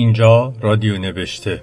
اینجا 0.00 0.52
رادیو 0.60 0.98
نوشته 0.98 1.62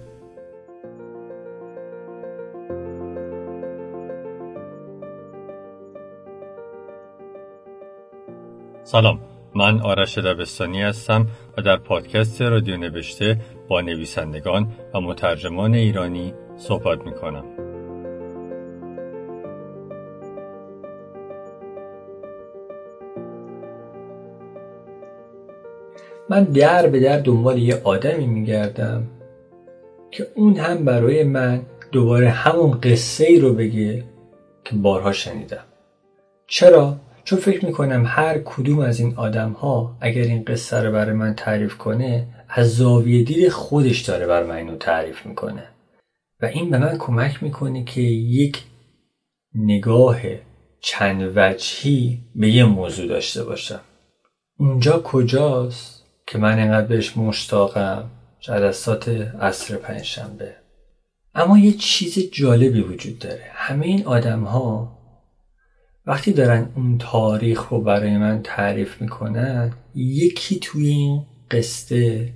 سلام 8.83 9.19
من 9.55 9.81
آرش 9.81 10.17
دبستانی 10.17 10.81
هستم 10.81 11.27
و 11.57 11.61
در 11.61 11.77
پادکست 11.77 12.41
رادیو 12.41 12.77
نوشته 12.77 13.41
با 13.67 13.81
نویسندگان 13.81 14.67
و 14.93 15.01
مترجمان 15.01 15.73
ایرانی 15.73 16.33
صحبت 16.57 17.05
می 17.05 17.13
کنم. 17.13 17.66
من 26.37 26.43
در 26.43 26.87
به 26.87 26.99
در 26.99 27.19
دنبال 27.19 27.57
یه 27.57 27.81
آدمی 27.83 28.27
میگردم 28.27 29.07
که 30.11 30.27
اون 30.35 30.55
هم 30.55 30.85
برای 30.85 31.23
من 31.23 31.61
دوباره 31.91 32.29
همون 32.29 32.71
قصه 32.71 33.25
ای 33.25 33.39
رو 33.39 33.53
بگه 33.53 34.03
که 34.65 34.75
بارها 34.75 35.11
شنیدم. 35.11 35.63
چرا؟ 36.47 36.97
چون 37.23 37.39
فکر 37.39 37.65
می‌کنم 37.65 38.03
هر 38.07 38.39
کدوم 38.45 38.79
از 38.79 38.99
این 38.99 39.13
آدم 39.15 39.51
ها 39.51 39.97
اگر 40.01 40.21
این 40.21 40.43
قصه 40.43 40.81
رو 40.81 40.91
برای 40.91 41.15
من 41.15 41.33
تعریف 41.33 41.77
کنه 41.77 42.27
از 42.49 42.75
زاویه 42.75 43.23
دید 43.23 43.49
خودش 43.49 44.01
داره 44.01 44.27
بر 44.27 44.43
من 44.43 44.55
اینو 44.55 44.75
تعریف 44.75 45.25
می‌کنه. 45.25 45.63
و 46.41 46.45
این 46.45 46.69
به 46.69 46.77
من 46.77 46.97
کمک 46.97 47.43
می‌کنه 47.43 47.83
که 47.83 48.01
یک 48.01 48.63
نگاه 49.55 50.17
چند 50.79 51.31
وجهی 51.35 52.19
به 52.35 52.49
یه 52.49 52.65
موضوع 52.65 53.07
داشته 53.07 53.43
باشم. 53.43 53.81
اونجا 54.59 55.01
کجاست؟ 55.03 55.96
که 56.27 56.37
من 56.37 56.59
اینقدر 56.59 56.87
بهش 56.87 57.17
مشتاقم 57.17 58.09
جلسات 58.39 59.09
عصر 59.41 59.75
پنجشنبه. 59.75 60.55
اما 61.35 61.57
یه 61.57 61.71
چیز 61.71 62.31
جالبی 62.31 62.81
وجود 62.81 63.19
داره. 63.19 63.51
همه 63.53 63.85
این 63.85 64.05
آدم 64.05 64.43
ها 64.43 64.97
وقتی 66.05 66.33
دارن 66.33 66.69
اون 66.75 66.97
تاریخ 66.97 67.67
رو 67.67 67.81
برای 67.81 68.17
من 68.17 68.41
تعریف 68.43 69.01
می‌کنن 69.01 69.73
یکی 69.95 70.59
توی 70.59 70.87
این 70.87 71.25
قصه 71.51 72.33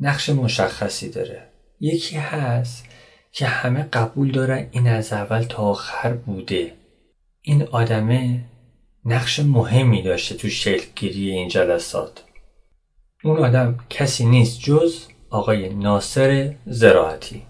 نقش 0.00 0.28
مشخصی 0.30 1.10
داره. 1.10 1.48
یکی 1.80 2.16
هست 2.16 2.84
که 3.32 3.46
همه 3.46 3.82
قبول 3.82 4.32
دارن 4.32 4.68
این 4.70 4.86
از 4.88 5.12
اول 5.12 5.42
تا 5.42 5.62
آخر 5.62 6.12
بوده. 6.12 6.72
این 7.42 7.62
آدمه 7.62 8.44
نقش 9.04 9.40
مهمی 9.40 10.02
داشته 10.02 10.34
تو 10.34 10.48
شکلگیری 10.48 11.30
این 11.30 11.48
جلسات. 11.48 12.24
اون 13.24 13.36
آدم 13.36 13.78
کسی 13.90 14.26
نیست 14.26 14.60
جز 14.60 15.04
آقای 15.30 15.68
ناصر 15.74 16.54
زراعتی. 16.66 17.42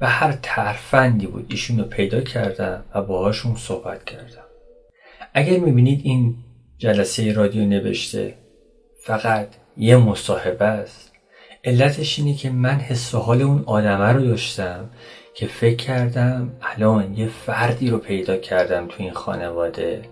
و 0.00 0.06
هر 0.06 0.38
ترفندی 0.42 1.26
بود 1.26 1.46
ایشون 1.50 1.78
رو 1.78 1.84
پیدا 1.84 2.20
کردم 2.20 2.84
و 2.94 3.02
باهاشون 3.02 3.56
صحبت 3.56 4.04
کردم. 4.04 4.44
اگر 5.34 5.58
می‌بینید 5.58 6.00
این 6.04 6.34
جلسه 6.78 7.32
رادیو 7.32 7.64
نوشته 7.64 8.34
فقط 9.02 9.48
یه 9.76 9.96
مصاحبه 9.96 10.64
است 10.64 11.12
علتش 11.64 12.18
اینه 12.18 12.34
که 12.34 12.50
من 12.50 12.78
حس 12.78 13.14
و 13.14 13.18
حال 13.18 13.42
اون 13.42 13.62
آدمه 13.66 14.12
رو 14.12 14.24
داشتم 14.24 14.90
که 15.34 15.46
فکر 15.46 15.76
کردم 15.76 16.52
الان 16.62 17.14
یه 17.14 17.28
فردی 17.28 17.90
رو 17.90 17.98
پیدا 17.98 18.36
کردم 18.36 18.86
تو 18.86 18.94
این 18.98 19.12
خانواده 19.12 20.02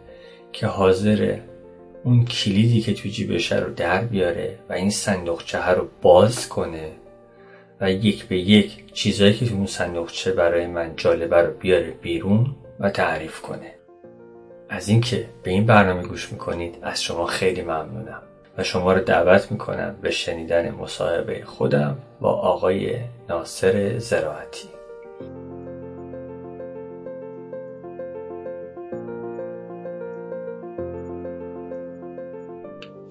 که 0.53 0.67
حاضره 0.67 1.43
اون 2.05 2.25
کلیدی 2.25 2.81
که 2.81 2.95
تو 2.95 3.09
جیبشه 3.09 3.59
رو 3.59 3.75
در 3.75 4.05
بیاره 4.05 4.59
و 4.69 4.73
این 4.73 4.91
صندوقچه 4.91 5.69
رو 5.69 5.89
باز 6.03 6.49
کنه 6.49 6.93
و 7.81 7.93
یک 7.93 8.25
به 8.25 8.39
یک 8.39 8.93
چیزایی 8.93 9.35
که 9.35 9.47
تو 9.47 9.55
اون 9.55 9.67
صندوقچه 9.67 10.33
برای 10.33 10.67
من 10.67 10.93
جالبه 10.97 11.37
رو 11.37 11.53
بیاره 11.53 11.91
بیرون 11.91 12.55
و 12.81 12.91
تعریف 12.91 13.41
کنه. 13.41 13.75
از 14.69 14.89
اینکه 14.89 15.29
به 15.43 15.51
این 15.51 15.67
برنامه 15.67 16.03
گوش 16.03 16.33
می‌کنید 16.33 16.79
از 16.83 17.03
شما 17.03 17.27
خیلی 17.27 17.63
ممنونم 17.63 18.23
و 18.59 18.65
شما 18.65 18.93
رو 18.93 19.01
دعوت 19.01 19.53
می‌کنم 19.53 19.97
به 20.03 20.11
شنیدن 20.11 20.71
مصاحبه 20.71 21.43
خودم 21.45 21.99
با 22.21 22.33
آقای 22.33 22.97
ناصر 23.29 23.99
زراعتی. 23.99 24.74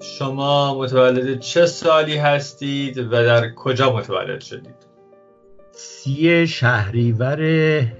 شما 0.04 0.78
متولد 0.78 1.40
چه 1.40 1.66
سالی 1.66 2.16
هستید 2.16 2.98
و 2.98 3.10
در 3.10 3.54
کجا 3.54 3.96
متولد 3.96 4.40
شدید؟ 4.40 4.86
سی 5.72 6.46
شهریور 6.46 7.40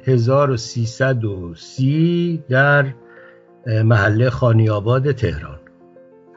1330 0.07 2.45
در 2.49 2.87
محله 3.67 4.31
خانیاباد 4.31 5.13
تهران. 5.13 5.59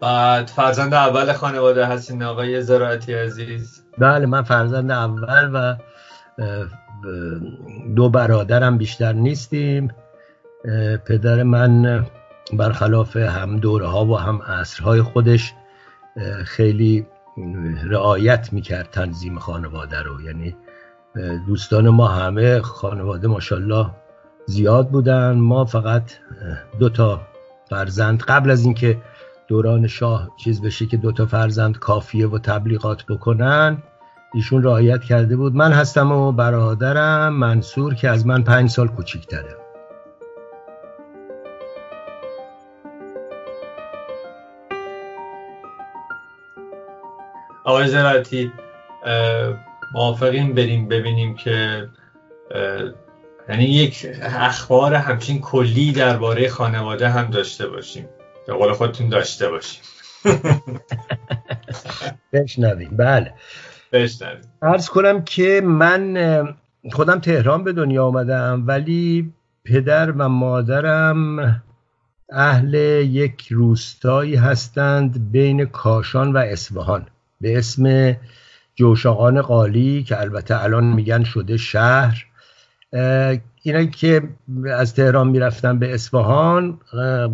بعد 0.02 0.48
فرزند 0.48 0.94
اول 0.94 1.34
خانواده 1.34 1.86
هستین 1.86 2.24
آقای 2.24 2.62
زراعتی 2.62 3.14
عزیز؟ 3.14 3.84
بله 3.98 4.26
من 4.26 4.44
فرزند 4.44 4.92
اول 4.92 5.52
و 5.54 5.76
دو 7.96 8.10
برادرم 8.10 8.78
بیشتر 8.78 9.14
نیستیم. 9.14 9.92
پدر 11.06 11.44
من 11.44 12.06
برخلاف 12.54 13.18
هم 13.18 13.58
دوره 13.58 13.88
ها 13.88 14.06
و 14.06 14.18
هم 14.18 14.42
عصرهای 14.42 15.02
خودش 15.02 15.54
خیلی 16.46 17.06
رعایت 17.90 18.54
می‌کرد 18.54 18.90
تنظیم 18.92 19.40
خانواده 19.40 20.02
رو. 20.02 20.22
یعنی 20.22 20.56
دوستان 21.48 21.90
ما 21.90 22.08
همه 22.08 22.62
خانواده 22.62 23.28
ماشاءالله 23.28 23.90
زیاد 24.46 24.90
بودن. 24.90 25.34
ما 25.34 25.66
فقط 25.66 26.12
دو 26.80 26.90
تا 26.90 27.22
فرزند. 27.70 28.22
قبل 28.22 28.52
از 28.52 28.64
اینکه 28.64 28.98
دوران 29.48 29.88
شاه 29.88 30.30
چیز 30.44 30.62
بشه 30.62 30.86
که 30.86 30.98
دو 30.98 31.12
تا 31.12 31.26
فرزند 31.26 31.80
کافیه 31.80 32.28
و 32.28 32.40
تبلیغات 32.40 33.06
بکنن 33.06 33.78
ایشون 34.34 34.64
رعایت 34.64 35.04
کرده 35.04 35.36
بود. 35.36 35.56
من 35.56 35.72
هستم 35.72 36.12
و 36.12 36.32
برادرم 36.32 37.34
منصور 37.34 37.94
که 37.94 38.10
از 38.10 38.28
من 38.28 38.44
پنج 38.44 38.70
سال 38.70 38.88
کوچیکتره. 38.88 39.67
آقای 47.68 47.88
زراعتی 47.88 48.52
موافقیم 49.94 50.54
بریم 50.54 50.88
ببینیم 50.88 51.36
که 51.36 51.88
یعنی 53.50 53.64
یک 53.64 54.08
اخبار 54.22 54.94
همچین 54.94 55.42
کلی 55.42 55.92
درباره 55.92 56.50
خانواده 56.50 57.10
هم 57.10 57.30
داشته 57.30 57.68
باشیم. 57.68 58.10
به 58.48 58.54
قول 58.54 58.74
خودتون 58.74 59.10
داشته 59.10 59.50
باشیم. 59.50 59.82
بشنویم. 62.34 62.98
بله. 62.98 63.34
بشنویم. 63.92 64.42
عرض 64.62 64.90
کنم 64.90 65.24
که 65.24 65.62
من 65.64 66.18
خودم 66.92 67.20
تهران 67.20 67.64
به 67.64 67.74
دنیا 67.74 68.06
آمدم 68.06 68.64
ولی 68.68 69.34
پدر 69.66 70.12
و 70.12 70.30
مادرم 70.30 71.62
اهل 72.32 72.74
یک 73.04 73.48
روستایی 73.52 74.36
هستند 74.36 75.32
بین 75.32 75.66
کاشان 75.66 76.34
و 76.34 76.38
اصفهان. 76.38 77.08
به 77.42 77.58
اسم 77.58 78.16
جوشاقان 78.76 79.42
قالی 79.42 80.04
که 80.04 80.22
البته 80.22 80.64
الان 80.64 80.84
میگن 80.84 81.24
شده 81.24 81.58
شهر. 81.58 82.26
اینا 83.64 83.86
که 83.86 84.30
از 84.74 84.96
تهران 84.96 85.28
می‌رفتن 85.28 85.80
به 85.80 85.94
اصفهان 85.94 86.80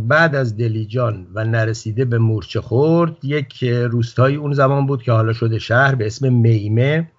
بعد 0.07 0.35
از 0.35 0.57
دلیجان 0.57 1.27
و 1.33 1.45
نرسیده 1.45 2.05
به 2.05 2.17
مورچه 2.17 2.61
خورد 2.61 3.25
یک 3.25 3.63
روستایی 3.63 4.35
اون 4.35 4.53
زمان 4.53 4.85
بود 4.85 5.03
که 5.03 5.11
حالا 5.11 5.33
شده 5.33 5.59
شهر 5.59 5.95
به 5.95 6.05
اسم 6.05 6.33
میمه 6.33 7.11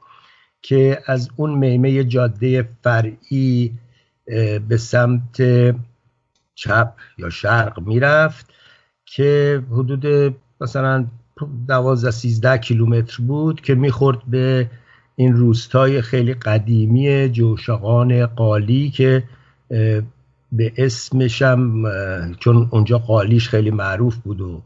که 0.62 1.02
از 1.06 1.30
اون 1.36 1.58
میمه 1.58 2.04
جاده 2.04 2.68
فرعی 2.84 3.78
به 4.68 4.76
سمت 4.76 5.42
چپ 6.54 6.92
یا 7.18 7.30
شرق 7.30 7.80
می‌رفت 7.80 8.46
که 9.06 9.62
حدود 9.70 10.34
مثلا 10.60 11.06
دوازده 11.68 12.10
سیزده 12.10 12.58
کیلومتر 12.58 13.22
بود 13.22 13.60
که 13.60 13.74
می‌خورد 13.74 14.18
به 14.26 14.70
این 15.16 15.36
روستای 15.36 16.02
خیلی 16.02 16.34
قدیمی 16.34 17.28
جوشقان 17.28 18.26
قالی 18.26 18.90
که 18.90 19.22
به 20.52 20.72
اسمشم 20.76 21.82
چون 22.40 22.68
اونجا 22.70 22.98
قالیش 22.98 23.48
خیلی 23.48 23.70
معروف 23.70 24.16
بود 24.16 24.40
و 24.40 24.62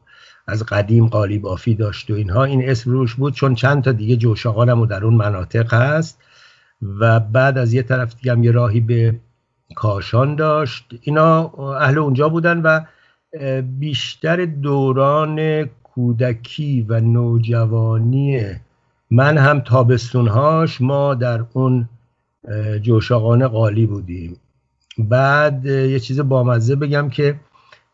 از 0.46 0.62
قدیم 0.62 1.06
قالی 1.06 1.38
بافی 1.38 1.74
داشت 1.74 2.10
و 2.10 2.14
اینها 2.14 2.44
این 2.44 2.70
اسم 2.70 2.90
روش 2.90 3.14
بود 3.14 3.34
چون 3.34 3.54
چند 3.54 3.82
تا 3.84 3.92
دیگه 3.92 4.16
جوشقان 4.16 4.68
هم 4.68 4.86
در 4.86 5.04
اون 5.04 5.14
مناطق 5.14 5.74
هست. 5.74 6.22
و 6.82 7.20
بعد 7.20 7.58
از 7.58 7.72
یه 7.72 7.82
طرف 7.82 8.14
دیگه 8.14 8.32
هم 8.32 8.44
یه 8.44 8.50
راهی 8.50 8.80
به 8.80 9.20
کاشان 9.74 10.34
داشت. 10.34 10.94
اینا 11.02 11.44
اهل 11.80 11.98
اونجا 11.98 12.28
بودن 12.28 12.62
و 12.62 12.80
بیشتر 13.62 14.44
دوران 14.44 15.68
کودکی 15.98 16.86
و 16.88 17.00
نوجوانی 17.00 18.40
من 19.10 19.38
هم 19.38 19.60
تابستونهاش 19.60 20.80
ما 20.80 21.14
در 21.14 21.44
اون 21.52 21.88
جوشاقانه 22.82 23.46
قالی 23.46 23.86
بودیم. 23.86 24.36
بعد 24.98 25.66
یه 25.66 26.00
چیز 26.00 26.20
بامزه 26.20 26.76
بگم 26.76 27.10
که 27.10 27.40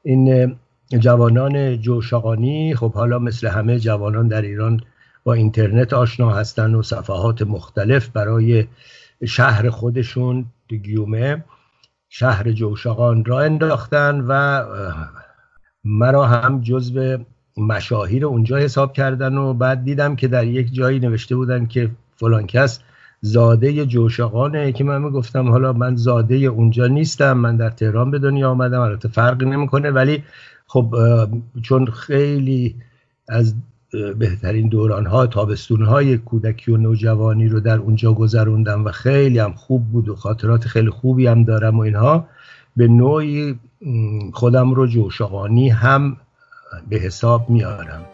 این 0.03 0.56
جوانان 0.99 1.81
جوشاقانی 1.81 2.75
خب 2.75 2.93
حالا 2.93 3.19
مثل 3.19 3.49
همه 3.49 3.79
جوانان 3.79 4.29
در 4.29 4.43
ایران 4.43 4.81
با 5.25 5.33
اینترنت 5.33 5.93
آشنا 5.93 6.31
هستن 6.31 6.75
و 6.75 6.83
صفحات 6.83 7.43
مختلف 7.43 8.09
برای 8.09 8.67
شهر 9.27 9.71
خودشون 9.71 10.47
گیومه 10.69 11.45
شهر 12.09 12.53
جوشاقان 12.53 13.25
را 13.25 13.41
انداختن 13.41 14.21
و 14.29 14.62
مرا 15.85 16.27
هم 16.27 16.61
جزو 16.61 17.19
مشاهیر 17.56 18.27
اونجا 18.27 18.56
حساب 18.56 18.93
کردن 18.93 19.35
و 19.37 19.55
بعد 19.55 19.85
دیدم 19.85 20.17
که 20.17 20.29
در 20.29 20.47
یک 20.47 20.75
جایی 20.75 21.01
نوشته 21.01 21.37
بودن 21.37 21.67
که 21.67 21.91
فلان 22.17 22.47
کس 22.47 22.81
زاده 23.21 23.87
جوشقانه 23.87 24.73
که 24.73 24.85
من 24.85 25.11
گفتم 25.11 25.49
حالا 25.49 25.73
من 25.73 25.97
زاده 25.97 26.35
اونجا 26.35 26.87
نیستم 26.87 27.33
من 27.33 27.56
در 27.56 27.71
تهران 27.71 28.11
به 28.11 28.19
دنیا 28.19 28.51
آمدم 28.51 28.81
البته 28.81 29.09
فرقی 29.09 29.47
نمی‌کنه 29.47 29.91
ولی 29.91 30.23
خب 30.67 30.95
چون 31.62 31.87
خیلی 31.87 32.75
از 33.29 33.55
بهترین 34.19 34.69
دوران 34.69 35.06
ها 35.06 35.27
تابستون 35.27 35.83
های 35.83 36.19
کودکی 36.19 36.73
و 36.73 36.77
نوجوانی 36.77 37.49
رو 37.49 37.61
در 37.61 37.79
اونجا 37.79 38.12
گذروندم 38.12 38.85
و 38.85 38.91
خیلی 38.91 39.39
هم 39.39 39.53
خوب 39.53 39.85
بود 39.85 40.09
و 40.09 40.17
خاطرات 40.17 40.67
خیلی 40.67 40.91
خوبی 40.91 41.27
هم 41.27 41.45
دارم 41.45 41.79
و 41.79 41.81
اینها. 41.81 42.29
به 42.77 42.89
نوعی 42.89 43.59
خودم 44.33 44.75
رو 44.75 44.87
جوشقانی 44.87 45.69
هم 45.69 46.17
به 46.88 46.97
حساب 46.97 47.50
میارم. 47.50 48.05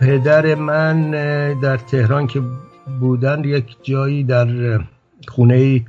پدر 0.00 0.54
من 0.54 1.10
در 1.60 1.76
تهران 1.76 2.26
که 2.26 2.42
بودن 3.00 3.44
یک 3.44 3.76
جایی 3.82 4.24
در 4.24 4.80
خونه 5.28 5.84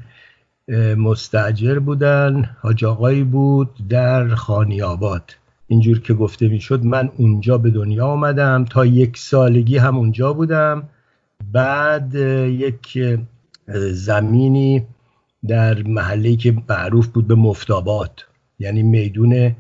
مستجر 0.97 1.79
بودن 1.79 2.49
حاج 2.61 2.85
آقایی 2.85 3.23
بود 3.23 3.69
در 3.89 4.35
خانی 4.35 4.81
آباد 4.81 5.35
اینجور 5.67 5.99
که 5.99 6.13
گفته 6.13 6.47
می‌شد 6.47 6.83
من 6.83 7.11
اونجا 7.17 7.57
به 7.57 7.69
دنیا 7.69 8.05
آمدم 8.05 8.65
تا 8.65 8.85
یک 8.85 9.17
سالگی 9.17 9.77
هم 9.77 9.97
اونجا 9.97 10.33
بودم. 10.33 10.83
بعد 11.51 12.15
یک 12.15 12.99
زمینی 13.91 14.85
در 15.47 15.83
محله 15.83 16.35
که 16.35 16.55
معروف 16.69 17.07
بود 17.07 17.27
به 17.27 17.35
مفتابات. 17.35 18.25
یعنی 18.59 18.83
میدون 18.83 19.55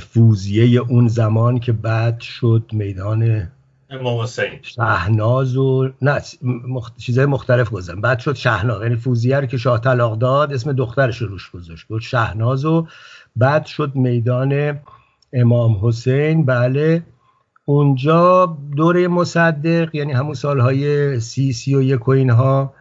فوزیه 0.00 0.80
اون 0.80 1.08
زمان 1.08 1.58
که 1.58 1.72
بعد 1.72 2.20
شد 2.20 2.70
میدان 2.72 3.48
امام 3.90 4.20
حسین. 4.20 4.58
شهناز 4.62 5.56
و 5.56 5.90
نه 6.02 6.20
چیزای 6.98 7.26
مختلف 7.26 7.70
گذارم 7.70 8.00
بعد 8.00 8.18
شد 8.18 8.34
شهناز. 8.34 8.82
یعنی 8.82 8.96
فوزیه 8.96 9.46
که 9.46 9.56
شاه 9.56 9.80
طلاق 9.80 10.18
داد 10.18 10.52
اسم 10.52 10.72
دخترش 10.72 11.22
روش 11.22 11.50
گذاشت. 11.50 11.86
بود 11.86 12.02
شهناز 12.02 12.64
و 12.64 12.86
بعد 13.36 13.66
شد 13.66 13.94
میدان 13.94 14.80
امام 15.32 15.78
حسین. 15.82 16.44
بله. 16.44 17.02
اونجا 17.64 18.56
دوره 18.76 19.08
مصدق 19.08 19.94
یعنی 19.94 20.12
همون 20.12 20.34
سالهای 20.34 21.20
سی 21.20 21.52
سی 21.52 21.74
و 21.74 21.82
یک 21.82 22.08
و 22.08 22.10
اینها 22.10 22.74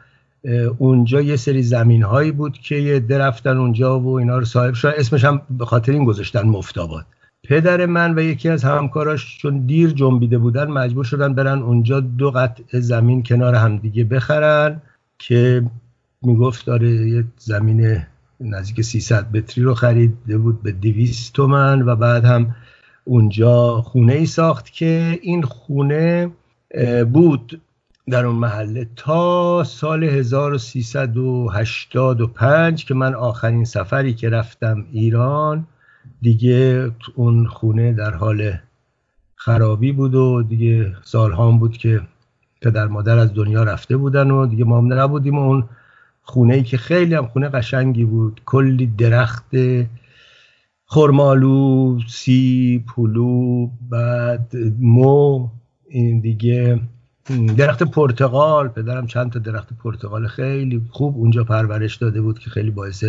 اونجا 0.77 1.21
یه 1.21 1.35
سری 1.35 1.63
زمین 1.63 2.03
هایی 2.03 2.31
بود 2.31 2.57
که 2.57 2.75
یه 2.75 2.99
درفتن 2.99 3.57
اونجا 3.57 3.99
و 3.99 4.19
اینا 4.19 4.37
رو 4.37 4.45
صاحب 4.45 4.73
شد 4.73 4.93
اسمش 4.97 5.25
هم 5.25 5.41
به 5.49 5.65
خاطر 5.65 5.91
این 5.91 6.05
گذاشتن 6.05 6.41
مفتاباد. 6.41 7.05
پدر 7.43 7.85
من 7.85 8.19
و 8.19 8.21
یکی 8.21 8.49
از 8.49 8.63
همکاراش 8.63 9.37
چون 9.37 9.65
دیر 9.65 9.89
جنبیده 9.89 10.37
بودن 10.37 10.67
مجبور 10.67 11.03
شدن 11.03 11.33
برن 11.33 11.59
اونجا 11.59 11.99
دو 11.99 12.31
قطع 12.31 12.79
زمین 12.79 13.23
کنار 13.23 13.55
همدیگه 13.55 14.03
بخرن 14.03 14.81
که 15.19 15.63
می‌گفت 16.21 16.65
داره 16.65 16.89
یه 16.89 17.23
زمین 17.37 17.97
نزدیک 18.39 18.81
300 18.81 19.37
متری 19.37 19.63
رو 19.63 19.73
خریده 19.73 20.37
بود 20.37 20.63
به 20.63 20.71
200 20.71 21.33
تومن 21.33 21.81
و 21.81 21.95
بعد 21.95 22.25
هم 22.25 22.55
اونجا 23.03 23.81
خونه 23.81 24.13
ای 24.13 24.25
ساخت 24.25 24.73
که 24.73 25.19
این 25.21 25.41
خونه 25.41 26.31
بود. 27.13 27.61
در 28.09 28.25
اون 28.25 28.35
محله 28.35 28.87
تا 28.95 29.63
سال 29.63 30.03
1385 30.03 32.85
که 32.85 32.93
من 32.93 33.15
آخرین 33.15 33.65
سفری 33.65 34.13
که 34.13 34.29
رفتم 34.29 34.85
ایران 34.91 35.67
دیگه 36.21 36.91
اون 37.15 37.47
خونه 37.47 37.93
در 37.93 38.13
حال 38.13 38.53
خرابی 39.35 39.91
بود 39.91 40.15
و 40.15 40.43
دیگه 40.43 40.95
سالها 41.03 41.51
بود 41.51 41.77
که 41.77 42.01
پدر 42.61 42.87
مادر 42.87 43.17
از 43.17 43.33
دنیا 43.33 43.63
رفته 43.63 43.97
بودن 43.97 44.31
و 44.31 44.45
دیگه 44.45 44.63
ما 44.63 44.77
هم 44.77 44.93
نبودیم 44.93 45.37
اون 45.37 45.69
خونه 46.21 46.53
ای 46.53 46.63
که 46.63 46.77
خیلی 46.77 47.15
هم 47.15 47.27
خونه 47.27 47.49
قشنگی 47.49 48.05
بود 48.05 48.41
کلی 48.45 48.87
درخت 48.87 49.55
خرمالو 50.85 51.99
سی 52.07 52.83
پولو 52.87 53.69
بعد 53.89 54.51
مو 54.79 55.49
این 55.89 56.19
دیگه 56.19 56.79
درخت 57.57 57.83
پرتقال 57.83 58.67
پدرم 58.67 59.07
چند 59.07 59.31
تا 59.31 59.39
درخت 59.39 59.67
پرتقال 59.83 60.27
خیلی 60.27 60.81
خوب 60.89 61.17
اونجا 61.17 61.43
پرورش 61.43 61.95
داده 61.95 62.21
بود 62.21 62.39
که 62.39 62.49
خیلی 62.49 62.71
باعث 62.71 63.03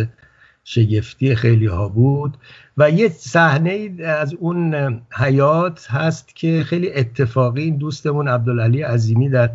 شگفتی 0.63 1.35
خیلی 1.35 1.65
ها 1.65 1.89
بود. 1.89 2.37
و 2.77 2.91
یه 2.91 3.09
صحنه 3.09 3.89
از 4.05 4.33
اون 4.33 5.01
حیات 5.11 5.91
هست 5.91 6.35
که 6.35 6.63
خیلی 6.63 6.93
اتفاقی 6.93 7.71
دوستمون 7.71 8.27
عبدالعلی 8.27 8.81
عظیمی 8.81 9.29
در 9.29 9.49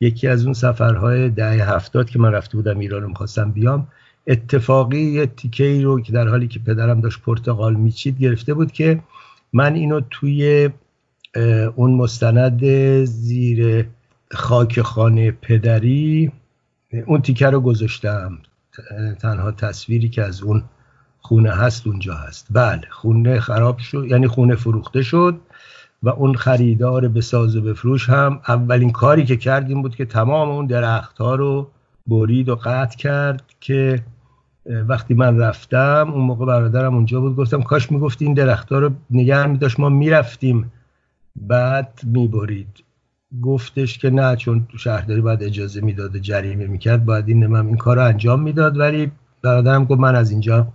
یکی 0.00 0.28
از 0.28 0.44
اون 0.44 0.52
سفرهای 0.52 1.30
ده 1.30 1.64
هفتاد 1.64 2.10
که 2.10 2.18
من 2.18 2.32
رفته 2.32 2.56
بودم 2.56 2.78
ایران 2.78 3.04
و 3.04 3.08
می‌خواستم 3.08 3.52
بیام 3.52 3.86
اتفاقی 4.26 5.00
یه 5.00 5.26
تیکه 5.26 5.64
ای 5.64 5.82
رو 5.82 6.00
که 6.00 6.12
در 6.12 6.28
حالی 6.28 6.48
که 6.48 6.58
پدرم 6.58 7.00
داشت 7.00 7.22
پرتغال 7.22 7.74
میچید 7.74 8.18
گرفته 8.18 8.54
بود 8.54 8.72
که 8.72 9.00
من 9.52 9.74
اینو 9.74 10.00
توی 10.10 10.70
اون 11.76 11.94
مستند 11.94 12.64
زیر 13.04 13.86
خاک 14.32 14.80
خانه 14.80 15.30
پدری 15.30 16.32
اون 17.06 17.22
تیکه 17.22 17.50
رو 17.50 17.60
گذاشتم. 17.60 18.38
تنها 19.20 19.52
تصویری 19.52 20.08
که 20.08 20.22
از 20.22 20.42
اون 20.42 20.62
خونه 21.18 21.50
هست 21.50 21.86
اونجا 21.86 22.14
هست. 22.14 22.46
بله 22.50 22.82
خونه 22.90 23.40
خراب 23.40 23.78
شد 23.78 24.06
یعنی 24.10 24.26
خونه 24.26 24.54
فروخته 24.54 25.02
شد 25.02 25.40
و 26.02 26.08
اون 26.08 26.34
خریدار 26.34 27.08
به 27.08 27.20
ساز 27.20 27.56
و 27.56 27.60
بفروش 27.60 28.10
هم 28.10 28.40
اولین 28.48 28.92
کاری 28.92 29.24
که 29.24 29.36
کردیم 29.36 29.82
بود 29.82 29.96
که 29.96 30.04
تمام 30.04 30.48
اون 30.48 30.66
درخت 30.66 31.18
ها 31.18 31.34
رو 31.34 31.70
برید 32.06 32.48
و 32.48 32.56
قطع 32.56 32.96
کرد 32.96 33.42
که 33.60 34.02
وقتی 34.66 35.14
من 35.14 35.38
رفتم 35.38 36.10
اون 36.12 36.24
موقع 36.24 36.46
برادرم 36.46 36.94
اونجا 36.94 37.20
بود 37.20 37.36
گفتم 37.36 37.62
کاش 37.62 37.92
می‌گفتی 37.92 38.24
این 38.24 38.34
درخت 38.34 38.72
ها 38.72 38.78
رو 38.78 38.90
نگه 39.10 39.46
میداشت 39.46 39.80
ما 39.80 39.88
می‌رفتیم. 39.88 40.72
بعد 41.36 42.00
می‌برید. 42.04 42.85
گفتش 43.42 43.98
که 43.98 44.10
نه 44.10 44.36
چون 44.36 44.66
تو 44.72 44.78
شهرداری 44.78 45.20
باید 45.20 45.42
اجازه 45.42 45.80
می‌داد 45.80 46.18
جریمه 46.18 46.66
می‌کرد 46.66 47.04
باید 47.04 47.28
این 47.28 47.46
من 47.46 47.66
این 47.66 47.76
کار 47.76 47.96
رو 47.96 48.04
انجام 48.04 48.42
می‌داد. 48.42 48.78
ولی 48.78 49.12
برادرم 49.42 49.84
گفت 49.84 50.00
من 50.00 50.16
از 50.16 50.30
اینجا 50.30 50.68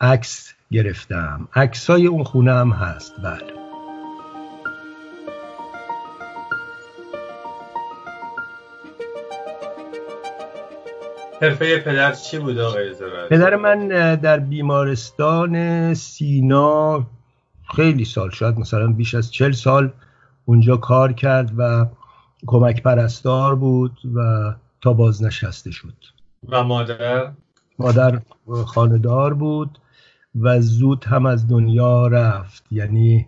عکس 0.00 0.54
گرفتم. 0.70 1.48
عکس 1.54 1.90
های 1.90 2.06
اون 2.06 2.24
خونه 2.24 2.52
هم 2.52 2.70
هست. 2.70 3.12
بله. 3.24 3.56
حرفه 11.42 11.78
پدر 11.78 12.12
چی 12.12 12.38
بود 12.38 12.58
آقای 12.58 12.94
پدر 13.30 13.56
من 13.56 13.88
در 14.14 14.38
بیمارستان 14.38 15.94
سینا 15.94 17.06
خیلی 17.76 18.04
سال 18.04 18.30
شاید 18.30 18.58
مثلا 18.58 18.86
بیش 18.86 19.14
از 19.14 19.32
چل 19.32 19.52
سال 19.52 19.92
اونجا 20.46 20.76
کار 20.76 21.12
کرد 21.12 21.52
و 21.56 21.86
کمک 22.46 22.82
پرستار 22.82 23.54
بود 23.54 23.98
و 24.14 24.52
تا 24.80 24.92
بازنشسته 24.92 25.70
شد. 25.70 25.94
و 26.48 26.64
مادر؟ 26.64 27.32
مادر 27.78 28.20
خاندار 28.66 29.34
بود 29.34 29.78
و 30.40 30.60
زود 30.60 31.04
هم 31.04 31.26
از 31.26 31.48
دنیا 31.48 32.06
رفت. 32.06 32.64
یعنی 32.70 33.26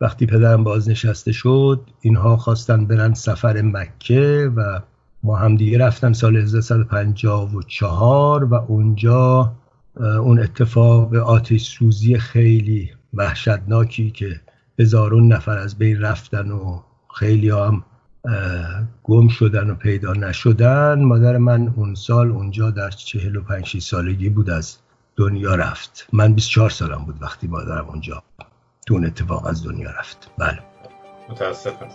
وقتی 0.00 0.26
پدرم 0.26 0.64
بازنشسته 0.64 1.32
شد 1.32 1.80
اینها 2.00 2.36
خواستن 2.36 2.86
برن 2.86 3.14
سفر 3.14 3.62
مکه 3.62 4.52
و 4.56 4.80
ما 5.22 5.36
هم 5.36 5.56
دیگه 5.56 5.78
رفتم 5.78 6.12
سال 6.12 6.36
1354 6.36 8.44
و 8.44 8.54
اونجا 8.54 9.52
اون 10.00 10.40
اتفاق 10.40 11.14
آتش 11.14 11.62
سوزی 11.62 12.18
خیلی 12.18 12.90
وحشتناکی 13.14 14.10
که 14.10 14.40
هزارون 14.78 15.32
نفر 15.32 15.58
از 15.58 15.78
بین 15.78 16.00
رفتن 16.00 16.50
و 16.50 16.80
خیلی 17.14 17.50
هم 17.50 17.84
گم 19.02 19.28
شدن 19.28 19.70
و 19.70 19.74
پیدا 19.74 20.12
نشدن. 20.12 21.02
مادر 21.02 21.36
من 21.36 21.72
اون 21.76 21.94
سال 21.94 22.30
اونجا 22.30 22.70
در 22.70 22.90
چهل 22.90 23.36
و 23.36 23.42
پنج 23.42 23.78
سالگی 23.78 24.28
بود 24.28 24.50
از 24.50 24.76
دنیا 25.16 25.54
رفت. 25.54 26.08
من 26.12 26.34
24 26.34 26.70
سالم 26.70 27.04
بود 27.04 27.22
وقتی 27.22 27.46
مادرم 27.46 27.88
اونجا 27.88 28.22
تو 28.86 28.94
اون 28.94 29.04
اتفاق 29.04 29.46
از 29.46 29.64
دنیا 29.64 29.90
رفت. 29.90 30.30
بله. 30.38 30.58
متاسفم. 31.28 31.88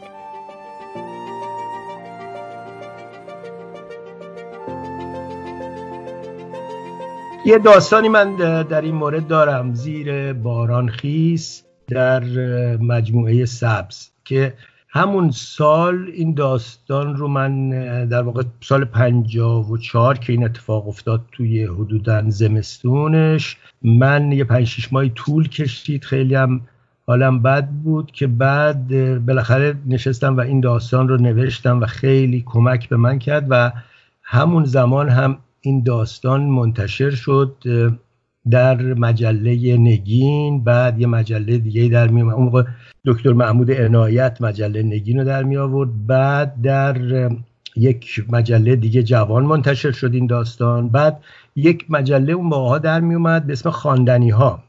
یه 7.45 7.57
داستانی 7.57 8.09
من 8.09 8.35
در 8.63 8.81
این 8.81 8.95
مورد 8.95 9.27
دارم. 9.27 9.73
زیر 9.73 10.33
باران 10.33 10.89
خیس. 10.89 11.63
در 11.91 12.23
مجموعه 12.77 13.45
سبز 13.45 14.09
که 14.25 14.53
همون 14.89 15.31
سال 15.31 16.11
این 16.13 16.33
داستان 16.33 17.15
رو 17.15 17.27
من 17.27 17.69
در 18.07 18.21
واقع 18.21 18.43
سال 18.61 18.85
پنجاه 18.85 19.71
و 19.71 19.77
چهار 19.77 20.17
که 20.17 20.33
این 20.33 20.43
اتفاق 20.43 20.87
افتاد 20.87 21.21
توی 21.31 21.63
حدودا 21.63 22.29
زمستونش 22.29 23.57
من 23.81 24.31
یه 24.31 24.43
پنج 24.43 24.67
شیش 24.67 24.93
ماهی 24.93 25.11
طول 25.15 25.49
کشید. 25.49 26.03
خیلی 26.03 26.35
هم 26.35 26.61
حالم 27.07 27.41
بد 27.41 27.67
بود 27.67 28.11
که 28.11 28.27
بعد 28.27 28.87
بالاخره 29.25 29.75
نشستم 29.87 30.37
و 30.37 30.39
این 30.39 30.59
داستان 30.59 31.07
رو 31.07 31.17
نوشتم 31.17 31.81
و 31.81 31.85
خیلی 31.85 32.43
کمک 32.45 32.89
به 32.89 32.97
من 32.97 33.19
کرد 33.19 33.47
و 33.49 33.71
همون 34.23 34.65
زمان 34.65 35.09
هم 35.09 35.37
این 35.61 35.83
داستان 35.83 36.41
منتشر 36.41 37.09
شد. 37.09 37.55
در 38.49 38.93
مجله 38.93 39.77
نگین 39.77 40.63
بعد 40.63 40.99
یه 40.99 41.07
مجله 41.07 41.57
دیگه 41.57 41.87
در 41.87 42.07
می 42.07 42.21
اون 42.21 42.43
موقع 42.43 42.63
دکتر 43.05 43.33
محمود 43.33 43.71
عنایت 43.71 44.41
مجله 44.41 44.83
نگین 44.83 45.17
رو 45.19 45.23
در 45.23 45.43
می 45.43 45.57
آورد. 45.57 46.07
بعد 46.07 46.61
در 46.61 46.97
یک 47.75 48.25
مجله 48.29 48.75
دیگه 48.75 49.03
جوان 49.03 49.45
منتشر 49.45 49.91
شد 49.91 50.13
این 50.13 50.27
داستان. 50.27 50.89
بعد 50.89 51.23
یک 51.55 51.85
مجله 51.89 52.33
اون 52.33 52.45
موقع 52.45 52.79
در 52.79 52.99
می 52.99 53.15
اومد 53.15 53.47
به 53.47 53.53
اسم 53.53 53.69
خواندنی 53.69 54.29
ها 54.29 54.63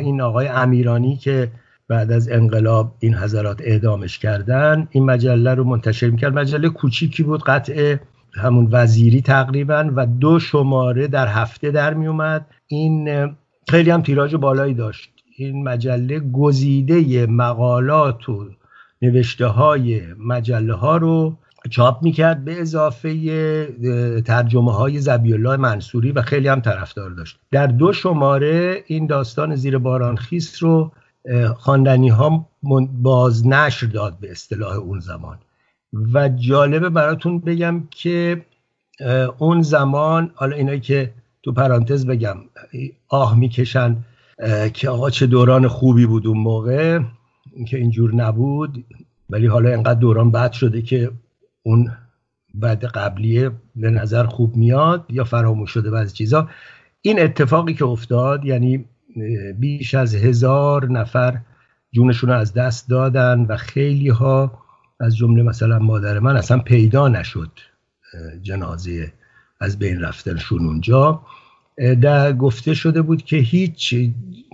این 0.00 0.20
آقای 0.20 0.48
امیرانی 0.48 1.16
که 1.16 1.50
بعد 1.88 2.12
از 2.12 2.28
انقلاب 2.28 2.94
این 2.98 3.14
حضرات 3.14 3.60
اعدامش 3.60 4.18
کردن 4.18 4.88
این 4.90 5.04
مجله 5.04 5.54
رو 5.54 5.64
منتشر 5.64 6.10
می‌کرد. 6.10 6.38
مجله 6.38 6.68
کوچیکی 6.68 7.22
بود 7.22 7.42
قطع 7.42 7.96
همون 8.34 8.68
وزیری 8.70 9.20
تقریبا 9.20 9.92
و 9.96 10.06
دو 10.06 10.38
شماره 10.38 11.06
در 11.06 11.26
هفته 11.26 11.70
در 11.70 11.94
می 11.94 12.06
اومد. 12.06 12.46
این 12.72 13.34
خیلی 13.68 13.90
هم 13.90 14.02
تیراژ 14.02 14.34
بالایی 14.34 14.74
داشت. 14.74 15.10
این 15.36 15.64
مجله 15.64 16.20
گزیده 16.20 17.26
مقالات 17.26 18.28
و 18.28 18.46
نوشته 19.02 19.46
های 19.46 20.02
مجله 20.18 20.74
ها 20.74 20.96
رو 20.96 21.36
چاپ 21.70 22.02
می‌کرد 22.02 22.44
به 22.44 22.60
اضافه 22.60 24.22
ترجمه 24.26 24.72
های 24.72 24.98
زبی 24.98 25.32
الله 25.32 25.56
منصوری 25.56 26.12
و 26.12 26.22
خیلی 26.22 26.48
هم 26.48 26.60
طرفدار 26.60 27.10
داشت. 27.10 27.38
در 27.50 27.66
دو 27.66 27.92
شماره 27.92 28.84
این 28.86 29.06
داستان 29.06 29.54
زیر 29.54 29.78
باران 29.78 30.16
خیس 30.16 30.62
رو 30.62 30.92
خواندنی 31.56 32.08
ها 32.08 32.48
بازنشر 33.02 33.86
داد 33.86 34.16
به 34.20 34.30
اصطلاح 34.30 34.76
اون 34.76 35.00
زمان. 35.00 35.38
و 36.14 36.28
جالبه 36.28 36.88
براتون 36.88 37.38
بگم 37.38 37.82
که 37.90 38.44
اون 39.38 39.62
زمان 39.62 40.30
حالا 40.34 40.56
اینایی 40.56 40.80
که 40.80 41.12
تو 41.42 41.52
پرانتز 41.52 42.06
بگم 42.06 42.36
آه 43.08 43.38
می‌کشن 43.38 43.96
که 44.74 44.88
آقا 44.88 45.10
چه 45.10 45.26
دوران 45.26 45.68
خوبی 45.68 46.06
بود 46.06 46.26
اون 46.26 46.38
موقع 46.38 46.98
که 47.68 47.76
اینجور 47.76 48.14
نبود 48.14 48.84
ولی 49.30 49.46
حالا 49.46 49.72
انقدر 49.72 50.00
دوران 50.00 50.30
بد 50.30 50.52
شده 50.52 50.82
که 50.82 51.10
اون 51.62 51.90
بعد 52.54 52.84
قبلیه 52.84 53.50
به 53.76 53.90
نظر 53.90 54.26
خوب 54.26 54.56
میاد 54.56 55.06
یا 55.08 55.24
فراموش 55.24 55.70
شده 55.70 55.90
بعضی 55.90 56.12
چیزا. 56.12 56.48
این 57.02 57.20
اتفاقی 57.20 57.74
که 57.74 57.84
افتاد 57.84 58.44
یعنی 58.44 58.84
بیش 59.58 59.94
از 59.94 60.14
هزار 60.14 60.90
نفر 60.90 61.38
جونشون 61.92 62.30
رو 62.30 62.36
از 62.36 62.54
دست 62.54 62.88
دادن 62.88 63.40
و 63.48 63.56
خیلی 63.56 64.08
ها 64.08 64.58
از 65.00 65.16
جمله 65.16 65.42
مثلا 65.42 65.78
مادر 65.78 66.18
من 66.18 66.36
اصلا 66.36 66.58
پیدا 66.58 67.08
نشد 67.08 67.50
جنازه 68.42 69.12
از 69.62 69.78
بین 69.78 70.00
رفتنشون 70.00 70.66
اونجا. 70.66 71.22
در 72.00 72.32
گفته 72.32 72.74
شده 72.74 73.02
بود 73.02 73.22
که 73.22 73.36
هیچ 73.36 73.94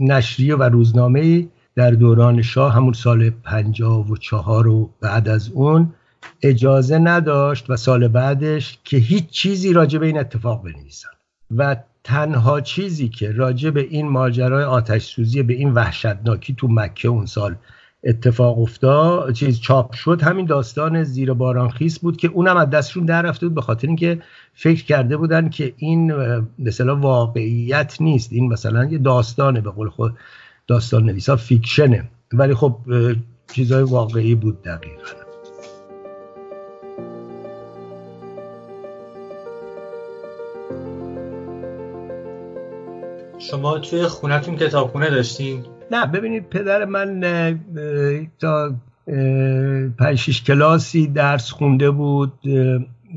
نشریه 0.00 0.56
و 0.56 0.62
روزنامه 0.62 1.48
در 1.74 1.90
دوران 1.90 2.42
شاه 2.42 2.74
همون 2.74 2.92
سال 2.92 3.30
پنجاه 3.30 4.10
و 4.10 4.16
چهار 4.16 4.68
و 4.68 4.90
بعد 5.00 5.28
از 5.28 5.48
اون 5.48 5.94
اجازه 6.42 6.98
نداشت 6.98 7.70
و 7.70 7.76
سال 7.76 8.08
بعدش 8.08 8.78
که 8.84 8.96
هیچ 8.96 9.30
چیزی 9.30 9.72
راجع 9.72 9.98
به 9.98 10.06
این 10.06 10.18
اتفاق 10.18 10.62
بنویسن. 10.62 11.08
و 11.56 11.76
تنها 12.04 12.60
چیزی 12.60 13.08
که 13.08 13.32
راجع 13.32 13.70
به 13.70 13.80
این 13.80 14.08
ماجرای 14.08 14.64
آتش 14.64 15.04
سوزی 15.04 15.42
به 15.42 15.54
این 15.54 15.72
وحشتناکی 15.72 16.54
تو 16.54 16.68
مکه 16.70 17.08
اون 17.08 17.26
سال 17.26 17.54
اتفاق 18.04 18.58
افتاد 18.58 19.32
چیز 19.32 19.60
چاپ 19.60 19.92
شد. 19.92 20.22
همین 20.22 20.46
داستان 20.46 21.04
زیر 21.04 21.32
باران 21.32 21.70
خیس 21.70 21.98
بود 21.98 22.16
که 22.16 22.28
اونم 22.28 22.56
از 22.56 22.70
دستشون 22.70 23.04
در 23.04 23.22
رفته 23.22 23.46
بود 23.46 23.54
به 23.54 23.60
خاطر 23.60 23.86
اینکه 23.86 24.22
فکر 24.54 24.84
کرده 24.84 25.16
بودن 25.16 25.48
که 25.48 25.74
این 25.76 26.12
مثلا 26.58 26.96
واقعیت 26.96 27.96
نیست. 28.00 28.32
این 28.32 28.52
مثلا 28.52 28.84
یه 28.84 28.98
داستانه 28.98 29.60
به 29.60 29.70
قول 29.70 29.88
خود 29.88 30.14
داستان 30.66 31.04
نویسا 31.04 31.36
فیکشنه. 31.36 32.10
ولی 32.32 32.54
خب 32.54 32.76
چیزای 33.52 33.82
واقعی 33.82 34.34
بود 34.34 34.62
دقیقا. 34.62 35.02
شما 43.38 43.78
توی 43.78 44.02
خونتون 44.06 44.56
کتابخونه 44.56 45.10
داشتین؟ 45.10 45.64
نه 45.92 46.06
ببینید 46.06 46.48
پدر 46.48 46.84
من 46.84 47.20
تا 48.38 48.74
پنج 49.98 50.44
کلاسی 50.44 51.06
درس 51.06 51.50
خونده 51.50 51.90
بود 51.90 52.32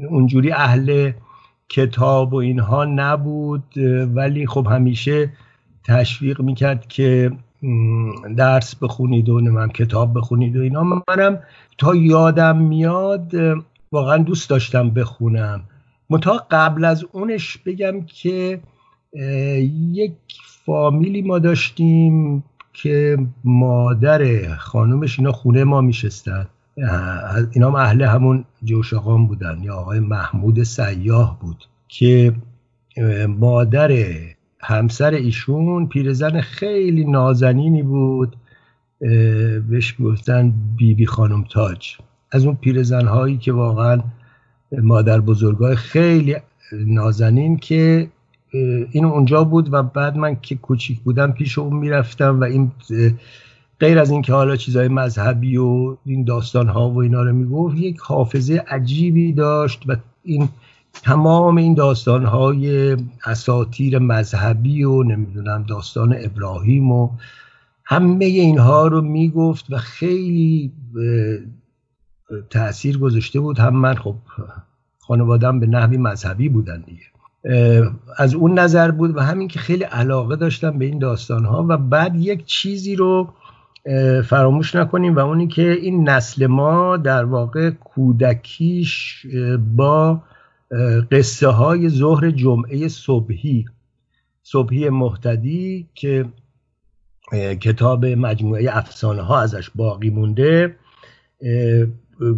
اونجوری 0.10 0.52
اهل 0.52 1.12
کتاب 1.70 2.34
و 2.34 2.36
اینها 2.36 2.86
نبود 2.86 3.64
ولی 4.16 4.48
خب 4.48 4.68
همیشه 4.72 5.34
تشویق 5.88 6.42
می‌کرد 6.42 6.88
که 6.88 7.32
درس 8.38 8.76
بخونید 8.76 9.30
و 9.30 9.42
من 9.42 9.70
کتاب 9.70 10.18
بخونید 10.18 10.58
و 10.58 10.62
اینا. 10.62 10.84
منم 10.84 11.40
تا 11.78 11.96
یادم 11.96 12.58
میاد 12.58 13.32
واقعا 13.92 14.18
دوست 14.18 14.50
داشتم 14.50 14.90
بخونم. 14.90 15.64
متا 16.10 16.46
قبل 16.52 16.86
از 16.86 17.06
اونش 17.12 17.58
بگم 17.58 18.02
که 18.02 18.60
یک 19.94 20.14
فامیلی 20.66 21.22
ما 21.22 21.40
داشتیم 21.40 22.44
که 22.74 23.18
مادر 23.44 24.56
خانومش 24.56 25.20
اینا 25.20 25.32
خونه 25.32 25.64
ما 25.64 25.82
میشستن. 25.82 26.48
اینا 27.52 27.68
هم 27.68 27.76
اهل 27.76 28.02
همون 28.02 28.46
جوشقان 28.64 29.28
بودن. 29.28 29.64
یا 29.64 29.76
آقای 29.76 30.00
محمود 30.00 30.64
سیاه 30.64 31.40
بود 31.40 31.66
که 31.88 32.34
مادر 33.28 33.92
همسر 34.60 35.14
ایشون 35.14 35.88
پیرزن 35.88 36.42
خیلی 36.42 37.06
نازنینی 37.06 37.84
بود. 37.84 38.36
بهش 39.70 39.96
گفتن 40.04 40.54
بیبی 40.78 40.94
بی 40.94 41.06
خانم 41.06 41.44
تاج. 41.44 41.98
از 42.32 42.46
اون 42.46 42.56
پیرزن 42.56 43.08
هایی 43.08 43.38
که 43.38 43.52
واقعا 43.52 44.02
مادر 44.72 45.20
بزرگای 45.20 45.76
خیلی 45.76 46.36
نازنین 46.72 47.58
که 47.58 48.10
این 48.92 49.06
اونجا 49.06 49.44
بود 49.44 49.74
و 49.74 49.84
بعد 49.84 50.18
من 50.18 50.38
که 50.42 50.56
کوچیک 50.56 51.00
بودم 51.00 51.32
پیش 51.32 51.58
اون 51.58 51.78
می‌رفتم 51.78 52.42
و 52.42 52.44
این 52.44 52.72
غیر 53.80 54.00
از 54.00 54.12
اینکه 54.12 54.34
حالا 54.34 54.56
چیزهای 54.56 54.88
مذهبی 54.88 55.58
و 55.58 55.98
این 56.06 56.24
داستان 56.24 56.68
ها 56.68 56.90
و 56.90 56.98
اینا 56.98 57.24
رو 57.24 57.34
می‌گفت 57.34 57.78
یک 57.78 58.00
حافظه 58.00 58.64
عجیبی 58.68 59.34
داشت 59.34 59.84
و 59.88 59.96
این 60.24 60.50
تمام 60.94 61.58
این 61.58 61.74
داستان 61.74 62.26
های 62.26 62.98
اساتیر 63.26 64.00
مذهبی 64.00 64.84
و 64.84 65.04
نمی‌دونم 65.04 65.64
داستان 65.64 66.16
ابراهیم 66.20 66.92
و 66.92 67.10
همه 67.86 68.26
اینها 68.26 68.88
رو 68.88 69.02
می‌گفت 69.02 69.66
و 69.70 69.78
خیلی 69.78 70.72
تاثیر 72.50 72.98
گذاشته 72.98 73.40
بود. 73.40 73.60
هم 73.60 73.76
من 73.76 73.96
خب 73.96 74.16
خانوادم 75.00 75.60
به 75.60 75.68
نحوی 75.68 75.98
مذهبی 75.98 76.50
بودن 76.50 76.82
دیگه. 76.82 77.02
از 78.18 78.36
اون 78.36 78.60
نظر 78.60 78.92
بود 78.92 79.18
و 79.18 79.20
همین 79.20 79.48
که 79.48 79.60
خیلی 79.60 79.84
علاقه 79.84 80.36
داشتم 80.36 80.80
به 80.80 80.86
این 80.86 81.00
داستان 81.00 81.46
ها 81.46 81.66
و 81.70 81.78
بعد 81.78 82.16
یک 82.16 82.46
چیزی 82.46 82.96
رو 82.96 83.34
فراموش 84.26 84.76
نکنیم 84.76 85.16
و 85.16 85.20
اونی 85.20 85.48
که 85.48 85.72
این 85.72 86.10
نسل 86.10 86.48
ما 86.48 86.98
در 86.98 87.26
واقع 87.26 87.70
کودکیش 87.70 89.26
با 89.76 90.22
قصه 91.12 91.48
های 91.48 91.90
ظهر 91.90 92.32
جمعه 92.32 92.88
صبحی 92.88 93.66
صبحی 94.44 94.90
محتدی 94.90 95.88
که 95.96 96.26
کتاب 97.62 98.06
مجموعه 98.06 98.78
افسانه 98.78 99.22
ها 99.22 99.40
ازش 99.40 99.70
باقی 99.76 100.10
مونده 100.10 100.76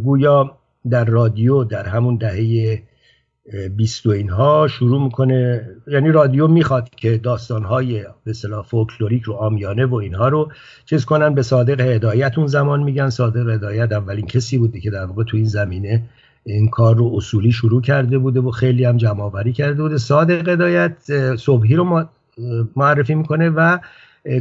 گویا 0.04 0.58
در 0.90 1.06
رادیو 1.06 1.64
در 1.64 1.88
همون 1.88 2.16
دهه 2.16 2.84
بیست 3.78 4.06
و 4.06 4.10
اینها 4.10 4.68
شروع 4.68 5.04
می‌کنه. 5.04 5.70
یعنی 5.88 6.12
رادیو 6.12 6.48
می‌خواد 6.48 6.90
که 6.90 7.18
داستانهای 7.18 8.06
به 8.24 8.34
صلاح 8.34 8.66
فولکلوریک 8.66 9.24
رو 9.24 9.34
آمیانه 9.34 9.86
و 9.86 9.96
اینها 9.96 10.28
رو 10.28 10.52
چیز 10.86 11.06
کنن. 11.06 11.34
به 11.36 11.42
صادق 11.42 11.82
هدایت 11.82 12.38
اون 12.38 12.48
زمان 12.48 12.84
میگن. 12.84 13.10
صادق 13.10 13.50
هدایت 13.50 13.92
اولین 13.92 14.26
کسی 14.26 14.58
بوده 14.58 14.80
که 14.80 14.92
در 14.92 15.06
واقع 15.06 15.24
تو 15.24 15.38
این 15.38 15.46
زمینه 15.46 16.04
این 16.46 16.70
کار 16.70 16.96
رو 16.96 17.12
اصولی 17.16 17.52
شروع 17.52 17.82
کرده 17.82 18.18
بوده 18.18 18.40
و 18.40 18.52
خیلی 18.52 18.86
هم 18.86 18.98
جمع 18.98 19.52
کرده 19.52 19.82
بوده. 19.82 19.98
صادق 19.98 20.50
هدایت 20.50 20.96
صبحی 21.36 21.76
رو 21.76 22.06
معرفی 22.76 23.16
می‌کنه 23.16 23.50
و 23.50 23.80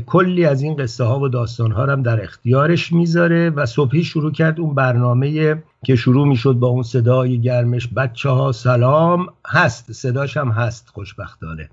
کلی 0.06 0.44
از 0.44 0.62
این 0.62 0.76
قصه 0.76 1.04
ها 1.04 1.20
و 1.20 1.28
داستان 1.28 1.72
ها 1.72 1.86
هم 1.86 2.02
در 2.02 2.22
اختیارش 2.22 2.92
می‌ذاره 2.92 3.50
و 3.50 3.66
صبحی 3.66 4.04
شروع 4.04 4.32
کرد 4.32 4.60
اون 4.60 4.74
برنامه 4.74 5.62
که 5.84 5.96
شروع 5.96 6.28
می‌شد 6.28 6.52
با 6.52 6.68
اون 6.68 6.82
صدای 6.82 7.40
گرمش. 7.40 7.88
بچه 7.88 8.28
ها 8.28 8.52
سلام. 8.52 9.26
هست. 9.46 9.92
صداش 9.92 10.36
هم 10.36 10.48
هست. 10.48 10.88
خوشبختانه. 10.88 11.68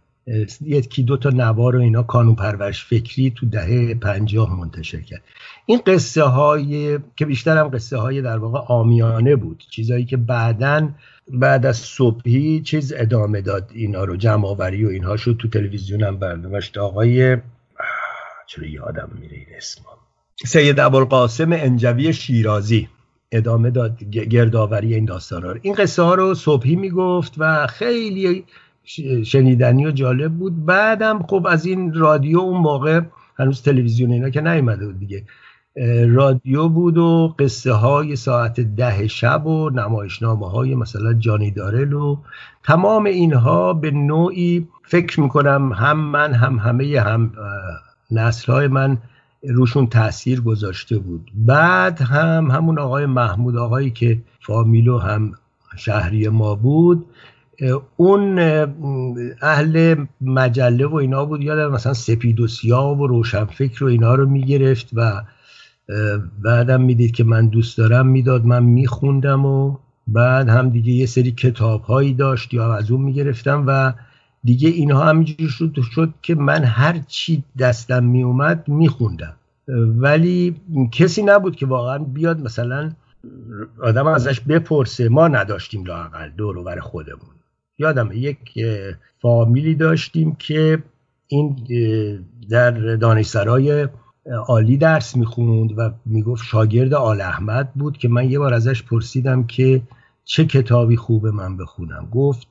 یکی 0.61 1.03
دو 1.03 1.17
تا 1.17 1.29
نوار 1.29 1.75
و 1.75 1.79
اینا 1.79 2.03
کانون 2.03 2.35
پرورش 2.35 2.85
فکری 2.85 3.31
تو 3.35 3.45
دهه 3.45 3.93
پنجاه 3.93 4.59
منتشر 4.59 5.01
کرد. 5.01 5.21
این 5.65 5.79
قصه 5.85 6.23
های 6.23 6.99
که 7.15 7.25
بیشتر 7.25 7.57
هم 7.57 7.67
قصه 7.67 7.97
های 7.97 8.21
در 8.21 8.37
واقع 8.37 8.59
آمیانه 8.73 9.35
بود. 9.35 9.63
چیزایی 9.69 10.05
که 10.05 10.17
بعدا 10.17 10.89
بعد 11.33 11.65
از 11.65 11.77
صبحی 11.77 12.61
چیز 12.61 12.93
ادامه 12.95 13.41
داد 13.41 13.71
اینا 13.73 14.03
رو. 14.03 14.15
جمع 14.15 14.47
آوری 14.47 14.85
و 14.85 14.89
اینها 14.89 15.17
شد 15.17 15.35
تو 15.39 15.47
تلویزیون 15.47 16.03
هم 16.03 16.17
برداشت 16.17 16.77
آقای 16.77 17.37
چرا 18.49 18.67
یادم 18.67 19.09
میره 19.21 19.37
این 19.37 19.47
اسم 19.57 19.81
سید 20.45 20.79
ابوالقاسم 20.79 21.51
انجوی 21.51 22.13
شیرازی 22.13 22.89
ادامه 23.31 23.69
داد 23.69 24.03
گردآوری 24.03 24.95
این 24.95 25.05
داستان 25.05 25.43
ها 25.43 25.55
این 25.61 25.73
قصه 25.73 26.01
ها 26.01 26.15
رو 26.15 26.33
صبحی 26.33 26.75
می‌گفت 26.75 27.33
و 27.37 27.67
خیلی 27.67 28.45
شنیدنی 29.25 29.85
و 29.85 29.91
جالب 29.91 30.33
بود. 30.33 30.65
بعدم 30.65 31.23
خب 31.29 31.47
از 31.49 31.65
این 31.65 31.93
رادیو 31.93 32.39
اون 32.39 32.61
موقع 32.61 33.01
هنوز 33.39 33.61
تلویزیون 33.61 34.11
اینا 34.11 34.29
که 34.29 34.41
نیومده 34.41 34.85
بود 34.85 34.99
دیگه 34.99 35.23
رادیو 36.07 36.69
بود 36.69 36.97
و 36.97 37.35
قصه 37.39 37.73
های 37.73 38.15
ساعت 38.15 38.59
ده 38.59 39.07
شب 39.07 39.45
و 39.47 39.69
نمایشنامه 39.69 40.49
های 40.49 40.75
مثلا 40.75 41.13
جانی 41.13 41.51
دارل 41.51 41.93
و 41.93 42.17
تمام 42.63 43.05
اینها 43.05 43.73
به 43.73 43.91
نوعی 43.91 44.67
فکر 44.83 45.19
می‌کنم 45.19 45.73
هم 45.73 45.99
من 45.99 46.33
هم 46.33 46.59
همه 46.59 46.99
هم 46.99 47.31
نسل 48.11 48.53
های 48.53 48.67
من 48.67 48.97
روشون 49.43 49.87
تاثیر 49.87 50.41
گذاشته 50.41 50.97
بود. 50.97 51.31
بعد 51.35 52.01
هم 52.01 52.51
همون 52.51 52.79
آقای 52.79 53.05
محمود 53.05 53.57
آقایی 53.57 53.91
که 53.91 54.21
فامیلو 54.41 54.97
هم 54.97 55.31
شهری 55.77 56.29
ما 56.29 56.55
بود 56.55 57.05
اون 57.97 58.39
اهل 59.41 60.05
مجله 60.21 60.85
و 60.85 60.95
اینا 60.95 61.25
بود. 61.25 61.43
یادم 61.43 61.71
مثلا 61.71 61.93
سپید 61.93 62.39
و 62.39 62.47
سیاه 62.47 62.97
و 62.97 63.07
روشنفکر 63.07 63.83
و 63.83 63.87
اینا 63.87 64.15
رو 64.15 64.29
می‌گرفت 64.29 64.89
و 64.93 65.23
بعدم 66.43 66.81
می‌دید 66.81 67.11
که 67.11 67.23
من 67.23 67.47
دوست 67.47 67.77
دارم 67.77 68.07
می‌داد 68.07 68.45
من 68.45 68.63
میخوندم 68.63 69.45
و 69.45 69.77
بعد 70.07 70.49
هم 70.49 70.69
دیگه 70.69 70.91
یه 70.91 71.05
سری 71.05 71.31
کتاب 71.31 71.81
هایی 71.81 72.13
داشت 72.13 72.53
یا 72.53 72.73
از 72.73 72.91
اون 72.91 73.01
می‌گرفتم 73.01 73.63
و 73.67 73.93
دیگه 74.43 74.69
اینها 74.69 75.05
همینجوری 75.05 75.49
شد, 75.49 75.75
شد 75.81 76.13
که 76.21 76.35
من 76.35 76.63
هر 76.63 76.99
چی 77.07 77.43
دستم 77.59 78.03
میومد 78.03 78.67
میخوندم. 78.67 79.33
ولی 79.97 80.55
کسی 80.91 81.23
نبود 81.23 81.55
که 81.55 81.65
واقعا 81.65 81.97
بیاد 81.97 82.41
مثلا 82.41 82.91
آدم 83.83 84.07
ازش 84.07 84.39
بپرسه 84.39 85.09
ما 85.09 85.27
نداشتیم 85.27 85.85
لاقل 85.85 86.29
دور 86.29 86.63
بر 86.63 86.79
خودمون. 86.79 87.35
یادم 87.77 88.09
یک 88.13 88.39
فامیلی 89.21 89.75
داشتیم 89.75 90.35
که 90.35 90.83
این 91.27 91.55
در 92.49 92.71
دانشسرای 92.95 93.87
عالی 94.47 94.77
درس 94.77 95.17
می‌خوند 95.17 95.79
و 95.79 95.91
می‌گفت 96.05 96.45
شاگرد 96.45 96.93
آل 96.93 97.21
احمد 97.21 97.73
بود 97.73 97.97
که 97.97 98.07
من 98.09 98.29
یه 98.29 98.39
بار 98.39 98.53
ازش 98.53 98.83
پرسیدم 98.83 99.43
که 99.43 99.81
چه 100.25 100.45
کتابی 100.45 100.97
خوبه 100.97 101.31
من 101.31 101.57
بخونم. 101.57 102.07
گفت 102.11 102.47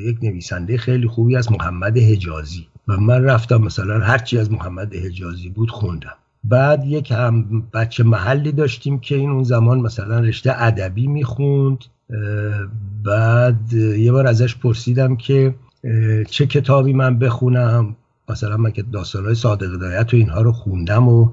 یک 0.00 0.18
نویسنده 0.22 0.76
خیلی 0.76 1.06
خوبی 1.06 1.36
از 1.36 1.52
محمد 1.52 1.98
حجازی. 1.98 2.66
و 2.88 2.96
من 2.96 3.24
رفتم 3.24 3.56
مثلا 3.56 3.98
هرچی 3.98 4.38
از 4.38 4.52
محمد 4.52 4.94
حجازی 4.94 5.48
بود 5.48 5.70
خوندم. 5.70 6.14
بعد 6.44 6.84
یک 6.84 7.10
هم 7.10 7.62
بچه 7.74 8.04
محلی 8.04 8.52
داشتیم 8.52 9.00
که 9.00 9.14
این 9.14 9.30
اون 9.30 9.42
زمان 9.42 9.80
مثلا 9.80 10.20
رشته 10.20 10.62
ادبی 10.62 11.06
می‌خوند. 11.06 11.78
بعد 13.04 13.72
یه 13.72 14.12
بار 14.12 14.26
ازش 14.26 14.56
پرسیدم 14.56 15.16
که 15.16 15.54
چه 16.30 16.46
کتابی 16.46 16.92
من 16.92 17.18
بخونم؟ 17.18 17.96
مثلا 18.28 18.56
من 18.56 18.70
که 18.70 18.82
داستانهای 18.82 19.34
صادق 19.34 19.72
دایت 19.80 20.14
و 20.14 20.16
اینها 20.16 20.42
رو 20.42 20.52
خوندم 20.52 21.08
و 21.08 21.32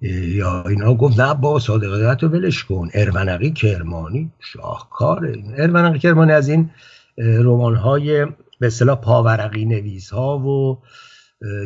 یا 0.00 0.64
اینا 0.68 0.94
گفت 0.94 1.20
نه 1.20 1.34
با 1.34 1.58
صادق 1.58 1.90
دایت 1.90 2.22
رو 2.22 2.28
ولش 2.28 2.64
کن. 2.64 2.88
ارونقی 2.94 3.50
کرمانی 3.50 4.30
شاهکاره. 4.40 5.42
ارونقی 5.56 5.98
کرمانی 5.98 6.32
از 6.32 6.48
این 6.48 6.70
رمان 7.20 7.74
های 7.74 8.26
به 8.58 8.66
اصطلاح 8.66 9.00
پاورقی 9.00 9.64
نویس 9.64 10.10
ها 10.10 10.38
و 10.38 10.78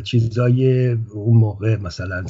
چیزای 0.03 0.91
اون 0.91 1.37
موقع 1.37 1.77
مثلا 1.77 2.25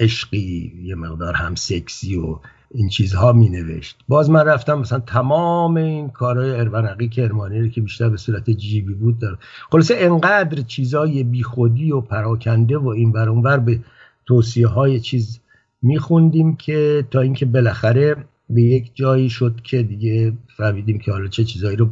عشقی 0.00 0.72
یه 0.82 0.94
مقدار 0.94 1.34
هم 1.34 1.54
سکسی 1.54 2.16
و 2.16 2.38
این 2.70 2.88
چیزها 2.88 3.32
می 3.32 3.48
نوشت 3.48 3.98
باز 4.08 4.30
من 4.30 4.44
رفتم 4.44 4.78
مثلا 4.78 4.98
تمام 4.98 5.76
این 5.76 6.08
کارهای 6.08 6.50
ارونقی 6.50 7.08
کرمانی 7.08 7.60
رو 7.60 7.68
که 7.68 7.80
بیشتر 7.80 8.08
به 8.08 8.16
صورت 8.16 8.50
جیبی 8.50 8.94
بود 8.94 9.18
دار 9.18 9.38
خلاصه 9.70 9.94
انقدر 9.98 10.62
چیزای 10.62 11.22
بیخودی 11.22 11.92
و 11.92 12.00
پراکنده 12.00 12.78
و 12.78 12.88
این 12.88 13.12
بر 13.12 13.58
به 13.58 13.80
توصیه 14.26 14.66
های 14.66 15.00
چیز 15.00 15.40
میخوندیم 15.82 16.56
که 16.56 17.06
تا 17.10 17.20
اینکه 17.20 17.46
بالاخره 17.46 18.16
به 18.50 18.62
یک 18.62 18.90
جایی 18.94 19.30
شد 19.30 19.60
که 19.64 19.82
دیگه 19.82 20.32
فهمیدیم 20.56 20.98
که 20.98 21.12
حالا 21.12 21.28
چه 21.28 21.44
چیزایی 21.44 21.76
رو 21.76 21.90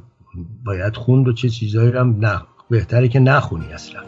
باید 0.65 0.97
خوند 0.97 1.29
و 1.29 1.33
چه 1.33 1.49
چیزایی 1.49 1.91
رو 1.91 2.01
هم 2.01 2.17
نه. 2.21 2.43
بهتره 2.71 3.09
که 3.09 3.19
نخونی 3.19 3.73
اصلا. 3.73 4.01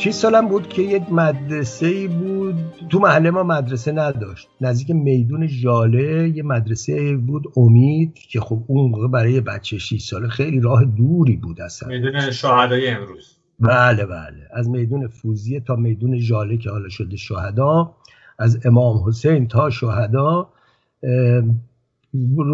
شیش 0.00 0.14
سالم 0.14 0.48
بود 0.48 0.68
که 0.68 0.82
یک 0.82 1.02
مدرسه 1.12 2.08
بود. 2.08 2.54
تو 2.88 2.98
محله 2.98 3.30
ما 3.30 3.42
مدرسه 3.42 3.92
نداشت. 3.92 4.48
نزدیک 4.60 4.90
میدون 4.90 5.46
ژاله 5.46 6.28
یه 6.28 6.42
مدرسه 6.42 7.16
بود 7.16 7.44
امید 7.56 8.14
که 8.14 8.40
خب 8.40 8.64
اون 8.66 8.90
موقع 8.90 9.08
برای 9.08 9.40
بچه 9.40 9.78
6 9.78 10.02
ساله 10.02 10.28
خیلی 10.28 10.60
راه 10.60 10.84
دوری 10.84 11.36
بود 11.36 11.60
اصلا. 11.60 11.88
میدون 11.88 12.30
شهدای 12.30 12.88
امروز. 12.88 13.36
بله 13.58 14.06
بله. 14.06 14.48
از 14.52 14.68
میدون 14.68 15.08
فوزیه 15.08 15.60
تا 15.60 15.76
میدون 15.76 16.18
ژاله 16.18 16.56
که 16.56 16.70
حالا 16.70 16.88
شده 16.88 17.16
شهدا. 17.16 17.96
از 18.40 18.66
امام 18.66 19.08
حسین 19.08 19.48
تا 19.48 19.70
شهدا 19.70 20.48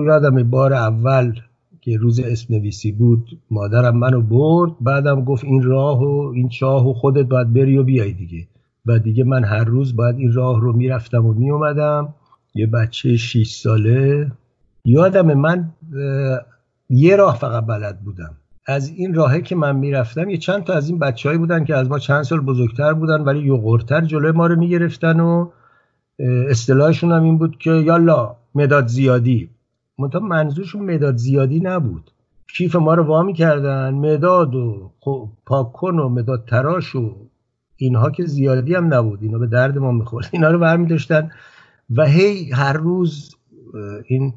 یادم 0.07 0.51
بار 0.51 0.72
اول 0.72 1.33
که 1.81 1.96
روز 1.96 2.20
اسم 2.20 2.55
نویسی 2.55 2.92
بود 2.92 3.38
مادرم 3.51 3.96
منو 3.96 4.22
برد 4.22 4.72
بعدم 4.81 5.25
گفت 5.25 5.44
این 5.44 5.62
راه 5.62 6.03
و 6.03 6.33
این 6.35 6.49
چاه 6.49 6.88
و 6.88 6.92
خودت 6.92 7.27
باید 7.27 7.53
بری 7.53 7.79
و 7.79 7.83
بیای 7.83 8.12
دیگه. 8.12 8.46
و 8.87 8.99
دیگه 8.99 9.25
من 9.25 9.44
هر 9.44 9.64
روز 9.64 9.96
باید 9.96 10.16
این 10.16 10.33
راه 10.33 10.61
رو 10.61 10.72
می‌رفتم 10.72 11.27
و 11.27 11.33
میومدم 11.33 12.14
یه 12.55 12.66
بچه 12.66 13.16
6 13.16 13.51
ساله. 13.51 14.33
یادم 14.85 15.35
من 15.35 15.70
یه 16.90 17.16
راه 17.16 17.37
فقط 17.37 17.66
بلد 17.66 18.01
بودم. 18.01 18.37
از 18.66 18.88
این 18.88 19.14
راهه 19.14 19.40
که 19.40 19.57
من 19.57 19.77
می‌رفتم 19.77 20.31
یه 20.31 20.37
چند 20.37 20.64
تا 20.64 20.72
از 20.72 20.88
این 20.88 20.99
بچههایی 20.99 21.38
بودن 21.38 21.64
که 21.64 21.75
از 21.75 21.88
ما 21.88 21.99
چند 21.99 22.22
سال 22.22 22.40
بزرگتر 22.40 22.92
بودن 22.92 23.20
ولی 23.20 23.38
یوغورتر 23.38 24.01
جلوی 24.01 24.33
ما 24.33 24.46
رو 24.46 24.57
می‌گرفتن 24.57 25.20
و 25.20 25.49
اصطلاحشون 26.48 27.12
هم 27.12 27.22
این 27.22 27.38
بود 27.38 27.59
که 27.59 27.70
یالا 27.70 28.37
مداد 28.55 28.87
زیادی. 28.87 29.50
منتها 29.98 30.20
منظورشون 30.20 30.94
مداد 30.94 31.16
زیادی 31.16 31.61
نبود. 31.61 32.11
کیف 32.57 32.76
ما 32.76 32.94
رو 32.94 33.02
وامی 33.02 33.35
کردن 33.35 33.94
مداد 33.94 34.55
و 34.55 34.90
پاکن 35.46 35.98
و 35.98 36.09
مداد 36.09 36.44
تراش 36.44 36.94
و 36.94 37.16
اینها 37.76 38.11
که 38.11 38.24
زیادی 38.24 38.74
هم 38.74 38.94
نبود. 38.94 39.22
اینا 39.22 39.38
به 39.38 39.46
درد 39.46 39.79
ما 39.79 39.92
می‌خورد. 39.92 40.29
اینا 40.33 40.50
رو 40.50 40.59
برمی 40.59 40.87
داشتن 40.87 41.31
و 41.90 42.05
هی 42.05 42.50
هر 42.52 42.72
روز 42.72 43.37
این 44.07 44.35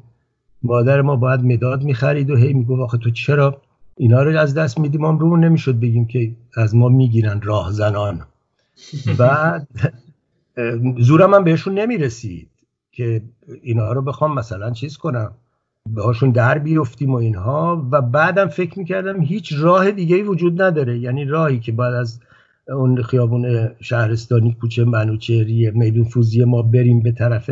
مادر 0.62 1.02
ما 1.02 1.16
باید 1.16 1.40
مداد 1.40 1.82
می‌خرید 1.82 2.30
و 2.30 2.36
هی 2.36 2.52
می‌گفت 2.52 2.80
آخه 2.82 2.98
تو 2.98 3.10
چرا 3.10 3.60
اینا 3.96 4.22
رو 4.22 4.38
از 4.38 4.54
دست 4.54 4.78
میدیم؟ 4.78 5.00
ما 5.00 5.10
رومون 5.10 5.44
نمی‌شد 5.44 5.80
بگیم 5.80 6.06
که 6.06 6.30
از 6.56 6.74
ما 6.74 6.88
می‌گیرن 6.88 7.40
راه 7.40 7.72
زنان 7.72 8.20
بعد 9.18 9.68
زورم 10.98 11.34
هم 11.34 11.44
بهشون 11.44 11.78
نمی‌رسید 11.78 12.50
که 12.92 13.22
اینها 13.62 13.92
رو 13.92 14.02
بخوام 14.02 14.34
مثلا 14.34 14.70
چیز 14.70 14.96
کنم. 14.96 15.32
بهاشون 15.94 16.30
در 16.30 16.58
بیفتیم 16.58 17.10
و 17.10 17.16
اینها 17.16 17.88
و 17.90 18.02
بعدم 18.02 18.48
فکر 18.48 18.78
می‌کردم 18.78 19.20
هیچ 19.20 19.52
راه 19.58 19.90
دیگه 19.90 20.22
وجود 20.22 20.62
نداره. 20.62 20.98
یعنی 20.98 21.24
راهی 21.24 21.60
که 21.60 21.72
بعد 21.72 21.94
از 21.94 22.20
اون 22.68 23.02
خیابون 23.02 23.70
شهرستانی 23.80 24.56
کوچه 24.60 24.84
منوچهری 24.84 25.70
میدون 25.70 26.04
فوزی 26.04 26.44
ما 26.44 26.62
بریم 26.62 27.02
به 27.02 27.12
طرف 27.12 27.50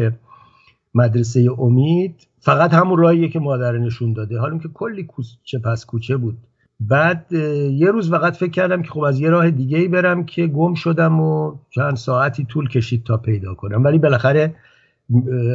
مدرسه 0.95 1.49
امید 1.59 2.27
فقط 2.41 2.75
همون 2.75 2.99
راهیه 2.99 3.29
که 3.29 3.39
مادر 3.39 3.79
نشون 3.79 4.13
داده. 4.13 4.39
حالا 4.39 4.59
که 4.59 4.69
کلی 4.69 5.05
کوچه 5.05 5.59
پس 5.65 5.85
کوچه 5.85 6.17
بود. 6.17 6.39
بعد 6.81 7.33
یه 7.73 7.91
روز 7.91 8.11
فقط 8.11 8.37
فکر 8.37 8.51
کردم 8.51 8.83
که 8.83 8.91
خب 8.91 9.01
از 9.01 9.21
یه 9.21 9.31
راه 9.31 9.51
دیگه 9.51 9.79
ای 9.79 9.89
برم 9.89 10.25
که 10.25 10.47
گم 10.47 10.75
شدم 10.75 11.21
و 11.21 11.57
چند 11.71 11.97
ساعتی 11.97 12.45
طول 12.45 12.69
کشید 12.69 13.05
تا 13.05 13.17
پیدا 13.17 13.55
کنم. 13.55 13.85
ولی 13.85 13.99
بالاخره 13.99 14.55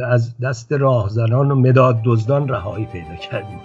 از 0.06 0.38
دست 0.38 0.72
راهزنان 0.72 1.50
و 1.50 1.54
مداد 1.54 2.00
دزدان 2.04 2.48
رهایی 2.48 2.86
پیدا 2.86 3.14
کردیم. 3.14 3.58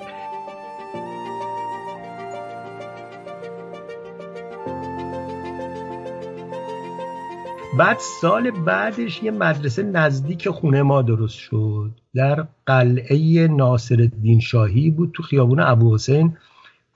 بعد 7.78 7.98
سال 8.22 8.52
بعدش 8.52 9.24
یه 9.24 9.32
مدرسه 9.32 9.84
نزدیک 9.84 10.50
خونه 10.50 10.82
ما 10.82 11.02
درست 11.02 11.38
شد. 11.38 11.91
در 12.15 12.48
قلعه 12.65 13.48
ناصر 13.48 13.95
الدین 13.95 14.39
شاهی 14.39 14.89
بود 14.89 15.12
تو 15.13 15.24
خیابون 15.24 15.60
ابو 15.60 15.95
حسین 15.95 16.38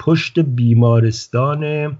پشت 0.06 0.40
بیمارستان 0.40 1.98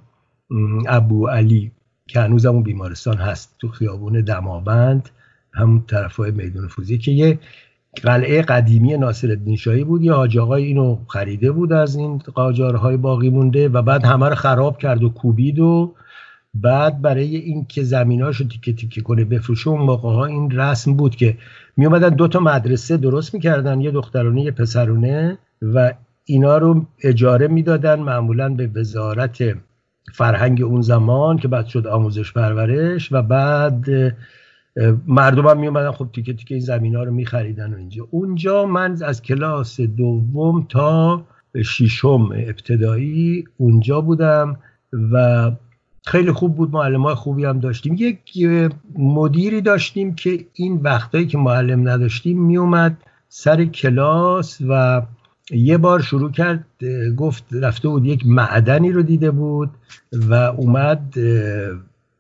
ابو 0.88 1.28
علی 1.28 1.72
که 2.08 2.20
هنوز 2.20 2.46
همون 2.46 2.64
بیمارستان 2.64 3.18
هست 3.18 3.56
تو 3.60 3.68
خیابون 3.68 4.22
دماوند 4.22 5.10
همون 5.54 5.84
طرف 5.88 6.16
های 6.16 6.32
میدون 6.32 6.68
فوزی 6.68 6.98
که 6.98 7.12
یه 7.12 7.40
قلعه 8.04 8.42
قدیمی 8.42 8.98
ناصر 8.98 9.28
الدین 9.28 9.56
شاهی 9.56 9.84
بود. 9.84 10.04
یه 10.04 10.14
حاج 10.14 10.38
اینو 10.38 10.98
خریده 11.08 11.52
بود 11.52 11.74
از 11.74 11.96
این 11.96 12.18
قاجارهای 12.18 12.98
باقی 12.98 13.30
مونده 13.30 13.70
و 13.70 13.82
بعد 13.82 14.06
همه 14.06 14.30
رو 14.30 14.36
خراب 14.36 14.78
کرد 14.78 15.04
و 15.04 15.10
کوبید 15.10 15.60
و 15.60 15.96
بعد 16.54 17.02
برای 17.02 17.36
اینکه 17.36 17.84
زمیناشو 17.84 18.48
تیکه 18.48 18.74
تیکه 18.74 19.02
کنه 19.02 19.26
بفروشه 19.26 19.70
اون 19.70 19.82
موقع 19.82 20.10
ها 20.10 20.26
این 20.26 20.52
رسم 20.52 20.94
بود 20.94 21.16
که 21.16 21.38
می 21.78 21.86
اومدن 21.86 22.10
دو 22.10 22.28
تا 22.28 22.40
مدرسه 22.40 22.98
درست 22.98 23.34
می‌کردن 23.34 23.82
یه 23.82 23.92
دخترونه 23.92 24.42
یه 24.42 24.52
پسرونه 24.52 25.38
و 25.62 25.94
اینا 26.26 26.58
رو 26.58 26.86
اجاره 27.04 27.48
می‌دادن 27.48 28.00
معمولا 28.00 28.50
به 28.50 28.68
وزارت 28.68 29.38
فرهنگ 30.14 30.62
اون 30.62 30.82
زمان 30.82 31.38
که 31.38 31.48
بعد 31.48 31.66
شد 31.66 31.88
آموزش 31.88 32.34
پرورش 32.34 33.12
و 33.12 33.22
بعد 33.22 33.86
مردم 35.08 35.48
هم 35.48 35.60
می 35.60 35.68
اومدن 35.68 35.92
خب 35.92 36.10
تیکه 36.14 36.34
تیکه 36.34 36.56
این 36.56 36.64
زمین 36.64 36.96
ها 36.96 37.04
رو 37.04 37.12
می 37.12 37.26
خریدن 37.26 37.74
و 37.74 37.78
اینجا. 37.78 38.08
اونجا 38.12 38.66
من 38.66 39.04
از 39.04 39.22
کلاس 39.22 39.82
دوم 39.82 40.66
تا 40.70 41.26
ششم 41.64 42.30
ابتدایی 42.36 43.44
اونجا 43.58 44.02
بودم 44.02 44.58
و 45.12 45.52
خیلی 46.06 46.32
خوب 46.32 46.56
بود. 46.56 46.72
معلم 46.72 47.04
های 47.04 47.16
خوبی 47.16 47.46
هم 47.46 47.60
داشتیم. 47.60 47.96
یک 47.98 48.20
مدیری 48.98 49.62
داشتیم 49.62 50.16
که 50.16 50.46
این 50.54 50.82
وقتایی 50.82 51.28
که 51.28 51.38
معلم 51.38 51.90
نداشتیم 51.90 52.42
میومد 52.42 52.98
سر 53.30 53.66
کلاس 53.66 54.62
و 54.70 55.02
یه 55.52 55.78
بار 55.78 56.02
شروع 56.02 56.32
کرد 56.32 56.66
گفت 57.18 57.44
رفته 57.52 57.88
بود 57.88 58.06
یک 58.06 58.28
معدنی 58.28 58.92
رو 58.92 59.04
دیده 59.04 59.32
بود 59.32 59.70
و 60.14 60.34
اومد 60.34 61.14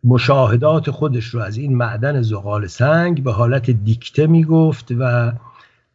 مشاهدات 0.04 0.92
خودش 0.92 1.26
رو 1.26 1.40
از 1.40 1.58
این 1.58 1.76
معدن 1.76 2.22
زغال 2.22 2.68
سنگ 2.68 3.24
به 3.24 3.32
حالت 3.32 3.70
دیکته 3.70 4.28
می‌گفت 4.28 4.92
و 5.00 5.32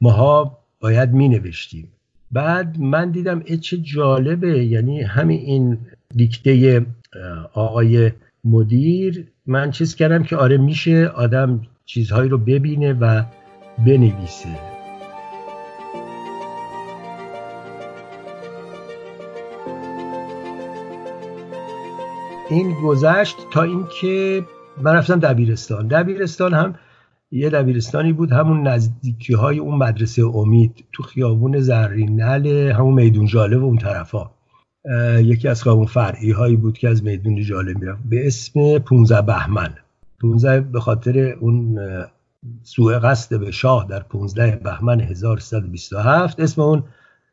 ماها 0.01 0.59
باید 0.81 1.13
می 1.13 1.29
نوشتیم 1.29 1.89
بعد 2.33 2.79
من 2.79 3.11
دیدم 3.11 3.41
چه 3.41 3.79
جالبه 3.79 4.65
یعنی 4.65 5.03
همین 5.03 5.41
این 5.41 5.79
دیکته 6.15 6.87
آقای 7.53 8.13
مدیر 8.45 9.27
من 9.47 9.71
چیز 9.71 9.95
کردم 9.95 10.23
که 10.23 10.37
آره 10.37 10.57
میشه 10.57 11.07
آدم 11.07 11.61
چیزهایی 11.87 12.29
رو 12.29 12.39
ببینه 12.39 12.93
و 12.93 13.23
بنویسه. 13.87 14.78
این 22.51 22.75
گذشت 22.83 23.37
تا 23.51 23.63
اینکه 23.63 24.45
من 24.83 24.95
رفتم 24.95 25.21
دبیرستان. 25.21 25.89
دبیرستان 25.89 26.55
هم 26.55 26.75
یه 27.31 27.51
دبیرستانی 27.51 28.13
بود 28.13 28.33
همون 28.33 28.67
نزدیکی 28.67 29.35
های 29.35 29.59
اون 29.59 29.75
مدرسه 29.75 30.27
امید 30.27 30.85
تو 30.93 31.03
خیابون 31.03 31.61
زرینل 31.61 32.47
همون 32.73 32.95
میدون 32.95 33.27
جاله 33.27 33.57
و 33.57 33.65
اون 33.65 33.79
طرفا. 33.79 34.31
یکی 35.19 35.49
از 35.49 35.63
خیابون 35.63 35.87
فرعی 35.87 36.31
هایی 36.31 36.57
بود 36.57 36.79
که 36.79 36.89
از 36.89 37.05
میدون 37.05 37.43
جاله 37.43 37.75
می‌رفت. 37.75 38.03
به 38.05 38.27
اسم 38.27 38.79
15 38.79 39.23
بهمن. 39.23 39.75
15 40.21 40.61
به 40.61 40.81
خاطر 40.81 41.19
اون 41.41 41.79
سوء 42.63 42.99
قصد 42.99 43.41
به 43.41 43.51
شاه 43.51 43.87
در 43.91 44.01
15 44.01 44.61
بهمن 44.65 45.01
1327 45.01 46.41
اسم 46.41 46.63
اون 46.63 46.85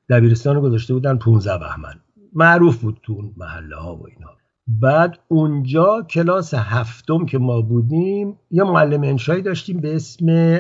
دبیرستان 0.10 0.56
رو 0.56 0.62
گذاشته 0.62 0.94
بودن 0.94 1.18
15 1.18 1.58
بهمن. 1.58 1.94
معروف 2.34 2.78
بود 2.78 3.00
تو 3.04 3.14
اون 3.14 3.34
محله 3.38 3.76
ها 3.76 3.96
و 3.96 4.08
اینا 4.08 4.30
بعد 4.68 5.20
اونجا 5.28 6.06
کلاس 6.10 6.54
هفتم 6.54 7.26
که 7.26 7.38
ما 7.38 7.62
بودیم 7.62 8.40
یه 8.52 8.64
معلم 8.64 9.04
انشایی 9.04 9.42
داشتیم 9.42 9.80
به 9.80 9.96
اسم 9.96 10.60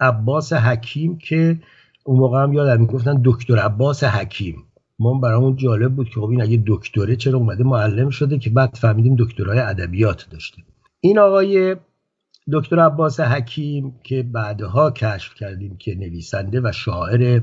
عباس 0.00 0.52
حکیم 0.52 1.18
که 1.18 1.58
اون 2.04 2.18
موقع 2.18 2.42
هم 2.42 2.52
یادم 2.52 2.80
می‌گفتن 2.80 3.22
دکتر 3.24 3.58
عباس 3.58 4.04
حکیم. 4.04 4.64
ما 4.98 5.14
برامون 5.14 5.56
جالب 5.56 5.94
بود 5.94 6.08
که 6.08 6.20
خب 6.20 6.30
این 6.30 6.42
اگه 6.42 6.62
دکتره 6.66 7.16
چرا 7.16 7.38
اومده 7.38 7.64
معلم 7.64 8.10
شده 8.10 8.38
که 8.38 8.50
بعد 8.50 8.74
فهمیدیم 8.74 9.16
دکترای 9.18 9.58
ادبیات 9.58 10.26
داشته 10.30 10.62
این 11.00 11.18
آقای 11.18 11.76
دکتر 12.52 12.80
عباس 12.80 13.20
حکیم 13.20 13.94
که 14.02 14.22
بعدها 14.22 14.90
کشف 14.90 15.34
کردیم 15.34 15.76
که 15.76 15.94
نویسنده 15.94 16.60
و 16.60 16.72
شاعر 16.72 17.40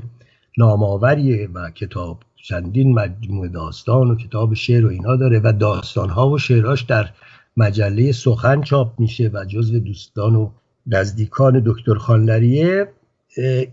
نامآوریه 0.58 1.48
و 1.54 1.70
کتاب 1.70 2.20
چندین 2.42 2.94
مجموعه 2.94 3.48
داستان 3.48 4.10
و 4.10 4.16
کتاب 4.16 4.54
شعر 4.54 4.86
و 4.86 4.88
اینا 4.88 5.16
داره 5.16 5.40
و 5.44 5.52
داستانها 5.52 6.30
و 6.30 6.38
شعراش 6.38 6.82
در 6.82 7.10
مجله 7.56 8.12
سخن 8.12 8.62
چاپ 8.62 9.00
میشه 9.00 9.30
و 9.32 9.44
جزو 9.44 9.78
دوستان 9.78 10.34
و 10.34 10.50
نزدیکان 10.86 11.62
دکتر 11.66 11.94
خانلریه. 11.94 12.88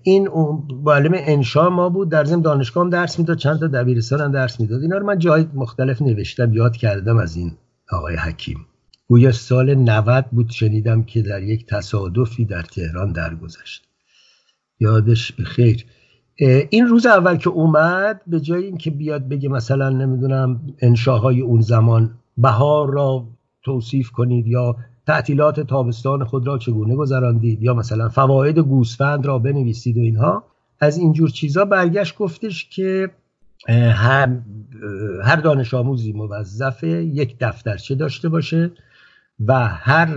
این 0.03 0.27
معلم 0.83 1.11
انشا 1.15 1.69
ما 1.69 1.89
بود 1.89 2.09
در 2.09 2.25
ضمن 2.25 2.41
دانشگاه 2.41 2.83
هم 2.83 2.89
درس 2.89 3.19
می‌داد 3.19 3.37
چند 3.37 3.59
تا 3.59 3.67
دبیرستان 3.67 4.21
هم 4.21 4.31
درس 4.31 4.59
می‌داد. 4.59 4.81
اینا 4.81 4.97
رو 4.97 5.05
من 5.05 5.19
جای 5.19 5.45
مختلف 5.53 6.01
نوشتم 6.01 6.53
یاد 6.53 6.77
کردم 6.77 7.17
از 7.17 7.35
این 7.35 7.51
آقای 7.91 8.15
حکیم. 8.15 8.65
گویا 9.07 9.31
سال 9.31 9.75
90 9.75 10.25
بود 10.31 10.49
شنیدم 10.49 11.03
که 11.03 11.21
در 11.21 11.43
یک 11.43 11.65
تصادفی 11.65 12.45
در 12.45 12.61
تهران 12.61 13.11
درگذشت. 13.11 13.83
یادش 14.79 15.31
به 15.31 15.43
خیر. 15.43 15.85
این 16.69 16.87
روز 16.87 17.05
اول 17.05 17.37
که 17.37 17.49
اومد 17.49 18.21
به 18.27 18.39
جای 18.39 18.63
اینکه 18.63 18.91
بیاد 18.91 19.27
بگه 19.27 19.49
مثلا 19.49 19.89
نمی‌دونم 19.89 20.61
انشاهای 20.79 21.41
اون 21.41 21.61
زمان 21.61 22.11
بهار 22.37 22.93
را 22.93 23.27
توصیف 23.63 24.11
کنید 24.11 24.47
یا 24.47 24.75
تعطیلات 25.07 25.59
تابستان 25.59 26.23
خود 26.23 26.47
را 26.47 26.57
چگونه 26.57 26.95
گذراندید 26.95 27.63
یا 27.63 27.73
مثلا 27.73 28.09
فواید 28.09 28.59
گوسفند 28.59 29.25
را 29.25 29.39
بنویسید 29.39 29.97
و 29.97 30.01
اینها 30.01 30.43
از 30.79 30.97
اینجور 30.97 31.29
چیزا 31.29 31.65
برگشت 31.65 32.17
گفتش 32.17 32.69
که 32.69 33.09
هر 35.23 35.35
دانش 35.43 35.73
آموزی 35.73 36.13
موظف 36.13 36.83
یک 36.83 37.35
دفترچه 37.39 37.95
داشته 37.95 38.29
باشه 38.29 38.71
و 39.47 39.67
هر 39.67 40.07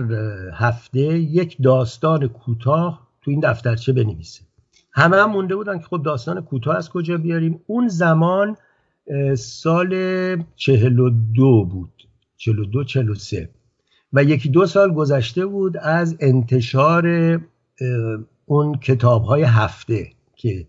هفته 0.53 0.99
یک 1.19 1.57
داستان 1.63 2.27
کوتاه 2.27 3.07
تو 3.21 3.31
این 3.31 3.39
دفترچه 3.39 3.93
بنویسه. 3.93 4.48
همه 4.91 5.17
هم 5.17 5.31
مونده 5.31 5.55
بودن 5.55 5.79
که 5.79 5.85
خب 5.85 6.03
داستان 6.03 6.41
کوتاه 6.41 6.75
از 6.75 6.89
کجا 6.89 7.17
بیاریم. 7.17 7.61
اون 7.67 7.87
زمان 7.87 8.57
سال 9.37 9.93
چهل 10.55 10.99
و 10.99 11.09
دو 11.09 11.65
بود. 11.65 12.07
چهل 12.37 12.59
و 12.59 12.65
دو 12.65 12.83
چهل 12.83 13.09
و 13.09 13.15
سه. 13.15 13.49
و 14.13 14.23
یکی 14.23 14.49
دو 14.49 14.65
سال 14.65 14.93
گذشته 14.93 15.45
بود 15.45 15.77
از 15.77 16.17
انتشار 16.19 17.07
اون 18.45 18.77
کتاب 18.77 19.23
های 19.23 19.43
هفته 19.43 20.07
که 20.35 20.67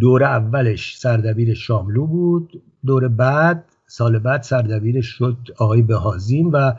دور 0.00 0.24
اولش 0.24 0.98
سردبیر 0.98 1.54
شاملو 1.54 2.06
بود. 2.06 2.62
دور 2.86 3.08
بعد 3.08 3.64
سال 3.86 4.18
بعد 4.18 4.42
سردبیر 4.42 5.00
شد 5.00 5.36
آقای 5.58 5.82
بهازین 5.82 6.50
و 6.50 6.72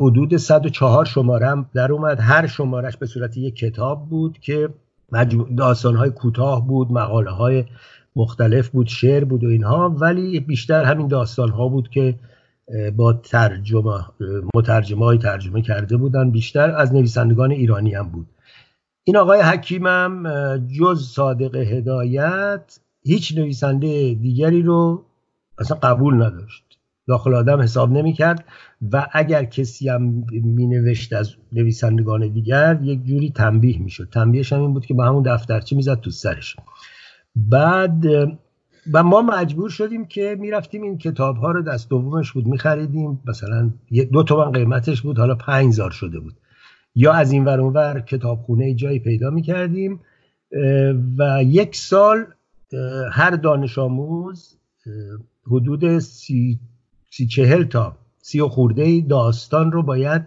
حدود 0.00 0.36
104 0.36 1.04
شماره 1.04 1.46
هم 1.46 1.70
در 1.74 1.92
اومد. 1.92 2.20
هر 2.20 2.46
شمارش 2.46 2.96
به 2.96 3.06
صورت 3.06 3.36
یک 3.36 3.56
کتاب 3.56 4.08
بود 4.08 4.38
که 4.38 4.68
داستان 5.56 5.96
های 5.96 6.10
کوتاه 6.10 6.66
بود 6.66 6.92
مقاله 6.92 7.30
های 7.30 7.64
مختلف 8.16 8.68
بود 8.68 8.86
شعر 8.86 9.24
بود 9.24 9.44
و 9.44 9.48
اینها 9.48 9.88
ولی 9.88 10.40
بیشتر 10.40 10.84
همین 10.84 11.08
داستان 11.08 11.48
ها 11.48 11.68
بود 11.68 11.88
که 11.88 12.14
با 12.96 13.12
ترجمه 13.12 14.04
مترجمه 14.54 15.04
های 15.04 15.18
ترجمه 15.18 15.62
کرده 15.62 15.96
بودن. 15.96 16.30
بیشتر 16.30 16.70
از 16.70 16.94
نویسندگان 16.94 17.50
ایرانی 17.50 17.94
هم 17.94 18.08
بود. 18.08 18.26
این 19.04 19.16
آقای 19.16 19.40
حکیمم 19.40 20.26
جز 20.78 21.08
صادق 21.08 21.56
هدایت 21.56 22.78
هیچ 23.02 23.36
نویسنده 23.36 24.14
دیگری 24.14 24.62
رو 24.62 25.04
اصلا 25.58 25.76
قبول 25.82 26.14
نداشت. 26.14 26.64
داخل 27.06 27.34
آدم 27.34 27.60
حساب 27.60 27.92
نمی 27.92 28.12
کرد 28.12 28.44
و 28.92 29.06
اگر 29.12 29.44
کسی 29.44 29.88
هم 29.88 30.24
می 30.32 30.66
نوشت 30.66 31.12
از 31.12 31.34
نویسندگان 31.52 32.28
دیگر 32.28 32.78
یک 32.82 33.04
جوری 33.04 33.30
تنبیه 33.30 33.78
می 33.78 33.90
شد 33.90 34.08
تنبیهش 34.12 34.52
هم 34.52 34.60
این 34.60 34.72
بود 34.72 34.86
که 34.86 34.94
با 34.94 35.04
همون 35.04 35.22
دفترچه 35.22 35.76
می‌زد 35.76 36.00
تو 36.00 36.10
سرش. 36.10 36.56
بعد 37.36 38.04
و 38.92 39.02
ما 39.02 39.22
مجبور 39.22 39.70
شدیم 39.70 40.04
که 40.04 40.36
می‌رفتیم 40.40 40.82
این 40.82 40.98
کتاب 40.98 41.36
ها 41.36 41.50
رو 41.50 41.62
دست 41.62 41.90
دومش 41.90 42.32
بود 42.32 42.46
میخریدیم. 42.46 43.20
مثلا 43.26 43.70
دو 44.12 44.22
تومن 44.22 44.52
قیمتش 44.52 45.02
بود 45.02 45.18
حالا 45.18 45.34
پنج 45.34 45.72
زار 45.72 45.90
شده 45.90 46.20
بود. 46.20 46.34
یا 46.94 47.12
از 47.12 47.32
این 47.32 47.44
ور 47.44 47.60
ور 47.60 48.00
کتابخونه 48.00 48.74
جایی 48.74 48.98
پیدا 48.98 49.30
می‌کردیم. 49.30 50.00
و 51.18 51.42
یک 51.44 51.76
سال 51.76 52.24
هر 53.12 53.30
دانش 53.30 53.78
آموز 53.78 54.56
حدود 55.46 55.98
سی, 55.98 56.58
سی 57.10 57.26
چهل 57.26 57.64
تا 57.64 57.96
سی 58.22 58.40
و 58.40 58.48
خورده 58.48 59.00
داستان 59.00 59.72
رو 59.72 59.82
باید 59.82 60.22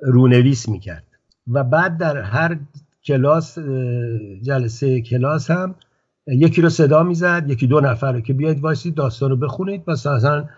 رونویس 0.00 0.68
می‌کرد. 0.68 1.04
و 1.50 1.64
بعد 1.64 1.98
در 1.98 2.20
هر 2.20 2.58
کلاس 3.04 3.58
جلسه 4.42 5.00
کلاس 5.00 5.50
هم 5.50 5.74
یکی 6.26 6.62
رو 6.62 6.68
صدا 6.68 7.02
می‌زد 7.02 7.44
یکی 7.48 7.66
دو 7.66 7.80
نفر 7.80 8.12
رو 8.12 8.20
که 8.20 8.32
بیاید 8.32 8.60
وایسید 8.60 8.94
داستان 8.94 9.30
رو 9.30 9.36
بخونید. 9.36 9.82
مثلا 9.86 10.48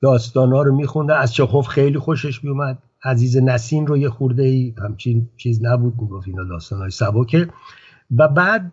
داستان 0.00 0.52
ها 0.52 0.62
رو 0.62 0.76
میخونده 0.76 1.14
از 1.14 1.34
چخوف 1.34 1.68
خیلی 1.68 1.98
خوشش 1.98 2.44
میومد 2.44 2.78
عزیز 3.04 3.36
نسین 3.36 3.86
رو 3.86 3.96
یه 3.96 4.08
خورده 4.08 4.42
ای 4.42 4.74
همچین 4.78 5.28
چیز 5.36 5.64
نبود 5.64 5.94
می‌گفت 6.00 6.28
اینا 6.28 6.44
داستان 6.44 6.78
های 6.78 6.90
سبکه. 6.90 7.48
و 8.16 8.28
بعد 8.28 8.72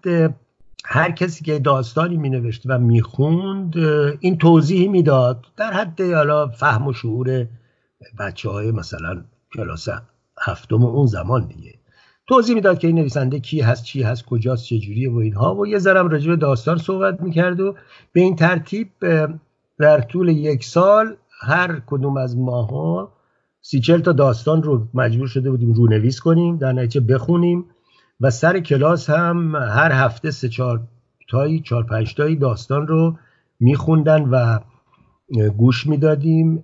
هر 0.86 1.12
کسی 1.12 1.44
که 1.44 1.60
داستانی 1.60 2.18
می 2.18 2.30
نوشت 2.30 2.62
و 2.66 2.80
می‌خوند 2.80 3.78
این 4.20 4.38
توضیح 4.38 4.90
می‌داد. 4.90 5.46
در 5.58 5.74
حد 5.74 6.02
حالا 6.02 6.48
فهم 6.48 6.88
و 6.88 6.94
شعور 6.94 7.48
بچه 8.20 8.50
های 8.50 8.72
مثلا 8.72 9.24
کلاس 9.56 9.88
هفتم 10.42 10.84
اون 10.84 11.06
زمان 11.06 11.48
دیگه. 11.48 11.74
توضیح 12.28 12.56
می‌داد 12.56 12.80
که 12.80 12.88
این 12.88 12.96
نویسنده 12.96 13.40
کی 13.40 13.62
هست 13.62 13.84
چی 13.84 14.04
هست 14.04 14.26
کجاست 14.26 14.66
چجوریه 14.66 15.12
و 15.12 15.18
اینها. 15.18 15.56
و 15.56 15.68
یه 15.68 15.78
ذرم 15.78 16.10
راجع 16.10 16.30
به 16.30 16.36
داستان 16.36 16.78
صحبت 16.78 17.22
می‌کرد 17.22 17.60
و 17.60 17.76
به 18.14 18.22
این 18.22 18.36
ترتیب 18.36 18.90
در 19.80 20.02
طول 20.02 20.30
یک 20.30 20.66
سال 20.66 21.16
هر 21.42 21.82
کدوم 21.88 22.18
از 22.18 22.38
ماها 22.38 23.14
سی 23.62 23.80
چل 23.80 24.00
تا 24.00 24.12
داستان 24.12 24.64
رو 24.64 24.88
مجبور 24.94 25.28
شده 25.28 25.52
بودیم 25.52 25.74
رونویس 25.74 26.20
کنیم. 26.20 26.58
در 26.58 26.74
نتیجه 26.74 27.00
بخونیم. 27.00 27.66
و 28.22 28.30
سر 28.30 28.60
کلاس 28.60 29.10
هم 29.10 29.56
هر 29.56 29.92
هفته 29.92 30.32
سه 30.32 30.50
چهار 30.50 30.82
تایی 31.30 31.60
چهار 31.60 31.84
پنج 31.84 32.16
تایی 32.16 32.36
داستان 32.36 32.88
رو 32.88 33.18
میخوندن 33.60 34.22
و 34.22 34.60
گوش 35.58 35.88
می‌دادیم. 35.88 36.64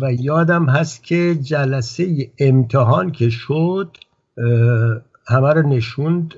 و 0.00 0.12
یادم 0.12 0.68
هست 0.68 1.04
که 1.04 1.34
جلسه 1.34 2.32
امتحان 2.38 3.12
که 3.12 3.30
شد 3.30 3.96
همه 5.28 5.52
رو 5.52 5.68
نشوند 5.68 6.34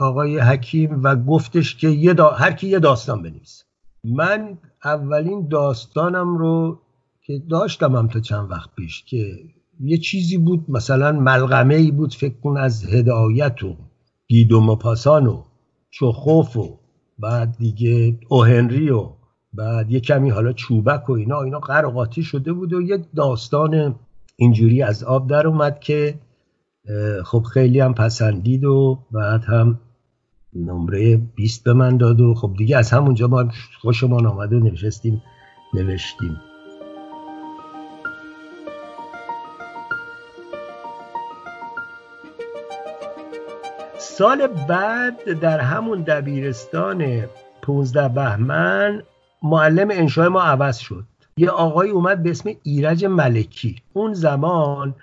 آقای 0.00 0.38
حکیم 0.38 1.02
و 1.02 1.16
گفتش 1.16 1.76
که 1.76 1.88
یه 1.88 2.14
هر 2.38 2.52
کی 2.52 2.68
یه 2.68 2.78
داستان 2.78 3.22
بنویس 3.22 3.64
من 4.04 4.58
اولین 4.84 5.48
داستانم 5.48 6.36
رو 6.38 6.80
که 7.22 7.42
داشتم 7.50 7.96
هم 7.96 8.08
تا 8.08 8.20
چند 8.20 8.50
وقت 8.50 8.70
پیش 8.76 9.04
که 9.04 9.38
یه 9.80 9.98
چیزی 9.98 10.38
بود 10.38 10.64
مثلا 10.68 11.12
ملغمه 11.12 11.74
ای 11.74 11.90
بود 11.90 12.14
فکر 12.14 12.40
کن 12.40 12.56
از 12.56 12.84
هدایت 12.84 13.62
و 13.62 13.76
گیدو 14.28 14.76
پاسان 14.76 15.26
و 15.26 15.42
چخوف 15.90 16.56
و 16.56 16.78
بعد 17.18 17.56
دیگه 17.58 18.18
اوهنری 18.28 18.90
و 18.90 19.08
بعد 19.52 19.90
یه 19.90 20.00
کمی 20.00 20.30
حالا 20.30 20.52
چوبک 20.52 21.10
و 21.10 21.12
اینا 21.12 21.42
اینا 21.42 21.58
قرقاتی 21.58 22.22
شده 22.22 22.52
بود 22.52 22.72
و 22.72 22.82
یه 22.82 23.04
داستان 23.16 23.94
اینجوری 24.36 24.82
از 24.82 25.04
آب 25.04 25.30
در 25.30 25.46
اومد 25.46 25.80
که 25.80 26.14
خب 27.24 27.42
خیلی 27.42 27.80
هم 27.80 27.94
پسندید 27.94 28.64
و 28.64 28.98
بعد 29.12 29.44
هم 29.44 29.80
نمره 30.54 31.16
20 31.16 31.64
به 31.64 31.72
من 31.72 31.96
داد 31.96 32.20
و 32.20 32.34
خب 32.34 32.54
دیگه 32.58 32.76
از 32.76 32.90
همونجا 32.90 33.26
ما 33.26 33.44
خوشمان 33.80 34.26
آمد 34.26 34.52
و 34.52 34.60
نشستیم 34.60 35.22
نوشتیم. 35.74 36.47
سال 44.18 44.46
بعد 44.46 45.40
در 45.40 45.60
همون 45.60 46.00
دبیرستان 46.00 47.24
15 47.62 48.08
بهمن 48.08 49.02
معلم 49.42 49.88
انشای 49.90 50.28
ما 50.28 50.42
عوض 50.42 50.78
شد. 50.78 51.04
یه 51.36 51.50
آقای 51.50 51.90
اومد 51.90 52.22
به 52.22 52.30
اسم 52.30 52.50
ایرج 52.62 53.04
ملکی. 53.04 53.76
اون 53.92 54.14
زمان 54.14 54.94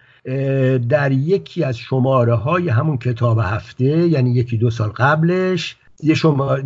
در 0.90 1.12
یکی 1.12 1.64
از 1.64 1.78
شماره 1.78 2.34
های 2.34 2.70
همون 2.70 2.98
کتاب 2.98 3.40
هفته 3.40 3.86
یعنی 3.86 4.32
یکی 4.32 4.58
دو 4.58 4.70
سال 4.70 4.90
قبلش 4.90 5.78
یه 6.04 6.14
شماره 6.14 6.62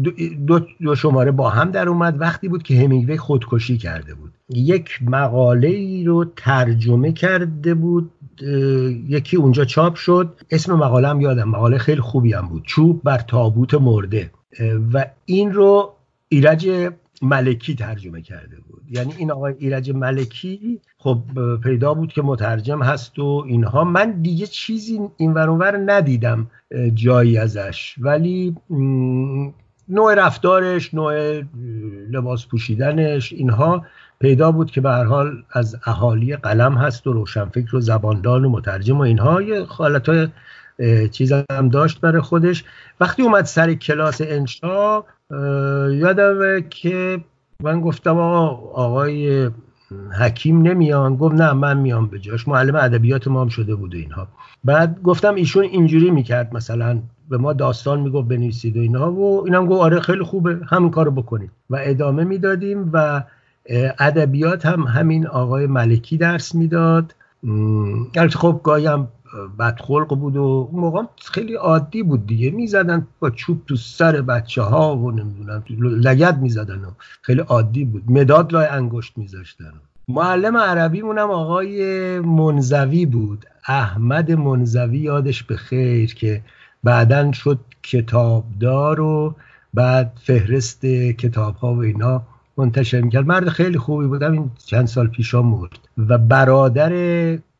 دو, 0.48 0.60
دو 0.82 0.96
شماره 0.96 1.32
با 1.32 1.50
هم 1.50 1.72
در 1.72 1.90
اومد. 1.90 2.22
وقتی 2.22 2.48
بود 2.48 2.64
که 2.64 2.76
همینگوی 2.76 3.18
خودکشی 3.18 3.78
کرده 3.78 4.14
بود. 4.14 4.34
یک 4.50 5.00
مقاله 5.02 5.68
ای 5.68 6.04
رو 6.04 6.26
ترجمه 6.26 7.12
کرده 7.12 7.74
بود. 7.74 8.12
یکی 9.08 9.38
اونجا 9.38 9.66
چاپ 9.66 9.96
شد. 9.96 10.36
اسم 10.52 10.74
مقاله 10.74 11.08
هم 11.08 11.22
یادم 11.22 11.50
مقاله 11.50 11.78
خیلی 11.78 12.02
خوبی 12.02 12.34
هم 12.34 12.48
بود. 12.48 12.64
چوب 12.66 13.04
بر 13.04 13.18
تابوت 13.18 13.74
مرده. 13.74 14.32
و 14.94 15.06
این 15.26 15.54
رو 15.54 15.94
ایرج 16.30 16.92
ملکی 17.22 17.76
ترجمه 17.76 18.22
کرده 18.22 18.58
بود. 18.68 18.82
یعنی 18.90 19.14
این 19.18 19.32
آقای 19.32 19.54
ایرج 19.60 19.92
ملکی 19.92 20.80
خب 20.98 21.20
پیدا 21.64 21.94
بود 21.94 22.14
که 22.14 22.22
مترجم 22.22 22.84
هست 22.84 23.20
و 23.20 23.44
اینها. 23.48 23.84
من 23.84 24.22
دیگه 24.22 24.46
چیزی 24.46 25.00
این 25.18 25.34
ور 25.34 25.78
ندیدم 25.78 26.48
جایی 26.94 27.38
ازش. 27.38 27.96
ولی 27.98 28.56
نوع 29.90 30.16
رفتارش 30.16 30.94
نوع 30.94 31.42
لباس 32.12 32.48
پوشیدنش 32.48 33.34
اینها 33.34 33.86
پیدا 34.20 34.52
بود 34.52 34.72
که 34.72 34.82
به 34.82 34.90
هر 34.90 35.04
حال 35.04 35.44
از 35.52 35.78
اهالی 35.86 36.36
قلم 36.36 36.74
هست 36.74 37.08
و 37.08 37.14
روشنفکر 37.14 37.76
و 37.76 37.82
زباندان 37.82 38.46
و 38.46 38.50
مترجم 38.50 38.98
و 38.98 39.02
اینها. 39.02 39.42
یه 39.42 39.66
حالت 39.66 40.10
های 40.10 40.28
چیز 41.10 41.34
هم 41.52 41.70
داشت 41.70 42.02
برای 42.02 42.22
خودش. 42.22 42.64
وقتی 43.00 43.22
اومد 43.22 43.46
سر 43.46 43.74
کلاس 43.74 44.22
انشا 44.22 45.04
یادمه 45.92 46.66
که 46.70 47.20
من 47.64 47.82
گفتم 47.82 48.18
آقا 48.18 48.48
آقای 48.84 49.50
حکیم 50.20 50.62
نمیان. 50.62 51.16
گفت 51.16 51.36
نه 51.36 51.54
من 51.54 51.78
میام 51.78 52.08
به 52.08 52.20
جاش. 52.20 52.48
معلم 52.48 52.76
ادبیات 52.76 53.28
ما 53.28 53.42
هم 53.42 53.48
شده 53.48 53.76
بود 53.76 53.96
و 53.96 53.98
اینها. 53.98 54.28
بعد 54.64 55.02
گفتم 55.02 55.36
ایشون 55.36 55.64
اینجوری 55.64 56.12
می‌کرد 56.12 56.56
مثلا 56.56 57.00
به 57.30 57.38
ما 57.38 57.54
داستان 57.54 58.00
می‌گفت 58.00 58.28
بنویسید 58.28 58.78
و 58.78 58.80
اینها. 58.80 59.12
و 59.12 59.46
اینم 59.46 59.66
گفت 59.66 59.82
آره 59.82 60.00
خیلی 60.00 60.24
خوبه 60.24 60.60
همین 60.70 60.92
کارو 60.92 61.12
بکنید. 61.12 61.52
و 61.70 61.78
ادامه 61.82 62.24
می‌دادیم 62.24 62.90
و 62.94 63.24
ادبیات 64.00 64.66
هم 64.66 64.82
همین 64.82 65.28
آقای 65.28 65.68
ملکی 65.68 66.18
درس 66.18 66.56
می‌داد. 66.56 67.16
البته 68.16 68.38
خب 68.38 68.62
گاهی 68.64 68.86
هم 68.86 69.08
بدخلق 69.60 70.16
بود 70.16 70.38
و 70.38 70.70
اون 70.72 70.82
موقع 70.82 71.02
خیلی 71.26 71.54
عادی 71.54 72.04
بود 72.04 72.28
دیگه. 72.28 72.52
می‌زدن 72.52 73.08
با 73.20 73.30
چوب 73.30 73.62
تو 73.68 73.76
سر 73.76 74.22
بچه 74.22 74.62
ها 74.62 74.98
و 74.98 75.12
نمی‌دونم 75.12 75.64
لگد 75.80 76.40
می‌زدن 76.40 76.80
و 76.80 76.92
خیلی 77.22 77.42
عادی 77.42 77.86
بود. 77.86 78.04
مداد 78.12 78.54
لای 78.54 78.66
انگشت 78.66 79.18
میذاشتن. 79.18 79.74
معلم 80.08 80.58
عربی 80.58 81.02
مونم 81.02 81.32
آقای 81.32 82.20
منزوی 82.20 83.06
بود. 83.06 83.46
احمد 83.68 84.32
منزوی 84.32 85.00
یادش 85.00 85.44
به 85.44 85.56
خیر 85.56 86.14
که 86.14 86.42
بعدا 86.84 87.32
شد 87.32 87.60
کتابدار 87.84 89.00
و 89.00 89.36
بعد 89.74 90.12
فهرست 90.24 90.86
کتاب 91.18 91.56
ها 91.56 91.74
و 91.74 91.80
اینا 91.80 92.22
منتشر 92.60 93.02
می‌کرد. 93.02 93.28
مرد 93.28 93.50
خیلی 93.50 93.78
خوبی 93.78 94.08
بودم 94.08 94.32
این 94.32 94.52
چند 94.66 94.88
سال 94.88 95.08
پیشا 95.08 95.42
مرد. 95.42 95.80
و 95.98 96.18
برادر 96.18 96.92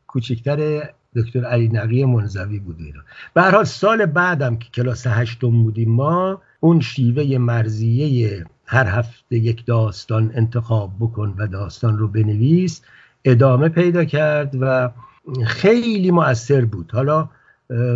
کوچکتر 0.06 0.82
دکتر 1.16 1.44
علی 1.44 1.68
نقی 1.68 2.04
منزوی 2.04 2.58
بود 2.58 2.76
اینا. 2.78 3.00
به 3.34 3.64
سال 3.64 4.06
بعدم 4.06 4.56
که 4.56 4.68
کلاس 4.70 5.06
هشتم 5.06 5.62
بودیم 5.62 5.90
ما 5.90 6.42
اون 6.60 6.80
شیوه 6.80 7.38
مرزیه 7.38 8.44
هر 8.66 8.86
هفته 8.86 9.36
یک 9.36 9.66
داستان 9.66 10.32
انتخاب 10.34 10.90
بکن 11.00 11.34
و 11.38 11.46
داستان 11.46 11.98
رو 11.98 12.08
بنویس 12.08 12.82
ادامه 13.24 13.68
پیدا 13.68 14.04
کرد 14.04 14.56
و 14.60 14.90
خیلی 15.46 16.10
مؤثر 16.10 16.64
بود. 16.64 16.90
حالا 16.92 17.28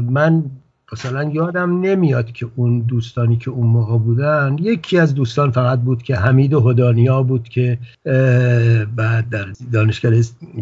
من 0.03 0.45
مثلا 0.95 1.25
یادم 1.25 1.81
نمیاد 1.81 2.33
که 2.33 2.47
اون 2.57 2.81
دوستانی 2.81 3.37
که 3.37 3.51
اون 3.51 3.67
موقع 3.67 3.99
بودن 3.99 4.57
یکی 4.61 4.99
از 4.99 5.15
دوستان 5.15 5.51
فقط 5.51 5.79
بود 5.81 6.03
که 6.03 6.17
حمید 6.17 6.55
و 6.55 6.61
هدانیا 6.61 7.23
بود 7.23 7.49
که 7.49 7.79
بعد 8.97 9.29
در 9.31 9.47
دانشگاه 9.73 10.13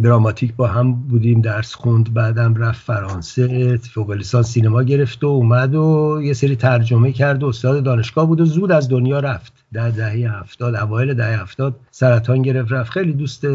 دراماتیک 0.03 0.55
با 0.57 0.66
هم 0.66 0.92
بودیم 0.92 1.40
درس 1.40 1.75
خوند 1.75 2.14
بعدم 2.14 2.55
رفت 2.55 2.81
فرانسه 2.81 3.77
فوق 3.77 4.11
لیسانس 4.11 4.47
سینما 4.47 4.83
گرفت 4.83 5.25
و 5.25 5.27
اومد 5.27 5.75
و 5.75 6.21
یه 6.23 6.33
سری 6.33 6.57
ترجمه 6.57 7.12
کرد 7.12 7.42
و 7.42 7.47
استاد 7.47 7.83
دانشگاه 7.83 8.27
بود 8.27 8.40
و 8.40 8.45
زود 8.45 8.73
از 8.73 8.88
دنیا 8.88 9.21
رفت. 9.21 9.53
در 9.73 9.90
دهه 9.90 10.40
هفتاد 10.40 10.75
اوایل 10.75 11.14
دهه 11.14 11.42
هفتاد 11.42 11.75
سرطان 11.90 12.42
گرفت 12.42 12.73
رفت. 12.73 12.90
خیلی 12.90 13.12
دوست 13.12 13.47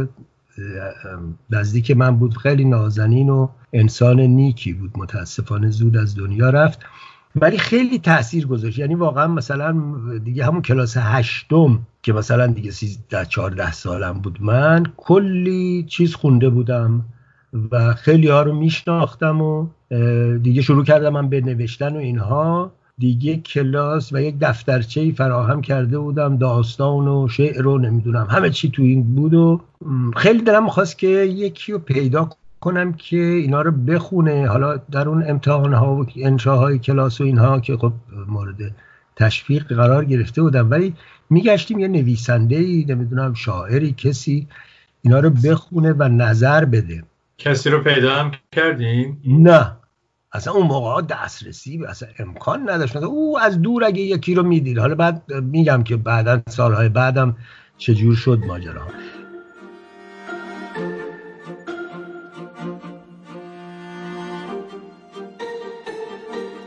نزدیک 1.50 1.92
من 1.92 2.16
بود 2.16 2.38
خیلی 2.38 2.66
نازنین 2.66 3.30
و 3.30 3.50
انسان 3.74 4.20
نیکی 4.20 4.74
بود 4.74 4.92
متاسفانه 4.98 5.70
زود 5.70 5.98
از 5.98 6.16
دنیا 6.16 6.50
رفت. 6.50 6.80
ولی 7.36 7.58
خیلی 7.58 8.00
تاثیر 8.00 8.48
گذاشت. 8.48 8.80
یعنی 8.80 8.96
واقعا 8.96 9.28
مثلا 9.28 9.76
دیگه 10.24 10.46
همون 10.46 10.62
کلاس 10.62 10.98
هشتم 10.98 11.80
که 12.02 12.14
مثلا 12.14 12.48
دیگه 12.48 12.72
سیزده 12.72 13.26
چهارده 13.26 13.72
سالم 13.72 14.14
بود 14.14 14.42
من 14.42 14.84
کلی 14.98 15.86
چیز 15.88 16.16
خونده 16.16 16.50
بودم 16.50 17.06
و 17.72 17.94
خیلی 17.94 18.28
ها 18.28 18.42
رو 18.42 18.56
میشناختم 18.56 19.42
و 19.42 19.68
دیگه 20.38 20.62
شروع 20.62 20.86
کردم 20.86 21.10
من 21.10 21.30
به 21.30 21.42
نوشتن 21.42 21.96
و 21.96 22.00
اینها. 22.00 22.72
دیگه 23.00 23.38
کلاس 23.38 24.14
و 24.14 24.22
یک 24.22 24.36
دفترچه 24.42 25.12
فراهم 25.12 25.62
کرده 25.62 26.00
بودم 26.00 26.38
داستان 26.38 27.08
و 27.08 27.28
شعر 27.28 27.68
و 27.68 27.78
نمی‌دونم. 27.78 28.28
همه 28.30 28.50
چی 28.50 28.72
تو 28.72 28.82
این 28.82 29.16
بود 29.16 29.34
و 29.34 29.62
خیلی 30.16 30.42
دلم 30.42 30.64
می‌خواست 30.64 30.98
که 30.98 31.08
یکی 31.08 31.72
رو 31.72 31.80
پیدا 31.80 32.30
کنم 32.60 32.94
که 32.94 33.18
اینا 33.18 33.62
رو 33.62 33.72
بخونه. 33.72 34.48
حالا 34.48 34.78
در 34.78 35.10
اون 35.10 35.24
امتحان 35.30 35.74
ها 35.74 35.96
و 35.96 36.06
انشاهای 36.16 36.80
کلاس 36.80 37.22
و 37.22 37.24
اینها 37.24 37.60
که 37.60 37.78
خب 37.78 37.94
مورد 38.28 38.76
تشویق 39.16 39.74
قرار 39.74 40.06
گرفته 40.06 40.42
بودم. 40.42 40.72
ولی 40.72 40.94
میگشتیم 41.30 41.80
یه 41.80 41.88
نویسنده 41.88 42.56
ای 42.56 42.86
نمی‌دونم 42.90 43.34
شاعری 43.34 43.94
کسی 43.94 44.48
اینا 45.02 45.20
رو 45.20 45.30
بخونه 45.30 45.94
و 45.94 46.04
نظر 46.04 46.66
بده. 46.66 47.04
کسی 47.38 47.70
رو 47.70 47.80
پیدا 47.80 48.16
هم 48.16 48.32
کردین؟ 48.52 49.18
نه. 49.28 49.77
اصلا 50.38 50.54
اون 50.54 50.68
موقع 50.68 51.02
دسترسی 51.02 51.86
اصلا 51.86 52.10
امکان 52.20 52.70
نداشت. 52.70 52.96
او 52.96 53.40
از 53.40 53.62
دور 53.62 53.84
اگه 53.84 54.02
یکی 54.02 54.36
رو 54.36 54.44
می‌دید 54.44 54.78
حالا 54.78 54.96
بعد 54.96 55.34
میگم 55.34 55.84
که 55.84 55.98
بعدا 55.98 56.42
سالهای 56.50 56.90
بعدم 56.90 57.36
چجور 57.78 58.16
شد 58.16 58.40
ماجرا 58.48 58.82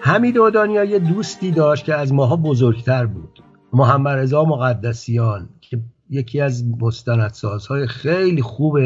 حمید 0.00 0.38
اودانیا 0.38 0.84
یه 0.84 0.98
دوستی 0.98 1.50
داشت 1.50 1.84
که 1.84 1.94
از 1.94 2.12
ماها 2.12 2.36
بزرگتر 2.36 3.06
بود. 3.06 3.42
محمد 3.72 4.18
رضا 4.18 4.44
مقدسیان 4.44 5.48
که 5.60 5.80
یکی 6.10 6.40
از 6.40 6.64
مستندسازهای 6.80 7.86
خیلی 7.86 8.42
خوب 8.42 8.78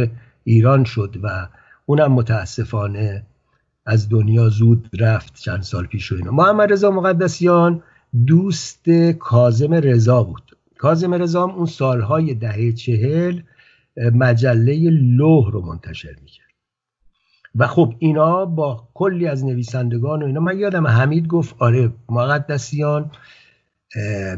ایران 0.45 0.85
شد 0.85 1.17
و 1.23 1.49
اونم 1.87 2.13
متاسفانه 2.13 3.27
از 3.87 4.09
دنیا 4.09 4.49
زود 4.49 4.91
رفت 5.01 5.35
چند 5.35 5.63
سال 5.63 5.87
پیش 5.87 6.13
و 6.13 6.15
اینا. 6.15 6.31
محمد 6.31 6.73
رضا 6.73 6.91
مقدسیان 6.91 7.83
دوست 8.27 8.91
کاظم 9.19 9.75
رضا 9.75 10.23
بود. 10.23 10.57
کاظم 10.79 11.15
رضا 11.15 11.45
اون 11.45 11.67
سالهای 11.67 12.35
دهه 12.35 12.73
چهل 12.73 13.41
مجله 13.97 14.91
لوح 14.91 15.51
رو 15.51 15.61
منتشر 15.67 16.17
می‌کرد. 16.23 16.45
و 17.55 17.67
خب 17.67 17.95
اینا 17.99 18.45
با 18.45 18.89
کلی 18.95 19.27
از 19.27 19.45
نویسندگان 19.45 20.23
و 20.23 20.27
اینا 20.27 20.41
من 20.41 20.59
یادم 20.59 20.87
حمید 20.87 21.27
گفت 21.27 21.55
آره 21.59 21.93
مقدسیان 22.09 23.11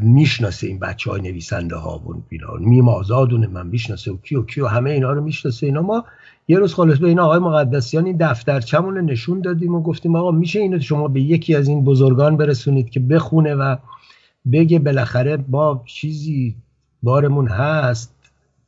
می‌شناسه 0.01 0.67
این 0.67 0.79
بچه 0.79 1.11
های 1.11 1.21
نویسنده 1.21 1.75
ها 1.75 1.97
و 1.97 2.23
اینا 2.29 2.53
میم 2.59 2.89
آزاد 2.89 3.47
و 3.47 3.49
نمی‌دونم 3.49 3.67
می‌شناسه 3.67 4.11
و 4.11 4.17
کیو 4.17 4.43
کیو 4.43 4.67
همه 4.67 4.91
اینا 4.91 5.11
رو 5.11 5.23
می‌شناسه. 5.23 5.65
اینا 5.65 5.81
ما 5.81 6.05
یه 6.47 6.59
روز 6.59 6.73
خلاصه 6.73 6.97
به 6.97 7.07
این 7.07 7.19
آقای 7.19 7.39
مقدسیان 7.39 8.05
این 8.05 8.17
دفترچمون 8.17 8.97
نشون 8.97 9.41
دادیم 9.41 9.75
و 9.75 9.81
گفتیم 9.81 10.15
آقا 10.15 10.31
میشه 10.31 10.59
اینو 10.59 10.79
شما 10.79 11.07
به 11.07 11.21
یکی 11.21 11.55
از 11.55 11.67
این 11.67 11.83
بزرگان 11.83 12.37
برسونید 12.37 12.89
که 12.89 12.99
بخونه 12.99 13.55
و 13.55 13.75
بگه 14.51 14.79
بالاخره 14.79 15.37
با 15.37 15.83
چیزی 15.85 16.55
بارمون 17.03 17.47
هست 17.47 18.13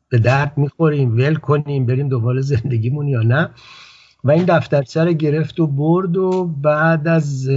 به 0.09 0.17
درد 0.17 0.57
می‌خوریم 0.57 1.17
ول 1.17 1.35
کنیم 1.35 1.85
بریم 1.85 2.09
دنبال 2.09 2.41
زندگیمون 2.41 3.07
یا 3.07 3.21
نه. 3.21 3.49
و 4.23 4.31
این 4.31 4.45
دفترچه 4.45 5.03
رو 5.03 5.13
گرفت 5.13 5.59
و 5.59 5.67
برد 5.67 6.17
و 6.17 6.45
بعد 6.45 7.07
از 7.07 7.49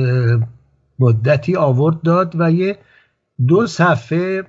مدتی 0.98 1.56
آورد 1.56 2.02
داد 2.02 2.34
و 2.38 2.50
یه 2.50 2.78
دو 3.46 3.66
صفحه 3.66 4.44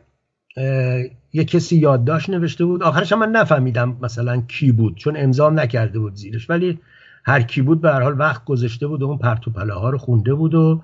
یه 1.33 1.43
کسی 1.43 1.77
یادداشت 1.77 2.29
نوشته 2.29 2.65
بود. 2.65 2.83
آخرش 2.83 3.11
هم 3.11 3.19
من 3.19 3.31
نفهمیدم 3.31 3.97
مثلا 4.01 4.41
کی 4.41 4.71
بود 4.71 4.97
چون 4.97 5.17
امضا 5.17 5.49
نکرده 5.49 5.99
بود 5.99 6.15
زیرش. 6.15 6.49
ولی 6.49 6.79
هر 7.25 7.41
کی 7.41 7.61
بود 7.61 7.81
به 7.81 7.91
هر 7.91 8.01
حال 8.01 8.19
وقت 8.19 8.45
گذاشته 8.45 8.87
بود 8.87 9.01
و 9.01 9.05
اون 9.05 9.17
پرتوپله 9.17 9.73
ها 9.73 9.89
رو 9.89 9.97
خونده 9.97 10.33
بود 10.33 10.55
و 10.55 10.81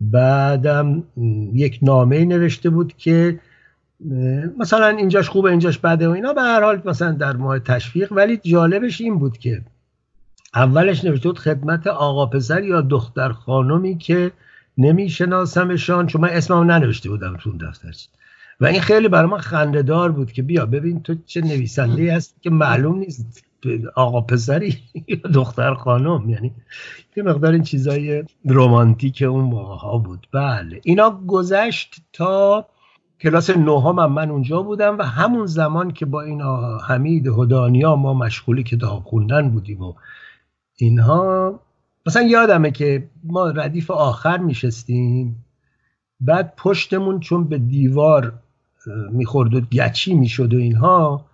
بعدم 0.00 1.02
یک 1.52 1.78
نامه 1.82 2.24
نوشته 2.24 2.70
بود 2.70 2.96
که 2.96 3.40
مثلا 4.58 4.88
اینجاش 4.88 5.28
خوبه 5.28 5.50
اینجاش 5.50 5.78
بده 5.78 6.08
و 6.08 6.10
اینا. 6.10 6.32
به 6.32 6.42
هر 6.42 6.62
حال 6.62 6.82
مثلا 6.84 7.12
در 7.12 7.36
ماه 7.36 7.58
تشویق. 7.58 8.12
ولی 8.12 8.36
جالبش 8.36 9.00
این 9.00 9.18
بود 9.18 9.38
که 9.38 9.62
اولش 10.54 11.04
نوشته 11.04 11.28
بود 11.28 11.38
خدمت 11.38 11.86
آقا 11.86 12.26
پسر 12.26 12.62
یا 12.62 12.80
دختر 12.80 13.32
خانمی 13.32 13.98
که 13.98 14.32
نمیشناسمشان 14.78 16.06
چون 16.06 16.20
من 16.20 16.28
اسمم 16.28 16.70
ننوشته 16.70 17.08
بودم 17.08 17.36
تو 17.36 17.50
اون 17.50 17.58
و 18.60 18.66
این 18.66 18.80
خیلی 18.80 19.08
برای 19.08 19.30
من 19.30 19.38
خندهدار 19.38 20.12
بود 20.12 20.32
که 20.32 20.42
بیا 20.42 20.66
ببین 20.66 21.02
تو 21.02 21.14
چه 21.26 21.40
نویسنده 21.40 22.14
هستی 22.14 22.40
که 22.40 22.50
معلوم 22.50 22.98
نیست 22.98 23.44
آقا 23.94 24.20
پسری 24.20 24.78
یا 25.06 25.30
دختر 25.34 25.74
خانم. 25.74 26.30
یعنی 26.30 26.52
یه 27.16 27.22
مقدار 27.22 27.52
این 27.52 27.62
چیزای 27.62 28.24
رومانتیک 28.44 29.22
اون 29.22 29.44
موقع 29.44 29.76
ها 29.76 29.98
بود. 29.98 30.26
بله. 30.32 30.80
اینا 30.84 31.20
گذشت 31.26 31.96
تا 32.12 32.66
کلاس 33.20 33.50
نهم 33.50 33.98
هم 33.98 34.12
من 34.12 34.30
اونجا 34.30 34.62
بودم 34.62 34.98
و 34.98 35.02
همون 35.02 35.46
زمان 35.46 35.90
که 35.90 36.06
با 36.06 36.22
این 36.22 36.42
حمید 36.88 37.26
هدانیا 37.26 37.96
ما 37.96 38.14
مشغولی 38.14 38.62
کتاب 38.62 39.04
خوندن 39.04 39.50
بودیم 39.50 39.82
و 39.82 39.94
اینها. 40.76 41.60
مثلا 42.06 42.22
یادمه 42.22 42.70
که 42.70 43.08
ما 43.24 43.50
ردیف 43.50 43.90
آخر 43.90 44.38
میشستیم. 44.38 45.44
بعد 46.20 46.54
پشتمون 46.56 47.20
چون 47.20 47.44
به 47.44 47.58
دیوار 47.58 48.32
می‌خورد 49.10 49.54
و 49.54 49.60
گچی 49.60 50.14
می‌شد 50.14 50.54
و 50.54 50.56
اینها 50.56 51.24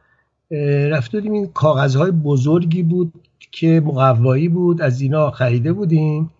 رفته 0.90 1.18
بودیم 1.18 1.32
این 1.32 1.46
کاغذهای 1.46 2.10
بزرگی 2.10 2.82
بود 2.82 3.12
که 3.50 3.82
مقوایی 3.84 4.48
بود 4.48 4.82
از 4.82 5.00
اینا 5.00 5.30
خریده 5.30 5.72
بودیم 5.72 6.30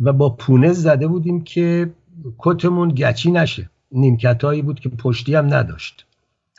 و 0.00 0.12
با 0.12 0.30
پونه 0.30 0.72
زده 0.72 1.06
بودیم 1.06 1.44
که 1.44 1.90
کتمون 2.38 2.88
گچی 2.88 3.30
نشه. 3.30 3.70
نیمکت 3.92 4.44
هایی 4.44 4.62
بود 4.62 4.80
که 4.80 4.88
پشتی 4.88 5.34
هم 5.34 5.54
نداشت. 5.54 6.06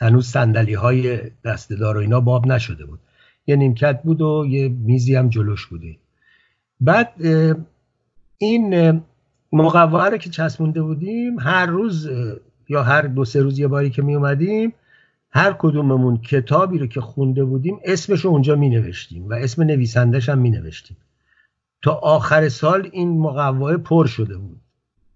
هنوز 0.00 0.26
سندلی 0.26 0.74
های 0.74 1.20
دستدار 1.44 1.96
و 1.96 2.00
اینا 2.00 2.20
باب 2.20 2.46
نشده 2.46 2.84
بود. 2.84 2.98
یه 3.46 3.56
نیمکت 3.56 4.02
بود 4.02 4.22
و 4.22 4.46
یه 4.48 4.68
میزی 4.68 5.14
هم 5.14 5.28
جلوش 5.28 5.66
بوده. 5.66 5.96
بعد 6.80 7.12
این 8.38 9.00
مقواه 9.52 10.08
رو 10.08 10.16
که 10.16 10.30
چسبونده 10.30 10.82
بودیم 10.82 11.40
هر 11.40 11.66
روز 11.66 12.08
یا 12.68 12.82
هر 12.82 13.02
دو 13.02 13.24
سه 13.24 13.42
روز 13.42 13.58
یه 13.58 13.68
باری 13.68 13.90
که 13.90 14.02
می 14.02 14.14
اومدیم 14.14 14.72
هر 15.30 15.52
کدوممون 15.52 16.16
کتابی 16.16 16.78
رو 16.78 16.86
که 16.86 17.00
خونده 17.00 17.44
بودیم 17.44 17.78
اسمش 17.84 18.20
رو 18.20 18.30
اونجا 18.30 18.56
می 18.56 18.68
نوشتیم 18.68 19.28
و 19.28 19.32
اسم 19.32 19.62
نویسندش 19.62 20.28
هم 20.28 20.38
می 20.38 20.50
نوشتیم 20.50 20.96
تا 21.82 21.92
آخر 21.92 22.48
سال 22.48 22.88
این 22.92 23.20
مقواه 23.20 23.76
پر 23.76 24.06
شده 24.06 24.36
بود. 24.36 24.60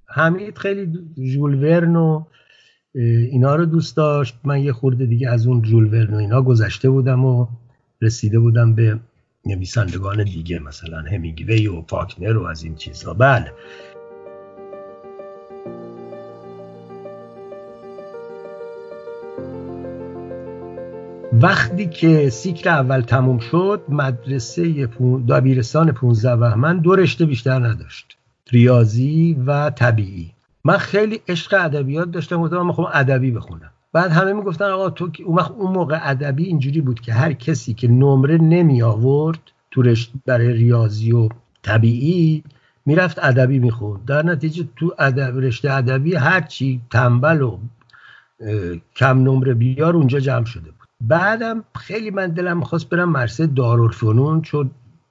حمید 0.07 0.59
خیلی 0.59 0.93
جول 1.33 1.65
ورن 1.65 1.97
و 1.97 2.25
اینا 2.95 3.57
رو 3.57 3.67
دوست 3.67 3.97
داشت. 3.97 4.39
من 4.45 4.61
یه 4.61 4.73
خورده 4.73 5.07
دیگه 5.07 5.31
از 5.31 5.47
اون 5.47 5.63
جول 5.63 5.95
ورن 5.95 6.15
و 6.15 6.17
اینا 6.17 6.43
گذشته 6.43 6.91
بودم 6.91 7.25
و 7.25 7.47
رسیده 8.03 8.39
بودم 8.39 8.75
به 8.75 9.01
نویسندگان 9.47 10.25
دیگه 10.25 10.59
مثلا 10.59 10.99
همینگوی 10.99 11.69
و 11.69 11.83
فاکنر 11.89 12.37
و 12.37 12.47
از 12.47 12.63
این 12.63 12.75
چیزها 12.75 13.15
بله. 13.15 13.53
وقتی 21.43 21.87
که 21.87 22.31
سیکل 22.31 22.71
اول 22.71 23.01
تموم 23.01 23.39
شد 23.39 23.83
مدرسه 23.89 24.87
دبیرستان 25.29 25.93
15 25.93 26.37
بهمن 26.37 26.79
دو 26.79 26.97
رشته 26.97 27.27
بیشتر 27.27 27.59
نداشت. 27.67 28.17
ریاضی 28.51 29.37
و 29.47 29.71
طبیعی. 29.71 30.31
من 30.65 30.77
خیلی 30.77 31.21
عشق 31.29 31.55
ادبیات 31.61 32.11
داشتم 32.11 32.43
گفتم 32.43 32.57
من 32.57 32.67
می‌خوام 32.67 32.89
ادبی 32.95 33.31
بخونم. 33.31 33.71
بعد 33.93 34.11
همه 34.11 34.33
می‌گفتن 34.33 34.65
آقا 34.65 34.91
تو 34.91 35.11
اون 35.27 35.73
موقع 35.73 35.99
ادبی 36.03 36.45
اینجوری 36.45 36.81
بود 36.81 37.01
که 37.01 37.13
هر 37.13 37.33
کسی 37.33 37.75
که 37.75 37.89
نمره 37.89 38.39
نمی 38.39 38.83
آورد 38.83 39.41
تو 39.71 39.83
رشته 39.83 40.19
برای 40.27 40.53
ریاضی 40.53 41.13
و 41.13 41.29
طبیعی 41.63 42.45
می‌رفت 42.87 43.19
ادبی 43.19 43.59
می‌خوند. 43.59 44.05
در 44.05 44.25
نتیجه 44.25 44.65
تو 44.77 44.95
ادب 44.99 45.39
رشته 45.39 45.73
ادبی 45.73 46.15
هر 46.15 46.41
چی 46.41 46.81
تنبل 46.91 47.43
و 47.43 47.59
کم 48.97 49.19
نمره 49.19 49.55
بیار 49.55 49.97
اونجا 49.97 50.21
جمع 50.21 50.45
شده 50.45 50.71
بعدم 51.01 51.65
خیلی 51.75 52.11
من 52.11 52.27
دلم 52.27 52.59
می‌خواست 52.59 52.89
برم 52.89 53.09
مرسه 53.09 53.47
دارالفنون 53.47 54.43
چون 54.43 54.71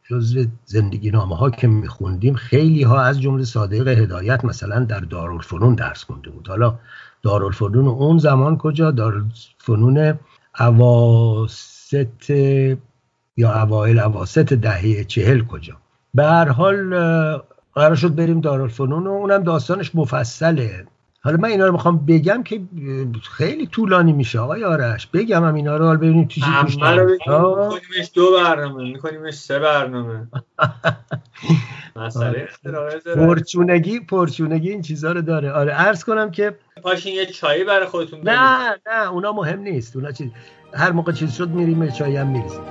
جزو 0.10 0.46
زندگی 0.66 1.12
نامه 1.12 1.36
ها 1.36 1.50
که 1.50 1.68
میخوندیم 1.68 2.34
خیلی 2.34 2.84
ها 2.84 3.02
از 3.02 3.22
جمله 3.22 3.44
صادق 3.44 3.88
هدایت 3.88 4.46
مثلا 4.46 4.80
در 4.80 5.00
دارالفنون 5.00 5.76
درس 5.76 6.04
خونده 6.04 6.30
بود. 6.30 6.48
حالا 6.48 6.80
دارالفنون 7.24 7.88
اون 7.88 8.18
زمان 8.18 8.58
کجا؟ 8.58 8.92
دارالفنون 8.92 10.20
اواسط 10.60 12.30
یا 13.38 13.62
اوایل 13.62 14.00
اواسط 14.00 14.54
دهه 14.54 15.04
چهل 15.04 15.44
کجا؟ 15.44 15.78
به 16.14 16.24
هر 16.24 16.50
حال 16.50 16.90
قرار 17.76 17.96
شد 17.96 18.16
بریم 18.16 18.42
دارالفنون 18.42 19.08
و 19.08 19.10
اونم 19.10 19.44
داستانش 19.44 19.96
مفصله. 19.96 20.86
حالا 21.28 21.38
من 21.38 21.50
اینا 21.50 21.66
رو 21.66 21.72
می‌خوام 21.72 22.06
بگم 22.06 22.44
که 22.44 22.62
خیلی 23.32 23.68
طولانی 23.68 24.14
میشه 24.14 24.40
آقای 24.40 24.64
آرش. 24.64 25.08
بگم 25.08 25.46
هم 25.46 25.56
اینا 25.56 25.78
رو 25.78 25.86
حالا 25.86 25.98
ببینیم 25.98 26.28
تو 26.28 26.42
چی 26.42 26.48
میکنیمش 26.64 28.12
دو 28.14 28.32
برنامه 28.32 28.84
میکنیمش 28.84 29.34
سه 29.34 29.60
برنامه. 29.60 30.28
مسئله 31.96 32.48
پرچونگی 33.16 34.00
پرچونگی 34.00 34.70
این 34.72 34.82
چیزا 34.82 35.12
رو 35.12 35.22
داره. 35.22 35.52
آره 35.52 35.72
عرض 35.72 36.04
کنم 36.04 36.32
که 36.32 36.56
پاشین 36.84 37.16
یه 37.16 37.26
چایی 37.26 37.64
برای 37.64 37.88
خودتون 37.88 38.20
نه 38.24 38.76
نه 38.88 39.12
اونا 39.12 39.32
مهم 39.32 39.60
نیست. 39.60 39.96
اونا 39.96 40.12
چیز 40.12 40.30
هر 40.74 40.92
موقع 40.92 41.12
چیز 41.12 41.34
شد 41.34 41.50
میریم 41.50 41.90
چایی 41.90 42.16
هم 42.16 42.28
میریزیم. 42.28 42.62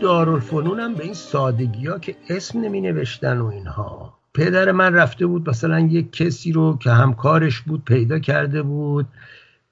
دارالفنون 0.00 0.80
هم 0.80 0.94
به 0.94 1.04
این 1.04 1.14
سادگی 1.14 1.86
ها 1.86 1.98
که 1.98 2.16
اسم 2.28 2.60
نمی 2.60 2.80
نوشتن 2.80 3.38
و 3.38 3.46
اینها. 3.46 4.14
پدر 4.34 4.72
من 4.72 4.94
رفته 4.94 5.26
بود 5.26 5.48
مثلا 5.48 5.80
یک 5.80 6.12
کسی 6.12 6.52
رو 6.52 6.78
که 6.78 6.90
همکارش 6.90 7.60
بود 7.60 7.84
پیدا 7.84 8.18
کرده 8.18 8.62
بود 8.62 9.06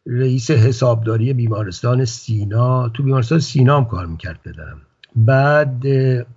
رئیس 0.07 0.51
حسابداری 0.51 1.33
بیمارستان 1.33 2.05
سینا. 2.05 2.89
تو 2.89 3.03
بیمارستان 3.03 3.39
سینا 3.39 3.77
هم 3.77 3.85
کار 3.85 4.07
می‌کرد 4.07 4.41
پدرم. 4.45 4.81
بعد 5.17 5.83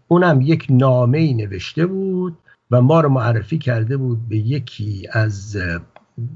اونم 0.07 0.41
یک 0.41 0.67
نامه 0.69 1.17
ای 1.17 1.33
نوشته 1.33 1.85
بود 1.85 2.37
و 2.71 2.81
ما 2.81 3.01
رو 3.01 3.09
معرفی 3.09 3.57
کرده 3.57 3.97
بود 3.97 4.29
به 4.29 4.37
یکی 4.37 5.07
از 5.11 5.57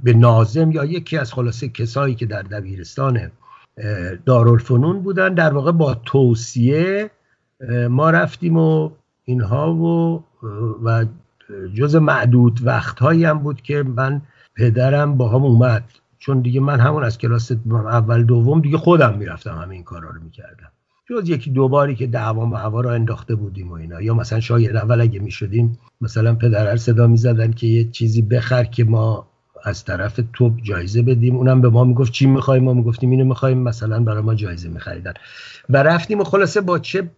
به 0.04 0.14
نازم 0.14 0.72
یا 0.72 0.86
یکی 0.86 1.18
از 1.18 1.34
خلاصه 1.34 1.70
کسایی 1.70 2.16
که 2.16 2.26
در 2.26 2.42
دبیرستان 2.42 3.32
دارالفنون 4.26 5.02
بودن. 5.02 5.34
در 5.34 5.54
واقع 5.54 5.72
با 5.72 5.94
توصیه 5.94 7.12
ما 7.90 8.10
رفتیم 8.10 8.58
و 8.58 8.90
اینها 9.26 9.74
و 9.74 10.24
و 10.84 11.06
جز 11.74 11.96
معدود 11.96 12.60
وقتهایی 12.64 13.26
هم 13.26 13.40
بود 13.40 13.62
که 13.62 13.84
من 13.84 14.22
پدرم 14.56 15.18
با 15.18 15.30
هم 15.30 15.44
اومد. 15.44 15.84
چون 16.20 16.42
دیگه 16.42 16.60
من 16.60 16.80
همون 16.80 17.04
از 17.04 17.18
کلاس 17.18 17.52
اول 17.72 18.24
دوم 18.24 18.62
دیگه 18.62 18.78
خودم 18.78 19.18
می‌رفتم 19.18 19.58
همه 19.58 19.76
این 19.76 19.84
کارا 19.84 20.10
رو 20.10 20.22
می‌کردم. 20.24 20.72
جز 21.10 21.30
یکی 21.30 21.52
دو 21.52 21.68
باری 21.68 21.96
که 21.96 22.08
دعوا 22.08 22.46
و 22.48 22.56
هوا 22.56 22.82
رو 22.82 22.90
انداخته 22.90 23.36
بودیم 23.36 23.70
و 23.70 23.74
اینا. 23.74 24.02
یا 24.02 24.14
مثلا 24.14 24.40
شاید 24.40 24.76
اول 24.76 25.02
اگه 25.02 25.20
می‌شدیم 25.20 25.78
مثلا 26.02 26.36
پدر 26.36 26.78
صدا 26.78 27.08
می‌زدن 27.08 27.52
که 27.52 27.68
یه 27.68 27.90
چیزی 27.90 28.22
بخر 28.22 28.64
که 28.64 28.84
ما 28.84 29.28
از 29.64 29.86
طرف 29.86 30.20
تو 30.34 30.54
جایزه 30.64 31.02
بدیم. 31.02 31.36
اونم 31.36 31.62
به 31.62 31.70
ما 31.70 31.84
می‌گفت 31.84 32.12
چی 32.12 32.26
می‌خوایم 32.26 32.64
ما 32.64 32.74
می‌گفتیم 32.74 33.12
اینو 33.12 33.26
می‌خوایم 33.26 33.58
مثلا 33.58 34.04
برای 34.04 34.22
ما 34.22 34.36
جایزه 34.36 34.70
میخریدن. 34.70 35.14
و 35.70 35.84
رفتیم 35.84 36.20
و 36.20 36.24
خلاصه 36.24 36.62
با 36.62 36.80
چه 36.80 37.10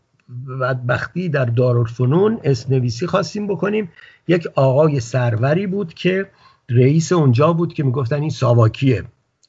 بدبختی 0.59 1.29
در 1.29 1.45
دارالفنون 1.45 2.39
اسنویسی 2.43 3.07
خواستیم 3.07 3.47
بکنیم. 3.47 3.91
یک 4.27 4.47
آقای 4.55 4.99
سروری 4.99 5.67
بود 5.67 5.93
که 5.93 6.29
رئیس 6.69 7.11
اونجا 7.11 7.53
بود 7.53 7.73
که 7.73 7.83
می‌گفتن 7.83 8.21
این 8.21 8.29
ساواکیه 8.29 9.03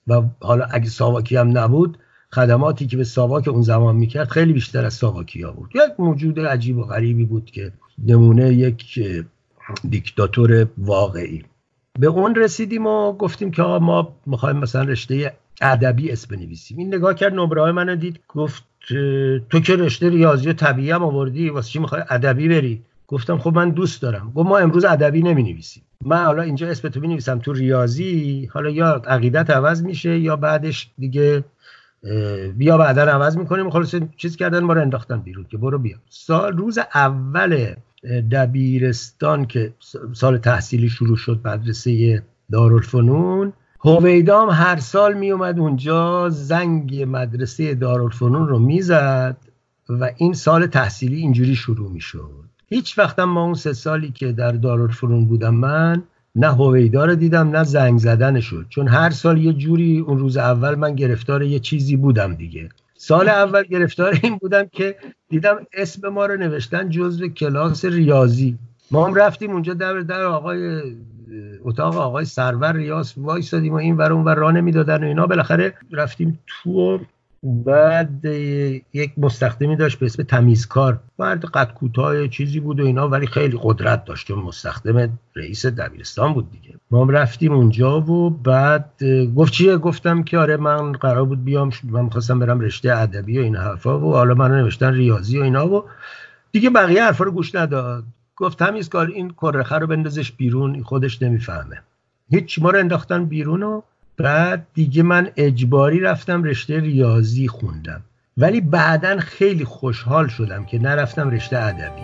و 0.07 0.23
حالا 0.41 0.65
اگه 0.65 0.89
ساواکی 0.89 1.37
هم 1.37 1.59
نبود 1.59 1.99
خدماتی 2.33 2.87
که 2.87 2.97
به 2.97 3.05
ساواک 3.05 3.49
اون 3.49 3.63
زمان 3.63 3.97
می‌کرد 3.97 4.29
خیلی 4.29 4.53
بیشتر 4.53 4.85
از 4.85 4.95
ساواکی 4.95 5.43
ها 5.43 5.53
بود. 5.53 5.71
یک 5.75 6.01
موجود 6.01 6.41
عجیب 6.41 6.79
و 6.79 6.83
غریبی 6.83 7.25
بود 7.25 7.51
که 7.51 7.73
نمونه 8.07 8.53
یک 8.53 9.01
دیکتاتور 9.91 10.69
واقعی. 10.79 11.45
به 11.99 12.07
اون 12.07 12.35
رسیدیم 12.35 12.87
و 12.87 13.13
گفتیم 13.13 13.51
که 13.51 13.63
ما 13.63 14.17
می‌خوایم 14.27 14.57
مثلا 14.57 14.83
رشته 14.83 15.33
ادبی 15.61 16.11
اسم 16.11 16.37
بنویسیم 16.37 16.79
این 16.79 16.95
نگاه 16.95 17.15
کرد 17.15 17.35
نمره 17.35 17.73
منو 17.73 17.97
دید 17.97 18.21
گفت 18.29 18.65
تو 19.51 19.61
که 19.61 19.77
رشته 19.77 20.09
ریاضی 20.09 20.53
طبیعی 20.53 20.91
هم 20.91 21.03
آوردی 21.03 21.51
واسه 21.51 21.71
چی 21.71 21.79
می‌خوای 21.79 22.03
ادبی 22.11 22.49
بری؟ 22.49 22.83
گفتم 23.09 23.39
خب 23.39 23.55
من 23.55 23.71
دوست 23.71 24.03
دارم. 24.03 24.33
گفت 24.35 24.49
ما 24.49 24.59
امروز 24.59 24.85
ادبی 24.85 25.23
نمی 25.23 25.43
نویسیم 25.43 25.83
من 26.05 26.25
حالا 26.25 26.43
اینجا 26.43 26.69
اسم 26.69 26.89
تو 26.89 27.01
می 27.01 27.19
تو 27.19 27.53
ریاضی 27.53 28.49
حالا 28.53 28.71
یا 28.71 29.03
عقیدت 29.07 29.51
عوض 29.51 29.83
میشه 29.83 30.19
یا 30.19 30.37
بعدش 30.37 30.91
دیگه 30.99 31.45
بیا 32.57 32.79
بعدا 32.79 33.03
عوض 33.03 33.37
می‌کنیم. 33.37 33.71
خلاص 33.71 33.95
چیز 34.17 34.37
کردن 34.37 34.59
ما 34.59 34.73
رو 34.73 34.81
انداختن 34.81 35.21
بیرون 35.21 35.47
که 35.51 35.57
برو 35.57 35.79
بیا. 35.79 35.97
سال 36.09 36.57
روز 36.57 36.79
اول 36.95 37.75
دبیرستان 38.33 39.47
که 39.47 39.73
سال 40.13 40.39
تحصیلی 40.39 40.89
شروع 40.89 41.17
شد 41.17 41.41
مدرسه 41.45 42.23
دارالفنون 42.53 43.53
هویدام 43.85 44.51
هر 44.51 44.77
سال 44.77 45.15
می 45.15 45.31
اومد 45.31 45.59
اونجا 45.59 46.29
زنگ 46.29 47.05
مدرسه 47.09 47.75
دارالفنون 47.75 48.49
رو 48.49 48.59
می‌زد 48.59 49.37
و 49.89 50.11
این 50.17 50.33
سال 50.33 50.67
تحصیلی 50.67 51.17
اینجوری 51.17 51.55
شروع 51.55 51.91
می 51.91 52.01
شد. 52.01 52.45
هیچ 52.69 52.99
وقتم 52.99 53.25
ما 53.25 53.45
اون 53.45 53.55
سه 53.55 53.73
سالی 53.73 54.11
که 54.11 54.33
در 54.33 54.53
دارالفنون 54.53 55.25
بودم 55.25 55.55
من 55.55 56.03
نه 56.35 56.55
هویدا 56.55 57.05
رو 57.05 57.15
دیدم 57.15 57.51
نه 57.51 57.65
زنگ 57.65 57.99
زدن 57.99 58.41
شد. 58.41 58.67
چون 58.69 58.89
هر 58.89 59.11
سال 59.11 59.39
یه 59.39 59.53
جوری 59.53 59.99
اون 59.99 60.19
روز 60.19 60.37
اول 60.37 60.75
من 60.75 60.95
گرفتار 60.95 61.43
یه 61.43 61.59
چیزی 61.59 61.97
بودم 61.97 62.35
دیگه. 62.35 62.69
سال 62.95 63.29
اول 63.29 63.63
گرفتار 63.63 64.19
این 64.23 64.37
بودم 64.37 64.65
که 64.73 64.97
دیدم 65.29 65.57
اسم 65.73 66.09
ما 66.09 66.27
رو 66.27 66.37
نوشتن 66.37 66.89
جزو 66.89 67.29
کلاس 67.29 67.85
ریاضی. 67.85 68.59
ما 68.91 69.07
هم 69.07 69.15
رفتیم 69.15 69.51
اونجا 69.51 69.75
در 69.75 70.01
در 70.01 70.23
آقای 70.23 70.83
اتاق 71.65 71.97
آقای 71.97 72.25
سرور 72.25 72.73
ریاض 72.73 73.13
وایسادیم 73.17 73.73
و 73.73 73.77
این 73.77 73.97
ور 73.97 74.13
اون 74.13 74.25
ور 74.25 74.35
راه 74.35 74.53
نمی‌دادن 74.53 75.05
و 75.05 75.07
اینا. 75.07 75.27
بالاخره 75.27 75.75
رفتیم 75.93 76.39
تو 76.47 77.01
بعد 77.43 78.25
یک 78.93 79.13
مستخدمی 79.19 79.77
داشت 79.77 79.99
به 79.99 80.07
اسم 80.07 80.23
تمیزکار. 80.23 81.01
مرد 81.19 81.45
قد 81.45 81.73
کوتاه 81.73 82.29
چیزی 82.29 82.61
بود 82.61 82.81
و 82.81 82.85
اینا 82.85 83.09
ولی 83.09 83.27
خیلی 83.27 83.59
قدرت 83.63 84.05
داشت. 84.05 84.27
چون 84.27 84.39
مستخدم 84.39 85.19
رئیس 85.37 85.67
دبیرستان 85.67 86.35
بود 86.35 86.51
دیگه. 86.51 86.75
ما 86.91 87.05
رفتیم 87.05 87.53
اونجا 87.53 88.01
و 88.01 88.31
بعد 88.31 88.91
گفت 89.37 89.53
چیه؟ 89.53 89.77
گفتم 89.77 90.23
که 90.23 90.39
آره 90.39 90.57
من 90.57 90.93
قرار 90.93 91.25
بود 91.25 91.45
بیام 91.45 91.71
من 91.85 92.05
می‌خواستم 92.05 92.39
برم 92.39 92.61
رشته 92.61 92.97
ادبی 92.97 93.39
و 93.39 93.43
این 93.43 93.57
حرفا 93.57 94.01
و 94.01 94.13
حالا 94.13 94.35
من 94.35 94.51
نوشتن 94.51 94.93
ریاضی 94.93 95.39
و 95.39 95.43
اینا 95.43 95.69
و 95.69 95.85
دیگه 96.53 96.71
بقیه 96.71 97.05
حرفا 97.05 97.25
رو 97.25 97.31
گوش 97.31 97.55
نداد. 97.55 98.05
گفت 98.37 98.89
کار 98.89 99.07
این 99.07 99.31
کرخه 99.31 99.75
رو 99.75 99.87
بندازش 99.87 100.33
بیرون 100.33 100.83
خودش 100.83 101.23
نمی‌فهمه. 101.23 101.83
هیچ 102.31 102.59
ما 102.63 102.71
رو 102.71 102.79
انداختن 102.79 103.25
بیرون 103.25 103.63
و 103.63 103.83
بعد 104.17 104.67
دیگه 104.75 105.03
من 105.03 105.31
اجباری 105.37 106.01
رفتم 106.01 106.43
رشته 106.43 106.81
ریاضی 106.81 107.49
خوندم. 107.49 108.03
ولی 108.37 108.61
بعدا 108.61 109.19
خیلی 109.19 109.65
خوشحال 109.65 110.29
شدم 110.29 110.65
که 110.65 110.79
نرفتم 110.79 111.31
رشته 111.31 111.59
ادبی. 111.59 112.03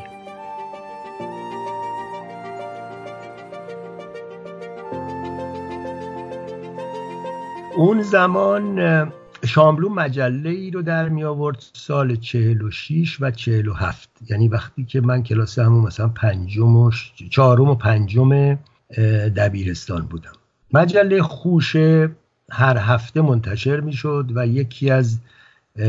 اون 7.77 8.03
زمان 8.03 9.13
شاملو 9.45 9.89
مجله 9.89 10.51
ای 10.51 10.71
رو 10.71 10.83
در 10.83 11.09
می 11.09 11.25
آورد 11.25 11.65
سال 11.73 12.17
46 12.17 13.19
و 13.21 13.31
47 13.31 14.09
یعنی 14.31 14.49
وقتی 14.49 14.85
که 14.85 15.01
من 15.01 15.23
کلاس 15.23 15.59
همون 15.59 15.85
مثلا 15.85 16.09
پنجم 16.09 16.77
و 16.77 16.91
چهارم 17.31 17.69
و 17.69 17.75
پنجم 17.75 18.59
دبیرستان 19.37 20.03
بودم. 20.03 20.33
مجله 20.73 21.23
خوشه 21.23 22.11
هر 22.51 22.77
هفته 22.77 23.21
منتشر 23.21 23.81
می 23.81 23.93
شد 23.93 24.33
و 24.35 24.47
یکی 24.47 24.91
از 24.91 25.19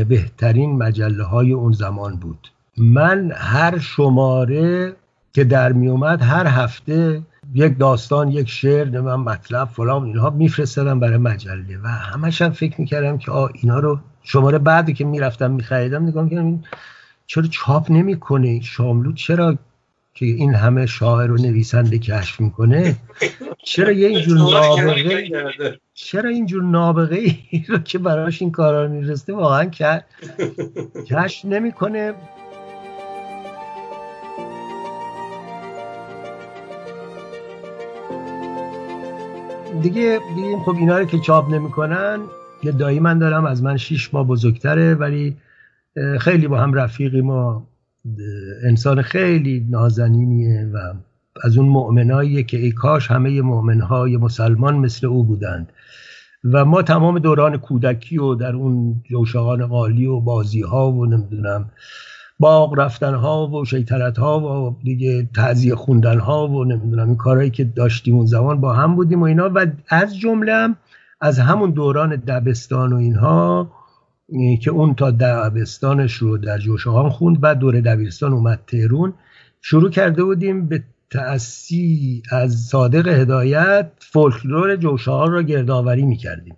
بهترین 0.08 0.76
مجله 0.78 1.24
های 1.24 1.52
اون 1.52 1.72
زمان 1.72 2.16
بود. 2.16 2.48
من 2.76 3.32
هر 3.36 3.78
شماره 3.78 4.96
که 5.32 5.44
در 5.44 5.72
می 5.72 5.88
اومد 5.88 6.22
هر 6.22 6.46
هفته 6.46 7.22
یک 7.54 7.78
داستان 7.78 8.28
یک 8.28 8.48
شعر 8.48 9.00
من 9.00 9.14
مطلب 9.14 9.68
فلان 9.68 10.04
اینها 10.04 10.30
میفرستادم 10.30 11.00
برای 11.00 11.16
مجله 11.16 11.78
و 11.84 11.88
همش 11.88 12.42
هم 12.42 12.50
فکر 12.50 12.80
می‌کردم 12.80 13.18
که 13.18 13.30
آ 13.30 13.48
اینا 13.54 13.78
رو 13.78 13.98
شماره 14.22 14.58
بعدی 14.58 14.94
که 14.94 15.04
می‌رفتم 15.04 15.50
میخریدم 15.50 16.06
نگاه 16.06 16.24
می‌کردم 16.24 16.62
چرا 17.26 17.44
چاپ 17.50 17.90
نمی‌کنه؟ 17.90 18.60
شاملو 18.60 19.12
چرا 19.12 19.58
که 20.14 20.26
این 20.26 20.54
همه 20.54 20.86
شاعر 20.86 21.32
و 21.32 21.36
نویسنده 21.36 21.98
کشف 21.98 22.40
می‌کنه؟ 22.40 22.96
چرا 23.64 23.92
یه 23.92 24.08
اینجور 24.16 24.38
نابغه 24.38 25.80
چرا 25.94 26.30
اینجور 26.30 26.62
نابغه 26.62 27.16
ای 27.16 27.64
رو 27.68 27.78
که 27.78 27.98
براش 27.98 28.42
این 28.42 28.50
کارا 28.50 28.88
میرسته 28.88 29.32
واقعا 29.32 29.64
کشف 31.06 31.44
نمی‌کنه؟ 31.44 32.14
دیگه 39.82 40.20
دیدیم 40.28 40.62
خب 40.62 40.74
اینا 40.76 40.98
رو 40.98 41.04
که 41.04 41.18
چاپ 41.18 41.50
نمی‌کنن 41.50 42.18
یه 42.62 42.72
دایی 42.72 43.00
من 43.00 43.18
دارم 43.18 43.44
از 43.44 43.62
من 43.62 43.76
شیش 43.76 44.14
ماه 44.14 44.26
بزرگتره 44.26 44.94
ولی 44.94 45.36
خیلی 46.20 46.48
با 46.48 46.58
هم 46.58 46.74
رفیقی 46.74 47.20
ما 47.20 47.66
انسان 48.64 49.02
خیلی 49.02 49.66
نازنینیه 49.70 50.70
و 50.74 50.78
از 51.44 51.58
اون 51.58 51.68
مؤمنایی 51.68 52.44
که 52.44 52.56
ای 52.56 52.72
کاش 52.72 53.10
همه 53.10 53.42
مؤمنهای 53.42 54.16
مسلمان 54.16 54.76
مثل 54.76 55.06
او 55.06 55.24
بودند. 55.24 55.72
و 56.52 56.64
ما 56.64 56.82
تمام 56.82 57.18
دوران 57.18 57.56
کودکی 57.56 58.18
و 58.18 58.34
در 58.34 58.52
اون 58.52 59.02
جوشهان 59.10 59.66
قالی 59.66 60.06
و 60.06 60.20
بازی 60.20 60.62
ها 60.62 60.92
و 60.92 61.06
نمی‌دونم 61.06 61.70
باغ 62.38 62.78
رفتن 62.78 63.14
ها 63.14 63.48
و 63.48 63.64
شیطنت 63.64 64.18
ها 64.18 64.40
و 64.40 64.76
دیگه 64.84 65.28
تعذیه 65.34 65.74
خوندن 65.74 66.18
ها 66.18 66.48
و 66.48 66.64
نمی‌دونم 66.64 67.06
این 67.06 67.16
کارهایی 67.16 67.50
که 67.50 67.64
داشتیم 67.64 68.14
اون 68.14 68.26
زمان 68.26 68.60
با 68.60 68.72
هم 68.72 68.96
بودیم 68.96 69.20
و 69.20 69.24
اینا. 69.24 69.50
و 69.54 69.66
از 69.88 70.18
جمله 70.18 70.74
از 71.20 71.38
همون 71.38 71.70
دوران 71.70 72.16
دبستان 72.16 72.92
و 72.92 72.96
اینها 72.96 73.70
که 74.62 74.70
اون 74.70 74.94
تا 74.94 75.10
دبستانش 75.10 76.14
رو 76.14 76.38
در 76.38 76.58
جوشهان 76.58 77.10
خوند 77.10 77.40
بعد 77.40 77.58
دوره 77.58 77.80
دبیرستان 77.80 78.32
اومد 78.32 78.60
تهرون 78.66 79.14
شروع 79.60 79.90
کرده 79.90 80.24
بودیم 80.24 80.68
به 80.68 80.82
تأسی 81.10 82.22
از 82.30 82.54
صادق 82.54 83.08
هدایت 83.08 83.90
فولکلور 83.98 84.76
جوشهان 84.76 85.32
را 85.32 85.42
گردآوری 85.42 86.02
می‌کردیم. 86.02 86.56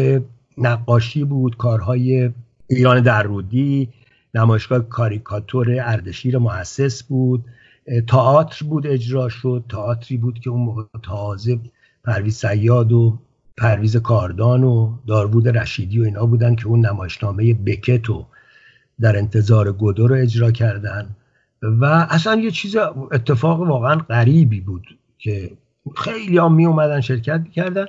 نقاشی 0.58 1.24
بود 1.24 1.58
کارهای 1.58 2.32
ایران 2.68 3.02
درودی. 3.02 3.90
نمایشگاه 4.36 4.80
کاریکاتور 4.80 5.80
اردشیر 5.82 6.38
محسس 6.38 7.04
بود. 7.04 7.46
تئاتر 8.08 8.66
بود 8.66 8.88
اجرا 8.88 9.30
شد. 9.30 9.64
تئاتری 9.70 10.18
بود 10.18 10.40
که 10.40 10.50
اون 10.50 10.62
موقع 10.62 10.84
تازه 11.04 11.60
پرویز 12.04 12.36
سیاد 12.36 12.92
و 12.92 13.18
پرویز 13.58 13.98
کاردان 13.98 14.64
و 14.64 14.94
داروود 15.08 15.48
رشیدی 15.48 16.00
و 16.00 16.04
اینا 16.04 16.26
بودن 16.26 16.56
که 16.56 16.68
اون 16.68 16.86
نمایشنامه 16.86 17.54
بکتو 17.54 18.26
در 19.00 19.18
انتظار 19.18 19.72
گودو 19.72 20.08
رو 20.08 20.16
اجرا 20.16 20.52
کردن. 20.52 21.16
و 21.62 21.86
اصلا 21.86 22.36
یه 22.36 22.52
چیز 22.52 22.76
اتفاق 23.12 23.60
واقعا 23.60 23.96
غریبی 23.96 24.62
بود. 24.62 24.86
که 25.24 25.52
خیلی 25.96 26.38
هم 26.38 26.54
می 26.54 26.66
اومدن 26.66 27.02
شرکت 27.02 27.44
کردن. 27.54 27.86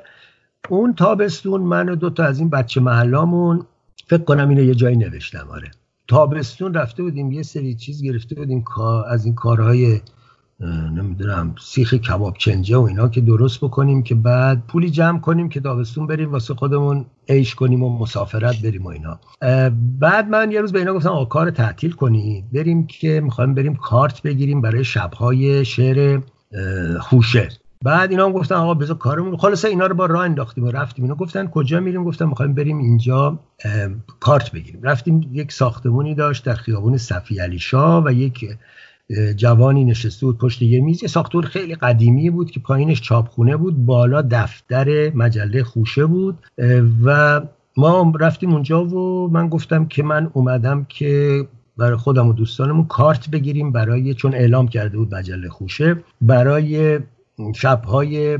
اون 0.68 0.94
تابستون 0.94 1.60
من 1.60 1.88
و 1.88 1.94
دوتا 1.94 2.24
از 2.24 2.38
این 2.38 2.50
بچه 2.50 2.80
محلامون 2.80 3.66
فکر 4.06 4.22
کنم 4.22 4.48
اینو 4.48 4.62
یه 4.62 4.74
جایی 4.74 4.96
نوشتم 4.96 5.48
آره. 5.50 5.70
تابستون 6.08 6.74
رفته 6.74 7.02
بودیم 7.02 7.32
یه 7.32 7.42
سری 7.42 7.74
چیز 7.74 8.02
گرفته 8.02 8.34
بودیم 8.34 8.64
از 9.08 9.24
این 9.24 9.34
کارهای 9.34 10.00
نمی‌دونم 10.94 11.54
سیخ 11.60 11.94
کباب 11.94 12.36
چنجه 12.38 12.76
و 12.76 12.80
اینا 12.80 13.08
که 13.08 13.20
درست 13.20 13.60
بکنیم 13.60 14.02
که 14.02 14.14
بعد 14.14 14.66
پولی 14.66 14.90
جمع 14.90 15.20
کنیم 15.20 15.48
که 15.48 15.60
تابستون 15.60 16.06
بریم 16.06 16.32
واسه 16.32 16.54
خودمون 16.54 17.06
عیش 17.28 17.54
کنیم 17.54 17.82
و 17.82 17.98
مسافرت 17.98 18.62
بریم 18.62 18.84
و 18.84 18.88
اینا. 18.88 19.20
بعد 20.00 20.28
من 20.28 20.52
یه 20.52 20.60
روز 20.60 20.72
به 20.72 20.78
اینا 20.78 20.94
گفتم 20.94 21.08
آقا 21.08 21.24
کار 21.24 21.50
تعطیل 21.50 21.92
کنید. 21.92 22.52
بریم 22.52 22.86
که 22.86 23.20
می‌خوایم 23.20 23.54
بریم 23.54 23.74
کارت 23.74 24.22
بگیریم 24.22 24.60
برای 24.60 24.84
شبهای 24.84 25.64
شعر 25.64 26.20
خوشه 27.00 27.48
بعد 27.82 28.10
اینا 28.10 28.26
هم 28.26 28.32
گفتن 28.32 28.54
آقا 28.54 28.74
بذار 28.74 28.96
کارمون 28.96 29.36
خلاصه 29.36 29.68
اینا 29.68 29.86
رو 29.86 29.94
با 29.94 30.06
راه 30.06 30.24
انداختیم 30.24 30.64
و 30.64 30.70
رفتیم. 30.70 31.04
اینا 31.04 31.14
گفتن 31.14 31.46
کجا 31.46 31.80
میریم؟ 31.80 32.04
گفتم 32.04 32.28
می‌خوایم 32.28 32.54
بریم 32.54 32.78
اینجا 32.78 33.38
کارت 34.20 34.52
بگیریم. 34.52 34.82
رفتیم 34.82 35.28
یک 35.32 35.52
ساختمونی 35.52 36.14
داشت 36.14 36.44
در 36.44 36.54
خیابون 36.54 36.96
صفی 36.96 37.38
علی 37.38 37.58
شاه 37.58 38.04
و 38.04 38.12
یک 38.12 38.44
جوانی 39.36 39.84
نشسته 39.84 40.26
بود 40.26 40.38
پشت 40.38 40.62
یه 40.62 40.80
میز. 40.80 41.02
یه 41.02 41.08
ساختمون 41.08 41.44
خیلی 41.44 41.74
قدیمی 41.74 42.30
بود 42.30 42.50
که 42.50 42.60
پایینش 42.60 43.00
چاپخونه 43.00 43.56
بود. 43.56 43.86
بالا 43.86 44.22
دفتر 44.30 45.10
مجله 45.14 45.64
خوشه 45.64 46.06
بود. 46.06 46.38
و 47.04 47.40
ما 47.76 48.12
رفتیم 48.20 48.52
اونجا 48.52 48.84
و 48.84 49.28
من 49.32 49.48
گفتم 49.48 49.86
که 49.86 50.02
من 50.02 50.30
اومدم 50.32 50.86
که 50.88 51.46
برای 51.76 51.96
خودم 51.96 52.28
و 52.28 52.32
دوستانمون 52.32 52.84
کارت 52.84 53.30
بگیریم 53.30 53.72
برای 53.72 54.14
چون 54.14 54.34
اعلام 54.34 54.68
کرده 54.68 54.98
بود 54.98 55.14
مجله 55.14 55.48
خوشه 55.48 55.96
برای 56.20 57.00
شبهای 57.54 58.38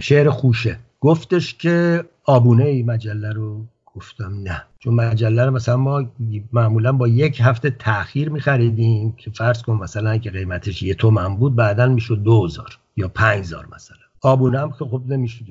شعر 0.00 0.30
خوشه. 0.30 0.78
گفتش 1.00 1.54
که 1.54 2.04
آبونه 2.24 2.64
ای 2.64 2.82
مجله 2.82 3.32
رو؟ 3.32 3.64
گفتم 3.94 4.42
نه. 4.42 4.62
چون 4.78 4.94
مجله 4.94 5.44
رو 5.44 5.50
مثلا 5.50 5.76
ما 5.76 6.04
معمولا 6.52 6.92
با 6.92 7.08
یک 7.08 7.40
هفته 7.40 7.70
تاخیر 7.70 8.28
میخریدیم 8.28 9.12
که 9.12 9.30
فرض 9.30 9.62
کن 9.62 9.72
مثلا 9.72 10.18
که 10.18 10.30
قیمتش 10.30 10.82
یه 10.82 10.94
تومن 10.94 11.36
بود 11.36 11.56
بعدا 11.56 11.86
می‌شد 11.86 12.22
دوزار 12.22 12.78
یا 12.96 13.08
پنج 13.08 13.54
مثلا. 13.74 13.96
آبونه 14.22 14.60
هم 14.60 14.70
که 14.70 14.84
خب 14.84 15.02
نمی‌شد 15.08 15.44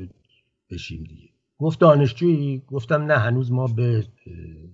بشیم 0.72 1.04
دیگه. 1.04 1.30
گفت 1.60 1.80
دانشجویی؟ 1.80 2.62
گفتم 2.68 3.04
نه 3.04 3.18
هنوز 3.18 3.52
ما 3.52 3.68
به 3.68 4.06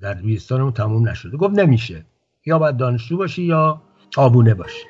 در 0.01 0.13
دبیرستانمون 0.13 0.71
تموم 0.71 1.09
نشده. 1.09 1.37
گفت 1.37 1.59
نمیشه. 1.59 2.05
یا 2.47 2.59
باید 2.59 2.77
دانشجو 2.77 3.17
باشی 3.17 3.43
یا 3.43 3.81
آبونه 4.17 4.53
باشی. 4.53 4.83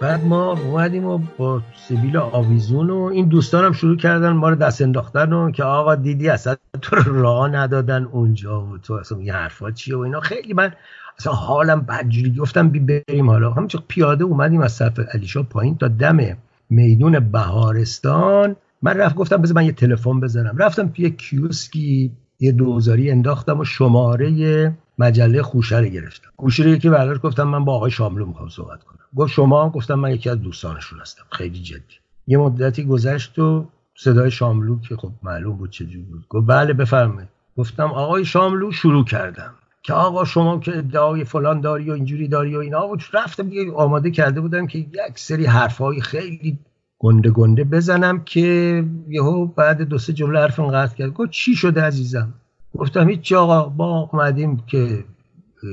بعد 0.00 0.24
ما 0.24 0.52
اومدیم 0.52 1.04
و 1.04 1.20
با 1.38 1.62
سیبیل 1.88 2.16
آویزون 2.16 2.90
و 2.90 3.02
این 3.04 3.28
دوستانم 3.28 3.72
شروع 3.72 3.96
کردن 3.96 4.30
ما 4.30 4.48
رو 4.48 4.54
دست 4.54 4.82
انداختن 4.82 5.52
که 5.52 5.64
آقا 5.64 5.94
دیدی 5.94 6.28
اصلا 6.28 6.56
تو 6.82 6.96
رو 6.96 7.22
راه 7.22 7.48
ندادن 7.48 8.04
اونجا 8.04 8.62
و 8.62 8.78
تو 8.78 8.94
اصلا 8.94 9.22
یه 9.22 9.32
حرفا 9.32 9.70
چیه 9.70 9.96
و 9.96 10.00
اینا. 10.00 10.20
خیلی 10.20 10.52
من 10.52 10.72
اصلا 11.18 11.32
حالم 11.32 11.80
بدجوری 11.80 12.34
گفتم 12.34 12.68
بی 12.68 12.80
بریم 12.80 13.30
حالا. 13.30 13.50
همچه 13.50 13.78
پیاده 13.88 14.24
اومدیم 14.24 14.60
از 14.60 14.72
صرف 14.72 14.98
علیشا 15.14 15.42
پایین 15.42 15.78
تا 15.78 15.88
دم 15.88 16.36
میدون 16.70 17.20
بهارستان. 17.32 18.56
من 18.82 18.96
رفت 18.96 19.14
گفتم 19.14 19.36
بذار 19.36 19.56
من 19.56 19.66
یه 19.66 19.72
تلفن 19.72 20.20
بزنم 20.20 20.56
رفتم 20.56 20.88
توی 20.88 21.10
کیوسکی 21.10 22.12
یه 22.40 22.52
دوزاری 22.52 23.10
انداختم 23.10 23.58
و 23.58 23.64
شماره 23.64 24.74
مجله 24.98 25.42
خوشه 25.42 25.78
رو 25.78 25.86
گرفتم. 25.86 26.30
گوشی 26.36 26.62
رو 26.62 26.68
یکی 26.68 26.90
برداشت 26.90 27.20
گفتم 27.20 27.42
من 27.42 27.64
با 27.64 27.74
آقای 27.74 27.90
شاملو 27.90 28.26
می‌خوام 28.26 28.48
صحبت 28.48 28.84
کنم. 28.84 28.98
گفت 29.16 29.32
شما؟ 29.32 29.70
گفتم 29.70 29.94
من 29.94 30.10
یکی 30.10 30.30
از 30.30 30.42
دوستانشون 30.42 31.00
هستم. 31.00 31.22
خیلی 31.32 31.62
جدی. 31.62 31.94
یه 32.26 32.38
مدتی 32.38 32.84
گذشت 32.84 33.38
و 33.38 33.68
صدای 33.96 34.30
شاملو 34.30 34.80
که 34.80 34.96
خب 34.96 35.12
معلوم 35.22 35.56
بود 35.56 35.70
چجوری 35.70 36.02
بود. 36.02 36.24
گفت 36.28 36.46
بله 36.46 36.72
بفرمایید. 36.72 37.28
گفتم 37.56 37.92
آقای 37.92 38.24
شاملو 38.24 38.72
شروع 38.72 39.04
کردم. 39.04 39.54
که 39.82 39.92
آقا 39.92 40.24
شما 40.24 40.58
که 40.58 40.78
ادعای 40.78 41.24
فلان 41.24 41.60
داری 41.60 41.90
و 41.90 41.92
اینجوری 41.92 42.28
داری 42.28 42.56
و 42.56 42.58
اینا. 42.58 42.96
رفتم 43.12 43.48
دیگه 43.48 43.72
آماده 43.72 44.10
کرده 44.10 44.40
بودم 44.40 44.66
که 44.66 44.78
یک 44.78 44.88
سری 45.14 45.46
حرفهای 45.46 46.00
خیلی 46.00 46.58
گنده 47.02 47.30
گنده 47.30 47.64
بزنم 47.64 48.24
که 48.24 48.84
یهو 49.08 49.46
بعد 49.46 49.82
دو 49.82 49.98
سه 49.98 50.12
جمله 50.12 50.38
حرف 50.40 50.60
قطع 50.60 50.96
کرد. 50.96 51.12
گفت 51.12 51.30
چی 51.30 51.54
شده 51.54 51.82
عزیزم؟ 51.82 52.34
گفتم 52.74 53.08
هیچ 53.08 53.32
آقا 53.32 53.62
با 53.68 54.08
اومدیم 54.12 54.62
که 54.66 55.04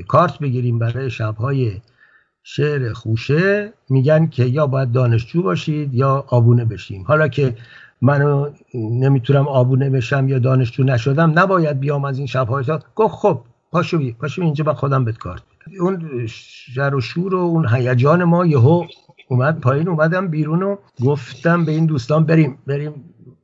کارت 0.08 0.40
بگیریم 0.40 0.80
برای 0.80 1.10
شبهای 1.10 1.72
شعر 2.44 2.94
خوشه. 2.94 3.74
میگن 3.90 4.28
که 4.28 4.46
یا 4.46 4.68
باید 4.68 4.92
دانشجو 4.92 5.42
باشید 5.42 5.94
یا 5.94 6.26
آبونه 6.28 6.66
بشیم. 6.66 7.04
حالا 7.08 7.28
که 7.28 7.56
منو 8.02 8.50
نمی‌تونم 8.74 9.48
آبونه 9.48 9.90
بشم 9.90 10.30
یا 10.30 10.40
دانشجو 10.40 10.84
نشدم 10.84 11.40
نباید 11.40 11.80
بیام 11.80 12.06
از 12.06 12.18
این 12.18 12.28
شبهای 12.28 12.64
تا. 12.64 12.80
گفت 12.96 13.16
خب 13.16 13.42
پاشو 13.72 13.98
بی 13.98 14.12
پاشو 14.12 14.42
اینجا 14.42 14.64
با 14.64 14.74
خودم 14.74 15.06
بهت 15.06 15.18
کارت 15.18 15.42
اون 15.80 16.28
شر 16.28 16.96
و 16.96 17.02
شور 17.02 17.36
و 17.36 17.38
اون 17.38 17.68
هیجان 17.68 18.24
ما 18.24 18.46
یهو 18.46 18.86
اومد 19.28 19.60
پایین 19.60 19.90
اومدم 19.90 20.28
بیرون 20.28 20.64
و 20.64 20.76
گفتم 21.06 21.66
به 21.66 21.72
این 21.72 21.86
دوستان 21.86 22.26
بریم 22.26 22.58
بریم 22.68 22.94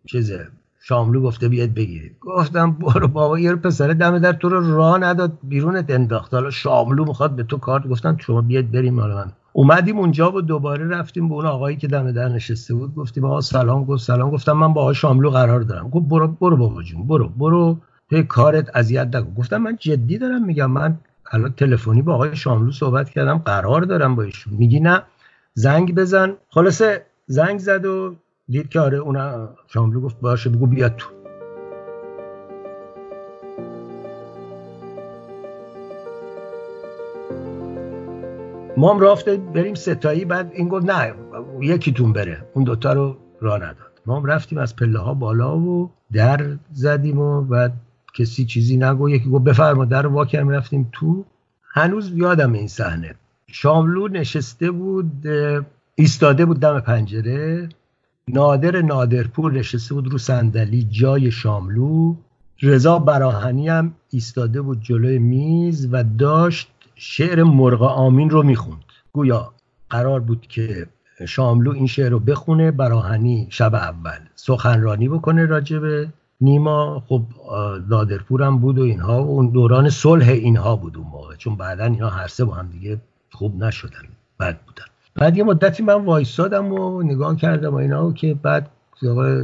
چیزه 0.06 0.48
شاملو 0.86 1.22
گفته 1.22 1.50
بیاد 1.50 1.70
بگیرید 1.70 2.16
گفتم 2.22 2.72
برو 2.72 3.08
بابا 3.08 3.40
یه 3.40 3.56
پسر 3.56 3.88
دم 3.88 4.20
در 4.20 4.34
تو 4.34 4.50
رو 4.50 4.76
راه 4.76 4.98
نداد 4.98 5.38
بیرونت 5.44 5.86
انداخت. 5.90 6.34
حالا 6.34 6.50
شاملو 6.50 7.06
می‌خواد 7.06 7.36
به 7.36 7.44
تو 7.44 7.58
کارت 7.58 7.88
گفتن 7.88 8.18
شما 8.18 8.42
بیاد 8.42 8.72
بریم 8.72 9.00
حالا 9.00 9.16
من 9.16 9.32
اومدیم 9.54 9.98
اونجا 9.98 10.32
و 10.32 10.42
دوباره 10.42 10.88
رفتیم 10.88 11.30
به 11.30 11.36
اون 11.36 11.46
آقایی 11.46 11.78
که 11.78 11.88
دم 11.88 12.12
در 12.12 12.30
نشسته 12.30 12.74
بود. 12.74 12.96
گفتیم 12.96 13.26
آقا 13.26 13.42
سلام 13.42 13.86
گفت 13.86 14.04
سلام. 14.04 14.32
گفتم 14.32 14.52
من 14.52 14.74
با 14.74 14.82
آقای 14.82 14.96
شاملو 14.96 15.30
قرار 15.30 15.62
دارم. 15.62 15.90
گفت 15.90 16.06
برو 16.08 16.28
برو 16.28 16.58
بابا 16.58 16.84
جون 16.84 17.08
برو 17.08 17.30
برو. 17.30 17.78
به 18.10 18.24
کارت 18.24 18.76
اذیت 18.76 19.16
نکن. 19.16 19.34
گفتم 19.34 19.58
من 19.58 19.76
جدی 19.80 20.18
دارم 20.18 20.46
میگم 20.46 20.72
من 20.72 20.98
الان 21.32 21.54
تلفنی 21.58 22.02
با 22.02 22.14
آقای 22.14 22.36
شاملو 22.36 22.72
صحبت 22.72 23.10
کردم 23.10 23.38
قرار 23.38 23.82
دارم 23.82 24.16
با 24.16 24.24
ایشون. 24.24 24.54
میگی 24.54 24.80
نه؟ 24.80 25.04
زنگ 25.54 25.96
بزن. 25.96 26.38
خلاصه 26.50 27.06
زنگ 27.28 27.60
زد 27.60 27.86
و 27.86 28.16
دید 28.50 28.70
که 28.70 28.80
آره 28.80 28.98
اون 28.98 29.48
شاملو 29.68 30.02
گفت 30.02 30.20
باشه 30.20 30.50
بگو 30.50 30.68
بیاد 30.68 30.96
تو. 30.96 31.10
ما 38.78 38.94
هم 38.94 39.00
رفته 39.00 39.38
بریم 39.38 39.74
ستایی 39.74 40.26
بعد 40.26 40.52
این 40.54 40.70
گفت 40.70 40.86
نه 40.86 41.14
یکیتون 41.62 42.14
بره. 42.14 42.46
اون 42.54 42.64
دوتا 42.64 42.94
رو 42.94 43.18
راه 43.42 43.58
نداد. 43.58 44.02
ما 44.06 44.20
هم 44.20 44.26
رفتیم 44.26 44.58
از 44.58 44.76
پله 44.76 45.00
ها 45.00 45.14
بالا 45.14 45.58
و 45.58 45.92
در 46.14 46.58
زدیم 46.72 47.20
و 47.20 47.42
بعد 47.42 47.74
کسی 48.14 48.46
چیزی 48.46 48.78
نگو. 48.78 49.10
یکی 49.10 49.30
گفت 49.30 49.44
بفرما 49.44 49.86
در 49.86 50.08
وا 50.08 50.26
کردیم 50.26 50.50
رفتیم 50.50 50.90
تو. 50.92 51.26
هنوز 51.70 52.12
یادم 52.16 52.54
این 52.54 52.68
صحنه. 52.68 53.16
شاملو 53.54 54.08
نشسته 54.08 54.72
بود 54.72 55.28
ایستاده 55.96 56.46
بود 56.46 56.60
دم 56.60 56.80
پنجره. 56.80 57.70
نادر 58.28 58.82
نادرپور 58.82 59.52
نشسته 59.52 59.94
بود 59.94 60.08
رو 60.08 60.18
صندلی 60.18 60.84
جای 60.84 61.32
شاملو. 61.32 62.16
رضا 62.62 63.00
براهنی 63.00 63.70
هم 63.70 63.94
ایستاده 64.10 64.62
بود 64.62 64.82
جلوی 64.82 65.20
میز 65.20 65.90
و 65.92 66.04
داشت 66.04 66.72
شعر 66.96 67.44
مرغ 67.44 67.82
آمین 67.82 68.30
رو 68.30 68.44
می‌خوند. 68.44 68.84
گویا 69.14 69.54
قرار 69.90 70.20
بود 70.20 70.48
که 70.48 70.88
شاملو 71.28 71.72
این 71.72 71.88
شعر 71.88 72.10
رو 72.10 72.20
بخونه 72.20 72.72
براهنی 72.72 73.48
شب 73.50 73.76
اول 73.76 74.20
سخنرانی 74.36 75.10
بکنه 75.10 75.46
راجبه 75.46 76.08
نیما. 76.42 77.04
خب 77.08 77.22
نادرپور 77.90 78.44
هم 78.44 78.58
بود 78.58 78.80
و 78.80 78.82
اینها 78.82 79.18
اون 79.18 79.50
دوران 79.50 79.90
صلح 79.90 80.28
اینها 80.28 80.76
بود 80.76 80.98
اون 80.98 81.08
موقع 81.08 81.36
چون 81.36 81.56
بعدا 81.56 81.86
اینا 81.86 82.10
هر 82.10 82.28
سه 82.28 82.46
با 82.46 82.54
هم 82.54 82.68
دیگه 82.68 82.98
خوب 83.34 83.64
نشدن 83.64 84.08
بد 84.40 84.58
بودن. 84.66 84.84
بعد 85.16 85.38
یه 85.38 85.44
مدتی 85.44 85.84
من 85.84 85.94
وایستادم 85.94 86.74
و 86.74 87.04
نگاه 87.04 87.36
کردم 87.36 87.74
و 87.74 87.76
اینا 87.76 88.12
که 88.12 88.34
بعد 88.44 88.70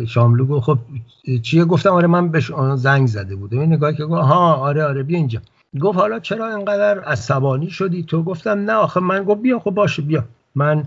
شاملو 0.07 0.45
گفت 0.45 0.65
خب 0.65 0.79
چیه؟ 1.41 1.65
گفتم 1.65 1.89
آره 1.89 2.07
من 2.07 2.29
به 2.29 2.39
زنگ 2.75 3.07
زده 3.07 3.35
بودم. 3.35 3.59
این 3.59 3.73
نگاه 3.73 3.93
که 3.93 4.05
گفت 4.05 4.21
ها 4.21 4.53
آره 4.53 4.83
آره 4.83 5.03
بیا 5.03 5.17
اینجا. 5.17 5.41
گفت 5.81 5.97
حالا 5.97 6.19
چرا 6.19 6.55
اینقدر 6.55 6.99
عصبانی 6.99 7.69
شدی 7.69 8.03
تو؟ 8.03 8.23
گفتم 8.23 8.59
نه 8.59 8.73
آخه 8.73 8.99
من. 8.99 9.23
گفت 9.23 9.41
بیا 9.41 9.59
خب 9.59 9.71
باشه 9.71 10.01
بیا. 10.01 10.23
من 10.55 10.83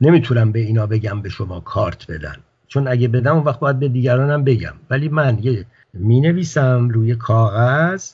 نمی‌تونم 0.00 0.52
به 0.52 0.58
اینا 0.58 0.86
بگم 0.86 1.22
به 1.22 1.28
شما 1.28 1.60
کارت 1.60 2.10
بدن. 2.10 2.36
چون 2.68 2.88
اگه 2.88 3.08
بدم 3.08 3.34
اون 3.34 3.44
وقت 3.44 3.60
باید 3.60 3.78
به 3.78 3.88
دیگرانم 3.88 4.44
بگم. 4.44 4.74
ولی 4.90 5.08
من 5.08 5.38
یه 5.42 5.66
می 5.94 6.20
نویسم 6.20 6.88
روی 6.88 7.14
کاغذ 7.14 8.10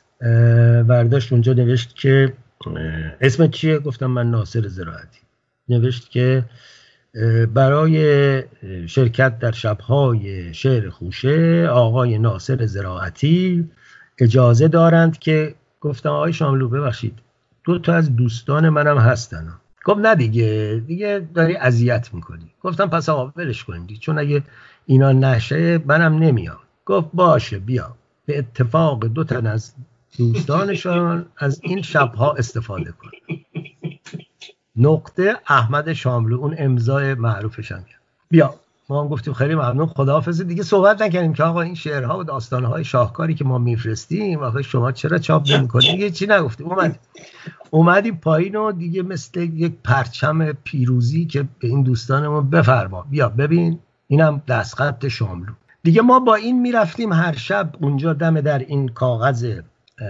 ورداشت 0.88 1.32
اونجا 1.32 1.52
نوشت 1.52 1.94
که 1.94 2.32
اسم 3.20 3.46
چیه؟ 3.46 3.78
گفتم 3.78 4.06
من 4.06 4.30
ناصر 4.30 4.68
زراعتی. 4.68 5.20
نوشت 5.68 6.10
که 6.10 6.44
برای 7.54 8.42
شرکت 8.86 9.38
در 9.38 9.52
شبهای 9.52 10.54
شعر 10.54 10.90
خوشه 10.90 11.68
آقای 11.68 12.18
ناصر 12.18 12.66
زراعتی 12.66 13.70
اجازه 14.18 14.68
دارند 14.68 15.18
که 15.18 15.54
گفتم 15.80 16.08
آقای 16.08 16.32
شاملو 16.32 16.68
ببخشید 16.68 17.18
دو 17.64 17.78
تا 17.78 17.94
از 17.94 18.16
دوستان 18.16 18.68
منم 18.68 18.98
هستن. 18.98 19.52
گفت 19.84 20.00
نه 20.00 20.14
دیگه 20.14 20.82
دیگه 20.86 21.28
داری 21.34 21.56
اذیت 21.56 22.14
می‌کنی. 22.14 22.50
گفتم 22.62 22.86
پس 22.86 23.08
آقا 23.08 23.32
ولش 23.36 23.64
کنید 23.64 23.98
چون 23.98 24.18
اگه 24.18 24.42
اینا 24.86 25.12
نشه 25.12 25.78
منم 25.78 26.18
نمیام. 26.18 26.58
گفت 26.86 27.08
باشه 27.12 27.58
بیا. 27.58 27.96
به 28.26 28.38
اتفاق 28.38 29.06
دو 29.06 29.24
تن 29.24 29.46
از 29.46 29.74
دوستانشان 30.18 31.26
از 31.38 31.60
این 31.62 31.82
شبها 31.82 32.32
استفاده 32.32 32.92
کن 32.92 33.10
نقطه 34.76 35.36
احمد 35.48 35.92
شاملو 35.92 36.40
اون 36.40 36.54
امضای 36.58 37.14
معروفش 37.14 37.72
هم 37.72 37.84
بیا 38.30 38.54
ما 38.88 39.02
هم 39.02 39.08
گفتیم 39.08 39.34
خیلی 39.34 39.54
ممنون 39.54 39.86
خداحافظ 39.86 40.42
دیگه 40.42 40.62
صحبت 40.62 41.02
نکردیم 41.02 41.32
که 41.32 41.44
آقا 41.44 41.60
این 41.60 41.74
شعرها 41.74 42.18
و 42.18 42.24
داستانهای 42.24 42.84
شاهکاری 42.84 43.34
که 43.34 43.44
ما 43.44 43.58
میفرستیم 43.58 44.42
آقا 44.42 44.62
شما 44.62 44.92
چرا 44.92 45.18
چاپ 45.18 45.50
نمی‌کنید 45.50 45.90
دیگه 45.90 46.10
چی 46.10 46.26
نگفتیم؟ 46.26 46.66
اومد 46.66 46.98
اومدیم 47.70 48.16
پایین 48.16 48.56
و 48.56 48.72
دیگه 48.72 49.02
مثل 49.02 49.40
یک 49.40 49.72
پرچم 49.84 50.52
پیروزی 50.52 51.26
که 51.26 51.42
به 51.58 51.68
این 51.68 51.82
دوستانمون 51.82 52.50
بفرما. 52.50 53.06
بیا 53.10 53.28
ببین 53.28 53.78
اینم 54.08 54.42
دستخط 54.48 55.08
شاملو. 55.08 55.52
دیگه 55.82 56.02
ما 56.02 56.20
با 56.20 56.34
این 56.34 56.60
می‌رفتیم 56.60 57.12
هر 57.12 57.36
شب 57.36 57.72
اونجا 57.80 58.12
دم 58.12 58.40
در 58.40 58.58
این 58.58 58.88
کاغذ 58.88 59.60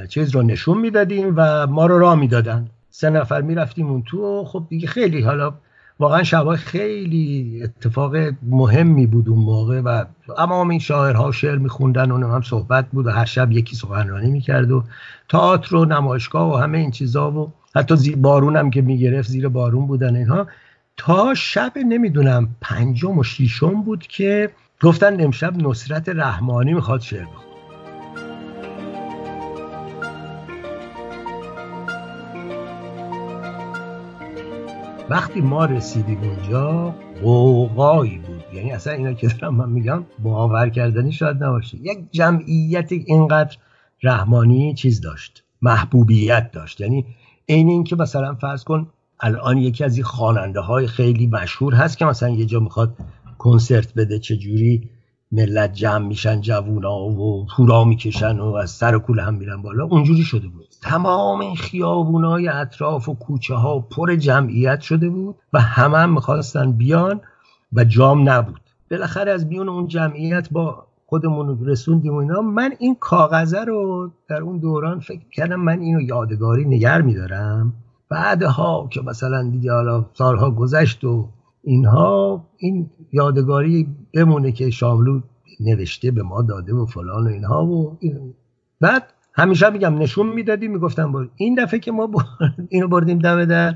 چیز 0.08 0.34
رو 0.34 0.42
نشون 0.42 0.78
می‌دادیم 0.78 1.34
و 1.36 1.66
ما 1.66 1.86
رو 1.86 1.98
راه 1.98 2.14
می‌دادن. 2.14 2.68
سه 2.90 3.10
نفر 3.10 3.40
می‌رفتیم 3.40 3.86
اون 3.86 4.02
تو 4.02 4.44
خب 4.44 4.66
دیگه 4.68 4.86
خیلی 4.86 5.22
حالا 5.22 5.54
واقعا 5.98 6.22
شبای 6.22 6.56
خیلی 6.56 7.60
اتفاق 7.64 8.16
مهمی 8.42 9.06
بود 9.06 9.28
اون 9.28 9.38
موقع 9.38 9.80
و 9.80 10.04
اما 10.38 10.70
این 10.70 10.78
شاعرها 10.78 11.32
شعر 11.32 11.58
میخوندن 11.58 12.10
و 12.10 12.32
هم 12.32 12.42
صحبت 12.42 12.86
بود 12.92 13.06
و 13.06 13.10
هر 13.10 13.24
شب 13.24 13.52
یکی 13.52 13.76
سخنرانی 13.76 14.30
می‌کرد 14.30 14.70
و 14.70 14.84
تئاتر 15.28 15.76
و 15.76 15.84
نمایشگاه 15.84 16.52
و 16.52 16.56
همه 16.56 16.78
این 16.78 16.90
چیزا 16.90 17.30
و 17.30 17.52
حتی 17.74 17.96
زیر 17.96 18.16
بارون 18.16 18.56
هم 18.56 18.70
که 18.70 18.82
می‌گرفت 18.82 19.28
زیر 19.28 19.48
بارون 19.48 19.86
بودن 19.86 20.16
اینها. 20.16 20.46
تا 20.96 21.34
شب 21.34 21.72
نمی‌دونم 21.88 22.48
پنجم 22.60 23.18
و 23.18 23.22
شیشم 23.22 23.82
بود 23.82 24.06
که 24.06 24.50
گفتن 24.80 25.20
امشب 25.20 25.56
نصرت 25.56 26.08
رحمانی 26.08 26.74
می‌خواد 26.74 27.00
شعر 27.00 27.24
بخونه. 27.24 27.51
وقتی 35.12 35.40
ما 35.40 35.64
رسیدیم 35.64 36.20
اونجا 36.20 36.94
قوقایی 37.22 38.18
بود. 38.18 38.44
یعنی 38.54 38.72
اصلا 38.72 38.92
اینا 38.92 39.12
که 39.12 39.28
دارم 39.28 39.54
من 39.54 39.70
میگم 39.70 40.04
باور 40.18 40.68
کردنی 40.68 41.12
شاید 41.12 41.44
نباشه. 41.44 41.78
یک 41.78 41.98
جمعیت 42.10 42.92
اینقدر 42.92 43.56
رحمانی 44.02 44.74
چیز 44.74 45.00
داشت 45.00 45.44
محبوبیت 45.62 46.50
داشت. 46.52 46.80
یعنی 46.80 47.06
این 47.46 47.68
این 47.68 47.84
که 47.84 47.96
مثلا 47.96 48.34
فرض 48.34 48.64
کن 48.64 48.86
الان 49.20 49.58
یکی 49.58 49.84
از 49.84 49.96
این 49.96 50.04
خواننده 50.04 50.60
های 50.60 50.86
خیلی 50.86 51.26
مشهور 51.26 51.74
هست 51.74 51.98
که 51.98 52.04
مثلا 52.04 52.28
یه 52.28 52.44
جا 52.44 52.60
می‌خواد 52.60 52.96
کنسرت 53.38 53.94
بده 53.94 54.18
چجوری 54.18 54.90
ملت 55.32 55.72
جمع 55.72 56.06
میشن 56.06 56.40
جوونا 56.40 56.98
و 56.98 57.46
پورا 57.56 57.84
می‌کشن 57.84 58.38
و 58.38 58.54
از 58.54 58.70
سر 58.70 58.98
کول 58.98 59.20
هم 59.20 59.34
میرن 59.34 59.62
بالا. 59.62 59.84
اونجوری 59.84 60.22
شده 60.22 60.48
بود. 60.48 60.66
تمام 60.82 61.40
این 61.40 61.56
خیابونای 61.56 62.48
اطراف 62.48 63.08
و 63.08 63.14
کوچه 63.14 63.54
ها 63.54 63.78
پر 63.78 64.16
جمعیت 64.16 64.80
شده 64.80 65.08
بود 65.08 65.34
و 65.52 65.60
همه 65.60 65.98
هم 65.98 66.14
می‌خواستن 66.14 66.72
بیان 66.72 67.20
و 67.72 67.84
جام 67.84 68.28
نبود. 68.28 68.60
بالاخره 68.90 69.32
از 69.32 69.48
بیون 69.48 69.68
اون 69.68 69.86
جمعیت 69.86 70.48
با 70.50 70.86
خودمون 71.06 71.66
رسوندیم 71.66 72.14
اینا. 72.14 72.40
من 72.40 72.72
این 72.78 72.96
کاغذه 73.00 73.64
رو 73.64 74.10
در 74.28 74.40
اون 74.42 74.58
دوران 74.58 75.00
فکر 75.00 75.28
کردم 75.32 75.60
من 75.60 75.80
اینو 75.80 76.00
یادگاری 76.00 76.64
نگر 76.64 77.02
میدارم. 77.02 77.72
بعدها 78.08 78.88
که 78.90 79.00
مثلا 79.00 79.50
دیگه 79.50 79.72
حالا 79.72 80.04
سالها 80.14 80.50
گذشت 80.50 81.04
و 81.04 81.28
اینها 81.64 82.44
این 82.56 82.90
یادگاری 83.12 83.88
بمونه 84.14 84.52
که 84.52 84.70
شاملو 84.70 85.20
نوشته 85.60 86.10
به 86.10 86.22
ما 86.22 86.42
داده 86.42 86.74
و 86.74 86.86
فلان 86.86 87.24
و 87.24 87.28
اینها 87.28 87.66
و 87.66 87.98
بعد 88.80 89.12
همیشه 89.34 89.70
میگم 89.70 89.98
نشون 89.98 90.26
می‌دادیم 90.26 90.72
می‌گفتم 90.72 91.12
با 91.12 91.26
این 91.36 91.54
دفعه 91.54 91.80
که 91.80 91.92
ما 91.92 92.10
اینو 92.68 92.88
بردیم 92.88 93.18
دم 93.18 93.44
در 93.44 93.74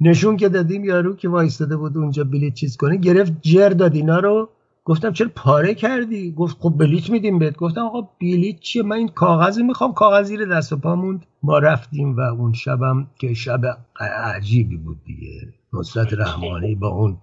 نشون 0.00 0.36
که 0.36 0.48
دادیم 0.48 0.84
یارو 0.84 1.16
که 1.16 1.28
وایستاده 1.28 1.76
بود 1.76 1.96
اونجا 1.96 2.24
بلیت 2.24 2.54
چیز 2.54 2.76
کنه 2.76 2.96
گرفت 2.96 3.32
جر 3.42 3.68
داد 3.68 3.94
اینا 3.94 4.18
رو. 4.18 4.48
گفتم 4.88 5.12
چرا 5.12 5.28
پاره 5.36 5.74
کردی؟ 5.74 6.32
گفت 6.32 6.56
خب 6.60 6.74
بلیت 6.78 7.10
میدیم 7.10 7.38
بهت. 7.38 7.56
گفتم 7.56 7.80
آقا 7.80 8.08
بلیت 8.20 8.60
چیه؟ 8.60 8.82
من 8.82 8.96
این 8.96 9.08
کاغذی 9.08 9.62
می‌خوام. 9.62 9.92
کاغذی 9.92 10.36
رو 10.36 10.46
دست 10.46 10.72
و 10.72 10.76
پا 10.76 11.18
ما 11.42 11.58
رفتیم 11.58 12.16
و 12.16 12.20
اون 12.20 12.52
شبم 12.52 13.06
که 13.18 13.34
شب 13.34 13.60
عجیبی 14.24 14.76
بود 14.76 14.96
دیگه. 15.04 15.52
نصرت 15.72 16.12
رحمانی 16.12 16.74
با 16.74 16.88
اون 16.88 17.18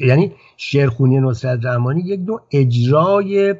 یعنی 0.00 0.32
شعرخونی 0.56 1.20
نصرت 1.20 1.64
رحمانی 1.64 2.00
یک 2.00 2.20
دو 2.20 2.40
اجرای 2.52 3.54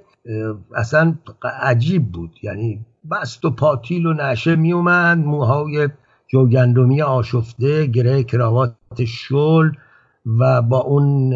اصلا 0.77 1.15
عجیب 1.61 2.13
بود. 2.13 2.31
یعنی 2.43 2.87
بست 3.11 3.45
و 3.45 3.51
پاتیل 3.51 4.07
و 4.07 4.13
نشه 4.13 4.57
میومد. 4.57 5.19
موهای 5.19 5.89
جوگندمی 6.29 7.03
آشفته 7.03 7.87
گره 7.87 8.23
کراوات 8.23 9.05
شل. 9.07 9.71
و 10.29 10.63
با 10.63 10.79
اون 10.79 11.33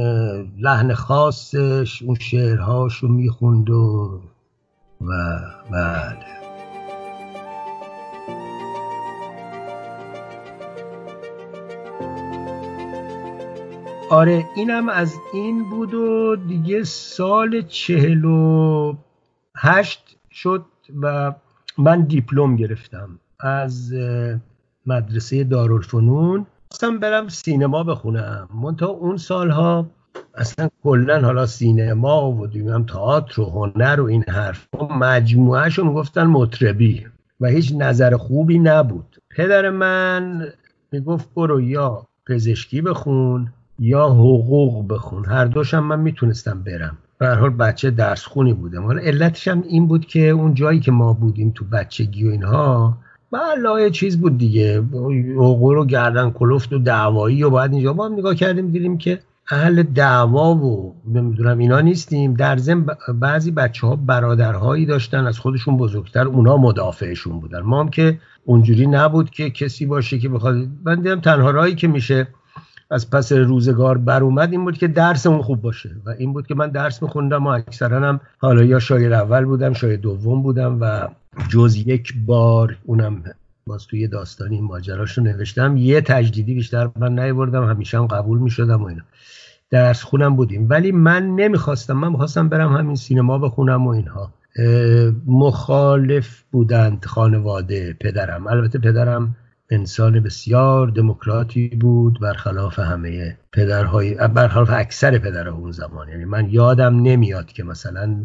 لحن 0.59 0.95
خاصش 0.95 2.03
اون 2.03 2.15
شعرهاش 2.15 2.97
رو 2.97 3.09
می‌خوند 3.09 3.71
و 3.71 4.21
و 5.01 5.13
بله 5.71 6.33
آره 14.11 14.45
اینم 14.57 14.89
از 14.89 15.15
این 15.33 15.71
بود 15.71 15.95
و 15.95 16.37
دیگه 16.37 16.85
سال 16.85 17.63
چهل 17.63 18.25
و 18.25 18.97
هشت 19.57 20.17
شد 20.31 20.65
و 21.03 21.33
من 21.79 22.03
دیپلم 22.03 22.57
گرفتم 22.57 23.19
از 23.41 23.93
مدرسه 24.87 25.45
دارالفنون. 25.45 26.47
خواستم 26.73 26.99
برم 26.99 27.29
سینما 27.29 27.85
بخونم. 27.85 28.49
منتها 28.63 28.89
اون 28.89 29.17
سالها 29.17 29.87
اصلا 30.35 30.69
کلا 30.83 31.21
حالا 31.21 31.47
سینما 31.47 32.33
و 32.33 32.47
دیگم 32.47 32.87
تئاتر 32.87 33.41
و 33.41 33.45
هنر 33.45 34.01
و 34.01 34.05
این 34.05 34.25
حرف 34.29 34.69
مجموعهش 35.01 35.79
رو 35.79 35.85
می‌گفتن 35.85 36.23
مطربی 36.23 37.07
و 37.41 37.47
هیچ 37.47 37.73
نظر 37.79 38.17
خوبی 38.17 38.59
نبود. 38.59 39.17
پدر 39.37 39.71
من 39.71 40.49
می‌گفت 40.93 41.35
برو 41.35 41.61
یا 41.61 42.07
پزشکی 42.27 42.81
بخون 42.81 43.53
یا 43.79 44.09
حقوق 44.09 44.89
بخون. 44.89 45.25
هر 45.25 45.45
دوشم 45.45 45.85
من 45.85 46.01
می‌تونستم 46.01 46.63
برم. 46.63 46.99
به 47.19 47.35
حال 47.35 47.51
بچه 47.51 47.91
درس 47.91 48.25
خونی 48.25 48.53
بودم. 48.53 48.85
حالا 48.85 49.03
علتش 49.03 49.49
هم 49.49 49.63
این 49.69 49.87
بود 49.87 50.07
که 50.07 50.29
اون 50.29 50.55
جایی 50.55 50.81
که 50.81 50.93
ما 50.93 51.13
بودیم 51.13 51.53
تو 51.55 51.65
بچگی 51.65 52.29
و 52.29 52.31
اینها 52.31 52.99
بله 53.33 53.91
چیز 53.91 54.21
بود 54.21 54.39
دیگه. 54.39 54.79
حقوق 55.37 55.73
رو 55.73 55.85
گردن 55.87 56.31
کلفت 56.31 56.73
و 56.73 56.79
دعوایی 56.79 57.43
و 57.43 57.51
باید 57.51 57.73
اینجا 57.73 57.93
ما 57.93 58.07
هم 58.07 58.13
نگاه 58.13 58.35
کردیم 58.35 58.71
دیدیم 58.71 58.99
که 58.99 59.21
اهل 59.51 59.83
دعوا 59.83 60.55
و 60.55 60.95
نمی‌دونم 61.09 61.59
اینا 61.59 61.81
نیستیم. 61.81 62.35
در 62.35 62.57
ضمن 62.57 62.87
بعضی 63.15 63.51
بچه 63.51 63.87
ها 63.87 63.97
برادرهایی 63.97 64.87
داشتن 64.87 65.27
از 65.27 65.39
خودشون 65.39 65.77
بزرگتر 65.77 66.27
اونا 66.27 66.57
مدافعشون 66.57 67.41
بودن. 67.41 67.61
ما 67.61 67.81
هم 67.81 67.89
که 67.89 68.19
اونجوری 68.45 68.87
نبود 68.87 69.31
که 69.31 69.51
کسی 69.51 69.87
باشه 69.87 70.19
که 70.19 70.29
بخواد. 70.29 70.57
من 70.85 70.95
دیدم 70.95 71.21
تنها 71.21 71.51
رایی 71.51 71.75
که 71.75 71.89
میشه 71.89 72.29
از 72.93 73.11
پس 73.11 73.33
روزگار 73.33 73.99
بر 73.99 74.23
اومد 74.23 74.53
این 74.53 74.65
بود 74.65 74.79
که 74.79 74.89
درس 74.89 75.27
اون 75.27 75.43
خوب 75.43 75.61
باشه. 75.61 75.91
و 76.07 76.11
این 76.11 76.33
بود 76.33 76.47
که 76.47 76.55
من 76.55 76.71
درس 76.71 77.03
میخوندم 77.03 77.47
و 77.47 77.49
اکثرا 77.49 78.09
هم 78.09 78.21
حالا 78.39 78.63
یا 78.63 78.79
شاید 78.79 79.13
اول 79.13 79.45
بودم 79.45 79.73
شاید 79.73 80.01
دوم 80.01 80.43
بودم 80.43 80.79
و 80.81 81.09
جز 81.49 81.77
یک 81.77 82.15
بار 82.27 82.77
اونم 82.85 83.23
باز 83.67 83.87
توی 83.87 84.09
داستانی 84.09 84.61
ماجراش 84.61 85.19
رو 85.19 85.25
نوشتم. 85.25 85.77
یه 85.77 86.01
تجدیدی 86.01 86.55
بیشتر 86.55 86.91
من 86.99 87.19
نیوردم 87.19 87.65
همیشه 87.65 87.99
هم 87.99 88.07
قبول 88.07 88.39
می‌شدم 88.39 88.83
و 88.83 88.87
اینا. 88.87 89.03
درس 89.71 90.03
خونم 90.03 90.37
بودیم. 90.37 90.67
ولی 90.71 90.93
من 90.93 91.27
نمی‌خواستم 91.27 91.97
من 91.97 92.09
می‌خواستم 92.09 92.49
برم 92.49 92.77
همین 92.77 92.97
سینما 92.97 93.39
بخونم 93.39 93.87
و 93.87 93.91
اینها. 93.91 94.33
مخالف 95.27 96.43
بودند 96.51 97.05
خانواده 97.05 97.97
پدرم. 98.01 98.47
البته 98.47 98.79
پدرم 98.79 99.37
انسان 99.73 100.21
بسیار 100.21 100.89
دموکراتی 100.89 101.69
بود 101.69 102.21
برخلاف 102.21 102.79
همه 102.79 103.37
پدرهای 103.53 104.15
برخلاف 104.15 104.71
اکثر 104.73 105.19
پدرها 105.19 105.57
اون 105.57 105.71
زمان. 105.71 106.09
یعنی 106.09 106.25
من 106.25 106.49
یادم 106.51 107.01
نمیاد 107.01 107.47
که 107.47 107.65
مثلا 107.65 108.17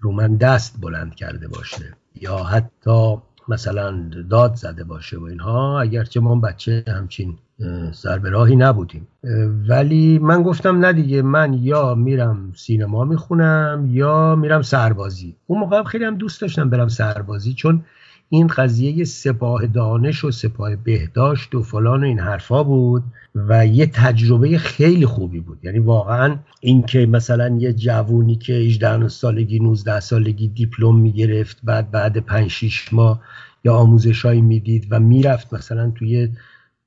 رو 0.00 0.12
من 0.12 0.36
دست 0.36 0.80
بلند 0.80 1.14
کرده 1.14 1.48
باشه 1.48 1.94
یا 2.20 2.36
حتی 2.36 3.16
مثلا 3.48 4.10
داد 4.30 4.54
زده 4.54 4.84
باشه 4.84 5.18
و 5.18 5.24
اینها 5.24 5.80
اگرچه 5.80 6.20
ما 6.20 6.36
بچه 6.36 6.84
همچین 6.88 7.38
سر 7.92 8.18
به 8.18 8.30
راهی 8.30 8.56
نبودیم. 8.56 9.08
ولی 9.68 10.18
من 10.18 10.42
گفتم 10.42 10.78
نه 10.84 10.92
دیگه 10.92 11.22
من 11.22 11.54
یا 11.54 11.94
میرم 11.94 12.52
سینما 12.56 13.04
می‌خونم 13.04 13.88
یا 13.90 14.34
میرم 14.34 14.62
سربازی. 14.62 15.36
اون 15.46 15.60
موقع 15.60 15.82
خیلی 15.82 16.04
هم 16.04 16.16
دوست 16.16 16.40
داشتم 16.40 16.70
برم 16.70 16.88
سربازی 16.88 17.54
چون 17.54 17.84
این 18.28 18.46
قضیه 18.46 19.04
سپاه 19.04 19.66
دانش 19.66 20.24
و 20.24 20.30
سپاه 20.30 20.76
بهداشت 20.76 21.54
و 21.54 21.62
فلان 21.62 22.00
و 22.00 22.06
این 22.06 22.18
حرفا 22.18 22.62
بود 22.62 23.02
و 23.34 23.66
یه 23.66 23.86
تجربه 23.86 24.58
خیلی 24.58 25.06
خوبی 25.06 25.40
بود. 25.40 25.58
یعنی 25.62 25.78
واقعا 25.78 26.36
اینکه 26.60 27.06
مثلا 27.06 27.56
یه 27.56 27.72
جوونی 27.72 28.36
که 28.36 28.52
18 28.52 29.08
سالگی 29.08 29.58
19 29.58 30.00
سالگی 30.00 30.48
دیپلم 30.48 30.96
می‌گرفت 30.96 31.58
بعد 31.64 31.90
بعد 31.90 32.18
5 32.18 32.50
6 32.50 32.92
ماه 32.92 33.20
یا 33.64 33.74
آموزشایی 33.74 34.40
می‌دید 34.40 34.86
و 34.90 35.00
می‌رفت 35.00 35.54
مثلا 35.54 35.90
توی 35.90 36.28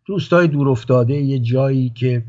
دوستای 0.06 0.48
دور 0.48 0.70
افتاده 0.70 1.14
یه 1.14 1.40
جایی 1.40 1.90
که 1.90 2.24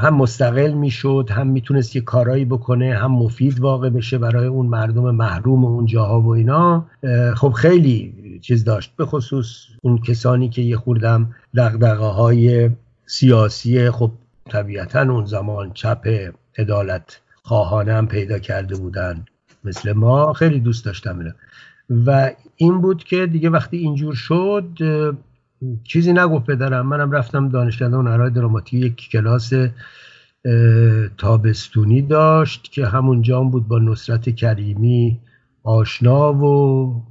هم 0.00 0.14
مستقل 0.14 0.72
می‌شد 0.72 1.28
هم 1.30 1.46
می‌تونست 1.46 1.96
یه 1.96 2.02
کارایی 2.02 2.44
بکنه 2.44 2.94
هم 2.94 3.12
مفید 3.12 3.60
واقع 3.60 3.90
بشه 3.90 4.18
برای 4.18 4.46
اون 4.46 4.66
مردم 4.66 5.10
محروم 5.10 5.64
اون 5.64 5.86
جاها 5.86 6.20
و 6.20 6.28
اینا. 6.28 6.86
خب 7.34 7.50
خیلی 7.50 8.14
چیز 8.42 8.64
داشت 8.64 8.96
به 8.96 9.06
خصوص 9.06 9.66
اون 9.82 9.98
کسانی 9.98 10.48
که 10.48 10.62
یه 10.62 10.76
خوردم 10.76 11.34
دقدقه 11.56 12.04
های 12.04 12.70
سیاسی. 13.06 13.90
خب 13.90 14.10
طبیعتا 14.48 15.00
اون 15.00 15.24
زمان 15.24 15.72
چپ 15.72 16.32
عدالت 16.58 17.20
خواهانه 17.42 17.92
هم 17.92 18.08
پیدا 18.08 18.38
کرده 18.38 18.76
بودن 18.76 19.24
مثل 19.64 19.92
ما. 19.92 20.32
خیلی 20.32 20.60
دوست 20.60 20.84
داشتم 20.84 21.18
اینه 21.18 21.34
و 22.06 22.30
این 22.56 22.80
بود 22.80 23.04
که 23.04 23.26
دیگه 23.26 23.50
وقتی 23.50 23.76
اینجور 23.76 24.14
شد 24.14 24.68
چیزی 25.84 26.12
نگفت 26.12 26.46
پدرم. 26.46 26.86
منم 26.86 27.12
رفتم 27.12 27.48
دانشکده 27.48 27.96
هنرهای 27.96 28.30
دراماتیک 28.30 28.82
یک 28.82 29.10
کلاس 29.10 29.52
تابستونی 31.18 32.02
داشت 32.02 32.72
که 32.72 32.86
همون 32.86 33.22
جام 33.22 33.50
بود 33.50 33.68
با 33.68 33.78
نصرت 33.78 34.28
کریمی 34.30 35.20
آشنا 35.62 36.34
و 36.34 37.02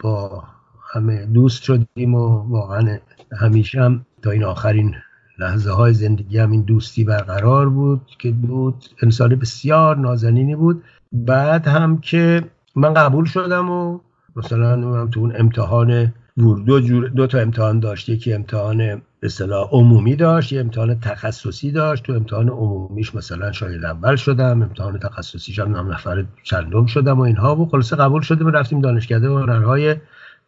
با 0.00 0.44
همه 0.92 1.26
دوست 1.26 1.62
شدیم 1.62 2.14
و 2.14 2.26
واقعا 2.28 2.98
همیشه 3.40 3.82
هم 3.82 4.06
تا 4.22 4.30
این 4.30 4.44
آخرین 4.44 4.94
لحظه 5.38 5.70
های 5.70 5.94
زندگی 5.94 6.38
هم 6.38 6.50
این 6.50 6.62
دوستی 6.62 7.04
برقرار 7.04 7.68
بود 7.68 8.10
که 8.18 8.30
بود. 8.30 8.84
انسان 9.02 9.34
بسیار 9.34 9.96
نازنینی 9.96 10.56
بود. 10.56 10.84
بعد 11.12 11.68
هم 11.68 11.98
که 11.98 12.44
من 12.76 12.94
قبول 12.94 13.24
شدم 13.24 13.70
و 13.70 13.98
مثلا 14.36 15.00
هم 15.00 15.10
تو 15.10 15.20
اون 15.20 15.32
امتحان 15.36 16.12
دو, 16.38 16.80
دو 17.08 17.26
تا 17.26 17.38
امتحان 17.38 17.80
داشت. 17.80 18.08
یکی 18.08 18.32
امتحان 18.32 19.02
اصطلاح 19.22 19.68
عمومی 19.70 20.16
داشت 20.16 20.52
یه 20.52 20.60
امتحان 20.60 21.00
تخصصی 21.00 21.70
داشت. 21.70 22.02
تو 22.02 22.12
امتحان 22.12 22.48
عمومیش 22.48 23.14
مثلا 23.14 23.52
شاید 23.52 23.84
اول 23.84 24.16
شدم 24.16 24.62
امتحان 24.62 24.98
تخصصیش 24.98 25.58
هم 25.58 25.92
نفر 25.92 26.24
چندم 26.42 26.86
شدم 26.86 27.18
و 27.18 27.22
اینها. 27.22 27.56
و 27.56 27.68
خلاصه 27.68 27.96
قبول 27.96 28.22
شدیم 28.22 28.46
و 28.46 28.50
رفتیم 28.50 28.80
دانشکده 28.80 29.28
هنرهای 29.28 29.96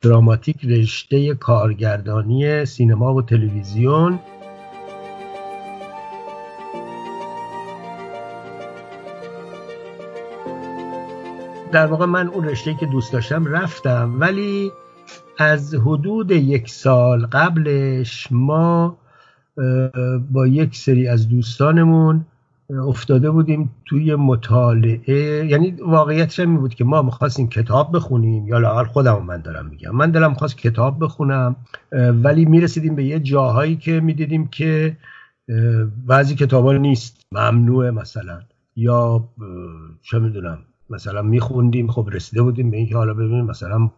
دراماتیک 0.01 0.65
رشته 0.65 1.35
کارگردانی 1.35 2.65
سینما 2.65 3.15
و 3.15 3.23
تلویزیون. 3.23 4.19
در 11.73 11.87
واقع 11.87 12.07
من 12.07 12.29
اون 12.29 12.45
رشته 12.45 12.75
که 12.75 12.87
دوست 12.87 13.13
داشتم 13.13 13.47
رفتم 13.47 14.17
ولی 14.21 14.73
از 15.39 15.75
حدود 15.75 16.31
یک 16.31 16.69
سال 16.69 17.27
قبلش 17.27 18.29
ما 18.31 18.97
با 20.31 20.47
یک 20.47 20.77
سری 20.77 21.09
از 21.09 21.29
دوستانمون 21.29 22.27
افتاده 22.71 23.31
بودیم 23.31 23.71
توی 23.85 24.15
مطالعه. 24.15 25.47
یعنی 25.47 25.71
واقعیتش 25.71 26.41
این 26.41 26.57
بود 26.57 26.75
که 26.75 26.85
ما 26.85 27.03
می‌خواستیم 27.03 27.49
کتاب 27.49 27.97
بخونیم. 27.97 28.49
یا 28.49 28.59
لاقل 28.59 28.85
خودم 28.85 29.23
من 29.23 29.41
دارم 29.41 29.67
میگم. 29.67 29.91
من 29.91 30.11
دلم 30.11 30.35
خواست 30.35 30.59
کتاب 30.59 31.05
بخونم 31.05 31.57
ولی 31.93 32.45
می‌رسیدیم 32.45 32.95
به 32.95 33.05
یه 33.05 33.21
جاهایی 33.21 33.77
که 33.77 34.01
می‌دیدیم 34.01 34.47
که 34.47 34.97
بعضی 36.07 36.35
کتابا 36.35 36.73
نیست. 36.73 37.27
ممنوعه 37.33 37.91
مثلا. 37.91 38.41
یا 38.77 39.29
چه 40.03 40.19
می‌دونم 40.19 40.59
مثلا 40.91 41.23
میخوندیم 41.23 41.89
خب 41.89 42.09
رسیده 42.13 42.43
بودیم 42.43 42.71
به 42.71 42.77
اینکه 42.77 42.97
حالا 42.97 43.15
ببینیم 43.15 43.45
مثلا 43.45 43.91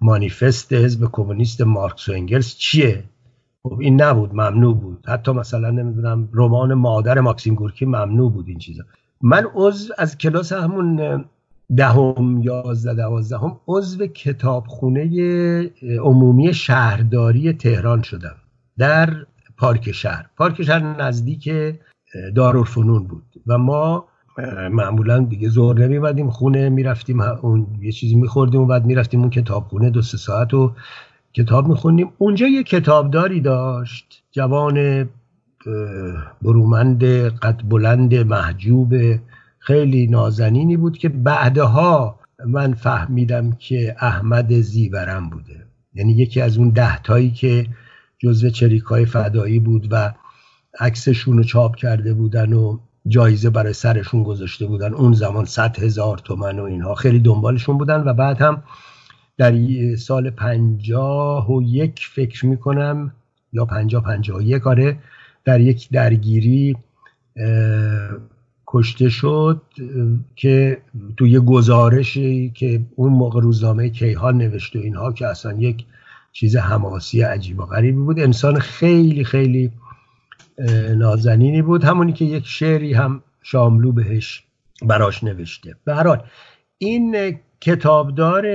مانیفست 0.00 0.72
حزب 0.72 1.08
کمونیست 1.12 1.60
مارکس 1.60 2.08
و 2.08 2.12
انگلس 2.12 2.56
چیه؟ 2.56 3.04
خب 3.62 3.78
این 3.80 4.02
نبود 4.02 4.34
ممنوع 4.34 4.74
بود. 4.74 5.04
حتی 5.08 5.32
مثلا 5.32 5.70
نمی‌دونم 5.70 6.28
رمان 6.32 6.74
مادر 6.74 7.20
ماکسیم 7.20 7.54
گورکی 7.54 7.86
ممنوع 7.86 8.32
بود 8.32 8.48
این 8.48 8.58
چیزا. 8.58 8.82
من 9.22 9.46
عضو 9.54 9.94
از 9.98 10.18
کلاس 10.18 10.52
همون 10.52 11.24
دهم 11.76 12.42
یازده 12.42 12.94
دوازدهم 12.94 13.60
عضو 13.68 14.06
کتابخونه 14.06 15.70
عمومی 15.98 16.54
شهرداری 16.54 17.52
تهران 17.52 18.02
شدم. 18.02 18.36
در 18.78 19.26
پارک 19.56 19.92
شهر. 19.92 20.26
پارک 20.36 20.62
شهر 20.62 21.02
نزدیک 21.02 21.50
دارالفنون 22.34 23.04
بود. 23.04 23.24
و 23.46 23.58
ما 23.58 24.08
معمولا 24.70 25.18
دیگه 25.18 25.48
زور 25.48 25.78
نمیبدیم 25.78 26.30
خونه 26.30 26.68
می‌رفتیم 26.68 27.20
اون 27.20 27.66
یه 27.80 27.92
چیزی 27.92 28.14
میخوردیم 28.14 28.60
و 28.60 28.66
بعد 28.66 28.84
می‌رفتیم 28.84 29.20
اون 29.20 29.30
کتابخونه 29.30 29.90
دو 29.90 30.02
سه 30.02 30.18
ساعت 30.18 30.54
و 30.54 30.72
کتاب 31.32 31.68
میخوندیم. 31.68 32.08
اونجا 32.18 32.46
یه 32.46 32.62
کتابداری 32.62 33.40
داشت 33.40 34.22
جوان 34.32 35.08
برومند 36.42 37.04
قد 37.28 37.60
بلند 37.68 38.14
محجوب 38.14 38.94
خیلی 39.58 40.06
نازنینی 40.06 40.76
بود 40.76 40.98
که 40.98 41.08
بعدها 41.08 42.18
من 42.46 42.74
فهمیدم 42.74 43.52
که 43.52 43.96
احمد 44.00 44.52
زیبرم 44.52 45.30
بوده. 45.30 45.66
یعنی 45.94 46.12
یکی 46.12 46.40
از 46.40 46.58
اون 46.58 46.68
دهتایی 46.68 47.30
که 47.30 47.66
جزو 48.18 48.50
چریکای 48.50 49.06
فدایی 49.06 49.58
بود 49.58 49.88
و 49.90 50.12
عکسشون 50.80 51.36
رو 51.36 51.44
چاپ 51.44 51.76
کرده 51.76 52.14
بودن 52.14 52.52
و 52.52 52.78
جایزه 53.10 53.50
برای 53.50 53.72
سرشون 53.72 54.22
گذاشته 54.22 54.66
بودن. 54.66 54.94
اون 54.94 55.12
زمان 55.12 55.44
صد 55.44 55.78
هزار 55.78 56.18
تومن 56.18 56.58
و 56.58 56.62
اینها. 56.62 56.94
خیلی 56.94 57.18
دنبالشون 57.18 57.78
بودن 57.78 58.00
و 58.00 58.12
بعد 58.14 58.42
هم 58.42 58.62
در 59.38 59.54
سال 59.96 60.30
پنجاه 60.30 61.52
و 61.52 61.62
یک 61.62 62.08
فکر 62.14 62.46
می‌کنم 62.46 63.12
یا 63.52 63.64
پنجاه 63.64 64.02
پنجاه 64.02 64.38
و 64.38 64.42
یک 64.42 64.66
آره 64.66 64.98
در 65.44 65.60
یک 65.60 65.88
درگیری 65.92 66.76
کشته 68.66 69.08
شد 69.08 69.62
که 70.36 70.82
توی 71.16 71.40
گزارشی 71.40 72.50
که 72.50 72.80
اون 72.96 73.12
موقع 73.12 73.40
روزنامه 73.40 73.88
کیهان 73.90 74.38
نوشته 74.38 74.78
اینها 74.78 75.12
که 75.12 75.26
اصلا 75.26 75.52
یک 75.52 75.84
چیز 76.32 76.56
حماسی 76.56 77.22
عجیب 77.22 77.58
و 77.58 77.66
غریبی 77.66 77.98
بود. 77.98 78.20
انسان 78.20 78.58
خیلی 78.58 79.24
خیلی 79.24 79.70
نازنینی 80.96 81.62
بود. 81.62 81.84
همونی 81.84 82.12
که 82.12 82.24
یک 82.24 82.46
شعری 82.46 82.92
هم 82.92 83.22
شاملو 83.42 83.92
بهش 83.92 84.44
براش 84.82 85.24
نوشته. 85.24 85.76
به 85.84 86.22
این 86.78 87.38
کتابدار 87.60 88.46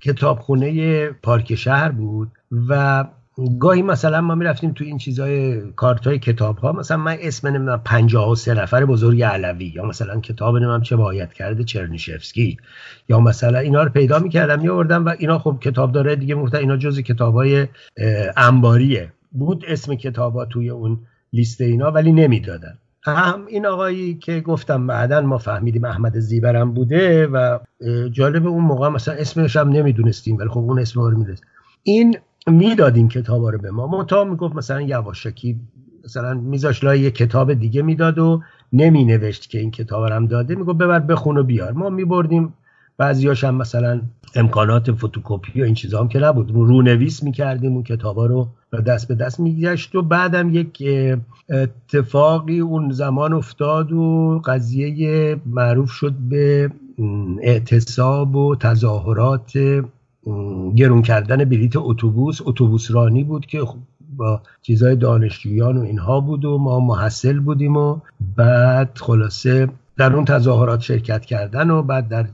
کتابخونه 0.00 1.10
پارک 1.10 1.54
شهر 1.54 1.88
بود 1.88 2.28
و 2.68 3.04
گاهی 3.58 3.82
مثلا 3.82 4.20
ما 4.20 4.34
می‌رفتیم 4.34 4.72
تو 4.72 4.84
این 4.84 4.98
چیزای 4.98 5.60
کارت 5.72 6.06
های 6.06 6.18
کتاب 6.18 6.58
ها 6.58 6.72
مثلا 6.72 6.96
من 6.96 7.16
اسم 7.20 7.48
نمی‌دونم 7.48 7.82
53 7.84 8.54
نفر 8.54 8.84
بزرگ 8.84 9.22
علوی 9.22 9.66
یا 9.66 9.84
مثلا 9.84 10.20
کتاب 10.20 10.56
نمی‌دونم 10.56 10.82
چه 10.82 10.96
باید 10.96 11.32
کرده 11.32 11.64
چرنیشفسکی 11.64 12.56
یا 13.08 13.20
مثلا 13.20 13.58
اینا 13.58 13.82
رو 13.82 13.90
پیدا 13.90 14.18
می‌کردم 14.18 14.60
میوردم 14.60 15.06
و 15.06 15.14
اینا 15.18 15.38
خب 15.38 15.58
کتاب 15.60 15.92
داره 15.92 16.16
دیگه 16.16 16.34
گفتن 16.34 16.58
اینا 16.58 16.76
جز 16.76 17.00
کتاب 17.00 17.34
های 17.34 17.66
انباریه. 18.36 19.12
بود 19.32 19.64
اسم 19.68 19.94
کتاب 19.94 20.34
ها 20.34 20.44
توی 20.44 20.70
اون 20.70 21.00
لیست 21.32 21.60
اینا 21.60 21.90
ولی 21.90 22.12
نمی‌دادن. 22.12 22.78
هم 23.04 23.46
این 23.48 23.66
آقایی 23.66 24.14
که 24.14 24.40
گفتم 24.40 24.86
بعدا 24.86 25.20
ما 25.20 25.38
فهمیدیم 25.38 25.84
احمد 25.84 26.18
زیبرم 26.18 26.72
بوده 26.74 27.26
و 27.26 27.58
جالب 28.12 28.46
اون 28.46 28.64
موقع 28.64 28.88
مثلا 28.88 29.14
اسمش 29.14 29.56
هم 29.56 29.68
نمی‌دونستیم 29.68 30.36
ولی 30.36 30.48
خب 30.48 30.58
اون 30.58 30.78
اسم 30.78 31.00
رو 31.00 31.18
می‌دونست. 31.18 31.44
این 31.82 32.16
می‌داد 32.46 32.96
این 32.96 33.08
کتاب 33.08 33.44
رو 33.44 33.58
به 33.58 33.70
ما. 33.70 33.86
منتها 33.86 34.24
می‌گفت 34.24 34.56
مثلا 34.56 34.80
یواشکی 34.80 35.60
مثلا 36.04 36.34
میذاش 36.34 36.84
لای 36.84 37.00
یه 37.00 37.10
کتاب 37.10 37.54
دیگه 37.54 37.82
می‌داد 37.82 38.18
و 38.18 38.42
نمی 38.72 39.04
نوشت 39.04 39.50
که 39.50 39.58
این 39.58 39.70
کتاب 39.70 40.04
هم 40.12 40.26
داده. 40.26 40.54
می‌گفت 40.54 40.78
ببر 40.78 40.98
بخون 40.98 41.38
و 41.38 41.42
بیار. 41.42 41.72
ما 41.72 41.90
میبردیم 41.90 42.54
بعضیاش 43.02 43.44
هم 43.44 43.54
مثلا 43.54 44.00
امکانات 44.34 44.92
فتوکپی 44.92 45.60
و 45.60 45.64
این 45.64 45.74
چیزا 45.74 46.00
هم 46.00 46.08
که 46.08 46.18
نبود. 46.18 46.50
رو 46.50 46.64
رونویس 46.64 47.22
می‌کردیم 47.22 47.72
اون 47.72 47.82
کتابا 47.82 48.26
رو 48.26 48.48
دست 48.86 49.08
به 49.08 49.14
دست 49.14 49.40
میگشت 49.40 49.94
و 49.94 50.02
بعدم 50.02 50.54
یک 50.54 50.84
اتفاقی 51.48 52.60
اون 52.60 52.90
زمان 52.90 53.32
افتاد 53.32 53.92
و 53.92 54.40
قضیه 54.44 55.36
معروف 55.46 55.90
شد 55.90 56.12
به 56.12 56.70
اعتصاب 57.42 58.36
و 58.36 58.56
تظاهرات 58.56 59.52
گرون 60.76 61.02
کردن 61.02 61.44
بلیت 61.44 61.76
اتوبوس. 61.76 62.40
اتوبوس 62.44 62.90
رانی 62.90 63.24
بود 63.24 63.46
که 63.46 63.60
خب 63.60 63.78
با 64.16 64.40
چیزای 64.62 64.96
دانشجویان 64.96 65.76
و 65.76 65.82
اینها 65.82 66.20
بود 66.20 66.44
و 66.44 66.58
ما 66.58 66.80
محصل 66.80 67.38
بودیم 67.38 67.76
و 67.76 68.00
بعد 68.36 68.98
خلاصه 69.00 69.68
در 69.96 70.12
اون 70.12 70.24
تظاهرات 70.24 70.80
شرکت 70.80 71.24
کردن 71.24 71.70
و 71.70 71.82
بعد 71.82 72.08
در 72.08 72.26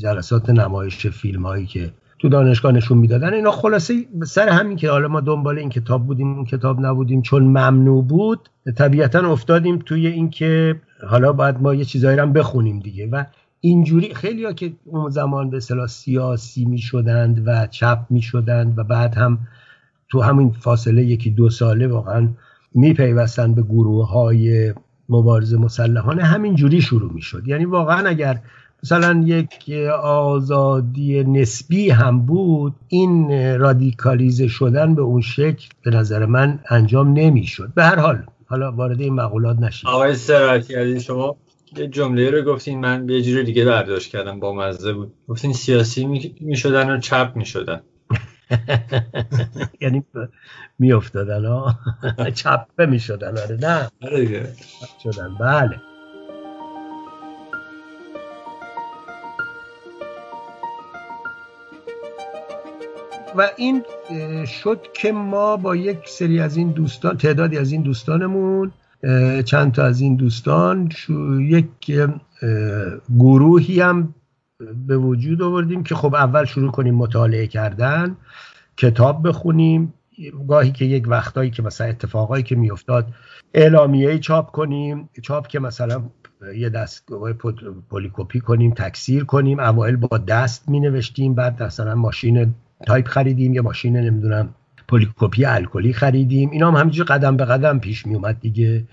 جلسات 0.00 0.50
نمایش 0.50 1.06
فیلم 1.06 1.46
هایی 1.46 1.66
که 1.66 1.92
تو 2.18 2.28
دانشگاه 2.28 2.72
نشون 2.72 2.98
می‌دادن 2.98 3.34
اینا 3.34 3.50
خلاصه 3.50 3.94
سر 4.26 4.48
همین 4.48 4.76
که 4.76 4.90
حالا 4.90 5.08
ما 5.08 5.20
دنبال 5.20 5.58
این 5.58 5.68
کتاب 5.68 6.06
بودیم 6.06 6.34
اون 6.34 6.44
کتاب 6.44 6.86
نبودیم 6.86 7.22
چون 7.22 7.42
ممنوع 7.42 8.04
بود 8.04 8.48
طبیعتا 8.76 9.32
افتادیم 9.32 9.78
توی 9.78 10.06
این 10.06 10.30
که 10.30 10.80
حالا 11.08 11.32
باید 11.32 11.60
ما 11.60 11.74
یه 11.74 11.84
چیزایی 11.84 12.16
رو 12.16 12.26
بخونیم 12.26 12.80
دیگه. 12.80 13.06
و 13.06 13.24
اینجوری 13.60 14.14
خیلی 14.14 14.54
که 14.54 14.72
اون 14.84 15.10
زمان 15.10 15.50
به 15.50 15.56
اصطلاح 15.56 15.86
سیاسی 15.86 16.64
می 16.64 16.78
شدند 16.78 17.42
و 17.46 17.66
چپ 17.66 17.98
می 18.10 18.22
شدند 18.22 18.78
و 18.78 18.84
بعد 18.84 19.14
هم 19.14 19.38
تو 20.08 20.20
همین 20.20 20.50
فاصله 20.50 21.04
یکی 21.04 21.30
دو 21.30 21.50
ساله 21.50 21.88
واقعا 21.88 22.28
می 22.74 22.94
پیوستن 22.94 23.54
به 23.54 23.62
گروه 23.62 24.08
های 24.08 24.74
مبارزه 25.12 25.56
مسلحانه 25.56 26.24
همین 26.24 26.54
جوری 26.54 26.80
شروع 26.80 27.12
می 27.12 27.22
شد 27.22 27.48
یعنی 27.48 27.64
واقعا 27.64 28.08
اگر 28.08 28.40
مثلا 28.82 29.22
یک 29.26 29.70
آزادی 30.02 31.24
نسبی 31.24 31.90
هم 31.90 32.26
بود 32.26 32.74
این 32.88 33.30
رادیکالیزه 33.58 34.48
شدن 34.48 34.94
به 34.94 35.02
اون 35.02 35.20
شکل 35.20 35.68
به 35.84 35.90
نظر 35.90 36.26
من 36.26 36.58
انجام 36.70 37.12
نمی 37.12 37.46
شد 37.46 37.72
به 37.74 37.84
هر 37.84 37.98
حال 37.98 38.22
حالا 38.46 38.72
وارد 38.72 39.00
این 39.00 39.14
مقولات 39.14 39.58
نشید. 39.58 39.88
آقای 39.88 40.14
سراتی 40.14 41.00
شما 41.00 41.36
یه 41.76 41.88
جمله 41.88 42.30
رو 42.30 42.42
گفتین 42.42 42.80
من 42.80 43.08
یه 43.08 43.22
جور 43.22 43.42
دیگه 43.42 43.64
برداشت 43.64 44.10
کردم 44.10 44.40
با 44.40 44.52
مزه 44.52 44.92
بود. 44.92 45.12
گفتین 45.28 45.52
سیاسی 45.52 46.06
می 46.40 46.56
شدن 46.56 46.90
و 46.90 47.00
چپ 47.00 47.32
می 47.36 47.46
شدن 47.46 47.80
یعنی 49.80 50.04
می 50.78 50.92
افتادن 50.92 51.44
ها 51.44 51.78
چپه 52.34 52.86
می 52.86 53.00
شدن 53.00 53.38
آره 53.38 53.58
نه. 53.60 53.90
آره 54.02 54.52
شدن 55.02 55.34
بله. 55.40 55.80
و 63.36 63.48
این 63.56 63.82
شد 64.46 64.80
که 64.94 65.12
ما 65.12 65.56
با 65.56 65.76
یک 65.76 65.98
سری 66.06 66.40
از 66.40 66.56
این 66.56 66.70
دوستان 66.70 67.16
تعدادی 67.16 67.58
از 67.58 67.72
این 67.72 67.82
دوستانمون 67.82 68.72
چند 69.44 69.72
تا 69.72 69.84
از 69.84 70.00
این 70.00 70.16
دوستان 70.16 70.90
یک 71.40 71.66
گروهی 73.18 73.80
هم 73.80 74.14
به 74.86 74.96
وجود 74.96 75.42
آوردیم 75.42 75.82
که 75.84 75.94
خب 75.94 76.14
اول 76.14 76.44
شروع 76.44 76.70
کنیم 76.70 76.94
مطالعه 76.94 77.46
کردن 77.46 78.16
کتاب 78.76 79.28
بخونیم 79.28 79.94
گاهی 80.48 80.72
که 80.72 80.84
یک 80.84 81.08
وقتایی 81.08 81.50
که 81.50 81.62
مثلا 81.62 81.86
اتفاقایی 81.86 82.42
که 82.42 82.56
میافتاد 82.56 83.06
اعلامیه 83.54 84.18
چاپ 84.18 84.50
کنیم 84.50 85.08
چاپ 85.22 85.46
که 85.46 85.58
مثلا 85.58 86.02
یه 86.56 86.68
دستگاه 86.68 87.32
پلی‌کپی 87.90 88.40
کنیم 88.40 88.74
تکثیر 88.74 89.24
کنیم 89.24 89.60
اوایل 89.60 89.96
با 89.96 90.18
دست 90.18 90.68
می 90.68 90.80
نوشتیم 90.80 91.34
بعد 91.34 91.62
مثلا 91.62 91.94
ماشین 91.94 92.54
تایپ 92.86 93.08
خریدیم 93.08 93.54
یا 93.54 93.62
ماشین 93.62 93.96
نمی‌دونم 93.96 94.54
پلی‌کپی 94.88 95.44
الکلی 95.44 95.92
خریدیم 95.92 96.50
اینا 96.50 96.70
هم 96.70 96.76
همینجور 96.76 97.06
قدم 97.06 97.36
به 97.36 97.44
قدم 97.44 97.78
پیش 97.78 98.06
می 98.06 98.14
اومد 98.14 98.40
دیگه. 98.40 98.84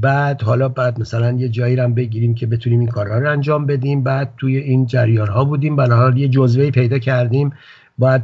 بعد 0.00 0.42
حالا 0.42 0.68
بعد 0.68 1.00
مثلا 1.00 1.32
یه 1.32 1.48
جایی 1.48 1.76
رو 1.76 1.88
بگیریم 1.88 2.34
که 2.34 2.46
بتونیم 2.46 2.80
این 2.80 2.88
کارها 2.88 3.18
رو 3.18 3.30
انجام 3.30 3.66
بدیم. 3.66 4.02
بعد 4.02 4.34
توی 4.36 4.56
این 4.56 4.86
جریان 4.86 5.28
ها 5.28 5.44
بودیم. 5.44 5.80
حال 5.80 6.18
یه 6.18 6.28
جزوه 6.28 6.70
پیدا 6.70 6.98
کردیم. 6.98 7.52
باید 7.98 8.22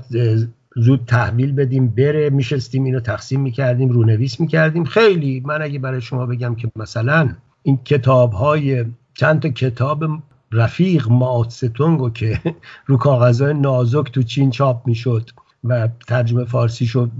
زود 0.76 1.04
تحویل 1.06 1.52
بدیم. 1.52 1.88
بره 1.88 2.30
میشستیم 2.30 2.84
اینو 2.84 3.00
تقسیم 3.00 3.40
می‌کردیم 3.40 3.88
رونویس 3.88 4.40
می‌کردیم. 4.40 4.84
خیلی 4.84 5.42
من 5.44 5.62
اگه 5.62 5.78
برای 5.78 6.00
شما 6.00 6.26
بگم 6.26 6.54
که 6.54 6.70
مثلا 6.76 7.34
این 7.62 7.78
کتاب 7.84 8.32
های 8.32 8.84
چند 9.14 9.40
تا 9.40 9.48
کتاب 9.48 10.04
رفیق 10.52 11.08
ماوتستونگو 11.08 12.10
که 12.10 12.40
رو 12.86 12.96
کاغذهای 12.96 13.54
نازک 13.54 14.12
تو 14.12 14.22
چین 14.22 14.50
چاپ 14.50 14.86
می‌شد 14.86 15.30
و 15.64 15.88
ترجمه 16.08 16.44
فارسی 16.44 16.86
شد 16.86 17.10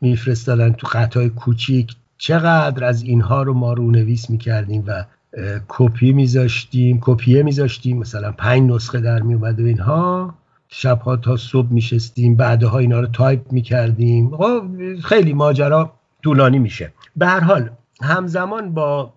میفرستادن 0.00 0.72
تو 0.72 0.86
قطعای 0.86 1.28
کوچیک 1.28 1.96
چقدر 2.22 2.84
از 2.84 3.02
اینها 3.02 3.42
رو 3.42 3.54
ما 3.54 3.72
رونویس 3.72 4.30
می‌کردیم 4.30 4.84
و 4.86 5.04
کپی 5.68 6.12
میذاشتیم 6.12 6.98
کپیه 7.02 7.42
میذاشتیم 7.42 7.98
مثلا 7.98 8.32
پنج 8.32 8.70
نسخه 8.70 9.00
در 9.00 9.22
میومد 9.22 9.60
و 9.60 9.64
اینها. 9.64 10.34
شبها 10.68 11.16
تا 11.16 11.36
صبح 11.36 11.72
میشستیم 11.72 12.36
بعدها 12.36 12.78
اینا 12.78 13.00
رو 13.00 13.06
تایپ 13.06 13.52
می‌کردیم. 13.52 14.36
خب، 14.36 14.62
خیلی 15.04 15.32
ماجرا 15.32 15.92
طولانی 16.22 16.58
میشه. 16.58 16.92
به 17.16 17.26
هر 17.26 17.40
حال 17.40 17.70
همزمان 18.02 18.74
با 18.74 19.12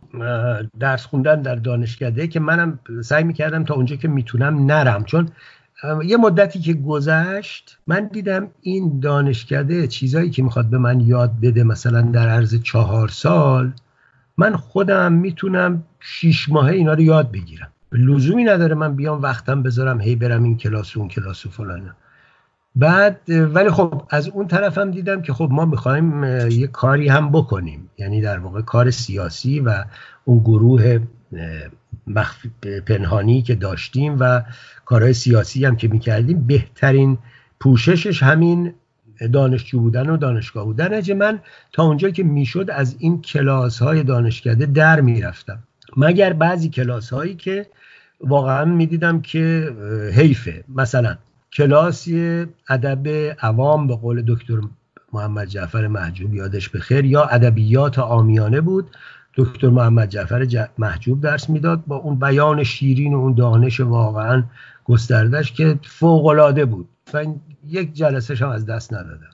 درس 0.80 1.06
خوندن 1.06 1.42
در 1.42 1.56
دانشکده 1.56 2.28
که 2.28 2.40
منم 2.40 2.80
سعی 3.04 3.24
می‌کردم 3.24 3.64
تا 3.64 3.74
اونجا 3.74 3.96
که 3.96 4.08
می‌تونم 4.08 4.66
نرم. 4.66 5.04
چون 5.04 5.30
یه 6.06 6.18
مدتی 6.18 6.60
که 6.60 6.74
گذشت 6.74 7.78
من 7.88 8.10
دیدم 8.14 8.48
این 8.62 9.00
دانشکده 9.00 9.88
چیزایی 9.88 10.30
که 10.30 10.44
می‌خواد 10.44 10.66
به 10.66 10.78
من 10.78 11.00
یاد 11.00 11.32
بده 11.42 11.64
مثلا 11.64 12.02
در 12.02 12.30
عرض 12.30 12.56
چهار 12.62 13.08
سال 13.08 13.72
من 14.38 14.56
خودم 14.56 15.14
می‌تونم 15.14 15.84
شیش 16.00 16.50
ماهه 16.50 16.74
اینا 16.74 16.94
رو 16.94 17.02
یاد 17.02 17.32
بگیرم. 17.32 17.72
لزومی 17.92 18.44
نداره 18.44 18.76
من 18.76 18.96
بیام 18.96 19.22
وقتم 19.22 19.64
بذارم 19.64 20.02
هی 20.02 20.16
برم 20.16 20.44
این 20.44 20.58
کلاس 20.58 20.98
و 20.98 21.00
اون 21.00 21.10
کلاس 21.10 21.46
و 21.46 21.50
فلانه 21.50 21.92
بعد 22.76 23.20
ولی 23.28 23.70
خب 23.70 24.02
از 24.10 24.28
اون 24.28 24.48
طرف 24.48 24.78
هم 24.78 24.92
دیدم 24.92 25.22
که 25.22 25.34
خب 25.34 25.50
ما 25.52 25.66
می‌خوایم 25.66 26.24
یه 26.50 26.68
کاری 26.68 27.08
هم 27.08 27.32
بکنیم. 27.32 27.90
یعنی 27.98 28.22
در 28.22 28.40
واقع 28.40 28.62
کار 28.62 28.92
سیاسی 28.92 29.60
و 29.60 29.84
اون 30.26 30.40
گروه 30.40 31.00
پنهانی 32.86 33.42
که 33.42 33.56
داشتیم 33.56 34.18
و 34.20 34.42
کارهای 34.86 35.14
سیاسی 35.14 35.66
هم 35.66 35.76
که 35.76 35.88
می‌کردیم 35.88 36.48
بهترین 36.48 37.18
پوششش 37.60 38.24
همین 38.24 38.74
دانشجو 39.34 39.80
بودن 39.80 40.10
و 40.10 40.18
دانشگاه 40.18 40.66
بودن. 40.66 40.94
اجه 40.94 41.14
من 41.14 41.40
تا 41.74 41.84
اونجا 41.84 42.10
که 42.10 42.24
می‌شد 42.24 42.70
از 42.70 42.96
این 43.00 43.22
کلاس 43.22 43.82
های 43.82 44.04
دانشکده 44.04 44.66
در 44.66 45.02
می‌رفتم. 45.02 45.60
مگر 45.98 46.34
بعضی 46.34 46.70
کلاس 46.70 47.14
هایی 47.14 47.36
که 47.36 47.66
واقعا 48.22 48.66
می‌دیدم 48.66 49.22
که 49.22 49.74
حیفه. 50.14 50.64
مثلا 50.76 51.18
کلاسی 51.54 52.46
ادب 52.70 53.08
عوام 53.40 53.88
به 53.88 53.96
قول 53.96 54.24
دکتر 54.28 54.54
محمد 55.14 55.48
جعفر 55.48 55.88
محجوب 55.88 56.34
یادش 56.34 56.70
بخیر 56.70 57.06
یا 57.06 57.24
ادبیات 57.24 58.00
آمیانه 58.00 58.62
بود. 58.62 58.90
دکتر 59.38 59.70
محمد 59.70 60.10
جعفر 60.10 60.68
محجوب 60.78 61.22
درس 61.22 61.50
می‌داد 61.50 61.84
با 61.88 61.96
اون 61.96 62.20
بیان 62.20 62.64
شیرین 62.64 63.14
و 63.14 63.18
اون 63.18 63.34
دانش 63.34 63.80
واقعا 63.80 64.44
گستردش 64.86 65.52
که 65.52 65.80
فوق 65.84 66.66
بود. 66.66 66.90
و 67.14 67.26
یک 67.68 67.94
جلسه 67.94 68.36
هم 68.36 68.50
از 68.50 68.66
دست 68.66 68.94
ندادم. 68.94 69.30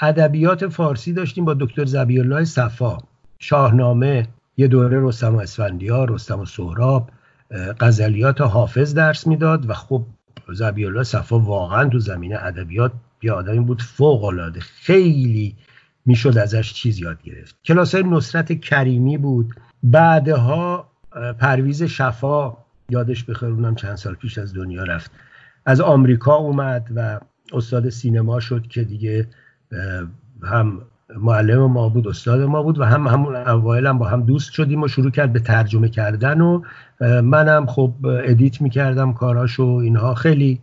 ادبیات 0.00 0.68
فارسی 0.68 1.12
داشتیم 1.12 1.44
با 1.44 1.54
دکتر 1.54 1.84
زبیالله 1.84 2.44
صفا. 2.44 2.98
شاهنامه 3.38 4.28
یه 4.56 4.68
دوره 4.68 5.00
رستم 5.00 5.34
و 5.34 5.38
اسفندیار 5.38 6.10
رستم 6.10 6.40
و 6.40 6.44
سهراب 6.44 7.10
غزلیات 7.80 8.40
حافظ 8.40 8.94
درس 8.94 9.26
می‌داد 9.26 9.70
و 9.70 9.74
خب 9.74 10.06
زبیالله 10.52 11.02
صفا 11.02 11.38
واقعا 11.38 11.88
تو 11.88 11.98
زمینه 11.98 12.38
ادبیات 12.42 12.92
یه 13.22 13.32
آدمی 13.32 13.60
بود 13.60 13.82
فوق 13.82 14.24
العاده 14.24 14.60
خیلی 14.60 15.56
می‌شد 16.06 16.38
ازش 16.38 16.72
چیز 16.72 16.98
یاد 16.98 17.22
گرفت. 17.22 17.56
کلاس 17.64 17.94
های 17.94 18.04
نصرت 18.04 18.52
کریمی 18.52 19.18
بود. 19.18 19.54
بعدها 19.82 20.90
پرویز 21.38 21.82
شفا 21.82 22.56
یادش 22.88 23.24
بخیر 23.24 23.48
اونم 23.48 23.74
چند 23.74 23.94
سال 23.94 24.14
پیش 24.14 24.38
از 24.38 24.54
دنیا 24.54 24.82
رفت. 24.82 25.10
از 25.66 25.80
آمریکا 25.80 26.34
اومد 26.34 26.86
و 26.96 27.20
استاد 27.52 27.88
سینما 27.88 28.40
شد 28.40 28.66
که 28.66 28.84
دیگه 28.84 29.28
هم 30.42 30.80
معلم 31.16 31.72
ما 31.72 31.88
بود 31.88 32.08
استاد 32.08 32.40
ما 32.40 32.62
بود 32.62 32.78
و 32.78 32.84
هم 32.84 33.06
همون 33.06 33.36
اوایل 33.36 33.86
هم 33.86 33.98
با 33.98 34.08
هم 34.08 34.22
دوست 34.22 34.52
شدیم 34.52 34.82
و 34.82 34.88
شروع 34.88 35.10
کرد 35.10 35.32
به 35.32 35.40
ترجمه 35.40 35.88
کردن 35.88 36.40
و 36.40 36.62
منم 37.00 37.66
خب 37.66 37.94
edit 38.04 38.60
می‌کردم 38.60 39.12
کاراشو 39.12 39.62
اینها. 39.62 40.14
خیلی 40.14 40.60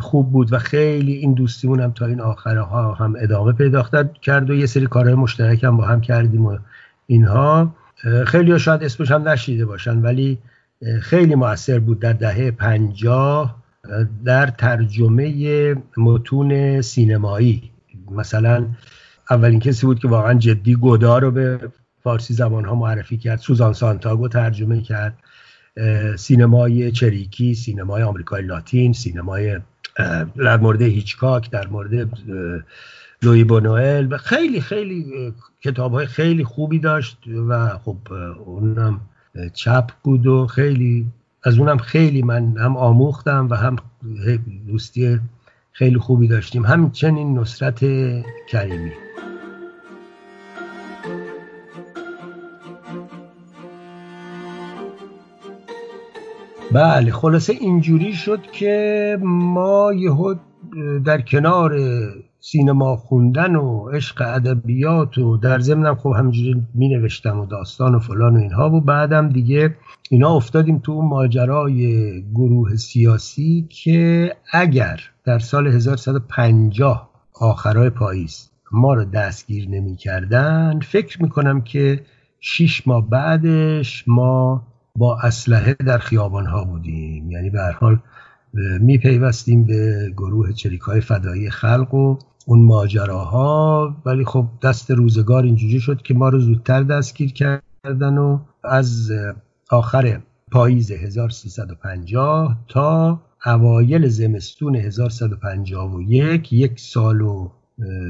خوب 0.00 0.32
بود 0.32 0.52
و 0.52 0.58
خیلی 0.58 1.12
این 1.12 1.34
دوستیمون 1.34 1.80
هم 1.80 1.92
تا 1.92 2.06
این 2.06 2.20
آخره 2.20 2.60
ها 2.60 2.94
هم 2.94 3.14
ادامه 3.18 3.52
پیدا 3.52 3.82
کرد 4.22 4.50
و 4.50 4.54
یه 4.54 4.66
سری 4.66 4.86
کارهای 4.86 5.14
مشترک 5.14 5.64
هم 5.64 5.76
با 5.76 5.84
هم 5.84 6.00
کردیم 6.00 6.46
و 6.46 6.58
اینها. 7.06 7.74
خیلی 8.26 8.58
شاید 8.58 8.84
اسمش 8.84 9.10
هم 9.10 9.28
نشیده 9.28 9.66
باشن 9.66 9.98
ولی 9.98 10.38
خیلی 11.00 11.34
موثر 11.34 11.78
بود 11.78 12.00
در 12.00 12.12
دهه 12.12 12.50
پنجاه 12.50 13.56
در 14.24 14.46
ترجمه 14.46 15.76
متون 15.96 16.80
سینمایی. 16.80 17.70
مثلا 18.10 18.66
اولین 19.30 19.60
کسی 19.60 19.86
بود 19.86 19.98
که 19.98 20.08
واقعا 20.08 20.34
جدی 20.34 20.74
گودا 20.74 21.18
رو 21.18 21.30
به 21.30 21.70
فارسی 22.02 22.34
زبان 22.34 22.64
ها 22.64 22.74
معرفی 22.74 23.18
کرد 23.18 23.38
سوزان 23.38 23.72
سانتاگو 23.72 24.28
ترجمه 24.28 24.80
کرد. 24.80 25.14
سینمای 26.16 26.92
چریکی 26.92 27.54
سینمای 27.54 28.02
آمریکای 28.02 28.42
لاتین 28.42 28.92
سینمای 28.92 29.60
در 30.36 30.56
مورد 30.56 30.82
هیچکاک 30.82 31.50
در 31.50 31.66
مورد 31.66 32.08
لوی 33.22 33.44
بونوئل 33.44 34.16
خیلی 34.16 34.60
خیلی 34.60 35.32
کتاب 35.60 35.92
های 35.92 36.06
خیلی 36.06 36.44
خوبی 36.44 36.78
داشت 36.78 37.18
و 37.48 37.78
خب 37.78 37.98
اونم 38.46 39.00
چپ 39.54 39.90
بود 40.02 40.26
و 40.26 40.46
خیلی 40.46 41.06
از 41.42 41.58
اونم 41.58 41.78
خیلی 41.78 42.22
من 42.22 42.56
هم 42.56 42.76
آموختم 42.76 43.48
و 43.50 43.54
هم 43.54 43.76
دوستی 44.66 45.20
خیلی 45.72 45.98
خوبی 45.98 46.28
داشتیم. 46.28 46.66
همچنین 46.66 47.38
نصرت 47.38 47.80
کریمی. 48.48 48.92
بله 56.72 57.10
خلاصه 57.12 57.52
اینجوری 57.52 58.12
شد 58.12 58.42
که 58.42 59.18
ما 59.22 59.92
یهو 59.92 60.34
در 61.04 61.20
کنار 61.20 61.78
سینما 62.40 62.96
خوندن 62.96 63.56
و 63.56 63.88
عشق 63.88 64.22
ادبیات 64.26 65.18
و 65.18 65.36
در 65.36 65.58
ضمنم 65.58 65.94
خب 65.94 66.12
همینجوری 66.18 66.62
می 66.74 66.88
نوشتم 66.88 67.40
و 67.40 67.46
داستان 67.46 67.94
و 67.94 67.98
فلان 67.98 68.36
و 68.36 68.40
اینها 68.40 68.70
و 68.70 68.80
بعدم 68.80 69.28
دیگه 69.28 69.76
اینا 70.10 70.36
افتادیم 70.36 70.78
تو 70.78 71.02
ماجرای 71.02 72.12
گروه 72.34 72.76
سیاسی 72.76 73.66
که 73.70 74.32
اگر 74.52 75.00
در 75.24 75.38
سال 75.38 75.66
1150 75.66 77.10
آخرای 77.40 77.90
پاییز 77.90 78.50
ما 78.72 78.94
رو 78.94 79.04
دستگیر 79.04 79.68
نمی 79.68 79.96
کردن 79.96 80.80
فکر 80.82 81.22
می‌کنم 81.22 81.60
که 81.60 82.00
شیش 82.40 82.86
ماه 82.86 83.08
بعدش 83.08 84.04
ما 84.06 84.66
با 84.96 85.18
اسلحه 85.22 85.74
در 85.74 85.98
خیابان 85.98 86.46
ها 86.46 86.64
بودیم. 86.64 87.30
یعنی 87.30 87.50
به 87.50 87.60
هر 87.60 87.72
حال 87.72 87.98
میپیوستیم 88.80 89.64
به 89.64 90.10
گروه 90.16 90.52
چریک 90.52 90.80
های 90.80 91.00
فدایی 91.00 91.50
خلق 91.50 91.94
و 91.94 92.18
اون 92.46 92.62
ماجراها. 92.62 93.96
ولی 94.06 94.24
خب 94.24 94.46
دست 94.62 94.90
روزگار 94.90 95.42
اینجوری 95.42 95.80
شد 95.80 96.02
که 96.02 96.14
ما 96.14 96.28
رو 96.28 96.38
زودتر 96.38 96.82
دستگیر 96.82 97.32
کردن 97.32 98.18
و 98.18 98.38
از 98.64 99.12
آخر 99.70 100.20
پاییز 100.52 100.90
1350 100.90 102.56
تا 102.68 103.20
اوایل 103.46 104.08
زمستون 104.08 104.76
1151 104.76 106.52
یک 106.52 106.80
سال 106.80 107.20
و 107.20 107.48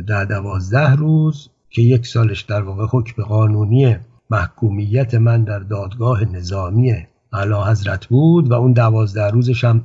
ده 0.07 0.25
دوازده 0.25 0.95
روز 0.95 1.49
که 1.71 1.83
یک 1.83 2.07
سالش 2.07 2.43
در 2.43 2.63
واقع 2.63 2.87
حکم 2.91 3.23
قانونی 3.23 3.97
محکومیت 4.31 5.15
من 5.15 5.45
در 5.45 5.59
دادگاه 5.59 6.25
نظامی 6.25 6.95
علا 7.33 7.65
حضرت 7.65 8.07
بود 8.07 8.51
و 8.51 8.55
اون 8.55 8.73
دوازده 8.73 9.31
روزش 9.31 9.65
هم 9.65 9.85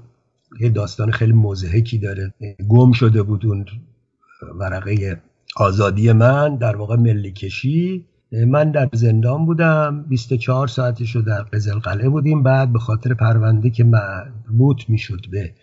یه 0.59 0.69
داستان 0.69 1.11
خیلی 1.11 1.33
مزهکی 1.33 1.97
داره. 1.97 2.33
گم 2.69 2.91
شده 2.91 3.23
بود 3.23 3.45
اون 3.45 3.65
ورقه 4.59 5.21
آزادی 5.55 6.11
من 6.11 6.55
در 6.55 6.75
واقع 6.75 6.95
ملی 6.95 7.31
کشی. 7.31 8.05
من 8.47 8.71
در 8.71 8.89
زندان 8.93 9.45
بودم 9.45 10.05
24 10.09 10.67
ساعتش 10.67 11.15
رو 11.15 11.21
در 11.21 11.41
قزل 11.41 11.79
قلعه 11.79 12.09
بودیم. 12.09 12.43
بعد 12.43 12.73
به 12.73 12.79
خاطر 12.79 13.13
پرونده 13.13 13.69
که 13.69 13.83
مربوط 13.83 14.89
می‌شد 14.89 15.25
به 15.31 15.53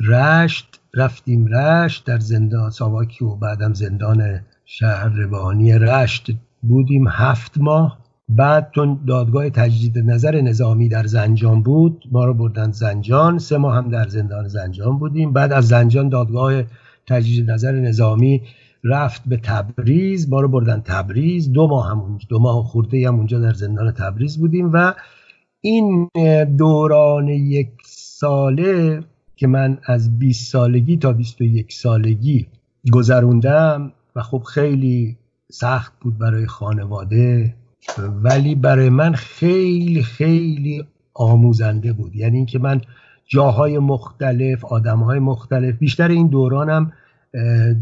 رشت 0.00 0.80
رفتیم 0.94 1.46
رشت 1.46 2.06
در 2.06 2.18
زندان 2.18 2.70
ساواکی 2.70 3.24
و 3.24 3.34
بعدم 3.34 3.72
زندان 3.72 4.40
شهر 4.64 5.08
روانی 5.08 5.78
رشت 5.78 6.30
بودیم 6.62 7.08
هفت 7.08 7.58
ماه. 7.58 8.01
بعد 8.28 8.70
چون 8.74 9.00
دادگاه 9.06 9.50
تجدید 9.50 9.98
نظر 9.98 10.40
نظامی 10.40 10.88
در 10.88 11.06
زنجان 11.06 11.62
بود 11.62 12.04
ما 12.12 12.24
رو 12.24 12.34
بردن 12.34 12.70
زنجان 12.70 13.38
سه 13.38 13.56
ماه 13.58 13.76
هم 13.76 13.88
در 13.88 14.08
زندان 14.08 14.48
زنجان 14.48 14.98
بودیم. 14.98 15.32
بعد 15.32 15.52
از 15.52 15.68
زنجان 15.68 16.08
دادگاه 16.08 16.62
تجدید 17.06 17.50
نظر 17.50 17.72
نظامی 17.72 18.42
رفت 18.84 19.22
به 19.26 19.36
تبریز 19.36 20.28
ما 20.28 20.40
رو 20.40 20.48
بردن 20.48 20.80
تبریز. 20.80 21.52
دو 21.52 21.68
ماه 21.68 21.90
هم 21.90 22.18
دو 22.28 22.38
ماه 22.38 22.64
خورده 22.64 23.08
هم 23.08 23.14
اونجا 23.14 23.40
در 23.40 23.52
زندان 23.52 23.92
تبریز 23.92 24.38
بودیم 24.38 24.70
و 24.72 24.94
این 25.60 26.08
دوران 26.58 27.28
یک 27.28 27.68
ساله 27.84 29.04
که 29.36 29.46
من 29.46 29.78
از 29.84 30.18
20 30.18 30.52
سالگی 30.52 30.96
تا 30.96 31.12
21 31.12 31.72
سالگی 31.72 32.46
گذروندم 32.92 33.92
و 34.16 34.22
خب 34.22 34.42
خیلی 34.42 35.16
سخت 35.52 35.92
بود 36.00 36.18
برای 36.18 36.46
خانواده. 36.46 37.54
ولی 38.22 38.54
برای 38.54 38.88
من 38.88 39.12
خیلی 39.12 40.02
خیلی 40.02 40.84
آموزنده 41.14 41.92
بود. 41.92 42.16
یعنی 42.16 42.36
اینکه 42.36 42.58
من 42.58 42.80
جاهای 43.26 43.78
مختلف 43.78 44.64
آدمهای 44.64 45.18
مختلف 45.18 45.74
بیشتر 45.78 46.08
این 46.08 46.28
دورانم 46.28 46.92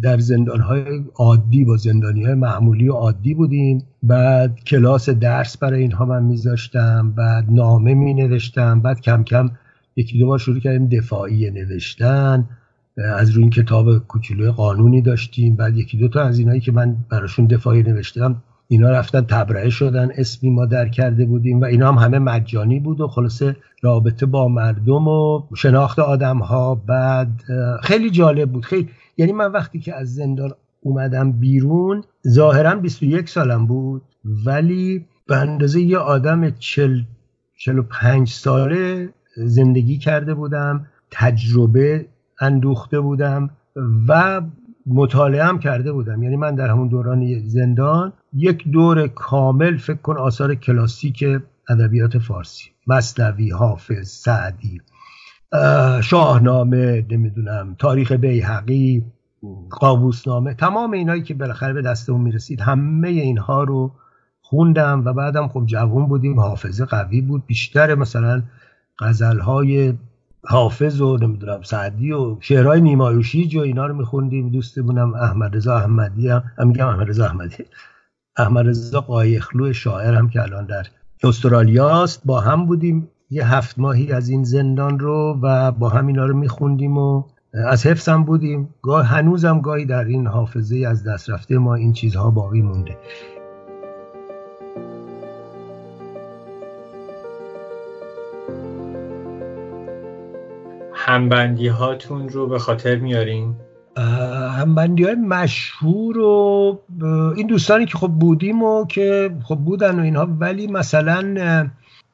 در 0.03 0.19
زندان 0.19 0.61
های 0.61 1.05
عادی 1.15 1.65
با 1.65 1.77
زندانی 1.77 2.25
های 2.25 2.35
معمولی 2.35 2.89
و 2.89 2.93
عادی 2.93 3.35
بودیم. 3.35 3.83
بعد 4.03 4.65
کلاس 4.65 5.09
درس 5.09 5.57
برای 5.57 5.83
اینها 5.83 6.05
من 6.05 6.23
میذاشتم 6.23 7.13
بعد 7.17 7.45
نامه 7.51 7.95
می 7.95 8.15
نوشتم 8.15 8.81
بعد 8.81 9.01
کم 9.01 9.25
کم 9.25 9.51
یکی 9.97 10.19
دو 10.19 10.27
بار 10.27 10.39
شروع 10.39 10.61
کردیم 10.61 10.89
دفاعی 10.89 11.51
نوشتن 11.51 12.49
از 12.97 13.31
روی 13.31 13.43
این 13.43 13.51
کتاب 13.51 13.99
کوچولوی 13.99 14.51
قانونی 14.51 15.03
داشتیم. 15.03 15.57
بعد 15.57 15.77
یکی 15.77 15.99
دو 15.99 16.09
تا 16.09 16.23
از 16.23 16.39
اینایی 16.39 16.61
که 16.61 16.73
من 16.73 16.97
براشون 17.09 17.47
دفاعی 17.47 17.83
نوشتم 17.83 18.43
اینا 18.73 18.91
رفتن 18.91 19.21
تبرئه 19.21 19.71
شدن 19.71 20.11
اسمی 20.17 20.51
ما 20.51 20.67
در 20.67 20.89
کرده 20.89 21.25
بودیم 21.25 21.61
و 21.61 21.65
اینا 21.65 21.93
هم 21.93 21.99
همه 21.99 22.19
مجانی 22.19 22.81
بود 22.81 23.01
و 23.01 23.09
خلاصه 23.09 23.57
رابطه 23.83 24.27
با 24.27 24.49
مردم 24.49 25.09
و 25.09 25.43
شناخت 25.57 25.99
آدم 25.99 26.39
ها 26.39 26.75
بعد 26.75 27.43
خیلی 27.83 28.11
جالب 28.11 28.53
بود. 28.53 28.65
خیلی 28.65 28.89
یعنی 29.17 29.33
من 29.33 29.53
وقتی 29.53 29.79
که 29.81 29.95
از 29.95 30.15
زندان 30.15 30.51
اومدم 30.81 31.33
بیرون 31.33 32.05
ظاهرا 32.29 32.75
21 32.75 33.29
سالم 33.29 33.67
بود 33.67 34.03
ولی 34.45 35.05
به 35.27 35.37
اندازه 35.37 35.81
یه 35.81 35.99
آدم 35.99 36.51
40 36.51 37.03
45 37.57 38.29
ساله 38.29 39.09
زندگی 39.37 39.99
کرده 39.99 40.35
بودم 40.35 40.87
تجربه 41.11 42.07
اندوخته 42.41 43.01
بودم 43.01 43.51
و 44.09 44.43
مطالعه 44.87 45.45
هم 45.45 45.59
کرده 45.59 45.93
بودم. 45.93 46.23
یعنی 46.23 46.37
من 46.37 46.55
در 46.55 46.69
همون 46.69 46.89
دوران 46.89 47.49
زندان 47.49 48.13
یک 48.33 48.69
دور 48.69 49.09
کامل 49.09 49.77
فکر 49.77 49.97
کن 49.97 50.17
آثار 50.17 50.55
کلاسیک 50.55 51.25
ادبیات 51.69 52.19
فارسی. 52.19 52.71
مصنوی 52.87 53.51
حافظ 53.51 54.09
سعدی 54.09 54.81
شاهنامه 56.03 57.07
نمی‌دونم 57.11 57.77
تاریخ 57.79 58.13
بیهقی 58.13 59.05
قابوسنامه 59.71 60.55
تمام 60.55 60.91
اینایی 60.91 61.23
که 61.23 61.35
بالاخره 61.35 61.73
به 61.73 61.83
دستمون 61.83 62.21
می‌رسید. 62.21 62.61
همه 62.61 63.09
اینها 63.09 63.65
رو 63.65 63.93
خوندم 64.41 65.03
و 65.05 65.13
بعدم 65.13 65.49
خب 65.49 65.63
جوون 65.67 66.07
بودیم 66.07 66.41
حافظه 66.41 66.85
قوی 66.85 67.21
بود. 67.21 67.47
بیشتر 67.47 67.95
مثلا 67.95 68.43
غزلهای 68.99 69.95
حافظ 70.45 71.01
و 71.01 71.17
نمی‌دونم 71.17 71.63
سعدی 71.63 72.13
و 72.13 72.37
شعرهای 72.41 72.81
نیمایوشی 72.81 73.59
و 73.59 73.61
اینا 73.61 73.87
رو 73.87 73.97
میخوندیم. 73.97 74.49
دوستمونم 74.49 75.15
احمد 75.15 75.57
رضا 75.57 75.77
احمدی 75.77 76.29
هم, 76.29 76.43
میگم 76.59 76.87
احمد 76.87 77.09
رضا 77.09 77.25
احمدی. 77.27 77.65
احمد 78.41 78.69
رضا 78.69 79.01
قایخلو 79.01 79.73
شاعر 79.73 80.15
هم 80.15 80.29
که 80.29 80.43
الان 80.43 80.67
در 80.67 80.87
استرالیاست 81.25 82.23
با 82.25 82.41
هم 82.41 82.67
بودیم 82.67 83.09
یه 83.31 83.55
هفت 83.55 83.79
ماهی 83.79 84.13
از 84.13 84.29
این 84.29 84.45
زندان 84.45 84.99
رو 84.99 85.39
و 85.43 85.73
با 85.73 85.89
هم 85.89 86.07
اینا 86.07 86.27
رو 86.27 86.37
میخوندیم 86.37 86.99
و 86.99 87.25
از 87.55 87.87
حفظم 87.87 88.25
بودیم. 88.25 88.75
گاه 88.83 89.07
هنوزم 89.07 89.61
گاهی 89.61 89.85
در 89.85 90.05
این 90.05 90.27
حافظه 90.27 90.85
از 90.89 91.05
دست 91.05 91.31
رفته 91.31 91.59
ما 91.59 91.75
این 91.75 91.93
چیزها 91.93 92.31
باقی 92.31 92.63
مونده. 92.63 92.97
همبندی 100.93 101.69
هاتون 101.69 102.29
رو 102.29 102.47
به 102.47 102.59
خاطر 102.59 102.97
میارین؟ 102.97 103.55
همبندی 104.59 105.05
های 105.05 105.15
مشهور 105.15 106.19
و 106.19 106.81
این 107.37 107.47
دوستانی 107.47 107.87
که 107.87 107.99
خب 107.99 108.09
بودیم 108.09 108.63
و 108.63 108.87
که 108.87 109.31
خب 109.45 109.57
بودن 109.57 110.01
و 110.01 110.03
اینها 110.03 110.29
ولی 110.41 110.67
مثلا 110.67 111.71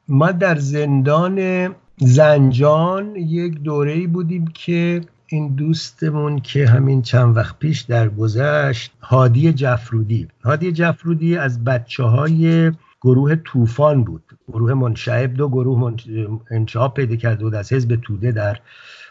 ما 0.07 0.31
در 0.31 0.55
زندان 0.55 1.69
زنجان 1.97 3.15
یک 3.15 3.61
دوره 3.61 4.07
بودیم 4.07 4.47
که 4.47 5.01
این 5.27 5.55
دوستمون 5.55 6.39
که 6.39 6.67
همین 6.67 7.01
چند 7.01 7.37
وقت 7.37 7.59
پیش 7.59 7.81
در 7.81 8.09
گذشت 8.09 8.91
هادی 9.01 9.53
جفرودی 9.53 10.27
هادی 10.43 10.71
جفرودی 10.71 11.37
از 11.37 11.63
بچه 11.63 12.03
های 12.03 12.71
گروه 13.01 13.35
طوفان 13.35 14.03
بود. 14.03 14.23
گروه 14.47 14.73
منشعب 14.73 15.33
دو 15.33 15.49
گروه 15.49 15.93
انشعاب 16.51 16.93
پیدا 16.93 17.15
کرده 17.15 17.43
بود 17.43 17.55
از 17.55 17.73
حزب 17.73 17.95
توده 17.95 18.31
در 18.31 18.59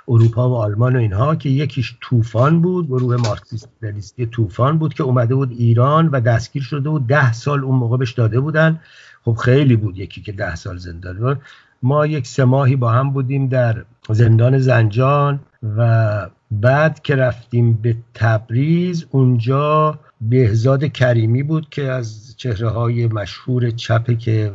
اروپا 0.09 0.51
و 0.51 0.55
آلمان 0.55 0.97
و 0.97 0.99
اینها 0.99 1.37
که 1.37 1.49
یکیش 1.49 1.97
طوفان 2.01 2.61
بود 2.63 2.87
گروه 2.87 3.17
مارکسیستی 3.17 4.27
طوفان 4.27 4.79
بود 4.79 4.95
که 4.95 5.03
اومده 5.03 5.35
بود 5.35 5.51
ایران 5.51 6.09
و 6.09 6.21
دستگیر 6.21 6.63
شده 6.63 6.91
بود. 6.91 7.07
ده 7.07 7.33
سال 7.33 7.65
اون 7.65 7.77
موقع 7.77 7.97
بهش 7.97 8.13
داده 8.13 8.41
بودن. 8.41 8.81
خب 9.25 9.35
خیلی 9.35 9.77
بود 9.77 9.99
یکی 9.99 10.23
که 10.23 10.33
ده 10.33 10.55
سال 10.55 10.77
زندان 10.77 11.19
بود. 11.19 11.41
ما 11.83 12.07
یک 12.07 12.27
سه 12.27 12.45
ماهی 12.45 12.77
با 12.77 12.91
هم 12.91 13.11
بودیم 13.11 13.49
در 13.49 13.85
زندان 14.11 14.59
زنجان 14.59 15.41
و 15.77 16.31
بعد 16.51 17.03
که 17.03 17.17
رفتیم 17.17 17.73
به 17.73 17.97
تبریز 18.15 19.07
اونجا 19.11 19.99
بهزاد 20.21 20.85
کریمی 20.85 21.43
بود 21.43 21.69
که 21.69 21.83
از 21.83 22.26
چهره 22.37 22.69
های 22.69 23.07
مشهور 23.07 23.71
چپه 23.71 24.17
که 24.17 24.53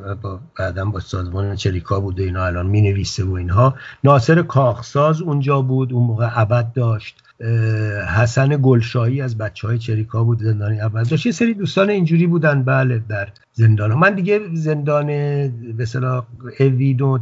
بعدا 0.60 0.86
با 0.86 1.00
سازمان 1.00 1.56
چریکا 1.56 2.00
بود 2.00 2.20
و 2.20 2.24
اینا 2.24 2.46
الان 2.46 2.68
می 2.68 2.82
نویسه 2.82 3.24
و 3.24 3.32
اینها. 3.34 3.76
ناصر 4.04 4.42
کاخساز 4.42 5.22
اونجا 5.22 5.62
بود 5.62 5.94
اون 5.94 6.04
موقع 6.04 6.26
عبد 6.26 6.74
داشت. 6.74 7.24
حسن 8.16 8.60
گلشاهی 8.62 9.22
از 9.22 9.38
بچه 9.38 9.68
های 9.68 9.78
چریکا 9.78 10.24
بود 10.24 10.44
زندانی 10.44 10.80
عبد 10.80 11.10
داشت. 11.10 11.26
یه 11.26 11.32
سری 11.32 11.54
دوستان 11.54 11.90
اینجوری 11.90 12.28
بودن 12.28 12.64
بله 12.64 13.04
در 13.10 13.30
زندان. 13.54 13.94
من 13.94 14.16
دیگه 14.16 14.40
زندان 14.54 15.08
به 15.78 15.86
اوید 16.60 17.02
و 17.02 17.20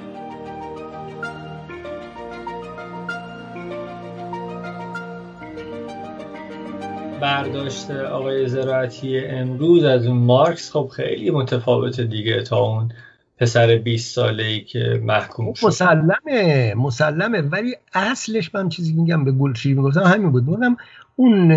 برداشت 7.20 7.90
آقای 7.90 8.48
زراعتی 8.48 9.18
امروز 9.18 9.84
از 9.84 10.06
اون 10.06 10.18
مارکس 10.18 10.70
خب 10.72 10.88
خیلی 10.96 11.30
متفاوته 11.30 12.04
دیگه 12.04 12.42
تا 12.42 12.58
اون 12.58 12.92
پسر 13.40 13.76
20 13.76 14.14
ساله 14.14 14.44
ای 14.44 14.60
که 14.60 15.02
محکوم 15.04 15.54
شد. 15.54 15.66
مسلمه 15.66 16.74
مسلمه. 16.74 17.40
ولی 17.40 17.76
اصلش 17.94 18.54
من 18.54 18.68
چیزی 18.68 18.92
میگم 18.92 19.24
به 19.24 19.32
گلشی 19.32 19.74
می‌گفتم 19.74 20.02
همین 20.02 20.32
بود. 20.32 20.46
بودم 20.46 20.76
اون 21.16 21.52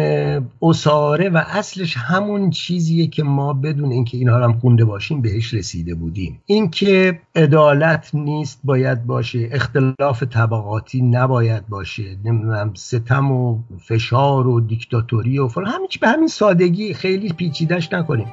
اساره 0.62 1.30
و 1.30 1.44
اصلش 1.48 1.98
همون 1.98 2.50
چیزیه 2.50 3.08
که 3.08 3.24
ما 3.24 3.54
بدون 3.54 3.92
اینکه 3.92 4.18
اینها 4.18 4.44
هم 4.44 4.54
خونده 4.54 4.86
باشیم 4.86 5.22
بهش 5.22 5.54
رسیده 5.54 5.96
بودیم. 5.96 6.42
اینکه 6.46 7.20
عدالت 7.36 8.10
نیست 8.14 8.60
باید 8.64 9.06
باشه. 9.06 9.50
اختلاف 9.52 10.24
طبقاتی 10.24 11.02
نباید 11.02 11.68
باشه. 11.68 12.04
نمی‌دونم 12.26 12.74
ستم 12.74 13.32
و 13.32 13.60
فشار 13.88 14.48
و 14.48 14.60
دیکتاتوری 14.60 15.40
و 15.40 15.48
فلان. 15.48 15.68
همین 15.68 15.88
به 16.02 16.08
همین 16.08 16.28
سادگی 16.28 16.94
خیلی 16.94 17.34
پیچیدش 17.34 17.94
نکنیم. 17.94 18.28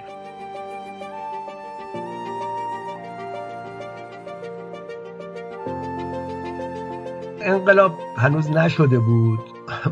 انقلاب 7.51 7.99
هنوز 8.17 8.51
نشده 8.51 8.99
بود. 8.99 9.41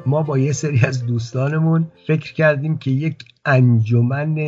ما 0.07 0.23
با 0.23 0.39
یه 0.39 0.53
سری 0.53 0.81
از 0.87 1.07
دوستانمون 1.07 1.93
فکر 2.07 2.33
کردیم 2.33 2.79
که 2.79 2.91
یک 2.91 3.17
انجمن 3.45 4.39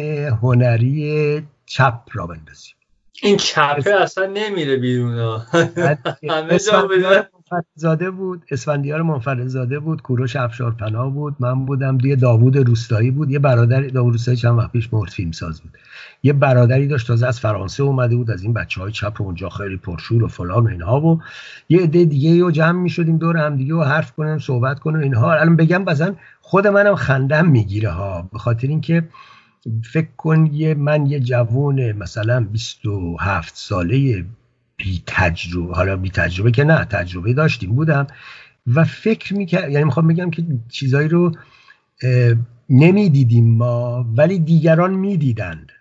هنری 0.42 1.42
چپ 1.66 2.02
را 2.12 2.26
بندازیم. 2.26 2.74
این 3.22 3.36
چپه 3.36 3.94
اصلا 3.94 4.26
نمیره 4.26 4.76
بیرون 4.76 5.18
همه 6.30 6.58
زاده 7.74 8.10
بود 8.10 8.44
اسفندیار 8.50 9.02
منفردزاده 9.02 9.80
بود 9.80 10.02
کوروش 10.02 10.36
افشارپناه 10.36 11.10
بود 11.10 11.36
من 11.40 11.64
بودم 11.64 11.98
یه 12.04 12.16
داوود 12.16 12.56
روستایی 12.56 13.10
بود 13.10 13.30
یه 13.30 13.38
برادر 13.38 13.80
داوود 13.80 14.12
روستایی 14.12 14.36
چند 14.36 14.58
وقت 14.58 14.72
پیش 14.72 14.92
مرد 14.92 15.10
فیلم 15.10 15.30
ساز 15.30 15.60
بود. 15.60 15.70
یه 16.22 16.32
برادری 16.32 16.86
داشت 16.86 17.06
تازه 17.06 17.26
از 17.26 17.40
فرانسه 17.40 17.82
اومده 17.82 18.16
بود 18.16 18.30
از 18.30 18.42
این 18.42 18.52
بچه 18.52 18.80
های 18.80 18.92
چپ 18.92 19.22
اونجا 19.22 19.48
خیلی 19.48 19.76
پرشور 19.76 20.24
و 20.24 20.28
فلان 20.28 20.64
و 20.64 20.68
اینها 20.68 21.00
و 21.00 21.20
یه 21.68 21.82
عده 21.82 22.04
دیگه 22.04 22.52
جمع 22.52 22.80
می 22.80 22.90
شدیم 22.90 23.18
دور 23.18 23.36
هم 23.36 23.56
دیگه 23.56 23.74
و 23.74 23.82
حرف 23.82 24.12
کنیم 24.12 24.38
صحبت 24.38 24.78
کنیم 24.78 25.00
اینها. 25.00 25.32
الان 25.32 25.56
بگم 25.56 25.84
بزن 25.84 26.16
خود 26.40 26.66
منم 26.66 26.94
خندم 26.94 27.48
می‌گیره 27.48 27.90
ها 27.90 28.28
به 28.32 28.38
خاطر 28.38 28.68
اینکه 28.68 29.08
فکر 29.92 30.08
کن 30.16 30.46
یه 30.46 30.74
من 30.74 31.06
یه 31.06 31.20
جوون 31.20 31.92
مثلا 31.92 32.46
27 32.52 33.56
ساله 33.56 34.24
بی 34.82 35.02
تجربه 35.06 35.74
حالا 35.74 35.96
بی 35.96 36.10
تجربه 36.10 36.50
که 36.50 36.64
نه 36.64 36.84
تجربه 36.84 37.32
داشتیم 37.32 37.74
بودم. 37.74 38.06
و 38.66 38.84
فکر 38.84 39.34
می‌کرد 39.34 39.70
یعنی 39.70 39.84
می‌خوام 39.84 40.08
بگم 40.08 40.30
که 40.30 40.44
چیزایی 40.68 41.08
رو 41.08 41.32
نمی‌دیدیم 42.70 43.56
ما 43.56 44.06
ولی 44.16 44.38
دیگران 44.38 44.94
می‌دیدند. 44.94 45.72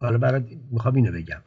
حالا 0.00 0.18
برای 0.18 0.42
می‌خوام 0.70 0.94
اینو 0.94 1.12
بگم. 1.12 1.40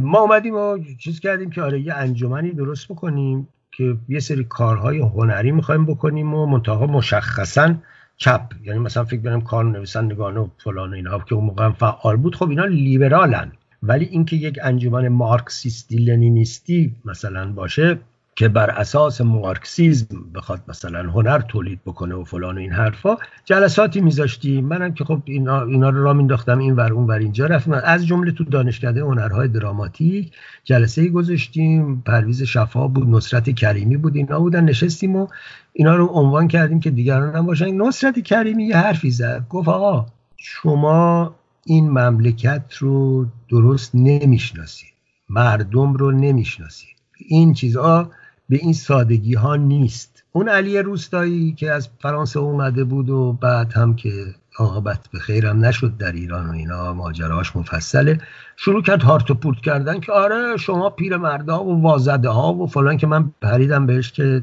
ما 0.00 0.18
اومدیم 0.18 0.54
و 0.54 0.78
چیز 0.98 1.20
کردیم 1.20 1.50
که 1.50 1.62
آره 1.62 1.80
یه 1.80 1.94
انجمنی 1.94 2.50
درست 2.50 2.88
بکنیم 2.88 3.48
که 3.72 3.96
یه 4.08 4.20
سری 4.20 4.44
کارهای 4.44 4.98
هنری 4.98 5.52
می‌خوایم 5.52 5.86
بکنیم 5.86 6.34
و 6.34 6.46
منتها 6.46 6.86
مشخصا 6.86 7.74
چپ. 8.16 8.52
یعنی 8.62 8.78
مثلا 8.78 9.04
فکر 9.04 9.20
کنم 9.20 9.40
کار 9.40 9.64
نویسندگان 9.64 10.36
و 10.36 10.48
فلان 10.58 10.90
و 10.90 10.94
اینها 10.94 11.18
که 11.18 11.34
اون 11.34 11.44
موقع 11.44 11.70
فعال 11.70 12.16
بود 12.16 12.36
خب 12.36 12.48
اینا 12.48 12.64
لیبرالن. 12.64 13.52
ولی 13.86 14.04
اینکه 14.04 14.36
یک 14.36 14.58
انجمن 14.62 15.08
مارکسیستی 15.08 15.96
لنینیستی 15.96 16.96
مثلا 17.04 17.52
باشه 17.52 17.98
که 18.36 18.48
بر 18.48 18.70
اساس 18.70 19.20
مارکسیزم 19.20 20.30
بخواد 20.34 20.60
مثلا 20.68 21.10
هنر 21.10 21.38
تولید 21.38 21.80
بکنه 21.86 22.14
و 22.14 22.24
فلان 22.24 22.56
و 22.56 22.60
این 22.60 22.72
حرفا 22.72 23.16
جلساتی 23.44 24.00
میذاشتیم 24.00 24.64
منم 24.64 24.94
که 24.94 25.04
خب 25.04 25.22
اینا, 25.24 25.62
اینا 25.62 25.88
رو 25.88 26.02
را 26.02 26.12
مینداختم 26.12 26.58
این 26.58 26.76
ور 26.76 26.92
اون 26.92 27.06
ور 27.06 27.18
اینجا 27.18 27.46
رفتم 27.46 27.72
از 27.72 28.06
جمله 28.06 28.32
تو 28.32 28.44
دانشکده 28.44 29.00
هنرهای 29.00 29.48
دراماتیک 29.48 30.32
جلسه 30.64 31.08
گذاشتیم. 31.08 32.02
پرویز 32.06 32.42
شفا 32.42 32.88
بود 32.88 33.08
نصرت 33.08 33.50
کریمی 33.50 33.96
بود 33.96 34.16
اینا 34.16 34.40
بودن 34.40 34.64
نشستیم 34.64 35.16
و 35.16 35.26
اینا 35.72 35.96
رو 35.96 36.06
عنوان 36.06 36.48
کردیم 36.48 36.80
که 36.80 36.90
دیگران 36.90 37.36
هم 37.36 37.46
باشن. 37.46 37.74
نصرت 37.76 38.18
کریمی 38.18 38.64
یه 38.64 38.76
حرفی 38.76 39.10
زد. 39.10 39.46
گفت 39.48 39.68
آقا 39.68 40.06
شما 40.36 41.34
این 41.66 41.90
مملکت 41.90 42.74
رو 42.78 43.26
درست 43.48 43.90
نمی‌شناسید. 43.94 44.92
مردم 45.28 45.92
رو 45.92 46.10
نمی‌شناسید. 46.10 46.96
این 47.28 47.52
چیزها 47.52 48.10
به 48.48 48.56
این 48.56 48.72
سادگی 48.72 49.34
ها 49.34 49.56
نیست. 49.56 50.24
اون 50.32 50.48
علی 50.48 50.78
روستایی 50.78 51.52
که 51.52 51.72
از 51.72 51.88
فرانسه 52.00 52.38
اومده 52.40 52.84
بود 52.84 53.10
و 53.10 53.32
بعد 53.32 53.72
هم 53.72 53.96
که 53.96 54.34
عاقبت 54.58 55.08
به 55.12 55.18
خیرم 55.18 55.64
نشد 55.64 55.96
در 55.96 56.12
ایران 56.12 56.46
و 56.46 56.52
اینا 56.52 56.92
ماجراش 56.92 57.56
مفصله 57.56 58.18
شروع 58.56 58.82
کرد 58.82 59.02
هارت 59.02 59.30
و 59.30 59.34
پورت 59.34 59.60
کردن 59.60 60.00
که 60.00 60.12
آره 60.12 60.56
شما 60.56 60.90
پیر 60.90 61.16
مردا 61.16 61.64
و 61.64 61.82
وازده 61.82 62.28
ها 62.28 62.54
و 62.54 62.66
فلان 62.66 62.96
که 62.96 63.06
من 63.06 63.32
پریدم 63.40 63.86
بهش 63.86 64.12
که 64.12 64.42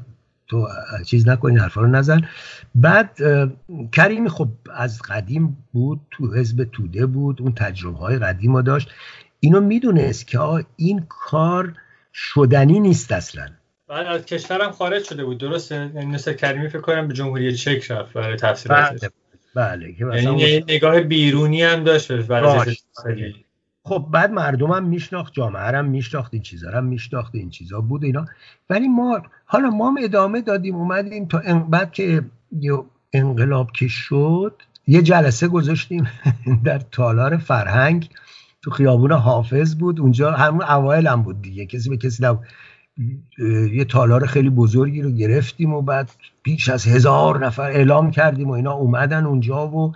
تو 0.52 0.68
چیز 1.06 1.28
نکنی 1.28 1.58
حرفا 1.58 1.82
رو 1.82 1.88
نزن. 1.88 2.22
بعد 2.76 3.18
کریمی 3.92 4.30
خب 4.30 4.48
از 4.74 5.02
قدیم 5.02 5.58
بود 5.72 6.02
تو 6.12 6.34
حزب 6.34 6.64
توده 6.64 7.06
بود 7.06 7.42
اون 7.42 7.54
تجربه 7.54 7.98
های 7.98 8.18
قدیم 8.18 8.52
ها 8.52 8.62
داشت. 8.62 8.92
اینو 9.40 9.62
می‌دونست 9.62 10.28
که 10.28 10.40
این 10.76 11.06
کار 11.10 11.74
شدنی 12.14 12.80
نیست 12.80 13.12
اصلا. 13.12 13.48
بعد 13.88 14.08
از 14.08 14.26
کشورم 14.26 14.72
خارج 14.72 15.04
شده 15.04 15.26
بود 15.26 15.38
درسته؟ 15.38 15.92
یعنی 15.96 16.06
مثل 16.06 16.34
کریمی 16.34 16.70
فکر 16.70 16.82
کنم 16.82 17.08
به 17.08 17.14
جمهوری 17.14 17.56
چک 17.56 17.92
رفت 17.92 18.14
برای 18.14 18.36
تفسیراتش 18.36 19.00
بله, 19.56 19.96
بله 20.00 20.16
یعنی 20.16 20.64
نگاه 20.68 21.02
بیرونی 21.02 21.64
هم 21.64 21.84
داشت 21.84 22.12
برای 22.12 22.76
خب 23.84 24.08
بعد 24.12 24.32
مردمم 24.32 24.88
میشناخت 24.88 25.34
جامعه 25.34 25.78
هم 25.78 25.86
میشناخت 25.86 26.34
این 26.34 26.44
چیزا 26.44 26.72
هم 26.72 26.86
میشناخت 26.86 27.36
این 27.36 27.50
چیزا 27.50 27.82
بود 27.82 28.04
اینا. 28.04 28.26
ولی 28.70 28.88
ما 28.88 29.22
حالا 29.46 29.70
ما 29.70 29.90
هم 29.90 29.96
ادامه 30.04 30.42
دادیم 30.42 30.76
اومدیم 30.76 31.26
تا 31.26 31.42
بعد 31.70 31.92
که 31.92 32.24
انقلاب 33.14 33.72
که 33.72 33.88
شد 33.88 34.62
یه 34.88 35.02
جلسه 35.02 35.48
گذاشتیم 35.48 36.08
در 36.66 36.80
تالار 36.80 37.38
فرهنگ 37.38 38.10
تو 38.62 38.72
خیابون 38.72 39.12
حافظ 39.12 39.76
بود. 39.76 40.00
اونجا 40.00 40.32
همون 40.32 40.64
اوایل 40.64 41.08
هم 41.08 41.24
بود 41.24 41.42
دیگه 41.42 41.66
کسی 41.66 41.90
به 41.90 41.98
کسی 41.98 42.24
نبود. 42.24 42.48
یه 43.74 43.86
تالار 43.86 44.26
خیلی 44.26 44.50
بزرگی 44.50 45.02
رو 45.02 45.12
گرفتیم 45.12 45.74
و 45.74 45.82
بعد 45.82 46.12
بیش 46.44 46.70
از 46.70 46.86
هزار 46.86 47.46
نفر 47.46 47.72
اعلام 47.72 48.12
کردیم 48.12 48.50
و 48.50 48.52
اینا 48.52 48.74
اومدن 48.74 49.26
اونجا 49.26 49.68
و 49.68 49.94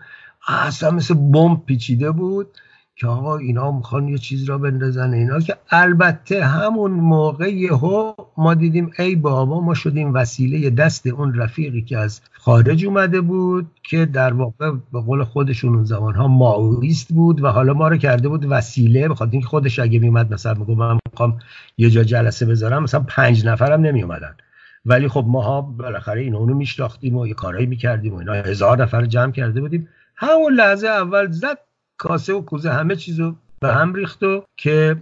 اصلا 0.47 0.91
مثل 0.91 1.13
بمب 1.13 1.65
پیچیده 1.65 2.11
بود. 2.11 2.47
که 2.97 3.07
آقا 3.07 3.37
اینا 3.37 3.71
می‌خوان 3.71 4.07
یه 4.07 4.17
چیز 4.17 4.43
را 4.43 4.57
بندازن 4.57 5.13
اینا 5.13 5.39
که 5.39 5.55
البته 5.69 6.45
همون 6.45 6.91
موقع 6.91 7.53
یهو 7.53 8.13
ما 8.37 8.53
دیدیم 8.53 8.91
ای 8.99 9.15
بابا 9.15 9.61
ما 9.61 9.73
شدیم 9.73 10.13
وسیله 10.13 10.69
دست 10.69 11.07
اون 11.07 11.33
رفیقی 11.33 11.81
که 11.81 11.97
از 11.97 12.21
خارج 12.33 12.85
اومده 12.85 13.21
بود 13.21 13.71
که 13.83 14.05
در 14.05 14.33
واقع 14.33 14.71
به 14.93 15.01
قول 15.01 15.23
خودشون 15.23 15.75
اون 15.75 15.83
زمان 15.83 16.15
ها 16.15 16.27
ماویست 16.27 17.13
بود 17.13 17.43
و 17.43 17.47
حالا 17.47 17.73
ما 17.73 17.87
رو 17.87 17.97
کرده 17.97 18.29
بود 18.29 18.45
وسیله 18.49 19.09
بخاطر 19.09 19.31
اینکه 19.31 19.47
خودش 19.47 19.79
اگه 19.79 19.99
میومد 19.99 20.33
مثلا 20.33 20.53
میگم 20.53 20.75
من 20.75 20.97
می‌خوام 21.11 21.39
یه 21.77 21.89
جا 21.89 22.03
جلسه 22.03 22.45
بذارم 22.45 22.83
مثلا 22.83 23.05
پنج 23.07 23.45
نفرم 23.45 23.81
نمی 23.81 24.03
اومدن 24.03 24.35
ولی 24.85 25.07
خب 25.07 25.25
ماها 25.27 25.61
بالاخره 25.61 26.21
اینو 26.21 26.37
اونو 26.37 26.53
میشناختیم 26.53 27.15
و 27.15 27.27
یه 27.27 27.33
کارایی 27.33 27.65
می‌کردیم 27.65 28.13
و 28.13 28.17
اینا 28.17 28.33
هزار 28.33 28.81
نفر 28.83 29.05
جمع 29.05 29.31
کرده 29.31 29.61
بودیم. 29.61 29.87
همون 30.15 30.53
لحظه 30.53 30.87
اول 30.87 31.31
زد 31.31 31.57
کاسه 31.97 32.33
و 32.33 32.41
کوزه 32.41 32.71
همه 32.71 32.95
چیزو 32.95 33.35
به 33.59 33.73
هم 33.73 33.93
ریخت 33.93 34.23
و 34.23 34.43
که 34.57 34.95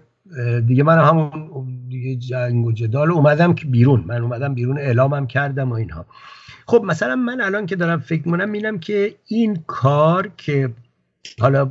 دیگه 0.67 0.83
من 0.83 0.97
همون 0.97 1.31
دیگه 1.89 2.15
جنگ 2.15 2.65
و 2.65 2.71
جدال 2.71 3.11
اومدم 3.11 3.53
که 3.53 3.65
بیرون. 3.65 4.03
من 4.07 4.21
اومدم 4.21 4.53
بیرون 4.53 4.77
اعلامم 4.77 5.27
کردم 5.27 5.71
و 5.71 5.73
اینها. 5.73 6.05
خب 6.65 6.83
مثلا 6.85 7.15
من 7.15 7.41
الان 7.41 7.65
که 7.65 7.75
دارم 7.75 7.99
فکر 7.99 8.21
می‌کنم 8.25 8.49
می‌بینم 8.49 8.79
که 8.79 9.15
این 9.27 9.63
کار 9.67 10.29
که 10.37 10.69
حالا 11.39 11.69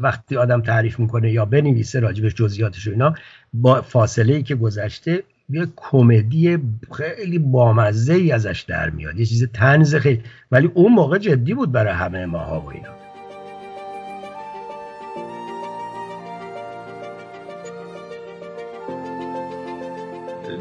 وقتی 0.00 0.36
آدم 0.36 0.60
تعریف 0.60 0.98
می‌کنه 0.98 1.30
یا 1.30 1.44
بنویسه 1.44 2.00
راجبش 2.00 2.34
جزئیاتش 2.34 2.88
و 2.88 2.90
اینا 2.90 3.14
با 3.52 3.82
فاصله 3.82 4.34
ای 4.34 4.42
که 4.42 4.54
گذشته 4.54 5.22
یه 5.48 5.66
کمدی 5.76 6.58
خیلی 6.92 7.38
بامزه 7.38 8.14
ای 8.14 8.32
ازش 8.32 8.64
در 8.68 8.90
میاد. 8.90 9.18
یه 9.18 9.26
چیز 9.26 9.48
تنز 9.52 9.94
خیلی 9.94 10.22
ولی 10.50 10.70
اون 10.74 10.92
موقع 10.92 11.18
جدی 11.18 11.54
بود 11.54 11.72
برای 11.72 11.92
همه 11.92 12.26
ماها 12.26 12.60
و 12.60 12.70
اینا. 12.70 12.99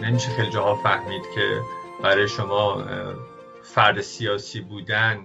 نمیشه 0.09 0.29
خیلی 0.29 0.49
جاها 0.49 0.75
فهمید 0.75 1.21
که 1.35 1.61
برای 2.03 2.27
شما 2.27 2.83
فرد 3.63 4.01
سیاسی 4.01 4.61
بودن 4.61 5.17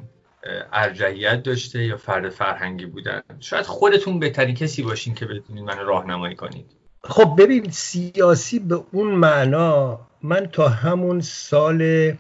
ارجحیت 0.73 1.43
داشته 1.43 1.85
یا 1.85 1.97
فرد 1.97 2.29
فرهنگی 2.29 2.87
بودن؟ 2.87 3.23
شاید 3.41 3.67
خودتون 3.67 4.19
بهترین 4.19 4.55
کسی 4.55 4.83
باشین 4.83 5.15
که 5.15 5.27
بتونید 5.27 5.65
من 5.65 5.79
راهنمایی 5.79 6.35
کنید. 6.35 6.67
خب 7.05 7.35
ببین 7.39 7.71
سیاسی 7.71 8.59
به 8.59 8.81
اون 8.93 9.09
معنا 9.09 10.01
من 10.23 10.47
تا 10.47 10.69
همون 10.69 11.21
سال 11.21 12.13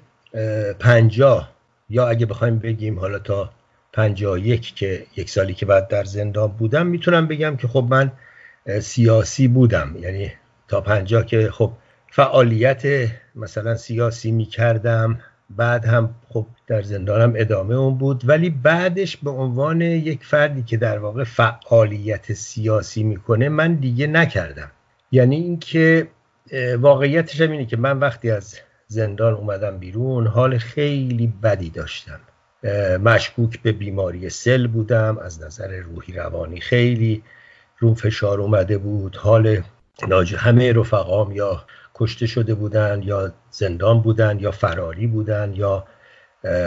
پنجاه 0.80 1.50
یا 1.90 2.08
اگه 2.08 2.26
بخوایم 2.26 2.58
بگیم 2.58 2.98
حالا 2.98 3.18
تا 3.18 3.50
پنجاه 3.92 4.40
یک 4.40 4.74
که 4.74 5.06
یک 5.16 5.30
سالی 5.30 5.54
که 5.54 5.66
بعد 5.66 5.88
در 5.88 6.04
زندان 6.04 6.48
بودم 6.48 6.86
می‌تونم 6.86 7.26
بگم 7.26 7.56
که 7.56 7.68
خب 7.68 7.86
من 7.90 8.12
سیاسی 8.80 9.48
بودم. 9.48 9.96
یعنی 10.00 10.32
تا 10.68 10.80
پنجاه 10.80 11.26
که 11.26 11.50
خب 11.50 11.72
فعالیت 12.16 12.82
مثلا 13.34 13.76
سیاسی 13.76 14.30
می 14.30 14.44
کردم 14.44 15.18
بعد 15.50 15.84
هم 15.84 16.14
خب 16.28 16.46
در 16.66 16.82
زندانم 16.82 17.32
ادامه 17.36 17.74
اون 17.74 17.98
بود. 17.98 18.22
ولی 18.28 18.50
بعدش 18.50 19.16
به 19.16 19.30
عنوان 19.30 19.80
یک 19.80 20.24
فردی 20.24 20.62
که 20.62 20.76
در 20.76 20.98
واقع 20.98 21.24
فعالیت 21.24 22.32
سیاسی 22.32 23.02
می‌کنه 23.02 23.48
من 23.48 23.74
دیگه 23.74 24.06
نکردم. 24.06 24.70
یعنی 25.12 25.36
اینکه 25.36 26.08
واقعیتش 26.78 27.40
هم 27.40 27.50
اینه 27.50 27.66
که 27.66 27.76
من 27.76 27.98
وقتی 27.98 28.30
از 28.30 28.58
زندان 28.86 29.34
اومدم 29.34 29.78
بیرون 29.78 30.26
حال 30.26 30.58
خیلی 30.58 31.32
بدی 31.42 31.70
داشتم. 31.70 32.20
مشکوک 33.04 33.62
به 33.62 33.72
بیماری 33.72 34.30
سل 34.30 34.66
بودم. 34.66 35.18
از 35.18 35.42
نظر 35.42 35.76
روحی 35.80 36.12
روانی 36.12 36.60
خیلی 36.60 37.22
رو 37.78 37.94
فشار 37.94 38.40
اومده 38.40 38.78
بود. 38.78 39.16
حال 39.16 39.62
ناج 40.08 40.34
همه 40.34 40.72
رفقام 40.72 41.32
یا 41.32 41.64
کشته 41.94 42.26
شده 42.26 42.54
بودن 42.54 43.02
یا 43.02 43.32
زندان 43.50 44.00
بودن 44.00 44.38
یا 44.38 44.50
فراری 44.50 45.06
بودن 45.06 45.52
یا 45.54 45.84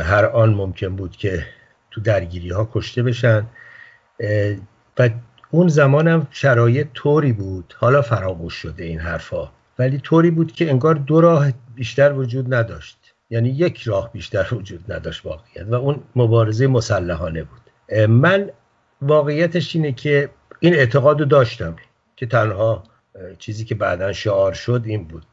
هر 0.03 0.25
آن 0.25 0.53
ممکن 0.53 0.95
بود 0.95 1.15
که 1.15 1.45
تو 1.91 2.01
درگیری 2.01 2.49
ها 2.49 2.69
کشته 2.73 3.03
بشن. 3.03 3.47
و 4.99 5.09
اون 5.51 5.67
زمانم 5.67 6.27
شرایط 6.31 6.87
طوری 6.93 7.33
بود. 7.33 7.73
حالا 7.77 8.01
فراموش 8.01 8.53
شده 8.53 8.83
این 8.83 8.99
حرفا. 8.99 9.51
ولی 9.79 9.97
طوری 9.97 10.31
بود 10.31 10.51
که 10.51 10.69
انگار 10.69 10.95
دو 10.95 11.21
راه 11.21 11.51
بیشتر 11.75 12.13
وجود 12.13 12.53
نداشت. 12.53 12.97
یعنی 13.29 13.49
یک 13.49 13.81
راه 13.81 14.11
بیشتر 14.11 14.47
وجود 14.51 14.91
نداشت 14.91 15.25
واقعیت. 15.25 15.67
و 15.67 15.75
اون 15.75 16.03
مبارزه 16.15 16.67
مسلحانه 16.67 17.43
بود. 17.43 17.61
من 18.09 18.49
واقعیتش 19.01 19.75
اینه 19.75 19.91
که 19.91 20.29
این 20.59 20.73
اعتقاد 20.73 21.27
داشتم 21.27 21.75
که 22.15 22.25
تنها 22.25 22.83
چیزی 23.39 23.65
که 23.65 23.75
بعدا 23.75 24.13
شعار 24.13 24.53
شد 24.53 24.83
این 24.85 25.03
بود. 25.03 25.25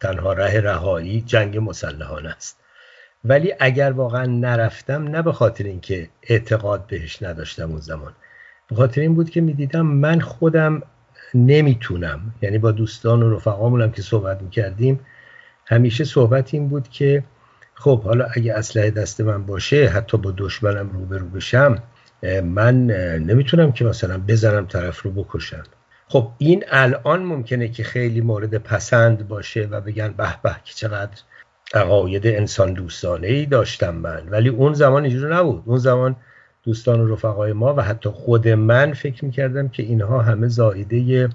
تنها 0.00 0.32
ره 0.32 0.60
رهایی 0.60 1.20
جنگ 1.20 1.58
مسلحانه 1.58 2.28
است. 2.28 2.60
ولی 3.24 3.54
اگر 3.60 3.92
واقعا 3.92 4.26
نرفتم 4.26 5.08
نه 5.08 5.22
به 5.22 5.32
خاطر 5.32 5.64
اینکه 5.64 6.08
اعتقاد 6.22 6.86
بهش 6.86 7.22
نداشتم 7.22 7.70
اون 7.70 7.80
زمان. 7.80 8.12
به 8.68 8.76
خاطر 8.76 9.00
این 9.00 9.14
بود 9.14 9.30
که 9.30 9.40
می‌دیدم 9.40 9.86
من 9.86 10.20
خودم 10.20 10.82
نمی‌تونم. 11.34 12.34
یعنی 12.42 12.58
با 12.58 12.70
دوستان 12.70 13.22
و 13.22 13.36
رفقامونم 13.36 13.90
که 13.90 14.02
صحبت 14.02 14.42
می‌کردیم 14.42 15.00
همیشه 15.66 16.04
صحبت 16.04 16.54
این 16.54 16.68
بود 16.68 16.88
که 16.88 17.24
خب 17.74 18.02
حالا 18.02 18.26
اگه 18.34 18.54
اسلحه 18.54 18.90
دست 18.90 19.20
من 19.20 19.46
باشه 19.46 19.88
حتی 19.88 20.16
با 20.16 20.34
دشمنم 20.36 20.90
روبرو 20.90 21.28
بشم 21.28 21.82
من 22.44 22.86
نمی‌تونم 23.16 23.72
که 23.72 23.84
مثلا 23.84 24.18
بزنم 24.18 24.66
طرف 24.66 25.02
رو 25.02 25.10
بکشم. 25.10 25.62
خب 26.08 26.30
این 26.38 26.64
الان 26.68 27.22
ممکنه 27.22 27.68
که 27.68 27.82
خیلی 27.82 28.20
مورد 28.20 28.58
پسند 28.58 29.28
باشه 29.28 29.68
و 29.70 29.80
بگن 29.80 30.08
به 30.08 30.34
به 30.42 30.56
که 30.64 30.74
چقدر 30.74 31.20
عقاید 31.74 32.26
انسان 32.26 32.72
دوستانه 32.72 33.26
ای 33.26 33.46
داشتم 33.46 33.94
من. 33.94 34.28
ولی 34.28 34.48
اون 34.48 34.72
زمان 34.72 35.04
اینجور 35.04 35.34
نبود. 35.34 35.62
اون 35.66 35.78
زمان 35.78 36.16
دوستان 36.64 37.00
و 37.00 37.12
رفقای 37.12 37.52
ما 37.52 37.74
و 37.74 37.80
حتی 37.80 38.08
خود 38.08 38.48
من 38.48 38.92
فکر 38.92 39.24
می‌کردم 39.24 39.68
که 39.68 39.82
اینها 39.82 40.22
همه 40.22 40.48
زایده 40.48 41.28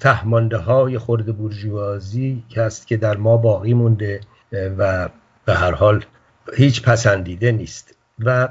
تهمانده 0.00 0.56
های 0.56 0.98
خورد 0.98 1.38
برجوازی 1.38 2.44
هست 2.56 2.86
که 2.86 2.96
در 2.96 3.16
ما 3.16 3.36
باقی 3.36 3.74
مونده 3.74 4.20
و 4.52 5.08
به 5.44 5.54
هر 5.54 5.72
حال 5.72 6.04
هیچ 6.54 6.82
پسندیده 6.82 7.52
نیست. 7.52 7.96
و 8.18 8.48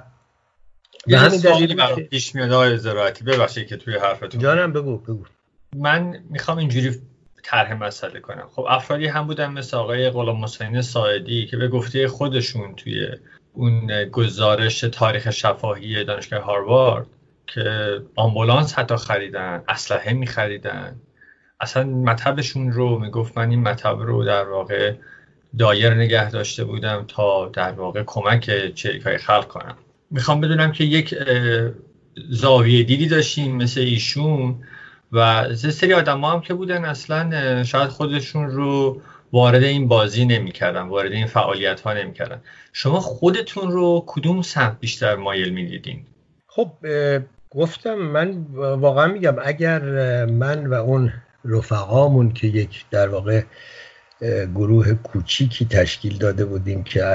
به 1.07 1.17
همین 1.17 1.39
دلیل 1.39 1.95
پیش 1.95 2.35
میاد 2.35 2.51
آقای 2.51 2.77
زراعتی. 2.77 3.23
ببخشید 3.23 3.67
که 3.67 3.77
توی 3.77 3.97
حرفتون 3.97 4.41
جانم 4.41 4.73
بگو 4.73 4.97
بگو. 4.97 5.23
من 5.75 6.19
می‌خوام 6.29 6.57
اینجوری 6.57 7.01
طرح 7.43 7.73
مسئله 7.73 8.19
کنم. 8.19 8.47
خب 8.51 8.65
افرادی 8.69 9.07
هم 9.07 9.27
بودن 9.27 9.51
مثل 9.51 9.77
آقای 9.77 10.09
غلام 10.09 10.43
حسین 10.43 10.81
ساعدی 10.81 11.45
که 11.45 11.57
به 11.57 11.67
گفته 11.67 12.07
خودشون 12.07 12.75
توی 12.75 13.07
اون 13.53 14.03
گزارش 14.03 14.79
تاریخ 14.79 15.29
شفاهی 15.29 16.03
دانشگاه 16.03 16.39
هاروارد 16.39 17.07
که 17.47 17.99
آمبولانس 18.15 18.73
حتی 18.73 18.95
خریدن 18.95 19.63
اسلحه 19.67 20.13
میخریدن. 20.13 20.95
اصلا 21.59 21.83
مطبشون 21.83 22.71
رو 22.71 22.99
می‌گفت 22.99 23.37
من 23.37 23.49
این 23.49 23.63
مطب 23.63 23.99
رو 23.99 24.25
در 24.25 24.43
واقع 24.43 24.93
دایر 25.59 25.93
نگه 25.93 26.31
داشته 26.31 26.63
بودم 26.63 27.05
تا 27.07 27.49
در 27.49 27.71
واقع 27.71 28.03
کمک 28.05 28.73
چریک 28.73 29.01
های 29.01 29.17
خلق 29.17 29.47
کنم. 29.47 29.77
می‌خوام 30.11 30.41
بدونم 30.41 30.71
که 30.71 30.83
یک 30.83 31.15
زاویه 32.29 32.83
دیدی 32.83 33.07
داشتیم 33.07 33.55
مثل 33.55 33.81
ایشون 33.81 34.55
و 35.11 35.55
سری 35.55 35.93
آدم 35.93 36.23
هم 36.23 36.41
که 36.41 36.53
بودن 36.53 36.85
اصلا 36.85 37.63
شاید 37.63 37.89
خودشون 37.89 38.49
رو 38.49 39.01
وارد 39.31 39.63
این 39.63 39.87
بازی 39.87 40.25
نمی‌کردن 40.25 40.81
وارد 40.81 41.11
این 41.11 41.27
فعالیت 41.27 41.81
ها 41.81 41.93
نمی‌کردن. 41.93 42.41
شما 42.73 42.99
خودتون 42.99 43.71
رو 43.71 44.03
کدوم 44.07 44.41
سمت 44.41 44.79
بیشتر 44.79 45.15
مایل 45.15 45.49
می‌دیدین؟ 45.49 46.05
خب 46.47 46.71
گفتم 47.49 47.95
من 47.95 48.45
واقعا 48.55 49.07
میگم 49.07 49.35
اگر 49.43 49.79
من 50.25 50.67
و 50.67 50.73
اون 50.73 51.13
رفقامون 51.45 52.31
که 52.33 52.47
یک 52.47 52.85
در 52.91 53.09
واقع 53.09 53.43
گروه 54.55 54.93
کوچیکی 54.93 55.65
تشکیل 55.65 56.17
داده 56.17 56.45
بودیم 56.45 56.83
که 56.83 57.05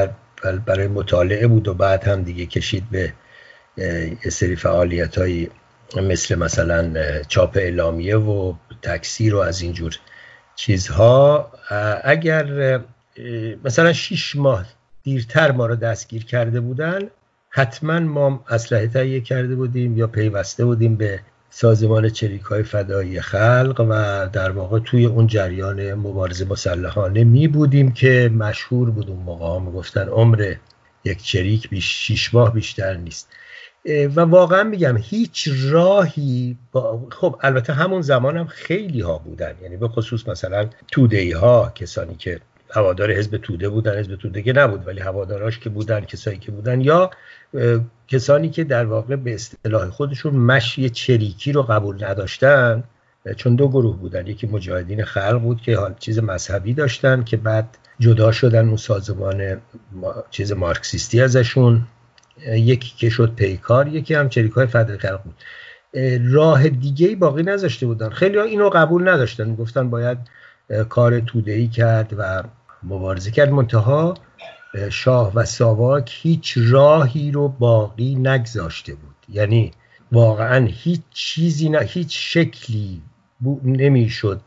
برای 0.52 0.88
مطالعه 0.88 1.46
بود 1.46 1.68
و 1.68 1.74
بعد 1.74 2.04
هم 2.04 2.22
دیگه 2.22 2.46
کشید 2.46 2.84
به 2.90 3.12
سری 4.30 4.56
فعالیت 4.56 5.18
های 5.18 5.48
مثل 6.02 6.34
مثلا 6.34 6.92
چاپ 7.28 7.56
اعلامیه 7.56 8.16
و 8.16 8.54
تکثیر 8.82 9.34
و 9.34 9.38
از 9.38 9.62
اینجور 9.62 9.98
چیزها. 10.56 11.52
اگر 12.04 12.80
مثلا 13.64 13.92
شیش 13.92 14.36
ماه 14.36 14.66
دیرتر 15.02 15.52
ما 15.52 15.66
رو 15.66 15.76
دستگیر 15.76 16.24
کرده 16.24 16.60
بودن 16.60 16.98
حتما 17.50 18.00
ما 18.00 18.44
اسلحه 18.48 18.86
تهیه 18.86 19.20
کرده 19.20 19.54
بودیم 19.54 19.98
یا 19.98 20.06
پیوسته 20.06 20.64
بودیم 20.64 20.96
به 20.96 21.20
سازمان 21.56 22.09
چریک 22.09 22.43
های 22.43 22.62
فدایی 22.62 23.20
خلق 23.20 23.86
و 23.90 24.28
در 24.32 24.51
واقع 24.51 24.78
توی 24.78 25.05
اون 25.05 25.26
جریان 25.26 25.94
مبارزه 25.94 26.44
مسلحانه 26.44 27.24
می 27.24 27.48
بودیم 27.48 27.93
که 27.93 28.31
مشهور 28.35 28.90
بود 28.90 29.10
اون 29.10 29.22
موقع. 29.22 29.44
ها 29.44 29.60
گفتن 29.60 30.09
عمر 30.09 30.55
یک 31.05 31.22
چریک 31.22 31.68
بیش 31.68 32.06
شیش 32.06 32.35
ماه 32.35 32.55
بیشتر 32.55 32.94
نیست. 32.94 33.28
و 34.14 34.20
واقعا 34.20 34.64
میگم 34.64 34.97
هیچ 34.97 35.48
راهی 35.70 36.56
با 36.72 37.06
خب 37.10 37.36
البته 37.40 37.72
همون 37.72 38.02
زمان 38.02 38.36
هم 38.36 38.47
خیلی 38.47 39.01
ها 39.01 39.18
بودن. 39.18 39.55
یعنی 39.62 39.76
به 39.76 39.89
خصوص 39.89 40.28
مثلا 40.28 40.68
توده 40.93 41.39
ها 41.39 41.72
کسانی 41.74 42.14
که 42.14 42.40
هوادار 42.70 43.12
حزب 43.12 43.36
توده 43.36 43.68
بودن 43.68 43.98
حزب 43.98 44.16
توده 44.16 44.43
که 44.43 44.52
نبود 44.52 44.86
ولی 44.86 45.01
هواداراش 45.01 45.59
که 45.59 45.70
بودن 45.70 46.01
کسایی 46.01 46.39
که 46.39 46.51
بودن 46.51 46.81
یا 46.81 47.10
کسانی 48.09 48.51
که 48.51 48.64
در 48.64 48.85
واقع 48.85 49.16
به 49.16 49.35
اصطلاح 49.35 49.90
خودشون 49.90 50.36
مشی 50.36 50.90
چریکی 50.90 51.52
رو 51.52 51.62
قبول 51.62 52.05
نداشتن 52.05 52.85
چون 53.36 53.55
دو 53.55 53.68
گروه 53.68 53.97
بودن. 53.97 54.26
یکی 54.26 54.47
مجاهدین 54.47 55.05
خلق 55.05 55.39
بود 55.39 55.60
که 55.60 55.76
حال 55.76 55.94
چیز 55.98 56.18
مذهبی 56.18 56.74
داشتن 56.74 57.24
که 57.24 57.36
بعد 57.36 57.78
جدا 57.98 58.32
شدن 58.32 58.68
اون 58.68 58.76
سازمان 58.76 59.60
چیز 60.31 60.52
مارکسیستی 60.52 61.20
ازشون. 61.20 61.82
یکی 62.47 62.94
که 62.97 63.10
شد 63.10 63.35
پیکار 63.35 63.89
یکی 63.89 64.14
هم 64.14 64.28
چریک 64.28 64.52
های 64.52 64.66
فدر 64.66 64.97
خلق 64.97 65.20
بود. 65.22 65.35
راه 66.32 66.68
دیگه 66.68 67.16
باقی 67.16 67.43
نذاشته 67.43 67.86
بودن. 67.86 68.09
خیلی 68.10 68.39
ها 68.39 68.44
اینو 68.44 68.70
قبول 68.70 69.09
نداشتن. 69.09 69.55
گفتن 69.55 69.90
باید 69.90 70.18
کار 70.89 71.20
تودهی 71.20 71.68
کرد 71.68 72.14
و 72.18 72.43
مبارزه 72.82 73.31
کرد. 73.31 73.51
منتها 73.51 74.14
شاه 74.90 75.32
و 75.34 75.44
ساواک 75.44 76.18
هیچ 76.22 76.59
راهی 76.70 77.30
رو 77.30 77.48
باقی 77.48 78.14
نگذاشته 78.14 78.94
بود. 78.94 79.14
یعنی 79.28 79.70
واقعا 80.12 80.66
هیچ 80.70 81.01
چیزی 81.10 81.68
نه 81.68 81.80
هیچ 81.80 82.34
شکلی 82.34 83.02
نمی‌شد 83.64 84.40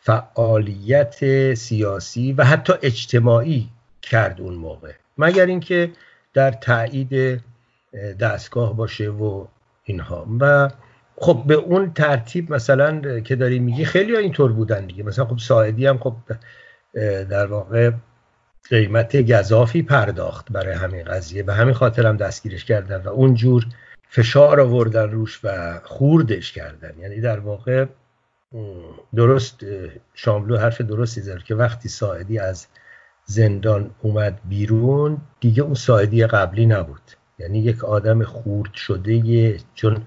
فعالیت 0.00 1.54
سیاسی 1.54 2.32
و 2.32 2.44
حتی 2.44 2.72
اجتماعی 2.82 3.68
کرد 4.02 4.40
اون 4.40 4.54
موقع. 4.54 4.92
مگر 5.18 5.46
اینکه 5.46 5.90
در 6.34 6.50
تایید 6.50 7.42
دستگاه 8.20 8.76
باشه 8.76 9.08
و 9.08 9.46
اینها. 9.84 10.26
و 10.40 10.70
خب 11.16 11.42
به 11.46 11.54
اون 11.54 11.92
ترتیب 11.92 12.54
مثلا 12.54 13.20
که 13.20 13.36
داری 13.36 13.58
میگی 13.58 13.84
خیلی 13.84 14.16
اینطور 14.16 14.52
بودن 14.52 14.86
دیگه. 14.86 15.02
مثلا 15.02 15.24
خب 15.24 15.38
ساعدی 15.38 15.86
هم 15.86 15.98
خب 15.98 16.14
در 17.30 17.46
واقع 17.46 17.90
قیمت 18.68 19.16
گذافی 19.32 19.82
پرداخت 19.82 20.52
برای 20.52 20.74
همین 20.74 21.04
قضیه. 21.04 21.42
به 21.42 21.54
همین 21.54 21.74
خاطر 21.74 22.06
هم 22.06 22.16
دستگیرش 22.16 22.64
کردن 22.64 23.02
و 23.02 23.08
اونجور 23.08 23.66
فشار 24.08 24.60
آوردن 24.60 25.10
روش 25.10 25.40
و 25.44 25.80
خوردش 25.84 26.52
کردن. 26.52 26.92
یعنی 26.98 27.20
در 27.20 27.38
واقع 27.38 27.86
درست 29.14 29.60
شاملو 30.14 30.56
حرف 30.56 30.80
درستی 30.80 31.20
زد 31.20 31.42
که 31.42 31.54
وقتی 31.54 31.88
ساعدی 31.88 32.38
از 32.38 32.66
زندان 33.24 33.90
اومد 34.02 34.40
بیرون 34.48 35.18
دیگه 35.40 35.62
اون 35.62 35.74
ساعدی 35.74 36.26
قبلی 36.26 36.66
نبود. 36.66 37.02
یعنی 37.38 37.58
یک 37.58 37.84
آدم 37.84 38.24
خورد 38.24 38.74
شده 38.74 39.56
چون 39.74 40.02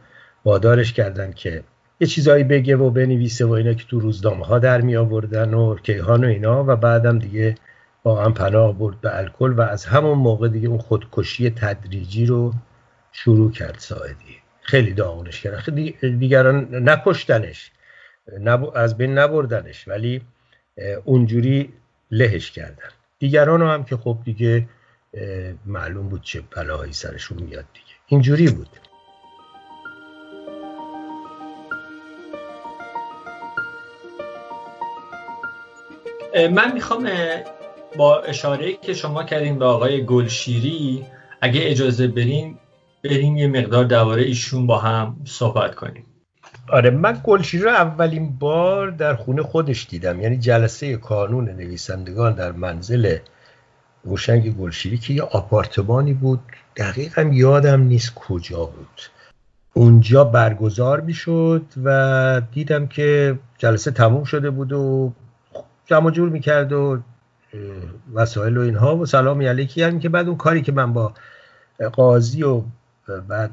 وادارش 0.46 0.94
کردن 0.94 1.32
که 1.32 1.64
یه 2.00 2.08
چیزایی 2.08 2.44
بگه 2.44 2.76
و 2.76 2.90
بنویسه 2.90 3.46
و 3.46 3.52
اینا 3.52 3.74
که 3.74 3.86
تو 3.88 4.00
روزنامه 4.00 4.46
ها 4.46 4.60
در 4.60 4.82
می 4.82 4.96
آوردن 4.96 5.54
و 5.54 5.76
کیهان 5.76 6.24
و 6.24 6.28
اینا 6.28 6.64
و 6.64 6.76
بعدم 6.76 7.20
دیگه 7.20 7.56
واقعا 8.06 8.30
پناه 8.30 8.78
برد 8.78 9.02
به 9.02 9.18
الکل 9.18 9.52
و 9.52 9.62
از 9.62 9.86
همون 9.86 10.18
موقع 10.18 10.48
دیگه 10.48 10.68
اون 10.68 10.78
خودکشی 10.78 11.50
تدریجی 11.50 12.26
رو 12.26 12.54
شروع 13.12 13.52
کرد 13.52 13.76
ساعدی. 13.80 14.38
خیلی 14.62 14.94
داغونش 14.94 15.42
کرد. 15.42 15.76
دیگران 16.20 16.90
نکشتنش. 16.90 17.72
از 18.76 18.98
بین 18.98 19.18
نبردنش. 19.18 19.88
ولی 19.88 20.22
اونجوری 21.04 21.74
لهش 22.12 22.52
کردن. 22.52 22.90
دیگران 23.20 23.62
هم 23.62 23.84
که 23.84 23.98
خب 23.98 24.18
دیگه 24.26 24.68
معلوم 25.66 26.10
بود 26.10 26.22
چه 26.22 26.42
بلاهایی 26.56 26.94
سرشون 26.94 27.38
میاد 27.44 27.66
دیگه. 27.74 27.96
اینجوری 28.08 28.50
بود. 28.50 28.70
من 36.52 36.74
می‌خوام 36.74 37.10
با 37.98 38.22
اشاره 38.22 38.74
که 38.82 38.94
شما 38.94 39.24
کردین 39.24 39.60
به 39.60 39.66
آقای 39.66 40.06
گلشیری 40.06 41.06
اگه 41.42 41.62
اجازه 41.64 42.08
برین 42.08 42.58
بریم 43.04 43.38
یه 43.38 43.48
مقدار 43.48 43.86
درباره 43.86 44.22
ایشون 44.24 44.68
با 44.68 44.78
هم 44.78 45.16
صحبت 45.26 45.76
کنیم. 45.76 46.06
آره 46.70 46.90
من 46.90 47.22
گلشیری 47.24 47.64
رو 47.64 47.70
اولین 47.70 48.38
بار 48.40 48.92
در 48.92 49.16
خونه 49.16 49.42
خودش 49.42 49.88
دیدم. 49.90 50.22
یعنی 50.22 50.38
جلسه 50.38 50.98
کانون 50.98 51.50
نویسندگان 51.50 52.34
در 52.34 52.52
منزل 52.52 53.18
روشنگ 54.04 54.56
گلشیری 54.58 54.98
که 54.98 55.14
یه 55.14 55.22
آپارتمانی 55.22 56.14
بود. 56.14 56.40
دقیقا 56.78 57.22
یادم 57.22 57.82
نیست 57.82 58.16
کجا 58.16 58.66
بود. 58.66 59.02
اونجا 59.74 60.24
برگزار 60.24 61.02
می‌شد 61.02 61.66
و 61.84 62.42
دیدم 62.54 62.88
که 62.88 63.40
جلسه 63.58 63.92
تموم 63.92 64.24
شده 64.24 64.50
بود 64.50 64.74
و 64.74 65.14
جمع 65.86 66.12
جور 66.12 66.30
می‌کرد 66.30 66.74
و 66.74 67.00
وسایل 68.14 68.58
و 68.58 68.62
اینها 68.62 68.98
و 68.98 69.06
سلامی 69.06 69.46
علیکی 69.48 69.84
هم 69.84 70.00
که 70.00 70.10
بعد 70.10 70.28
اون 70.28 70.38
کاری 70.38 70.62
که 70.62 70.72
من 70.72 70.94
با 70.94 71.14
قاضی 71.94 72.44
و 72.44 72.64
بعد 73.28 73.52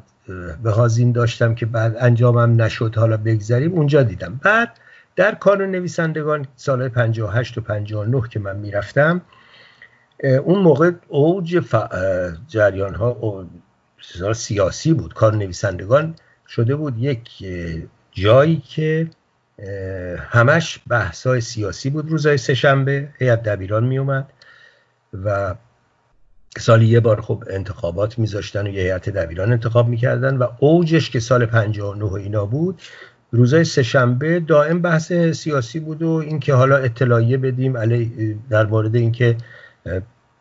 به 0.62 0.70
هازین 0.70 1.12
داشتم 1.12 1.54
که 1.54 1.66
بعد 1.66 1.96
انجامم 2.00 2.62
نشد 2.62 2.96
حالا 2.96 3.16
بگذریم 3.16 3.72
اونجا 3.72 4.02
دیدم. 4.02 4.40
بعد 4.42 4.78
در 5.16 5.34
کانون 5.34 5.70
نویسندگان 5.70 6.46
سال 6.56 6.88
58 6.88 7.58
و 7.58 7.60
59 7.60 8.28
که 8.28 8.40
من 8.40 8.56
می‌رفتم 8.56 9.20
اون 10.44 10.58
موقع 10.58 10.90
اوج 11.08 11.60
جریان 12.48 12.94
ها 12.94 13.46
سیاسی 14.34 14.92
بود. 14.92 15.14
کار 15.14 15.36
نویسندگان 15.36 16.14
شده 16.48 16.76
بود 16.76 16.98
یک 16.98 17.30
جایی 18.12 18.56
که 18.56 19.10
همش 20.18 20.80
بحثای 20.88 21.40
سیاسی 21.40 21.90
بود 21.90 22.10
روزای 22.10 22.36
سهشنبه 22.38 23.08
هیئت 23.18 23.42
دبیران 23.42 23.84
می 23.84 23.98
اومد 23.98 24.32
و 25.24 25.54
سالی 26.58 26.86
یه 26.86 27.00
بار 27.00 27.20
خب 27.20 27.44
انتخابات 27.50 28.18
میذاشتن 28.18 28.66
و 28.66 28.70
یه 28.70 28.82
هیئت 28.82 29.08
دبیران 29.08 29.52
انتخاب 29.52 29.88
می‌کردن 29.88 30.36
و 30.36 30.46
اوجش 30.58 31.10
که 31.10 31.20
سال 31.20 31.46
59 31.46 32.04
و 32.04 32.14
اینا 32.14 32.46
بود 32.46 32.82
روزای 33.32 33.64
سهشنبه 33.64 34.40
دائم 34.40 34.82
بحث 34.82 35.12
سیاسی 35.12 35.80
بود 35.80 36.02
و 36.02 36.08
اینکه 36.08 36.54
حالا 36.54 36.76
اطلاعیه 36.76 37.36
بدیم 37.36 37.76
علی 37.76 38.38
در 38.50 38.66
مورد 38.66 38.96
اینکه 38.96 39.36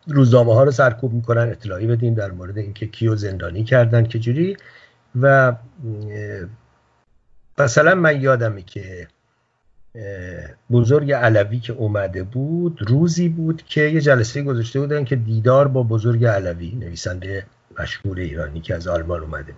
روزنامه 0.07 0.53
ها 0.53 0.63
رو 0.63 0.71
سرکوب 0.71 1.13
می‌کنن 1.13 1.49
اطلاعی 1.49 1.87
بدیم 1.87 2.13
در 2.13 2.31
مورد 2.31 2.57
اینکه 2.57 2.87
کیو 2.87 3.15
زندانی 3.15 3.63
کردن 3.63 4.03
که 4.03 4.19
جوری 4.19 4.57
و 5.21 5.53
مثلا 7.59 7.95
من 7.95 8.21
یادمه 8.21 8.61
که 8.61 9.07
بزرگ 10.71 11.11
علوی 11.11 11.59
که 11.59 11.73
اومده 11.73 12.23
بود 12.23 12.79
روزی 12.87 13.29
بود 13.29 13.63
که 13.65 13.81
یه 13.81 14.01
جلسه 14.01 14.41
گذاشته 14.41 14.79
بودن 14.79 15.03
که 15.03 15.15
دیدار 15.15 15.67
با 15.67 15.83
بزرگ 15.83 16.25
علوی 16.25 16.75
نویسنده 16.75 17.45
مشهور 17.79 18.19
ایرانی 18.19 18.61
که 18.61 18.75
از 18.75 18.87
آلمان 18.87 19.21
اومده 19.21 19.53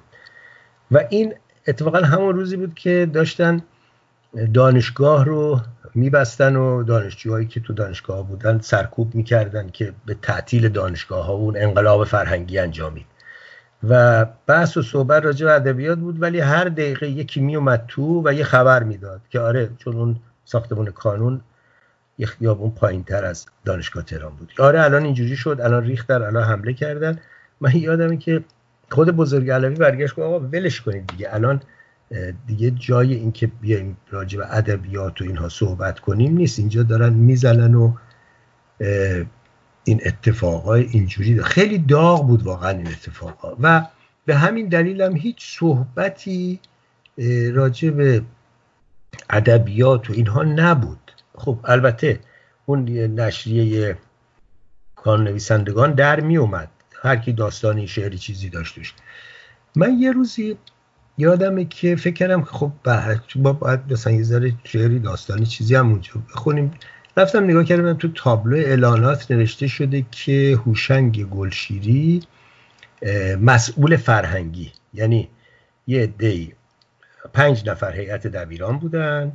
و 0.91 1.03
این 1.10 1.34
اتفاقا 1.68 1.98
همون 1.98 2.36
روزی 2.36 2.57
بود 2.57 2.73
که 2.73 3.10
داشتن 3.14 3.61
دانشگاه 4.53 5.26
رو 5.26 5.61
میبستن 5.95 6.56
و 6.56 6.84
دانشجوهایی 6.84 7.48
که 7.48 7.60
تو 7.60 7.73
دانشگاه 7.73 8.28
بودن 8.28 8.60
سرکوب 8.60 9.15
می‌کردن 9.15 9.69
که 9.69 9.94
به 10.06 10.14
تعطیل 10.14 10.69
دانشگاه 10.69 11.26
ها 11.26 11.34
اون 11.34 11.57
انقلاب 11.57 12.03
فرهنگی 12.03 12.60
انجامید 12.60 13.06
و 13.90 14.26
بحث 14.48 14.78
و 14.78 14.82
صحبت 14.82 15.24
راجع 15.24 15.45
به 15.45 15.53
ادبیات 15.53 15.98
بود 15.98 16.22
ولی 16.22 16.40
هر 16.40 16.66
دقیقه 16.66 17.10
یکی 17.10 17.41
میومد 17.41 17.86
تو 17.88 18.22
و 18.26 18.34
یه 18.34 18.44
خبر 18.44 18.84
می‌داد 18.84 19.22
که 19.30 19.40
آره 19.40 19.70
چون 19.78 19.95
اون 19.95 20.16
ساختمون 20.45 20.86
کانون 20.86 21.41
یه 22.18 22.28
خیابون 22.28 22.72
پایین 22.72 23.03
تر 23.03 23.26
از 23.26 23.45
دانشگاه 23.66 24.03
تهران 24.03 24.36
بود. 24.36 24.52
آره 24.60 24.84
الان 24.84 25.03
اینجوری 25.03 25.36
شد 25.36 25.60
الان 25.64 25.84
ریختن 25.84 26.22
الان 26.22 26.44
حمله 26.44 26.74
کردن. 26.74 27.20
من 27.62 27.72
یادمه 27.76 28.18
که 28.18 28.44
خود 28.91 29.10
بزرگ 29.10 29.49
علوی 29.49 29.76
برگشت 29.76 30.16
گفت 30.16 30.26
آقا 30.26 30.40
ولش 30.40 30.82
کنید 30.82 31.08
دیگه 31.08 31.34
الان 31.34 31.62
دیگه 32.48 32.72
جای 32.72 33.14
اینکه 33.14 33.48
بیایم 33.48 33.98
راجع 34.10 34.38
به 34.38 34.56
ادبیات 34.56 35.22
و 35.22 35.24
اینها 35.24 35.49
صحبت 35.49 35.99
کنیم 35.99 36.38
نیست. 36.38 36.60
اینجا 36.60 36.84
دارن 36.84 37.14
می‌زنن 37.14 37.76
و 37.76 37.94
این 39.84 40.02
اتفاقای 40.06 40.84
اینجوری 40.91 41.36
ده. 41.36 41.44
خیلی 41.44 41.78
داغ 41.78 42.28
بود 42.28 42.44
واقعا 42.44 42.70
این 42.70 42.88
اتفاقا. 42.88 43.56
و 43.62 43.86
به 44.26 44.36
همین 44.36 44.68
دلیل 44.68 45.02
هم 45.02 45.16
هیچ 45.16 45.58
صحبتی 45.60 46.60
راجع 47.53 47.90
به 47.90 48.24
ادبیات 49.30 50.10
و 50.10 50.14
اینها 50.14 50.44
نبود. 50.44 51.12
خب 51.36 51.60
البته 51.64 52.20
اون 52.66 52.90
نشریه 52.90 53.98
کان 54.95 55.24
نویسندگان 55.24 55.94
در 55.94 56.20
می 56.20 56.38
اومد. 56.38 56.70
هر 57.02 57.16
کی 57.16 57.34
داستانی 57.34 57.88
شعری 57.88 58.18
چیزی 58.18 58.49
داشتش 58.49 58.94
من 59.76 59.99
یه 59.99 60.12
روزی 60.12 60.58
یادمه 61.18 61.66
که 61.66 61.95
فکر 61.95 62.14
کردم 62.14 62.41
که 62.41 62.49
خب 62.49 62.72
با 63.36 63.53
باید 63.53 63.94
مثلا 63.94 64.14
یه 64.14 64.24
ذره 64.24 64.53
شعری 64.64 64.99
داستانی 64.99 65.45
چیزی 65.45 65.76
هم 65.76 65.90
اونجا 65.90 66.14
بخونیم. 66.34 66.72
رفتم 67.17 67.43
نگاه 67.43 67.63
کردم 67.63 67.93
تو 67.93 68.07
تابلو 68.07 68.57
اعلانات 68.57 69.31
نوشته 69.31 69.67
شده 69.67 70.05
که 70.11 70.59
هوشنگ 70.65 71.29
گلشیری 71.29 72.23
مسئول 73.41 73.95
فرهنگی. 73.95 74.71
یعنی 74.93 75.29
یه 75.88 76.07
دی 76.07 76.53
پنج 77.33 77.69
نفر 77.69 77.91
هیئت 77.91 78.27
دبیران 78.27 78.77
بودن. 78.79 79.31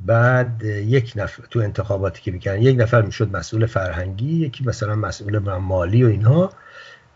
بعد 0.00 0.62
یک 0.64 1.12
نفر 1.16 1.42
تو 1.50 1.58
انتخاباتی 1.60 2.22
که 2.22 2.30
می‌کردن 2.30 2.62
یک 2.62 2.80
نفر 2.80 3.02
می‌شد 3.02 3.36
مسئول 3.36 3.66
فرهنگی 3.66 4.36
یکی 4.36 4.64
مثلا 4.64 4.94
مسئول 4.94 5.38
مالی 5.38 6.04
و 6.04 6.06
اینها. 6.06 6.52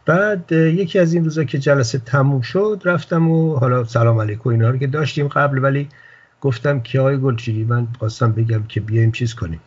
بعد 0.06 0.52
یکی 0.52 0.98
از 0.98 1.14
این 1.14 1.24
روزا 1.24 1.44
که 1.44 1.59
جلسه 1.59 1.98
تموم 1.98 2.40
شد 2.40 2.82
رفتم 2.85 3.30
و 3.30 3.56
حالا 3.56 3.85
سلام 3.85 4.20
علیکم 4.20 4.51
اینا 4.51 4.70
رو 4.70 4.78
که 4.78 4.86
داشتیم 4.86 5.28
قبل 5.28 5.59
ولی 5.59 5.89
گفتم 6.40 6.81
که 6.81 7.01
آقای 7.01 7.19
گلچیری 7.19 7.65
من 7.65 7.89
خواستم 7.98 8.32
بگم 8.32 8.62
که 8.62 8.81
بیایم 8.81 9.12
چیز 9.12 9.35
کنیم. 9.35 9.60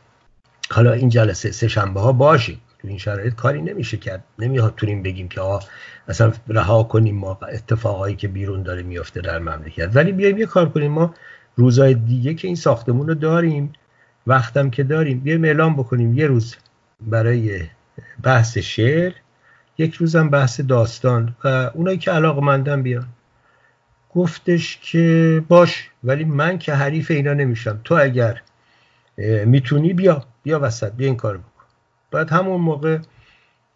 حالا 0.72 0.92
این 0.92 1.10
جلسه 1.10 1.52
سه 1.52 1.68
شنبه 1.68 2.00
ها 2.00 2.12
باشیم 2.12 2.62
تو 2.80 2.88
این 2.88 2.98
شرایط 2.98 3.36
کاری 3.36 3.62
نمیشه 3.62 3.98
کرد. 3.98 4.24
نمی‌تونیم 4.40 5.04
بگیم 5.04 5.28
که 5.28 5.42
آقا 5.42 5.60
اصلا 6.08 6.32
رها 6.48 6.84
کنیم 6.84 7.16
ما 7.16 7.40
اتفاقایی 7.52 8.16
که 8.16 8.28
بیرون 8.28 8.64
داره 8.64 8.84
میفته 8.84 9.22
در 9.22 9.40
مملکت. 9.40 9.90
ولی 9.94 10.12
بیایم 10.12 10.38
یه 10.38 10.46
کار 10.46 10.70
کنیم. 10.70 10.92
ما 10.92 11.14
روزای 11.56 11.94
دیگه 11.94 12.34
که 12.34 12.48
این 12.48 12.56
ساختمون 12.56 13.08
رو 13.08 13.14
داریم 13.14 13.74
وقتم 14.28 14.70
که 14.70 14.84
داریم 14.84 15.20
بیایم 15.20 15.44
اعلام 15.44 15.74
بکنیم. 15.74 16.14
یه 16.14 16.28
روز 16.28 16.56
برای 17.02 17.62
بحث 18.24 18.58
شعر 18.58 19.14
یک 19.78 19.94
روزم 19.94 20.30
بحث 20.30 20.62
داستان 20.62 21.36
و 21.44 21.72
اونایی 21.74 21.98
که 21.98 22.12
علاقمندن 22.12 22.84
بیان. 22.84 23.08
گفتش 24.16 24.80
که 24.82 25.44
باش 25.48 25.90
ولی 26.04 26.24
من 26.24 26.58
که 26.58 26.74
حریف 26.74 27.12
اینا 27.12 27.34
نمیشم. 27.34 27.82
تو 27.84 27.96
اگر 27.96 28.42
می‌تونی 29.46 29.94
بیا 29.94 30.26
بیا 30.44 30.60
وسط 30.60 30.92
بیا 30.92 31.08
این 31.08 31.16
کار 31.16 31.38
بکن. 31.38 31.66
بعد 32.12 32.30
همون 32.30 32.62
موقع 32.62 32.98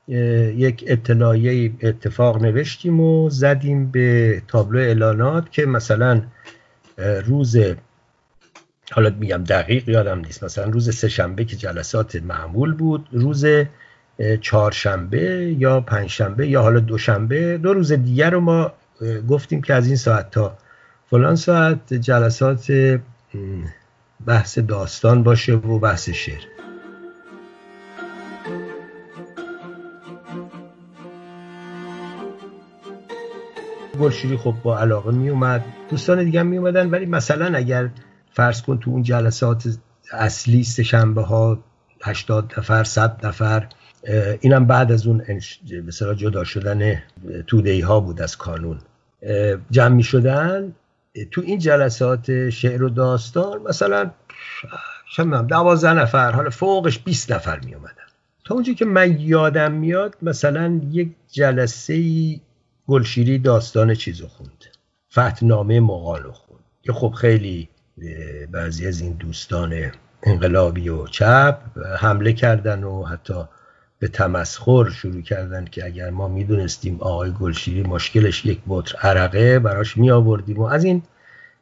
یک 0.08 0.84
اطلاعیه 0.88 1.72
اتفاق 1.82 2.44
نوشتیم 2.44 3.00
و 3.00 3.30
زدیم 3.30 3.92
به 3.92 4.42
تابلو 4.48 4.80
اعلانات 4.80 5.52
که 5.52 5.66
مثلا 5.66 6.22
روز 6.98 7.58
حالا 8.92 9.10
میگم 9.20 9.44
دقیق 9.44 9.90
یادم 9.90 10.20
نیست 10.20 10.44
مثلا 10.44 10.66
روز 10.66 10.96
سهشنبه 10.96 11.46
که 11.46 11.56
جلسات 11.56 12.16
معمول 12.16 12.74
بود 12.74 13.08
روز 13.12 13.46
چهارشنبه 14.42 15.56
یا 15.60 15.82
پنجشنبه 15.82 16.48
یا 16.48 16.62
حالا 16.62 16.80
دوشنبه 16.80 17.58
دو 17.58 17.74
روز 17.74 17.92
دیگر 17.92 18.30
رو 18.30 18.40
ما 18.40 18.74
گفتیم 19.30 19.62
که 19.62 19.74
از 19.74 19.88
این 19.88 19.96
ساعت 19.96 20.32
تا 20.32 20.58
فلان 21.10 21.36
ساعت 21.36 21.94
جلسات 21.94 22.72
بحث 24.26 24.60
داستان 24.60 25.24
باشه 25.24 25.54
و 25.54 25.80
بحث 25.80 26.10
شعر. 26.10 26.42
گلشیری 34.00 34.38
خب 34.38 34.56
با 34.64 34.80
علاقه 34.80 35.12
می 35.12 35.30
اومد. 35.30 35.66
دوستان 35.90 36.24
دیگه 36.24 36.44
می 36.44 36.58
اومدن 36.58 36.90
ولی 36.90 37.06
مثلا 37.06 37.58
اگر 37.58 37.90
فرض 38.34 38.62
کن 38.62 38.80
تو 38.80 38.92
اون 38.92 39.04
جلسات 39.04 39.78
اصلی 40.12 40.64
سه 40.64 40.84
شنبه 40.84 41.22
ها 41.22 41.60
80 42.04 42.54
نفر 42.58 42.84
100 42.84 43.26
نفر 43.26 43.68
اینم 44.42 44.66
بعد 44.66 44.92
از 44.92 45.08
اون 45.08 45.24
مثلا 45.88 46.14
جدا 46.14 46.44
شدن 46.44 47.04
تودهی 47.48 47.82
ها 47.82 48.00
بود 48.00 48.22
از 48.22 48.38
کانون. 48.38 48.80
جمع 49.72 49.96
می 49.96 50.04
شدن 50.04 50.76
تو 51.32 51.42
این 51.42 51.60
جلسات 51.60 52.50
شعر 52.50 52.84
و 52.84 52.90
داستان 52.90 53.62
مثلا 53.62 54.12
چندم 55.16 55.48
دوازده 55.48 55.94
نفر 55.94 56.32
حالا 56.32 56.50
فوقش 56.50 57.00
20 57.00 57.32
نفر 57.32 57.60
می 57.60 57.74
اومدن 57.76 57.94
تا 58.46 58.56
اونجا 58.56 58.74
که 58.74 58.86
من 58.86 59.20
یادم 59.20 59.72
میاد 59.72 60.16
مثلا 60.22 60.82
یک 60.92 61.12
جلسه 61.32 61.96
گلشیری 62.88 63.40
داستان 63.40 63.94
چیزو 63.94 64.28
خوند. 64.28 64.66
فتنامه 65.14 65.80
مقالو 65.80 66.32
خوند. 66.32 66.64
که 66.84 66.94
خب 66.94 67.12
خیلی 67.12 67.70
بعضی 68.52 68.88
از 68.88 69.02
این 69.02 69.14
دوستان 69.14 69.92
انقلابی 70.24 70.90
و 70.90 71.08
چپ 71.08 71.60
حمله 72.00 72.34
کردن 72.34 72.84
و 72.84 73.04
حتی 73.04 73.34
به 74.00 74.08
تمسخر 74.08 74.90
شروع 74.90 75.22
کردن 75.22 75.66
که 75.66 75.86
اگر 75.86 76.10
ما 76.10 76.28
می‌دونستیم 76.28 77.02
آقای 77.02 77.32
گلشیری 77.32 77.84
مشکلش 77.84 78.46
یک 78.46 78.60
بطر 78.68 78.98
عرقه 78.98 79.60
براش 79.60 79.98
می 79.98 80.12
آوردیم 80.12 80.58
و 80.58 80.64
از 80.64 80.84
این 80.84 81.04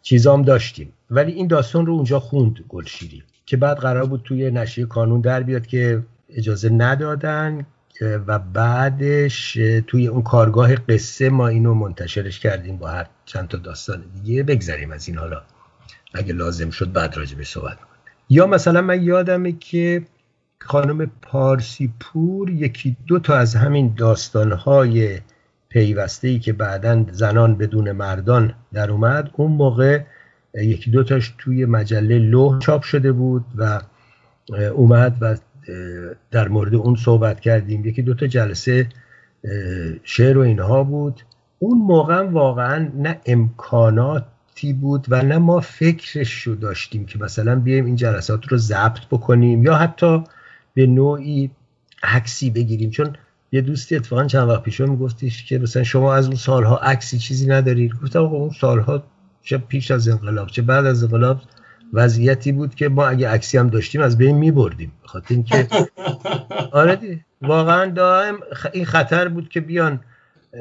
چیزام 0.01 0.41
داشتیم. 0.41 0.93
ولی 1.09 1.31
این 1.31 1.47
داستان 1.47 1.85
رو 1.85 1.93
اونجا 1.93 2.19
خوند 2.19 2.65
گلشیری 2.69 3.23
که 3.45 3.57
بعد 3.57 3.77
قرار 3.77 4.05
بود 4.05 4.21
توی 4.23 4.51
نشریه 4.51 4.85
کانون 4.87 5.21
در 5.21 5.43
بیاد 5.43 5.67
که 5.67 6.03
اجازه 6.29 6.69
ندادن 6.69 7.65
و 8.01 8.39
بعدش 8.39 9.53
توی 9.87 10.07
اون 10.07 10.21
کارگاه 10.21 10.75
قصه 10.75 11.29
ما 11.29 11.47
اینو 11.47 11.73
منتشرش 11.73 12.39
کردیم 12.39 12.77
با 12.77 12.87
هر 12.87 13.05
چند 13.25 13.47
تا 13.47 13.57
داستان 13.57 14.03
دیگه 14.23 14.43
بگذریم 14.43 14.91
از 14.91 15.07
این 15.07 15.17
حالا. 15.17 15.41
اگه 16.13 16.33
لازم 16.33 16.69
شد 16.69 16.91
بعد 16.91 17.17
راجع 17.17 17.37
به 17.37 17.43
صحبت 17.43 17.77
یا 18.29 18.47
مثلا 18.47 18.81
من 18.81 19.03
یادمه 19.03 19.51
که 19.51 20.03
خانم 20.65 21.11
پارسی 21.21 21.93
پور 21.99 22.49
یکی 22.49 22.97
دو 23.07 23.19
تا 23.19 23.37
از 23.37 23.55
همین 23.55 23.93
داستانهای 23.97 25.19
پیوسته 25.69 26.27
ای 26.27 26.39
که 26.39 26.53
بعدا 26.53 27.05
زنان 27.11 27.57
بدون 27.57 27.91
مردان 27.91 28.53
در 28.73 28.91
اومد 28.91 29.29
اون 29.33 29.51
موقع 29.51 30.01
یکی 30.53 30.91
دو 30.91 31.03
تاش 31.03 31.33
توی 31.37 31.65
مجله 31.65 32.19
لوح 32.19 32.59
چاپ 32.59 32.83
شده 32.83 33.11
بود 33.11 33.45
و 33.57 33.81
اومد 34.73 35.17
و 35.21 35.37
در 36.31 36.47
مورد 36.47 36.75
اون 36.75 36.95
صحبت 36.95 37.39
کردیم. 37.39 37.85
یکی 37.85 38.01
دو 38.01 38.13
تا 38.13 38.27
جلسه 38.27 38.89
شعر 40.03 40.37
و 40.37 40.41
اینها 40.41 40.83
بود. 40.83 41.21
اون 41.59 41.77
موقع 41.77 42.21
واقعا 42.21 42.89
نه 42.95 43.19
امکاناتی 43.25 44.73
بود 44.73 45.05
و 45.09 45.21
نه 45.21 45.37
ما 45.37 45.59
فکرش 45.59 46.41
رو 46.41 46.55
داشتیم 46.55 47.05
که 47.05 47.19
مثلا 47.19 47.55
بیایم 47.55 47.85
این 47.85 47.95
جلسات 47.95 48.47
رو 48.47 48.57
ضبط 48.57 48.99
بکنیم 49.11 49.63
یا 49.63 49.75
حتی 49.75 50.23
به 50.73 50.87
نوعی 50.87 51.51
عکسی 52.03 52.49
بگیریم. 52.49 52.89
چون 52.89 53.15
یه 53.51 53.61
دوستی 53.61 53.95
اتفاقا 53.95 54.25
چند 54.25 54.49
وقت 54.49 54.63
پیش 54.63 54.81
میگفتیش 54.81 55.45
که 55.45 55.59
مثلا 55.59 55.83
شما 55.83 56.13
از 56.13 56.27
اون 56.27 56.35
سالها 56.35 56.77
عکسی 56.77 57.17
چیزی 57.17 57.47
ندارید. 57.47 57.93
گفتم 58.03 58.19
آقا 58.19 58.37
اون 58.37 58.49
سالها 58.49 59.03
چه 59.43 59.57
پیش 59.57 59.91
از 59.91 60.07
انقلاب 60.07 60.47
چه 60.47 60.61
بعد 60.61 60.85
از 60.85 61.03
انقلاب 61.03 61.41
وضعیتی 61.93 62.51
بود 62.51 62.75
که 62.75 62.89
ما 62.89 63.07
اگه 63.07 63.29
عکسی 63.29 63.57
هم 63.57 63.69
داشتیم 63.69 64.01
از 64.01 64.17
بین 64.17 64.37
میبردیم. 64.37 64.91
بخاطر 65.03 65.33
اینکه 65.33 65.67
آره 66.71 66.95
دی. 66.95 67.21
واقعا 67.41 67.85
دائم 67.85 68.39
این 68.73 68.85
خطر 68.85 69.27
بود 69.27 69.49
که 69.49 69.61
بیان 69.61 69.99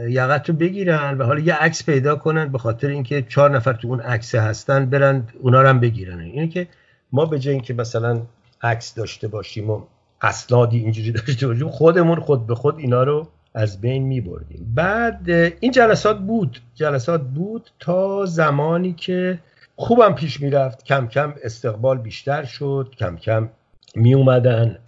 یقت 0.08 0.48
رو 0.48 0.54
بگیرن 0.54 1.18
و 1.18 1.24
حالا 1.24 1.40
یه 1.40 1.54
عکس 1.54 1.84
پیدا 1.84 2.16
کنن 2.16 2.48
به 2.48 2.58
خاطر 2.58 2.88
اینکه 2.88 3.22
چهار 3.22 3.56
نفر 3.56 3.72
تو 3.72 3.88
اون 3.88 4.00
عکس 4.00 4.34
هستن 4.34 4.86
برن 4.86 5.28
اونا 5.40 5.62
رو 5.62 5.68
هم 5.68 5.80
بگیرن. 5.80 6.20
اینه 6.20 6.48
که 6.48 6.68
ما 7.12 7.24
به 7.24 7.38
جای 7.38 7.54
اینکه 7.54 7.74
مثلا 7.74 8.22
عکس 8.62 8.94
داشته 8.94 9.28
باشیم 9.28 9.70
و 9.70 9.82
اسنادی 10.22 10.78
اینجوری 10.78 11.12
داشته 11.12 11.46
باشیم 11.46 11.68
خودمون 11.68 12.20
خود 12.20 12.46
به 12.46 12.54
خود 12.54 12.78
اینا 12.78 13.02
رو 13.02 13.28
از 13.54 13.80
بین 13.80 14.02
می 14.02 14.20
بردیم 14.20 14.72
بعد 14.74 15.30
این 15.60 15.72
جلسات 15.72 16.18
بود 16.18 16.60
جلسات 16.74 17.22
بود 17.22 17.70
تا 17.80 18.26
زمانی 18.26 18.92
که 18.92 19.38
خوبم 19.76 20.14
پیش 20.14 20.40
می‌رفت. 20.40 20.84
کم 20.84 21.06
کم 21.06 21.34
استقبال 21.44 21.98
بیشتر 21.98 22.44
شد 22.44 22.94
کم 22.98 23.16
کم 23.16 23.48
می 23.94 24.14
اومدن 24.14 24.78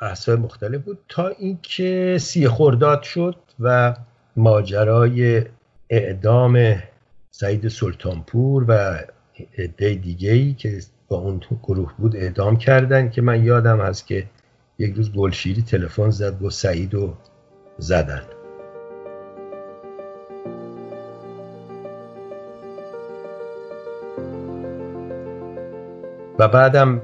بحثای 0.00 0.36
مختلف 0.36 0.80
بود 0.80 0.98
تا 1.08 1.28
اینکه 1.28 2.18
سی 2.20 2.48
خرداد 2.48 3.02
شد 3.02 3.36
و 3.60 3.94
ماجرای 4.36 5.42
اعدام 5.90 6.82
سعید 7.30 7.68
سلطانپور 7.68 8.64
و 8.68 8.98
عده 9.58 9.94
دیگه 9.94 10.32
ای 10.32 10.54
که 10.54 10.80
با 11.08 11.16
اون 11.16 11.40
گروه 11.62 11.92
بود 11.98 12.16
اعدام 12.16 12.56
کردن 12.56 13.10
که 13.10 13.22
من 13.22 13.44
یادم 13.44 13.80
هست 13.80 14.06
که 14.06 14.26
یک 14.80 14.94
روز 14.94 15.12
گلشیری 15.12 15.62
تلفن 15.62 16.10
زد 16.10 16.38
با 16.38 16.50
سعید 16.50 16.94
و 16.94 17.14
زدن. 17.78 18.22
و 26.38 26.48
بعدم 26.48 27.02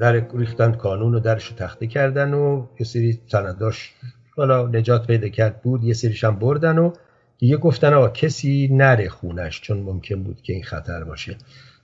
در 0.00 0.24
ریختن 0.34 0.72
کانون 0.72 1.14
و 1.14 1.20
درش 1.20 1.46
رو 1.46 1.56
تخته 1.56 1.86
کردن 1.86 2.34
و 2.34 2.66
یه 2.80 2.86
سری 2.86 3.20
سنداش 3.26 3.92
حالا 4.36 4.66
نجات 4.66 5.06
پیدا 5.06 5.28
کرد 5.28 5.62
بود 5.62 5.84
یه 5.84 5.94
سریش 5.94 6.24
هم 6.24 6.36
بردن 6.38 6.78
و 6.78 6.92
دیگه 7.38 7.56
گفتن 7.56 7.94
آقا 7.94 8.08
کسی 8.08 8.68
نره 8.72 9.08
خونش 9.08 9.60
چون 9.60 9.78
ممکن 9.78 10.22
بود 10.22 10.42
که 10.42 10.52
این 10.52 10.62
خطر 10.62 11.04
باشه. 11.04 11.36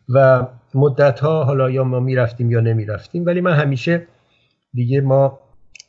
و 0.08 0.46
مدت 0.74 1.20
ها 1.20 1.44
حالا 1.44 1.70
یا 1.70 1.84
ما 1.84 2.00
می‌رفتیم 2.00 2.50
یا 2.50 2.60
نمی‌رفتیم 2.60 3.26
ولی 3.26 3.40
من 3.40 3.52
همیشه 3.52 4.06
دیگه 4.74 5.00
ما 5.00 5.40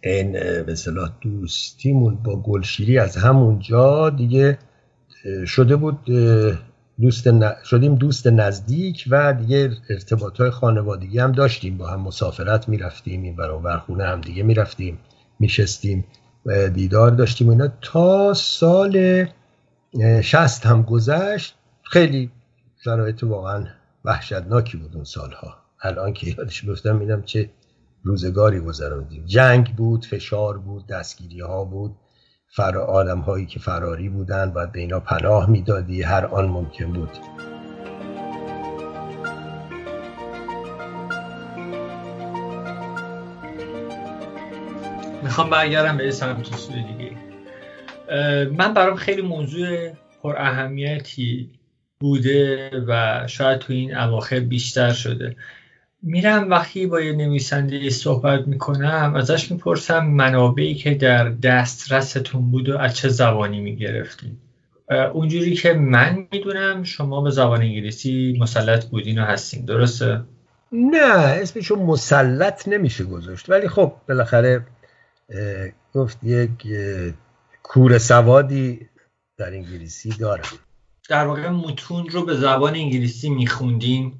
این 0.03 0.31
به 0.31 0.75
دوستیمون 1.21 2.15
با 2.15 2.41
گلشیری 2.41 2.99
از 2.99 3.17
همونجا 3.17 4.09
دیگه 4.09 4.57
شده 5.47 5.75
بود 5.75 6.05
دوست 7.01 7.27
شدیم 7.63 7.95
دوست 7.95 8.27
نزدیک 8.27 9.05
و 9.09 9.33
دیگه 9.33 9.71
ارتباط 9.89 10.41
های 10.41 10.49
خانوادگی 10.49 11.19
هم 11.19 11.31
داشتیم. 11.31 11.77
با 11.77 11.87
هم 11.87 11.99
مسافرت 12.01 12.69
می‌رفتیم 12.69 13.23
این 13.23 13.35
برابر 13.35 13.77
خونه 13.77 14.03
هم 14.03 14.21
دیگه 14.21 14.43
می‌رفتیم 14.43 14.99
میشستیم 15.39 16.05
دیدار 16.73 17.11
داشتیم 17.11 17.49
اینا. 17.49 17.67
تا 17.81 18.33
سال 18.33 19.25
شست 20.21 20.65
هم 20.65 20.81
گذشت 20.81 21.55
خیلی 21.83 22.31
شرایط 22.83 23.23
واقعا 23.23 23.65
وحشتناکی 24.05 24.77
بود 24.77 24.95
اون 24.95 25.03
سالها. 25.03 25.57
الان 25.81 26.13
که 26.13 26.35
یادش 26.37 26.65
بیفتم 26.65 26.95
میدم 26.95 27.21
چه 27.21 27.49
روزگاری 28.03 28.59
گذراندیم. 28.59 29.25
جنگ 29.25 29.75
بود 29.75 30.05
فشار 30.05 30.57
بود 30.57 30.87
دستگیری 30.87 31.39
ها 31.39 31.63
بود. 31.63 31.95
فرا 32.47 32.85
آدم 32.85 33.19
هایی 33.19 33.45
که 33.45 33.59
فراری 33.59 34.09
بودن 34.09 34.51
و 34.55 34.67
به 34.67 34.79
اینا 34.79 34.99
پناه 34.99 35.49
می‌دادی. 35.49 36.01
هر 36.01 36.25
آن 36.25 36.45
ممکن 36.45 36.93
بود. 36.93 37.09
می‌خوام 45.23 45.49
برگردم 45.49 45.97
به 45.97 46.11
سمت 46.11 46.55
سوی 46.55 46.83
دیگه. 46.83 47.11
من 48.45 48.73
برام 48.73 48.95
خیلی 48.95 49.21
موضوع 49.21 49.91
پر 50.23 50.35
اهمیتی 50.37 51.49
بوده 51.99 52.69
و 52.87 53.23
شاید 53.27 53.59
تو 53.59 53.73
این 53.73 53.97
اواخر 53.97 54.39
بیشتر 54.39 54.91
شده. 54.91 55.35
میرم 56.01 56.49
وقتی 56.49 56.87
با 56.87 57.01
یه 57.01 57.13
نویسنده 57.13 57.89
صحبت 57.89 58.47
می‌کنم 58.47 59.13
ازش 59.15 59.51
می‌پرسم 59.51 60.05
منابعی 60.05 60.75
که 60.75 60.93
در 60.93 61.29
دسترستون 61.29 62.51
بود 62.51 62.69
و 62.69 62.77
از 62.77 62.95
چه 62.95 63.09
زبانی 63.09 63.61
می‌گرفتین. 63.61 64.37
اونجوری 65.13 65.55
که 65.55 65.73
من 65.73 66.27
می‌دونم 66.31 66.83
شما 66.83 67.21
به 67.21 67.31
زبان 67.31 67.61
انگلیسی 67.61 68.37
مسلط 68.39 68.85
بودین 68.85 69.19
و 69.19 69.25
هستین 69.25 69.65
درسته؟ 69.65 70.21
نه 70.71 71.13
اسمشو 71.13 71.75
مسلط 71.75 72.67
نمیشه 72.67 73.03
گذاشت. 73.03 73.49
ولی 73.49 73.67
خب 73.67 73.93
بالاخره 74.09 74.65
گفت 75.93 76.23
یک 76.23 76.49
کور 77.63 77.97
سوادی 77.97 78.79
در 79.37 79.53
انگلیسی 79.53 80.09
دارم 80.09 80.43
در 81.09 81.27
واقع 81.27 81.49
متون 81.49 82.09
رو 82.09 82.25
به 82.25 82.35
زبان 82.35 82.75
انگلیسی 82.75 83.29
میخوندین؟ 83.29 84.13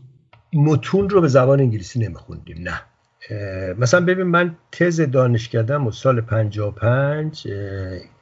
متون 0.53 1.09
رو 1.09 1.21
به 1.21 1.27
زبان 1.27 1.59
انگلیسی 1.59 1.99
نمیخوندیم 1.99 2.57
نه. 2.59 2.81
مثلا 3.75 4.05
ببین 4.05 4.27
من 4.27 4.55
تز 4.71 5.01
دانشکدم 5.01 5.87
و 5.87 5.91
سال 5.91 6.21
55 6.21 7.47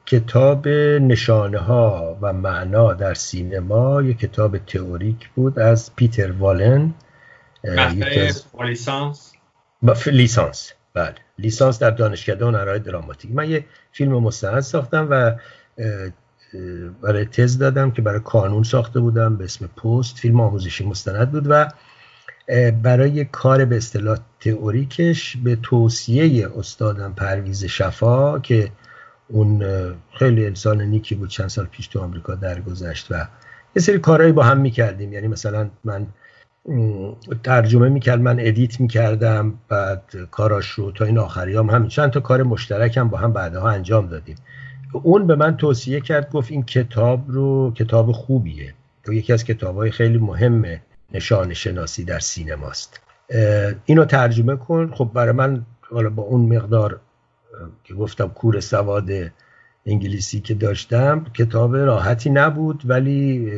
کتاب 0.06 0.68
نشانه 0.68 1.58
ها 1.58 2.18
و 2.22 2.34
معنا 2.34 2.94
در 2.94 3.14
سینما 3.14 4.02
یه 4.02 4.14
کتاب 4.14 4.58
تئوریک 4.58 5.30
بود 5.30 5.60
از 5.60 5.96
پیتر 5.96 6.32
والن. 6.32 6.94
لیسانس؟ 8.60 9.34
لیسانس. 10.08 10.74
بله. 10.94 11.16
لیسانس 11.40 11.80
در 11.80 11.90
دانشکده 11.90 12.46
هنرهای 12.46 12.80
دراماتیک. 12.80 13.32
من 13.32 13.50
یه 13.50 13.66
فیلم 13.92 14.14
مستند 14.14 14.60
ساختم 14.60 15.08
و 15.10 15.36
برای 17.02 17.26
تز 17.26 17.58
دادم 17.58 17.92
که 17.92 18.02
برای 18.02 18.20
کانون 18.20 18.64
ساخته 18.64 19.00
بودم 19.00 19.38
به 19.38 19.44
اسم 19.44 19.68
پست. 19.68 20.18
فیلم 20.18 20.42
آموزشی 20.42 20.86
مستند 20.86 21.32
بود 21.32 21.46
و 21.50 21.68
برای 22.84 23.26
کار 23.26 23.66
به 23.66 23.78
اصطلاح 23.78 24.18
تئوریکش 24.40 25.38
به 25.38 25.56
توصیه 25.56 26.50
استادم 26.58 27.14
پرویز 27.14 27.66
شفا 27.66 28.40
که 28.40 28.72
اون 29.28 29.64
خیلی 30.14 30.46
انسان 30.46 30.82
نیکی 30.82 31.16
بود 31.16 31.30
چند 31.30 31.48
سال 31.48 31.66
پیش 31.66 31.88
تو 31.88 32.00
آمریکا 32.00 32.36
درگذشت 32.36 33.08
و 33.12 33.28
یه 33.76 33.82
سری 33.82 34.00
کارهایی 34.00 34.34
با 34.34 34.44
هم 34.44 34.58
می‌کردیم. 34.58 35.14
یعنی 35.14 35.28
مثلا 35.28 35.70
من 35.84 36.08
ترجمه 37.44 37.90
می‌کرد 37.90 38.22
من 38.22 38.40
ادیت 38.40 38.80
می‌کردم 38.80 39.54
بعد 39.70 40.04
کاراش 40.32 40.70
رو 40.70 40.92
تا 40.92 41.06
این 41.06 41.18
آخری 41.18 41.56
هم 41.56 41.70
همین. 41.70 41.90
چند 41.90 42.10
تا 42.10 42.20
کار 42.20 42.44
مشترک 42.44 42.98
هم 42.98 43.10
با 43.10 43.18
هم 43.18 43.34
بعدها 43.34 43.70
انجام 43.70 44.08
دادیم. 44.08 44.36
اون 44.94 45.28
به 45.28 45.36
من 45.36 45.58
توصیه 45.58 46.02
کرد 46.02 46.30
گفت 46.32 46.52
این 46.52 46.64
کتاب 46.64 47.24
رو 47.28 47.74
کتاب 47.74 48.12
خوبیه. 48.12 48.74
یکی 49.12 49.34
از 49.34 49.44
کتاب 49.44 49.90
خیلی 49.90 50.18
مهم 50.18 50.54
نشان 51.14 51.54
شناسی 51.54 52.04
در 52.04 52.20
سینماست. 52.20 53.02
اینو 53.86 54.06
ترجمه 54.06 54.56
کن. 54.56 54.92
خب 54.96 55.12
برای 55.14 55.32
من 55.32 55.66
حالا 55.82 56.10
با 56.10 56.24
اون 56.24 56.56
مقدار 56.56 57.00
که 57.84 57.94
گفتم 57.94 58.28
کور 58.28 58.60
سواد 58.60 59.10
انگلیسی 59.86 60.40
که 60.40 60.54
داشتم 60.54 61.26
کتاب 61.34 61.76
راحتی 61.76 62.30
نبود 62.30 62.82
ولی 62.86 63.52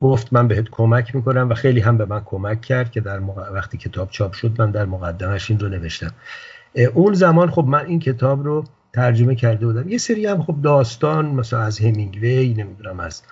گفت 0.00 0.32
من 0.32 0.48
بهت 0.48 0.68
کمک 0.70 1.14
می‌کنم 1.14 1.48
و 1.50 1.54
خیلی 1.54 1.80
هم 1.80 1.98
به 1.98 2.04
من 2.04 2.22
کمک 2.24 2.60
کرد 2.60 2.90
که 2.90 3.00
در 3.00 3.20
وقتی 3.52 3.78
کتاب 3.78 4.10
چاپ 4.10 4.32
شد 4.32 4.60
من 4.60 4.70
در 4.70 4.84
مقدمش 4.84 5.50
این 5.50 5.60
رو 5.60 5.68
نوشتم. 5.68 6.10
اون 6.94 7.14
زمان 7.14 7.50
خب 7.50 7.64
من 7.64 7.86
این 7.86 7.98
کتاب 7.98 8.44
رو 8.44 8.64
ترجمه 8.92 9.34
کرده 9.34 9.66
بودم. 9.66 9.88
یه 9.88 9.98
سری 9.98 10.26
هم 10.26 10.42
خب 10.42 10.56
داستان 10.62 11.26
مثلا 11.26 11.60
از 11.60 11.78
همینگوی 11.78 12.54
نمی‌دونم 12.54 13.00
از 13.00 13.22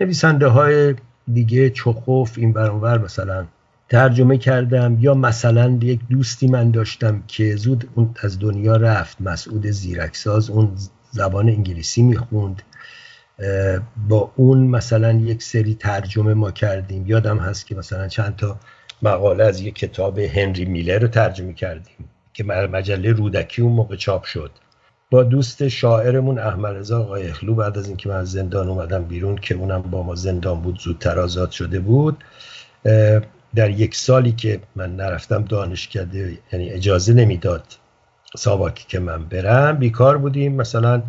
نویسنده 0.00 0.46
های 0.46 0.94
دیگه 1.32 1.70
چخوف 1.70 2.38
این 2.38 2.52
برانور 2.52 2.98
مثلا 2.98 3.46
ترجمه 3.88 4.38
کردم 4.38 4.96
یا 5.00 5.14
مثلا 5.14 5.78
یک 5.82 6.00
دوستی 6.10 6.46
من 6.46 6.70
داشتم 6.70 7.22
که 7.26 7.56
زود 7.56 7.90
اون 7.94 8.14
از 8.22 8.38
دنیا 8.38 8.76
رفت 8.76 9.20
مسعود 9.20 9.66
زیرکساز 9.66 10.50
اون 10.50 10.72
زبان 11.10 11.48
انگلیسی 11.48 12.02
می‌خوند. 12.02 12.62
با 14.08 14.32
اون 14.36 14.58
مثلا 14.58 15.12
یک 15.12 15.42
سری 15.42 15.74
ترجمه 15.74 16.34
ما 16.34 16.50
کردیم. 16.50 17.06
یادم 17.06 17.38
هست 17.38 17.66
که 17.66 17.74
مثلا 17.74 18.08
چند 18.08 18.36
تا 18.36 18.56
مقاله 19.02 19.44
از 19.44 19.60
یک 19.60 19.74
کتاب 19.74 20.18
هنری 20.18 20.64
میلر 20.64 20.98
رو 20.98 21.08
ترجمه 21.08 21.52
کردیم 21.52 22.08
که 22.32 22.44
مجله 22.44 23.12
رودکی 23.12 23.62
اون 23.62 23.72
موقع 23.72 23.96
چاپ 23.96 24.24
شد. 24.24 24.50
با 25.12 25.22
دوست 25.22 25.68
شاعرمون 25.68 26.38
احمد 26.38 26.76
رضا 26.76 27.00
آقای 27.00 27.28
اخلو 27.28 27.54
بعد 27.54 27.78
از 27.78 27.88
اینکه 27.88 28.08
من 28.08 28.14
از 28.14 28.30
زندان 28.30 28.68
اومدم 28.68 29.04
بیرون 29.04 29.36
که 29.36 29.54
اونم 29.54 29.82
با 29.82 30.02
ما 30.02 30.14
زندان 30.14 30.60
بود 30.60 30.80
زودتر 30.80 31.18
آزاد 31.18 31.50
شده 31.50 31.80
بود 31.80 32.24
در 33.54 33.70
یک 33.70 33.94
سالی 33.94 34.32
که 34.32 34.60
من 34.76 34.96
نرفتم 34.96 35.44
دانشکده 35.44 36.38
یعنی 36.52 36.70
اجازه 36.70 37.12
نمی‌داد 37.12 37.64
ساواکی 38.36 38.84
که 38.88 38.98
من 38.98 39.24
برم 39.24 39.76
بیکار 39.76 40.18
بودیم. 40.18 40.54
مثلا 40.54 41.02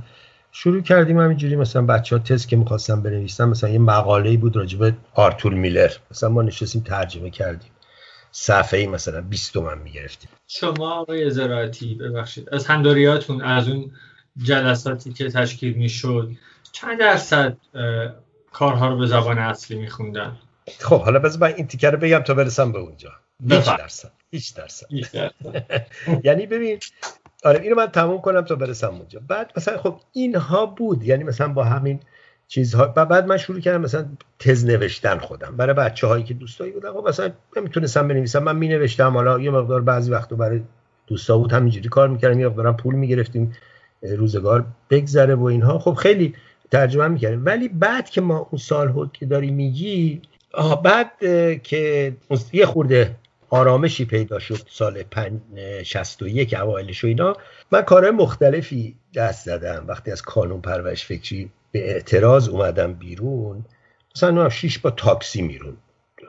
شروع 0.52 0.82
کردیم 0.82 1.20
همینجوری 1.20 1.56
مثلا 1.56 1.82
بچه 1.82 2.16
ها 2.16 2.24
تست 2.24 2.48
که 2.48 2.56
می‌خواستم 2.56 3.02
بنویسم 3.02 3.50
مثلا 3.50 3.70
یه 3.70 3.80
مقاله 3.80 4.38
بود 4.38 4.56
راجب 4.56 4.94
آرتور 5.14 5.54
میلر. 5.54 5.92
مثلا 6.12 6.30
ما 6.30 6.42
نشستیم 6.42 6.82
ترجمه 6.82 7.30
کردیم. 7.30 7.72
صفحه 8.36 8.80
ای 8.80 8.88
مثلا 8.88 9.22
20 9.22 9.54
تومن 9.54 9.78
می‌گرفتیم. 9.78 10.30
شما 10.48 10.92
آقای 11.00 11.30
زراعتی 11.30 11.96
ببخشید. 11.96 12.50
از 12.52 12.66
هندوریاتون 12.68 13.42
از 13.42 13.68
اون 13.68 13.92
جلساتی 14.38 15.14
که 15.14 15.30
تشکیل 15.30 15.74
می‌شد 15.74 16.32
چند 16.72 17.00
درصد 17.00 17.58
کارها 18.52 18.88
رو 18.90 18.98
به 18.98 19.06
زبان 19.06 19.40
اصلی 19.40 19.78
میخوندن؟ 19.78 20.38
خب 20.80 21.02
حالا 21.02 21.20
بذار 21.20 21.42
من 21.42 21.56
این 21.56 21.68
تیکر 21.68 21.92
رو 21.92 21.98
بگم 21.98 22.20
تا 22.20 22.34
برسم 22.34 22.72
به 22.72 22.80
اونجا. 22.80 23.12
هیچ 23.50 23.66
درصد. 23.66 24.12
هیچ 24.32 24.56
درصد. 24.56 24.88
یعنی 26.24 26.46
ببین 26.46 26.80
آره 27.44 27.60
اینو 27.60 27.76
من 27.76 27.88
تموم 27.88 28.22
کنم 28.22 28.42
تا 28.42 28.56
برسم 28.56 28.96
اونجا. 28.96 29.22
بعد 29.28 29.52
مثلا 29.58 29.78
خب 29.78 30.00
اینها 30.12 30.66
بود 30.66 31.04
یعنی 31.04 31.24
مثلا 31.24 31.48
با 31.48 31.64
همین 31.64 32.00
چیزها 32.54 32.94
و 32.96 33.06
بعد 33.06 33.28
من 33.28 33.38
شروع 33.38 33.60
کردم 33.60 33.82
مثلا 33.82 34.06
تز 34.40 34.66
نوشتن 34.66 35.18
خودم. 35.18 35.58
برای 35.58 35.74
بچه 35.74 36.08
هایی 36.08 36.24
که 36.24 36.34
دوستایی 36.34 36.72
بودن. 36.72 36.92
خب 36.92 37.08
مثلا 37.08 37.32
نمی‌تونستم 37.58 38.08
بنویسم. 38.08 38.44
من 38.44 38.56
می 38.56 38.68
نوشتم 38.68 39.14
حالا 39.14 39.40
یه 39.40 39.52
مقدار 39.52 39.82
بعضی 39.82 40.12
وقتا 40.12 40.36
برای 40.36 40.62
دوستا 41.08 41.38
بود 41.38 41.52
همینجوری 41.52 41.90
کار 41.90 42.08
می‌کردم. 42.08 42.40
یه 42.40 42.48
مقدارم 42.48 42.78
پول 42.78 42.96
می‌گرفتیم. 42.96 43.54
روزگار 44.02 44.66
بگذره 44.90 45.36
و 45.36 45.44
اینها. 45.44 45.80
خب 45.80 45.94
خیلی 45.94 46.34
ترجمه 46.72 47.08
می‌کردیم. 47.08 47.46
ولی 47.46 47.68
بعد 47.68 48.10
که 48.10 48.22
ما 48.22 48.48
اون 48.52 48.60
سال 48.60 49.10
که 49.14 49.26
داری 49.26 49.52
میگی 49.52 50.22
بعد 50.84 51.12
که 51.64 52.16
یه 52.54 52.66
خورده 52.66 53.16
آرامشی 53.50 54.06
پیدا 54.06 54.40
شد 54.40 54.60
سال 54.70 55.04
61 55.84 56.54
اوایلش 56.54 57.04
و 57.04 57.08
اینا. 57.08 57.38
من 57.72 57.82
کارهای 57.82 58.12
مختلفی 58.12 58.96
دست 59.16 59.46
زدم. 59.46 59.86
وقتی 59.88 60.12
از 60.12 60.22
کانون 60.22 60.62
پرورش 60.62 61.06
فکری 61.06 61.52
به 61.74 61.92
اعتراض 61.92 62.50
اومدم 62.50 62.94
بیرون 62.94 63.66
مثلا 64.16 64.50
شیش 64.50 64.80
با 64.80 64.92
تاکسی 64.92 65.42
میرون 65.42 65.78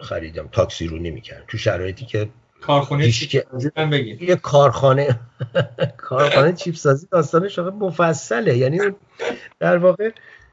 خریدم 0.00 0.48
تاکسی 0.52 0.86
رو 0.86 0.98
نمی‌کردم. 0.98 1.44
تو 1.48 1.58
شرایطی 1.58 2.06
که 2.06 2.28
کارخونه 2.60 3.08
یه 4.22 4.36
کارخانه 4.36 5.20
کارخانه 5.96 6.52
چیپ 6.52 6.74
سازی 6.74 7.06
داستانش 7.10 7.58
مفصله. 7.58 8.56
یعنی 8.58 8.78
در 9.60 9.76
واقع 9.76 10.10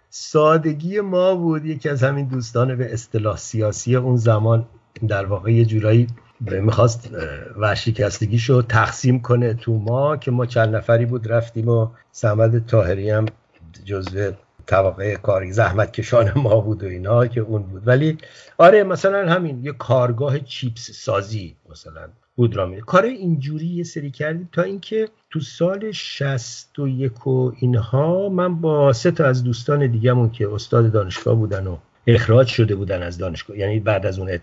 سادگی 0.09 1.01
ما 1.01 1.35
بود. 1.35 1.65
یکی 1.65 1.89
از 1.89 2.03
همین 2.03 2.27
دوستان 2.27 2.76
به 2.76 2.93
اصطلاح 2.93 3.38
سیاسی 3.38 3.95
اون 3.95 4.18
زمان 4.18 4.65
در 5.07 5.26
واقع 5.26 5.51
یه 5.51 5.65
جورایی 5.65 6.07
می‌خواست 6.41 7.09
ورشکستگیشو 7.57 8.61
تقسیم 8.61 9.22
کنه 9.22 9.53
تو 9.53 9.73
ما 9.73 10.18
که 10.18 10.31
ما 10.31 10.45
چند 10.45 10.76
نفری 10.76 11.05
بود 11.05 11.31
رفتیم 11.31 11.69
و 11.69 11.88
سمد 12.11 12.65
تاهری 12.65 13.09
هم 13.09 13.26
جزو 13.85 14.31
طبقه 14.65 15.15
کاری 15.15 15.51
زحمت 15.51 15.93
کشان 15.93 16.31
ما 16.35 16.61
بود 16.61 16.83
و 16.83 16.88
اینا 16.88 17.27
که 17.27 17.41
اون 17.41 17.63
بود. 17.63 17.88
ولی 17.88 18.17
آره 18.57 18.83
مثلا 18.83 19.31
همین 19.31 19.65
یه 19.65 19.71
کارگاه 19.71 20.39
چیپس 20.39 20.91
سازی 20.91 21.55
مثلا 21.69 22.07
بود 22.35 22.55
را 22.55 22.79
کار 22.79 23.03
اینجوری 23.03 23.65
یه 23.65 23.83
سری 23.83 24.11
کردیم 24.11 24.49
تا 24.51 24.61
اینکه 24.61 25.09
تو 25.29 25.39
سال 25.39 25.91
61 25.91 27.27
و 27.27 27.53
اینها 27.59 28.29
من 28.29 28.61
با 28.61 28.93
سه 28.93 29.11
تا 29.11 29.25
از 29.25 29.43
دوستان 29.43 29.88
دیگهمون 29.88 30.31
که 30.31 30.49
استاد 30.53 30.91
دانشگاه 30.91 31.35
بودن 31.35 31.67
و 31.67 31.77
اخراج 32.07 32.47
شده 32.47 32.75
بودن 32.75 33.03
از 33.03 33.17
دانشگاه 33.17 33.57
یعنی 33.57 33.79
بعد 33.79 34.05
از 34.05 34.19
اون 34.19 34.39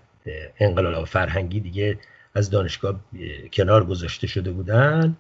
انقلاب 0.60 1.04
فرهنگی 1.04 1.60
دیگه 1.60 1.98
از 2.38 2.50
دانشگاه 2.50 3.00
کنار 3.52 3.84
گذاشته 3.84 4.26
شده 4.26 4.50
بودن. 4.50 5.16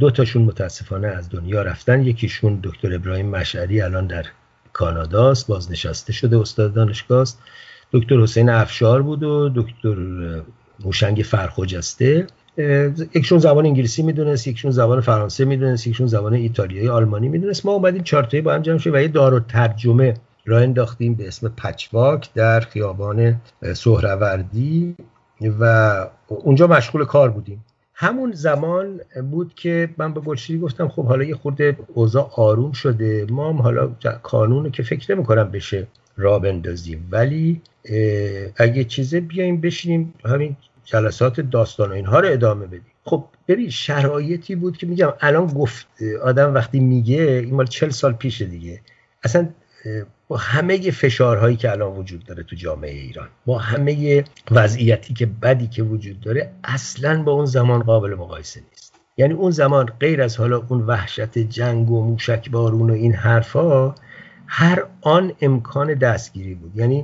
دو 0.00 0.10
تاشون 0.10 0.42
متاسفانه 0.42 1.08
از 1.08 1.30
دنیا 1.30 1.62
رفتن. 1.62 2.02
یکیشون 2.02 2.60
دکتر 2.62 2.94
ابراهیم 2.94 3.26
مشعری 3.26 3.80
الان 3.80 4.06
در 4.06 4.24
کاناداست 4.72 5.46
بازنشسته 5.46 6.12
شده 6.12 6.38
استاد 6.38 6.72
دانشگاه 6.72 7.20
است 7.20 7.38
دکتر 7.92 8.20
حسین 8.20 8.48
افشار 8.48 9.02
بود 9.02 9.22
و 9.22 9.50
دکتر 9.54 9.96
موشنگ 10.84 11.22
فرخجسته 11.22 12.26
یکشون 13.14 13.38
زبان 13.38 13.66
انگلیسی 13.66 14.02
می‌دونست 14.02 14.46
یکشون 14.46 14.70
زبان 14.70 15.00
فرانسه 15.00 15.44
می‌دونست 15.44 15.86
یکشون 15.86 16.06
زبان 16.06 16.34
ایتالیایی 16.34 16.88
آلمانی 16.88 17.28
می‌دونست. 17.28 17.66
ما 17.66 17.72
اومدیم 17.72 18.02
چارتایی 18.02 18.42
با 18.42 18.54
هم 18.54 18.62
جمع 18.62 18.78
شدیم 18.78 18.94
و 18.94 18.96
یه 18.96 19.08
دار 19.08 19.34
و 19.34 19.40
ترجمه 19.40 20.14
را 20.46 20.58
انداختیم 20.58 21.14
به 21.14 21.28
اسم 21.28 21.48
پچواک 21.48 22.28
در 22.34 22.60
خیابان 22.60 23.40
سهروردی. 23.74 24.96
و 25.48 25.94
اونجا 26.28 26.66
مشغول 26.66 27.04
کار 27.04 27.30
بودیم. 27.30 27.64
همون 27.94 28.32
زمان 28.32 29.00
بود 29.30 29.54
که 29.54 29.88
من 29.96 30.14
به 30.14 30.20
گلشیری 30.20 30.58
گفتم 30.58 30.88
خب 30.88 31.04
حالا 31.04 31.24
یه 31.24 31.34
خورده 31.34 31.76
اوضاع 31.94 32.30
آروم 32.36 32.72
شده 32.72 33.26
ما 33.30 33.48
هم 33.48 33.62
حالا 33.62 33.90
کانون 34.22 34.70
که 34.70 34.82
فکر 34.82 35.14
نمی 35.14 35.24
کنم 35.24 35.50
بشه 35.50 35.86
را 36.16 36.38
بندازیم. 36.38 37.08
ولی 37.10 37.60
اگه 38.56 38.84
چیزه 38.84 39.20
بیایم 39.20 39.60
بشینیم 39.60 40.14
همین 40.24 40.56
جلسات 40.84 41.40
داستان 41.40 41.90
و 41.90 41.92
اینها 41.92 42.20
رو 42.20 42.28
ادامه 42.28 42.66
بدیم. 42.66 42.86
خب 43.04 43.24
ببین 43.48 43.70
شرایطی 43.70 44.54
بود 44.54 44.76
که 44.76 44.86
میگم 44.86 45.12
الان 45.20 45.46
گفت 45.46 45.86
آدم 46.22 46.54
وقتی 46.54 46.80
میگه 46.80 47.22
این 47.22 47.54
مال 47.54 47.66
چل 47.66 47.90
سال 47.90 48.12
پیش 48.12 48.42
دیگه. 48.42 48.80
اصلا 49.24 49.48
با 50.32 50.38
همه 50.38 50.90
فشارهایی 50.90 51.56
که 51.56 51.70
الان 51.70 51.96
وجود 51.96 52.24
داره 52.24 52.42
تو 52.42 52.56
جامعه 52.56 52.90
ایران 52.90 53.28
با 53.46 53.58
همه 53.58 54.24
وضعیتی 54.50 55.14
که 55.14 55.26
بدی 55.26 55.66
که 55.66 55.82
وجود 55.82 56.20
داره 56.20 56.52
اصلا 56.64 57.22
با 57.22 57.32
اون 57.32 57.44
زمان 57.44 57.82
قابل 57.82 58.14
مقایسه 58.14 58.60
نیست. 58.70 58.94
یعنی 59.16 59.34
اون 59.34 59.50
زمان 59.50 59.86
غیر 60.00 60.22
از 60.22 60.36
حالا 60.36 60.62
اون 60.68 60.80
وحشت 60.80 61.38
جنگ 61.38 61.90
و 61.90 62.04
موشک 62.04 62.50
بارون 62.50 62.90
و 62.90 62.92
این 62.92 63.14
حرفا 63.14 63.94
هر 64.46 64.84
آن 65.00 65.32
امکان 65.40 65.94
دستگیری 65.94 66.54
بود. 66.54 66.76
یعنی 66.76 67.02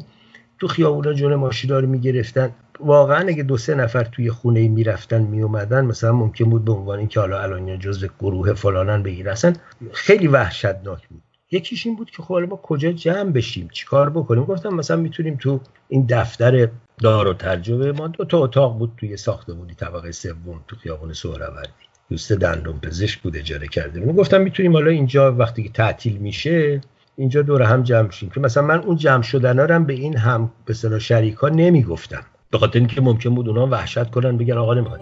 تو 0.58 0.68
خیابونا 0.68 1.12
جون 1.12 1.34
ماشینا 1.34 1.78
رو 1.78 1.86
می‌گرفتن. 1.86 2.50
واقعا 2.80 3.28
اگه 3.28 3.42
دو 3.42 3.56
سه 3.56 3.74
نفر 3.74 4.04
توی 4.04 4.30
خونه 4.30 4.68
می‌رفتن 4.68 5.22
میومدن 5.22 5.84
مثلا 5.84 6.12
ممکن 6.12 6.44
بود 6.44 6.64
به 6.64 6.72
عنوان 6.72 6.98
اینکه 6.98 7.20
حالا 7.20 7.42
الان 7.42 7.78
جزء 7.78 8.06
گروه 8.20 8.52
فلانن 8.52 9.02
بگیرن. 9.02 9.32
اصلا 9.32 9.52
خیلی 9.92 10.28
وحشتناک 10.28 11.08
بود. 11.08 11.22
یکیش 11.50 11.86
این 11.86 11.96
بود 11.96 12.10
که 12.10 12.22
خب 12.22 12.34
ما 12.34 12.56
کجا 12.56 12.92
جمع 12.92 13.30
بشیم؟ 13.30 13.68
چیکار 13.72 14.10
بکنیم؟ 14.10 14.44
گفتم 14.44 14.74
مثلا 14.74 14.96
می‌تونیم 14.96 15.36
تو 15.36 15.60
این 15.88 16.06
دفتر 16.10 16.68
دار 17.02 17.28
و 17.28 17.34
ترجمه 17.34 17.92
ما 17.92 18.08
دو 18.08 18.24
تا 18.24 18.38
اتاق 18.38 18.78
بود 18.78 18.92
توی 18.96 19.16
ساخته 19.16 19.52
بودی 19.52 19.74
طبقه 19.74 20.12
سوم 20.12 20.60
تو 20.68 20.76
خیابان 20.76 21.12
سهروردی. 21.12 21.68
دوست 22.10 22.32
دندون 22.32 22.78
پزشک 22.78 23.20
بود 23.20 23.36
اجاره 23.36 23.68
کرده 23.68 24.00
می 24.00 24.12
گفتم 24.12 24.40
می‌تونیم 24.40 24.72
حالا 24.72 24.90
اینجا 24.90 25.32
وقتی 25.32 25.62
که 25.62 25.68
تعطیل 25.68 26.16
میشه 26.16 26.80
اینجا 27.16 27.42
دور 27.42 27.62
هم 27.62 27.82
جمع 27.82 28.10
شیم 28.10 28.30
که 28.30 28.40
مثلا 28.40 28.62
من 28.62 28.78
اون 28.78 28.96
جمع 28.96 29.22
شدن 29.22 29.70
هم 29.70 29.84
به 29.84 29.92
این 29.92 30.16
هم 30.16 30.52
به 30.64 30.74
صلاح 30.74 30.98
شریکا 30.98 31.48
نمی‌گفتم. 31.48 32.22
به 32.50 32.58
خاطر 32.58 32.78
اینکه 32.78 33.00
ممکن 33.00 33.34
بود 33.34 33.48
اونا 33.48 33.66
وحشت 33.66 34.10
کنن 34.10 34.36
بگن 34.36 34.56
آقا 34.56 34.74
نمی‌خواد. 34.74 35.00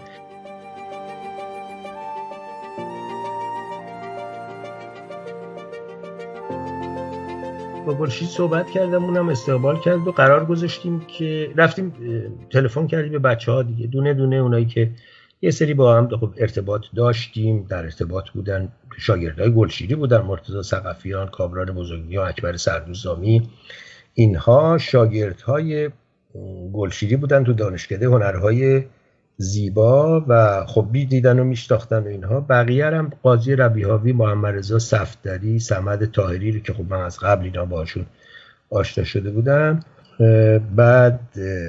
گلشید 7.99 8.27
صحبت 8.27 8.71
کردم 8.71 9.03
اونم 9.03 9.29
استقبال 9.29 9.79
کرد 9.79 10.07
و 10.07 10.11
قرار 10.11 10.45
گذاشتیم 10.45 10.99
که 10.99 11.51
رفتیم 11.55 11.93
تلفن 12.51 12.87
کردیم 12.87 13.11
به 13.11 13.19
بچه 13.19 13.51
ها 13.51 13.63
دیگه. 13.63 13.87
دونه 13.87 14.13
دونه 14.13 14.35
اونایی 14.35 14.65
که 14.65 14.91
یه 15.41 15.51
سری 15.51 15.73
با 15.73 15.95
هم 15.95 16.17
خب 16.17 16.33
ارتباط 16.37 16.81
داشتیم 16.95 17.65
در 17.69 17.83
ارتباط 17.83 18.29
بودن. 18.29 18.69
شاگردای 18.97 19.53
گلشیری 19.53 19.95
بودن 19.95 20.21
مرتضی 20.21 20.75
کابران 21.31 21.71
بزرگی 21.71 22.17
و 22.17 22.21
اکبر 22.21 22.57
سردوزامی. 22.57 23.49
اینها 24.13 24.77
شاگردهای 24.77 25.89
گلشیری 26.73 27.15
بودن 27.15 27.43
تو 27.43 27.53
دانشکده 27.53 28.05
هنرهای 28.05 28.83
زیبا 29.37 30.25
و 30.27 30.65
خب 30.65 30.87
بی 30.91 31.05
دیدن 31.05 31.39
و 31.39 31.43
میشتاختن 31.43 32.03
و 32.03 32.07
اینها. 32.07 32.39
بقیه 32.41 32.85
هم 32.85 33.11
قاضی 33.23 33.55
ربیهاوی 33.55 34.13
محمد 34.13 34.55
رضا 34.55 34.79
صفدری 34.79 35.59
سمد 35.59 36.05
تاهری 36.05 36.61
که 36.61 36.73
خب 36.73 36.83
من 36.89 37.01
از 37.01 37.19
قبل 37.19 37.45
اینا 37.45 37.65
باشون 37.65 38.05
آشنا 38.69 39.03
شده 39.03 39.31
بودم. 39.31 39.79
بعد 40.75 41.19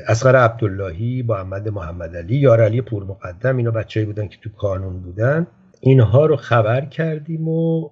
اسقر 0.09 0.37
عبداللهی 0.37 1.25
محمد 1.29 1.69
محمد 1.69 2.17
علی 2.17 2.37
یار 2.37 2.61
علی 2.61 2.81
پور 2.81 3.05
مقدم 3.05 3.57
اینا 3.57 3.71
بچه‌ای 3.71 4.07
بودن 4.07 4.29
که 4.29 4.37
تو 4.43 4.51
کانون 4.51 5.01
بودن. 5.01 5.47
اینها 5.81 6.27
رو 6.27 6.37
خبر 6.37 6.85
کردیم 6.85 7.49
و 7.49 7.91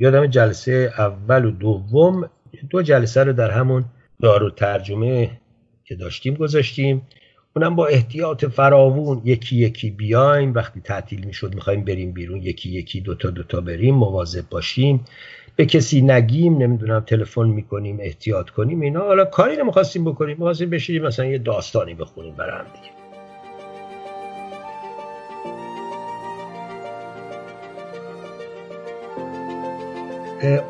یادم 0.00 0.26
جلسه 0.26 0.92
اول 0.98 1.44
و 1.44 1.50
دوم 1.50 2.30
دو 2.70 2.82
جلسه 2.82 3.24
رو 3.24 3.32
در 3.32 3.50
همون 3.50 3.84
دارو 4.22 4.50
ترجمه 4.50 5.30
که 5.84 5.94
داشتیم 5.94 6.34
گذاشتیم. 6.34 7.02
اونم 7.56 7.76
با 7.76 7.86
احتیاط 7.86 8.44
فراوون 8.44 9.22
یکی 9.24 9.56
یکی 9.56 9.90
بیایم. 9.90 10.54
وقتی 10.54 10.80
تعطیل 10.80 11.24
می‌شد 11.24 11.54
می‌خوایم 11.54 11.84
بریم 11.84 12.12
بیرون 12.12 12.42
یکی 12.42 12.70
یکی 12.70 13.00
دوتا 13.00 13.30
دوتا 13.30 13.60
بریم 13.60 13.94
مواظب 13.94 14.48
باشیم. 14.50 15.04
به 15.56 15.66
کسی 15.66 16.00
نگیم 16.00 16.56
نمی‌دونم 16.56 17.00
تلفن 17.00 17.46
می‌کنیم 17.48 17.98
احتیاط 18.00 18.50
کنیم 18.50 18.80
اینا 18.80 19.00
حالا 19.00 19.24
کاری 19.24 19.56
نمی‌خواستیم 19.56 20.04
بکنیم. 20.04 20.36
می‌خواستیم 20.36 20.70
بشینیم 20.70 21.02
مثلا 21.02 21.26
یه 21.26 21.38
داستانی 21.38 21.94
بخونیم 21.94 22.34
برای 22.34 22.58
هم 22.58 22.66
دیگه 22.74 23.00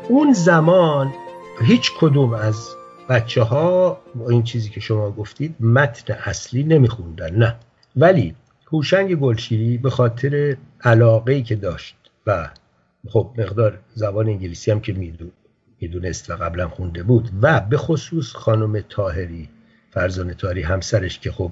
اون 0.09 0.33
زمان 0.33 1.13
هیچ 1.61 1.91
کدوم 1.99 2.33
از 2.33 2.69
بچه 3.09 3.43
ها 3.43 4.01
این 4.29 4.43
چیزی 4.43 4.69
که 4.69 4.79
شما 4.79 5.11
گفتید 5.11 5.55
متن 5.59 6.13
اصلی 6.13 6.63
نمیخوندن 6.63 7.35
نه. 7.35 7.55
ولی 7.95 8.35
هوشنگ 8.71 9.15
گلشیری 9.15 9.77
به 9.77 9.89
خاطر 9.89 10.57
علاقه 10.81 11.41
که 11.41 11.55
داشت 11.55 11.95
و 12.27 12.49
خب 13.09 13.33
مقدار 13.37 13.79
زبان 13.93 14.27
انگلیسی 14.27 14.71
هم 14.71 14.79
که 14.79 15.15
می‌دونست 15.81 16.29
و 16.29 16.35
قبلا 16.35 16.67
خونده 16.67 17.03
بود 17.03 17.29
و 17.41 17.59
به 17.59 17.77
خصوص 17.77 18.33
خانم 18.33 18.81
تاهری 18.89 19.49
فرزان 19.91 20.33
تاهری 20.33 20.61
همسرش 20.61 21.19
که 21.19 21.31
خب 21.31 21.51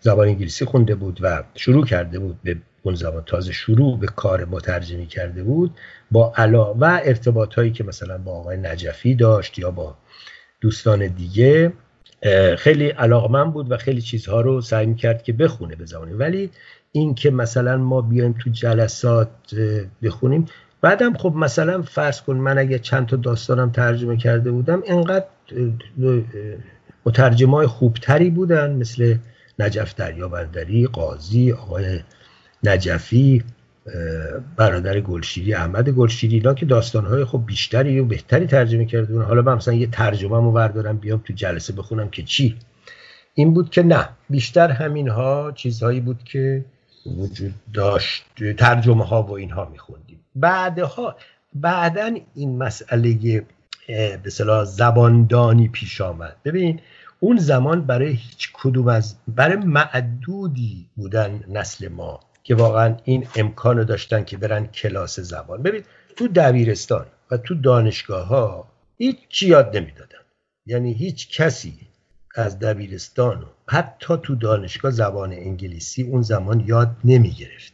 زبان 0.00 0.28
انگلیسی 0.28 0.64
خونده 0.64 0.94
بود 0.94 1.18
و 1.22 1.44
شروع 1.54 1.86
کرده 1.86 2.18
بود 2.18 2.38
به 2.42 2.56
اون 2.82 2.94
زبان 2.94 3.22
تازه 3.26 3.52
شروع 3.52 3.98
به 3.98 4.06
کار 4.06 4.44
مترجمی 4.44 5.06
کرده 5.06 5.42
بود 5.42 5.74
با 6.10 6.32
علاقه 6.36 6.78
و 6.78 7.00
ارتباط 7.04 7.54
هایی 7.54 7.70
که 7.70 7.84
مثلا 7.84 8.18
با 8.18 8.32
آقای 8.32 8.56
نجفی 8.56 9.14
داشت 9.14 9.58
یا 9.58 9.70
با 9.70 9.96
دوستان 10.60 11.06
دیگه 11.06 11.72
خیلی 12.58 12.88
علاقمند 12.88 13.52
بود 13.52 13.70
و 13.70 13.76
خیلی 13.76 14.00
چیزها 14.00 14.40
رو 14.40 14.60
سعی 14.60 14.86
می‌کرد 14.86 15.22
که 15.22 15.32
بخونه 15.32 15.76
زبانی 15.84 16.12
ولی 16.12 16.50
این 16.92 17.14
که 17.14 17.30
مثلا 17.30 17.76
ما 17.76 18.00
بیایم 18.00 18.34
تو 18.38 18.50
جلسات 18.50 19.28
بخونیم 20.02 20.46
بعدم 20.80 21.16
خب 21.16 21.32
مثلا 21.36 21.82
فرض 21.82 22.20
کن 22.20 22.36
من 22.36 22.58
اگه 22.58 22.78
چند 22.78 23.06
تا 23.06 23.16
داستانم 23.16 23.70
ترجمه 23.70 24.16
کرده 24.16 24.50
بودم 24.50 24.82
انقدر 24.86 25.26
مترجمای 27.06 27.66
خوبتری 27.66 28.30
بودن 28.30 28.72
مثل 28.72 29.16
نجف 29.58 29.94
دریابندری 29.94 30.86
قاضی 30.86 31.52
آقای 31.52 32.00
نجفی. 32.64 33.44
برادر 34.56 35.00
گلشیری 35.00 35.54
احمد 35.54 35.88
گلشیری 35.88 36.36
اینا 36.36 36.54
که 36.54 36.66
داستانهای 36.66 37.24
خب 37.24 37.42
بیشتری 37.46 38.00
و 38.00 38.04
بهتری 38.04 38.46
ترجمه 38.46 38.84
کرده 38.84 39.22
حالا 39.22 39.42
من 39.42 39.54
مثلا 39.54 39.74
یه 39.74 39.86
ترجمه 39.86 40.36
رو 40.36 40.52
بردارم 40.52 40.98
بیام 40.98 41.22
تو 41.24 41.32
جلسه 41.32 41.72
بخونم 41.72 42.10
که 42.10 42.22
چی. 42.22 42.56
این 43.34 43.54
بود 43.54 43.70
که 43.70 43.82
نه 43.82 44.08
بیشتر 44.30 44.70
همین 44.70 45.08
ها 45.08 45.52
چیزهایی 45.52 46.00
بود 46.00 46.24
که 46.24 46.64
وجود 47.06 47.54
داشت. 47.74 48.24
ترجمه 48.58 49.04
ها 49.04 49.22
و 49.22 49.32
اینها 49.32 49.68
میخوندیم. 49.72 50.20
بعدها 50.34 51.16
بعدا 51.54 52.16
این 52.34 52.58
مسئله 52.58 53.44
به 54.22 54.30
صلاح 54.30 54.64
زباندانی 54.64 55.68
پیش 55.68 56.00
آمد. 56.00 56.36
ببین 56.44 56.80
اون 57.20 57.36
زمان 57.36 57.86
برای 57.86 58.08
هیچ 58.08 58.50
کدوم 58.52 58.88
از 58.88 59.16
برای 59.28 59.56
معدودی 59.56 60.86
بودن 60.96 61.40
نسل 61.48 61.88
ما. 61.88 62.20
که 62.48 62.54
واقعا 62.54 62.96
این 63.04 63.26
امکان 63.36 63.84
داشتن 63.84 64.24
که 64.24 64.36
برن 64.36 64.66
کلاس 64.66 65.20
زبان. 65.20 65.62
ببین 65.62 65.82
تو 66.16 66.28
دبیرستان 66.28 67.06
و 67.30 67.36
تو 67.36 67.54
دانشگاه 67.54 68.26
ها 68.26 68.68
هیچ 68.98 69.42
یاد 69.42 69.76
نمی‌دادن. 69.76 70.18
یعنی 70.66 70.92
هیچ 70.92 71.40
کسی 71.40 71.74
از 72.34 72.58
دبیرستان 72.58 73.46
حتی 73.66 74.14
تو 74.22 74.34
دانشگاه 74.34 74.90
زبان 74.90 75.32
انگلیسی 75.32 76.02
اون 76.02 76.22
زمان 76.22 76.64
یاد 76.66 76.96
نمی 77.04 77.30
گرفت 77.30 77.72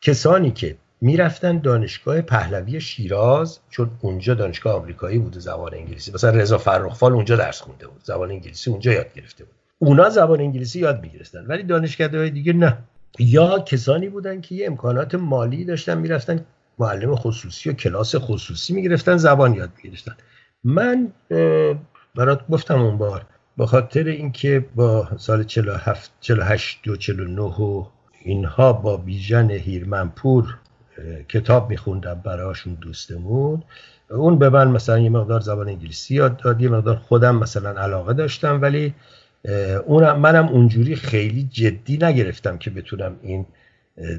کسانی 0.00 0.50
که 0.50 0.76
می‌رفتن 1.00 1.58
دانشگاه 1.58 2.20
پهلوی 2.20 2.80
شیراز 2.80 3.58
چون 3.70 3.90
اونجا 4.00 4.34
دانشگاه 4.34 4.74
آمریکایی 4.74 5.18
بوده 5.18 5.40
زبان 5.40 5.74
انگلیسی 5.74 6.12
مثلا 6.12 6.30
رضا 6.30 6.58
فرخفال 6.58 7.12
اونجا 7.12 7.36
درس 7.36 7.60
خونده 7.60 7.86
بود 7.86 8.00
زبان 8.04 8.30
انگلیسی 8.30 8.70
اونجا 8.70 8.92
یاد 8.92 9.14
گرفته 9.14 9.44
بود. 9.44 9.54
اونا 9.78 10.10
زبان 10.10 10.40
انگلیسی 10.40 10.80
یاد 10.80 11.02
می‌گرفتن 11.02 11.46
ولی 11.46 11.62
دانشگاه 11.62 12.28
دیگه 12.28 12.52
نه. 12.52 12.78
یا 13.18 13.58
کسانی 13.58 14.08
بودن 14.08 14.40
که 14.40 14.54
یه 14.54 14.66
امکانات 14.66 15.14
مالی 15.14 15.64
داشتن 15.64 15.98
می‌رفتن 15.98 16.44
معلم 16.78 17.16
خصوصی 17.16 17.70
و 17.70 17.72
کلاس 17.72 18.16
خصوصی 18.16 18.72
می‌گرفتن 18.72 19.16
زبان 19.16 19.54
یاد 19.54 19.70
می‌گرفتن. 19.76 20.16
من 20.64 21.12
برات 22.14 22.48
گفتم 22.48 22.82
اون 22.82 22.98
بار 22.98 23.26
به 23.56 23.66
خاطر 23.66 24.04
اینکه 24.04 24.66
با 24.74 25.08
سال 25.16 25.44
47 25.44 26.10
48 26.20 26.88
و 26.88 26.96
49 26.96 27.42
و 27.42 27.86
اینها 28.22 28.72
با 28.72 28.96
بیژن 28.96 29.50
هیرمنپور 29.50 30.56
کتاب 31.28 31.70
میخوندم 31.70 32.20
براشون 32.24 32.74
دوستمون. 32.74 33.62
اون 34.10 34.38
به 34.38 34.48
من 34.48 34.68
مثلا 34.68 34.98
یه 34.98 35.10
مقدار 35.10 35.40
زبان 35.40 35.68
انگلیسی 35.68 36.14
یاد 36.14 36.36
داد 36.36 36.60
یه 36.60 36.68
مقدار 36.68 36.96
خودم 36.96 37.36
مثلا 37.36 37.70
علاقه 37.70 38.12
داشتم 38.12 38.62
ولی 38.62 38.94
اونم 39.86 40.18
منم 40.18 40.48
اونجوری 40.48 40.96
خیلی 40.96 41.42
جدی 41.42 41.98
نگرفتم 42.02 42.58
که 42.58 42.70
بتونم 42.70 43.16
این 43.22 43.46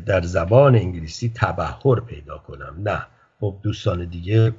در 0.05 0.21
زبان 0.21 0.75
انگلیسی 0.75 1.31
تبهر 1.35 1.99
پیدا 1.99 2.37
کنم. 2.37 2.75
نه. 2.83 3.07
خب 3.39 3.55
دوستان 3.63 4.05
دیگه 4.05 4.53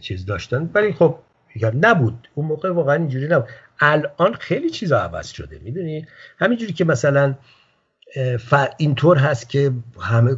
چیز 0.00 0.26
داشتن. 0.26 0.70
ولی 0.74 0.92
خب 0.92 1.18
نبود. 1.80 2.28
اون 2.34 2.46
موقع 2.46 2.70
واقعا 2.70 2.94
اینجوری 2.94 3.28
نبود. 3.28 3.48
الان 3.80 4.34
خیلی 4.34 4.70
چیزا 4.70 4.98
عوض 4.98 5.28
شده. 5.28 5.58
می‌دونی؟ 5.58 6.06
همینجوری 6.38 6.72
که 6.72 6.84
مثلا 6.84 7.34
اینطور 8.76 9.18
هست 9.18 9.48
که 9.48 9.72
همه 10.00 10.36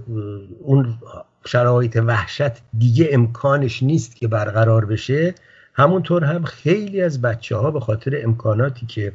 اون 0.61 0.99
شرایط 1.47 1.97
وحشت 1.97 2.53
دیگه 2.79 3.09
امکانش 3.13 3.83
نیست 3.83 4.17
که 4.17 4.29
برقرار 4.29 4.85
بشه 4.85 5.35
همونطور 5.75 6.25
هم 6.25 6.45
خیلی 6.45 7.03
از 7.03 7.23
بچه 7.23 7.57
ها 7.57 7.71
به 7.71 7.81
خاطر 7.81 8.21
امکاناتی 8.25 8.87
که 8.87 9.13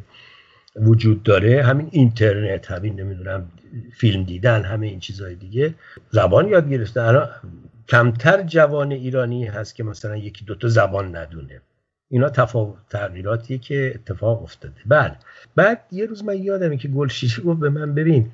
وجود 0.75 1.23
داره. 1.23 1.63
همین 1.63 1.87
اینترنت 1.91 2.71
همین 2.71 2.99
نمی‌دونم 2.99 3.47
فیلم 3.97 4.23
دیدن 4.23 4.63
همه 4.63 4.87
این 4.87 4.99
چیزهای 4.99 5.35
دیگه 5.35 5.73
زبان 6.11 6.47
یاد 6.47 6.69
گرفته. 6.69 7.01
الان 7.01 7.29
کمتر 7.89 8.41
جوان 8.41 8.91
ایرانی 8.91 9.45
هست 9.45 9.75
که 9.75 9.83
مثلا 9.83 10.17
یکی 10.17 10.45
دوتا 10.45 10.67
زبان 10.67 11.15
ندونه. 11.15 11.61
اینا 12.09 12.29
تفاوت 12.29 12.75
تغییراتیه 12.89 13.57
که 13.57 13.91
اتفاق 13.95 14.43
افتاده. 14.43 14.75
بله. 14.85 15.15
بعد 15.55 15.81
یه 15.91 16.05
روز 16.05 16.23
من 16.23 16.37
یادمه 16.37 16.77
که 16.77 16.87
گلشیشی 16.87 17.41
گفت 17.41 17.59
به 17.59 17.69
من 17.69 17.93
ببین 17.93 18.31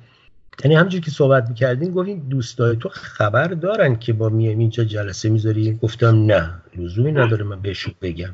یعنی 0.64 0.74
همونجور 0.74 1.00
که 1.00 1.10
صحبت 1.10 1.48
می‌کردیم 1.48 1.92
گفتیم 1.92 2.26
دوستای 2.28 2.76
تو 2.76 2.88
خبر 2.88 3.48
دارن 3.48 3.96
که 3.96 4.12
با 4.12 4.28
میایم 4.28 4.58
اینجا 4.58 4.84
جلسه 4.84 5.28
می‌ذاری 5.28 5.78
گفتم 5.82 6.26
نه 6.26 6.50
لزومی 6.76 7.12
نداره 7.12 7.44
من 7.44 7.60
بهشون 7.60 7.94
بگم. 8.02 8.30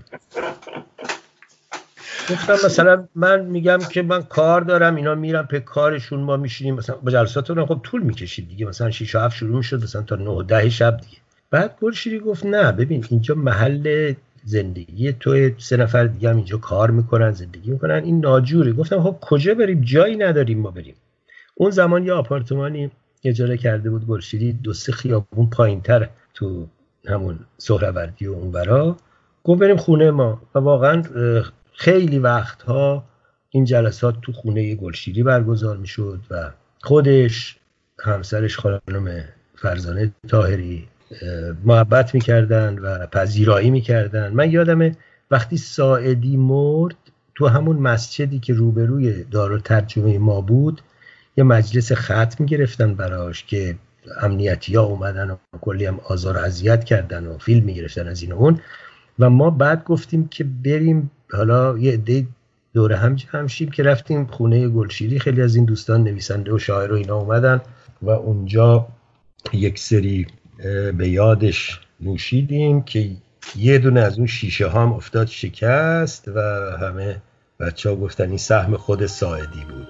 گفتم 2.31 2.53
مثلا 2.53 3.09
من 3.15 3.45
میگم 3.45 3.79
که 3.93 4.03
من 4.03 4.23
کار 4.23 4.61
دارم 4.61 4.95
اینا 4.95 5.15
میرم 5.15 5.49
به 5.51 5.61
کارشون 5.61 6.21
ما 6.21 6.37
میشینیم 6.37 6.75
مثلا 6.75 6.97
با 6.97 7.11
جلسات 7.11 7.51
رو 7.51 7.67
خب 7.67 7.81
طول 7.83 8.03
می‌کشید 8.03 8.49
دیگه. 8.49 8.67
مثلا 8.67 8.91
6 8.91 9.15
و 9.15 9.19
7 9.19 9.37
شروع 9.37 9.57
می‌شد 9.57 9.83
مثلا 9.83 10.03
تا 10.03 10.17
9 10.17 10.31
و 10.31 10.43
10 10.43 10.69
شب 10.69 10.97
دیگه. 10.97 11.17
بعد 11.51 11.77
گلشیری 11.83 12.19
گفت 12.19 12.47
نه 12.47 12.73
ببین 12.73 13.05
اینجا 13.09 13.35
محل 13.35 14.15
زندگی 14.45 15.13
تو 15.13 15.51
سه 15.59 15.77
نفر 15.77 16.05
دیگه 16.05 16.31
هم 16.31 16.37
اینجا 16.37 16.57
کار 16.57 16.91
می‌کنن 16.91 17.31
زندگی 17.31 17.71
می‌کنن. 17.71 18.05
این 18.05 18.21
ناجوره. 18.21 18.73
گفتم 18.73 19.03
خب 19.03 19.17
کجا 19.21 19.55
بریم؟ 19.55 19.81
جایی 19.81 20.17
نداریم 20.17 20.59
ما 20.59 20.71
بریم. 20.71 20.95
اون 21.55 21.71
زمان 21.71 22.07
یه 22.07 22.13
آپارتمانی 22.13 22.91
اجاره 23.25 23.57
کرده 23.57 23.91
بود 23.91 24.07
گلشیری 24.07 24.53
دو 24.53 24.73
سه 24.73 24.93
خیابون 24.93 25.51
پایینتر 25.51 26.09
تو 26.35 26.67
همون 27.09 27.39
سهروردی 27.59 28.27
و 28.27 28.33
اونورا. 28.33 28.97
گفت 29.45 29.61
بریم 29.61 29.77
خونه 29.77 30.11
ما. 30.11 30.41
و 30.55 30.59
واقعا 30.59 31.03
خیلی 31.81 32.19
وقتها 32.19 33.05
این 33.51 33.65
جلسات 33.65 34.15
تو 34.23 34.33
خونه 34.33 34.75
گلشیری 34.75 35.23
برگزار 35.23 35.77
می‌شد 35.77 36.21
و 36.31 36.51
خودش 36.83 37.57
همسرش 38.01 38.59
خانم 38.59 39.25
فرزانه 39.57 40.13
تاهری 40.29 40.89
محبت 41.65 42.15
می‌کردن 42.15 42.79
و 42.79 43.07
پذیرایی 43.07 43.71
می‌کردن. 43.71 44.33
من 44.33 44.51
یادمه 44.51 44.97
وقتی 45.31 45.57
ساعدی 45.57 46.37
مرد 46.37 46.97
تو 47.35 47.47
همون 47.47 47.77
مسجدی 47.77 48.39
که 48.39 48.53
روبروی 48.53 49.25
دار 49.25 49.59
ترجمه 49.59 50.19
ما 50.19 50.41
بود 50.41 50.81
یه 51.37 51.45
مجلس 51.45 51.93
ختم 51.93 52.47
گرفتن 52.47 52.95
براش 52.95 53.45
که 53.45 53.77
امنیتی 54.21 54.75
ها 54.75 54.83
اومدن 54.83 55.31
و 55.31 55.37
کلی 55.61 55.87
هم 55.87 56.01
آزار 56.05 56.39
اذیت 56.39 56.85
کردن 56.85 57.27
و 57.27 57.39
فیلم 57.39 57.65
می‌گرفتن 57.65 58.09
از 58.09 58.23
این 58.23 58.33
و 58.33 58.37
اون. 58.37 58.61
و 59.19 59.31
ما 59.31 59.51
بعد 59.51 59.85
گفتیم 59.85 60.29
که 60.29 60.45
بریم 60.45 61.11
حالا 61.33 61.79
یه 61.79 61.93
عده 61.93 62.27
دوره 62.75 62.97
هم 62.97 63.15
جمع 63.15 63.47
که 63.47 63.83
رفتیم 63.83 64.27
خونه 64.27 64.69
گلشیری 64.69 65.19
خیلی 65.19 65.43
از 65.43 65.57
این 65.57 65.65
دوستان 65.65 66.05
نویسنده 66.05 66.53
و 66.53 66.59
شاعر 66.59 66.93
و 66.93 66.97
اینا 66.97 67.17
اومدن 67.17 67.61
و 68.03 68.11
اونجا 68.11 68.89
یک 69.53 69.79
سری 69.79 70.27
به 70.97 71.09
یادش 71.09 71.81
نوشیدیم 72.01 72.83
که 72.83 73.11
یه 73.57 73.79
دونه 73.79 74.01
از 74.01 74.19
اون 74.19 74.27
شیشه 74.27 74.71
هم 74.71 74.93
افتاد 74.93 75.27
شکست 75.27 76.29
و 76.29 76.41
همه 76.81 77.23
بچه 77.61 77.89
ها 77.89 77.97
گفتن 77.97 78.29
این 78.29 78.39
سهم 78.39 78.77
خود 78.77 79.07
ساعدی 79.07 79.65
بود. 79.71 79.89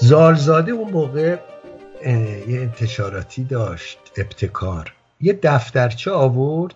زالزاده 0.00 0.72
اون 0.72 0.92
موقع 0.92 1.38
یه 2.10 2.60
انتشاراتی 2.60 3.44
داشت 3.44 3.98
ابتکار. 4.16 4.92
یه 5.20 5.38
دفترچه 5.42 6.10
آورد 6.10 6.74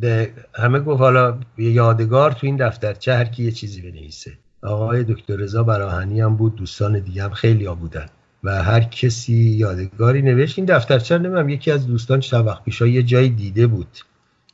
به 0.00 0.30
همه 0.54 0.80
گفت 0.80 1.00
حالا 1.00 1.38
یه 1.58 1.70
یادگار 1.70 2.32
تو 2.32 2.46
این 2.46 2.56
دفترچه 2.56 3.14
هر 3.14 3.24
کی 3.24 3.44
یه 3.44 3.50
چیزی 3.50 3.82
بنویسه. 3.82 4.32
آقای 4.62 5.04
دکتر 5.04 5.36
رضا 5.36 5.62
براهنی 5.62 6.20
هم 6.20 6.36
بود 6.36 6.56
دوستان 6.56 6.98
دیگه 6.98 7.22
هم 7.22 7.30
خیلی 7.30 7.64
ها 7.64 7.74
بودن. 7.74 8.06
و 8.44 8.62
هر 8.62 8.80
کسی 8.80 9.34
یادگاری 9.34 10.22
نوشت. 10.22 10.58
این 10.58 10.66
دفترچه 10.66 11.18
نمیم 11.18 11.48
یکی 11.48 11.70
از 11.70 11.86
دوستان 11.86 12.20
چند 12.20 12.46
وقت 12.46 12.64
پیشا 12.64 12.86
یه 12.86 13.02
جایی 13.02 13.30
دیده 13.30 13.66
بود. 13.66 13.98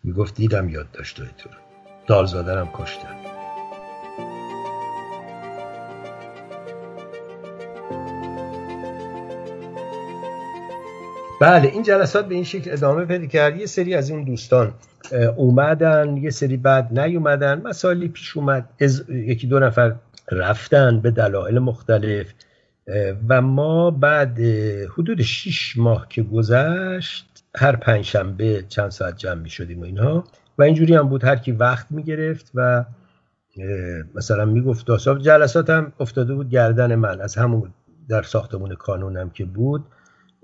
می‌گفت 0.04 0.34
دیدم 0.34 0.68
یاد 0.68 0.90
داشت 0.90 1.16
تو 1.16 1.48
دالزادرم 2.06 2.70
کشتن 2.74 3.29
بله 11.40 11.68
این 11.68 11.82
جلسات 11.82 12.28
به 12.28 12.34
این 12.34 12.44
شکل 12.44 12.72
ادامه 12.72 13.04
پیدا 13.04 13.26
کرد. 13.26 13.56
یه 13.56 13.66
سری 13.66 13.94
از 13.94 14.10
این 14.10 14.24
دوستان 14.24 14.74
اومدن 15.36 16.16
یه 16.16 16.30
سری 16.30 16.56
بعد 16.56 16.98
نیومدن 16.98 17.62
مسائلی 17.64 18.08
پیش 18.08 18.36
اومد. 18.36 18.68
یکی 19.08 19.46
دو 19.46 19.58
نفر 19.58 19.94
رفتن 20.32 21.00
به 21.00 21.10
دلایل 21.10 21.58
مختلف 21.58 22.26
و 23.28 23.42
ما 23.42 23.90
بعد 23.90 24.38
حدود 24.98 25.22
6 25.22 25.76
ماه 25.76 26.06
که 26.08 26.22
گذشت 26.22 27.44
هر 27.56 27.76
پنجشنبه 27.76 28.64
چند 28.68 28.90
ساعت 28.90 29.16
جمع 29.16 29.40
می 29.42 29.50
شدیم 29.50 29.80
و 29.80 29.84
اینها. 29.84 30.24
و 30.58 30.62
اینجوری 30.62 30.94
هم 30.94 31.08
بود 31.08 31.24
هر 31.24 31.36
کی 31.36 31.52
وقت 31.52 31.86
می 31.90 32.02
گرفت 32.02 32.50
و 32.54 32.84
مثلا 34.14 34.44
می 34.44 34.62
گفت 34.62 34.86
جلسات 35.20 35.70
هم 35.70 35.92
افتاده 36.00 36.34
بود 36.34 36.50
گردن 36.50 36.94
من. 36.94 37.20
از 37.20 37.36
همون 37.36 37.72
در 38.08 38.22
ساختمون 38.22 38.74
کانونم 38.74 39.30
که 39.30 39.44
بود. 39.44 39.84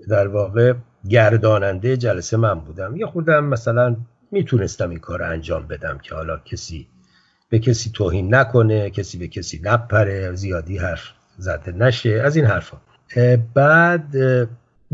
در 0.09 0.27
واقع 0.27 0.73
گرداننده 1.09 1.97
جلسه 1.97 2.37
من 2.37 2.59
بودم. 2.59 2.95
یا 2.95 3.07
خودم 3.07 3.45
مثلا 3.45 3.95
می‌تونستم 4.31 4.89
این 4.89 4.99
کار 4.99 5.23
انجام 5.23 5.67
بدم 5.67 5.97
که 5.97 6.15
حالا 6.15 6.37
کسی 6.37 6.87
به 7.49 7.59
کسی 7.59 7.91
توهین 7.93 8.35
نکنه 8.35 8.89
کسی 8.89 9.17
به 9.17 9.27
کسی 9.27 9.61
نپره 9.63 10.35
زیادی 10.35 10.77
حرف 10.77 11.03
زده 11.37 11.71
نشه 11.71 12.09
از 12.09 12.35
این 12.35 12.45
حرفا. 12.45 12.77
بعد 13.53 14.15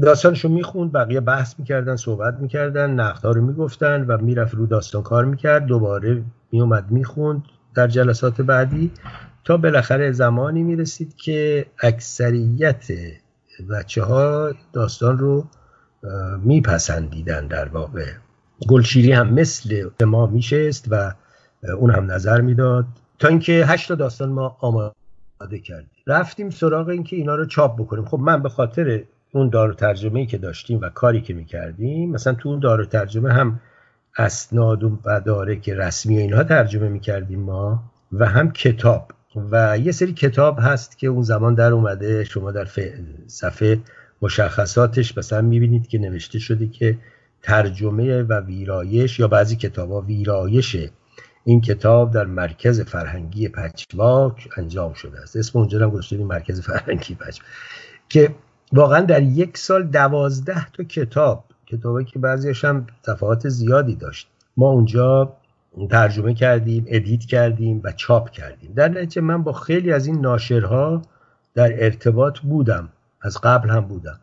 داستانشو 0.01 0.49
می‌خوند 0.49 0.91
بقیه 0.91 1.19
بحث 1.19 1.59
می‌کردن 1.59 1.95
صحبت 1.95 2.37
می‌کردن 2.39 2.91
نقدها 2.91 3.31
رو 3.31 3.41
می‌گفتن 3.41 4.05
و 4.05 4.17
می‌رفت 4.17 4.53
رو 4.53 4.65
داستان 4.65 5.03
کار 5.03 5.25
می‌کرد. 5.25 5.65
دوباره 5.65 6.23
میومد 6.51 6.91
می‌خوند 6.91 7.43
در 7.75 7.87
جلسات 7.87 8.41
بعدی. 8.41 8.91
تا 9.43 9.57
بالاخره 9.57 10.11
زمانی 10.11 10.63
می‌رسید 10.63 11.15
که 11.15 11.65
اکثریت 11.79 12.85
بچه 13.69 14.03
ها 14.03 14.51
داستان 14.73 15.17
رو 15.17 15.47
میپسندیدن 16.43 17.47
در 17.47 17.67
واقع. 17.67 18.05
گلشیری 18.67 19.11
هم 19.11 19.33
مثل 19.33 19.89
ما 20.05 20.27
میشست 20.27 20.87
و 20.91 21.13
اون 21.77 21.91
هم 21.91 22.11
نظر 22.11 22.41
می‌داد 22.41 22.85
تا 23.19 23.27
اینکه 23.27 23.65
هشت 23.67 23.93
داستان 23.93 24.29
ما 24.29 24.57
آماده 24.59 25.59
کردیم. 25.63 25.89
رفتیم 26.07 26.49
سراغ 26.49 26.87
اینکه 26.87 27.15
اینا 27.15 27.35
رو 27.35 27.45
چاپ 27.45 27.81
بکنیم. 27.81 28.05
خب 28.05 28.19
من 28.19 28.43
به 28.43 28.49
خاطر 28.49 29.03
اون 29.31 29.49
دار 29.49 29.73
ترجمه 29.73 30.25
که 30.25 30.37
داشتیم 30.37 30.81
و 30.81 30.89
کاری 30.89 31.21
که 31.21 31.33
می‌کردیم 31.33 32.11
مثلا 32.11 32.33
تو 32.33 32.49
اون 32.49 32.59
دار 32.59 32.85
ترجمه 32.85 33.33
هم 33.33 33.59
اسناد 34.17 34.83
و 34.83 34.99
مدارک 35.05 35.69
رسمی 35.69 36.17
و 36.17 36.19
اینها 36.19 36.43
ترجمه 36.43 36.89
می‌کردیم 36.89 37.39
ما 37.39 37.83
و 38.11 38.25
هم 38.25 38.51
کتاب. 38.51 39.11
و 39.35 39.77
یه 39.77 39.91
سری 39.91 40.13
کتاب 40.13 40.59
هست 40.61 40.97
که 40.97 41.07
اون 41.07 41.21
زمان 41.21 41.53
در 41.53 41.71
اومده 41.71 42.23
شما 42.23 42.51
در 42.51 42.67
صفحه 43.27 43.79
مشخصاتش 44.21 45.17
مثلا 45.17 45.41
می‌بینید 45.41 45.87
که 45.87 45.97
نوشته 45.97 46.39
شده 46.39 46.67
که 46.67 46.97
ترجمه 47.41 48.23
و 48.23 48.33
ویرایش 48.33 49.19
یا 49.19 49.27
بعضی 49.27 49.55
کتاب 49.55 49.91
ها 49.91 50.01
ویرایش 50.01 50.77
این 51.45 51.61
کتاب 51.61 52.11
در 52.11 52.25
مرکز 52.25 52.81
فرهنگی 52.81 53.47
پچواک 53.49 54.49
انجام 54.57 54.93
شده 54.93 55.19
است. 55.19 55.35
اسم 55.35 55.59
اونجا 55.59 55.79
هم 55.79 55.89
گذاشته 55.89 56.17
مرکز 56.17 56.61
فرهنگی 56.61 57.15
پچواک 57.15 57.41
که 58.09 58.35
واقعا 58.73 59.01
در 59.01 59.23
یک 59.23 59.57
سال 59.57 59.83
دوازده 59.83 60.71
تا 60.71 60.83
کتاب 60.83 61.45
کتابی 61.65 62.05
که 62.05 62.19
بعضیش 62.19 62.65
هم 62.65 62.87
تفاوت 63.03 63.49
زیادی 63.49 63.95
داشت. 63.95 64.27
ما 64.57 64.69
اونجا 64.69 65.33
ترجمه 65.89 66.33
کردیم 66.33 66.85
ادیت 66.87 67.25
کردیم 67.25 67.81
و 67.83 67.91
چاپ 67.91 68.29
کردیم. 68.29 68.73
در 68.73 68.87
نتیجه 68.87 69.21
من 69.21 69.43
با 69.43 69.53
خیلی 69.53 69.91
از 69.91 70.07
این 70.07 70.21
ناشرها 70.21 71.01
در 71.53 71.83
ارتباط 71.83 72.39
بودم. 72.39 72.89
از 73.21 73.37
قبل 73.43 73.69
هم 73.69 73.79
بودم. 73.79 74.19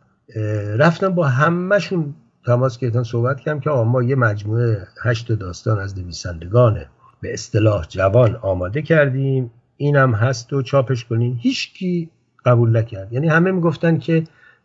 رفتم 0.78 1.08
با 1.08 1.26
همهشون 1.26 2.14
تماس 2.46 2.78
گرفتن 2.78 3.02
صحبت 3.02 3.40
کردم 3.40 3.60
که 3.60 3.70
ما 3.70 4.02
یه 4.02 4.16
مجموعه 4.16 4.86
هشت 5.02 5.32
داستان 5.32 5.78
از 5.78 5.98
نویسندگان 5.98 6.84
به 7.20 7.32
اصطلاح 7.32 7.84
جوان 7.88 8.36
آماده 8.36 8.82
کردیم. 8.82 9.50
اینم 9.76 10.14
هست 10.14 10.52
و 10.52 10.62
چاپش 10.62 11.04
کنین 11.04 11.38
هیچکی 11.40 12.10
قبول 12.44 12.76
نکرد. 12.76 13.12
یعنی 13.12 13.28
همه 13.28 13.50
می‌گفتن 13.50 13.98
که 13.98 14.24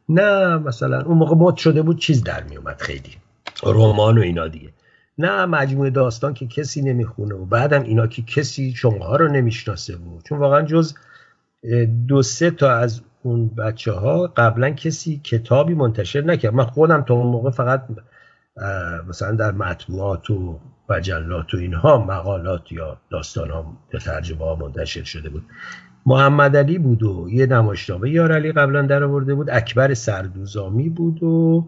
نه 0.10 0.58
مثلا 0.58 1.02
اون 1.02 1.18
موقع 1.18 1.36
مد 1.36 1.56
شده 1.56 1.82
بود 1.82 2.00
چیز 2.00 2.24
در 2.24 2.44
میومد 2.44 2.82
خیلی. 2.82 3.12
رمان 3.64 4.18
و 4.18 4.22
اینا 4.22 4.48
دیگه. 4.48 4.70
نه 5.18 5.46
مجموعه 5.46 5.90
داستان 5.90 6.34
که 6.34 6.48
کسی 6.48 6.82
نمی‌خونه 6.82 7.36
و 7.36 7.46
بعدم 7.46 7.84
اینا 7.84 8.08
که 8.08 8.22
کسی 8.22 8.72
شما 8.72 9.16
رو 9.16 9.28
نمی‌شناسه 9.28 9.96
بود 9.96 10.24
چون 10.24 10.40
واقعا 10.40 10.62
جز 10.62 10.94
دو 12.08 12.22
سه 12.22 12.52
تا 12.52 12.72
از 12.72 13.02
اون 13.24 13.48
بچه 13.48 13.92
ها 13.92 14.28
قبلا 14.28 14.70
کسی 14.70 15.22
کتابی 15.24 15.74
منتشر 15.74 16.22
نکرد. 16.22 16.54
من 16.54 16.64
خودم 16.64 17.02
تا 17.02 17.14
اون 17.14 17.28
موقع 17.28 17.50
فقط 17.50 17.84
مثلا 19.10 19.32
در 19.32 19.52
مطبوعات 19.52 20.30
و 20.30 20.60
مجلات 20.90 21.54
و 21.54 21.58
اینها 21.58 22.06
مقالات 22.06 22.72
یا 22.72 22.98
داستان 23.12 23.50
ها 23.50 23.78
یا 23.94 24.00
ترجمه 24.00 24.46
ها 24.46 24.56
منتشر 24.56 25.04
شده 25.04 25.30
بود. 25.30 25.44
محمد 26.06 26.58
علی 26.58 26.78
بود 26.78 27.04
و 27.04 27.28
یه 27.32 27.46
نمایشنامه 27.46 28.10
یار 28.10 28.32
علی 28.32 28.52
قبلا 28.52 28.82
در 28.82 29.04
آورده 29.04 29.36
بود. 29.36 29.50
اکبر 29.50 29.94
سردوزامی 29.94 30.90
بود 30.90 31.24
و 31.24 31.68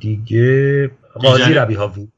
دیگه 0.00 0.90
قاضی 1.14 1.54
ربیهاوی 1.54 2.08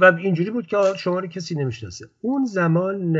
و 0.00 0.04
اینجوری 0.04 0.50
بود 0.50 0.66
که 0.66 0.76
شما 0.96 1.18
رو 1.18 1.26
کسی 1.26 1.54
نمی‌شناسه. 1.54 2.06
اون 2.20 2.44
زمان 2.44 3.18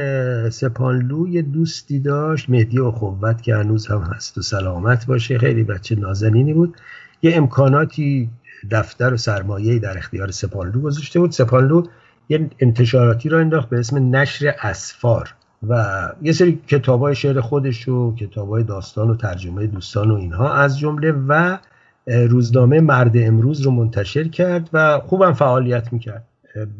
سپانلو 0.50 1.28
یه 1.28 1.42
دوستی 1.42 1.98
داشت. 2.00 2.50
مهدی 2.50 2.80
اخوت 2.80 3.42
که 3.42 3.56
هنوز 3.56 3.86
هم 3.86 4.00
هست 4.00 4.38
و 4.38 4.42
سلامت 4.42 5.06
باشه. 5.06 5.38
خیلی 5.38 5.64
بچه 5.64 5.96
نازنینی 5.96 6.54
بود. 6.54 6.76
یه 7.22 7.36
امکاناتی 7.36 8.30
دفتر 8.70 9.14
و 9.14 9.16
سرمایه 9.16 9.78
در 9.78 9.98
اختیار 9.98 10.30
سپانلو 10.30 10.80
گذاشته 10.80 11.20
بود. 11.20 11.30
سپانلو 11.30 11.82
یه 12.28 12.50
انتشاراتی 12.60 13.28
را 13.28 13.40
انداخت 13.40 13.68
به 13.68 13.78
اسم 13.78 14.16
نشر 14.16 14.54
اسفار 14.62 15.34
و 15.68 15.98
یه 16.22 16.32
سری 16.32 16.60
کتاب 16.66 17.00
های 17.00 17.14
شعر 17.14 17.40
خودش 17.40 17.88
و 17.88 18.14
کتاب 18.14 18.48
های 18.48 18.62
داستان 18.62 19.10
و 19.10 19.16
ترجمه 19.16 19.66
دوستان 19.66 20.10
و 20.10 20.14
اینها 20.14 20.54
از 20.54 20.78
جمله 20.78 21.12
و 21.28 21.58
روزنامه 22.06 22.80
مرد 22.80 23.12
امروز 23.14 23.60
رو 23.60 23.70
منتشر 23.70 24.28
کرد 24.28 24.70
و 24.72 24.98
خوبم 24.98 25.32
فعالیت 25.32 25.92
می‌کرد. 25.92 26.24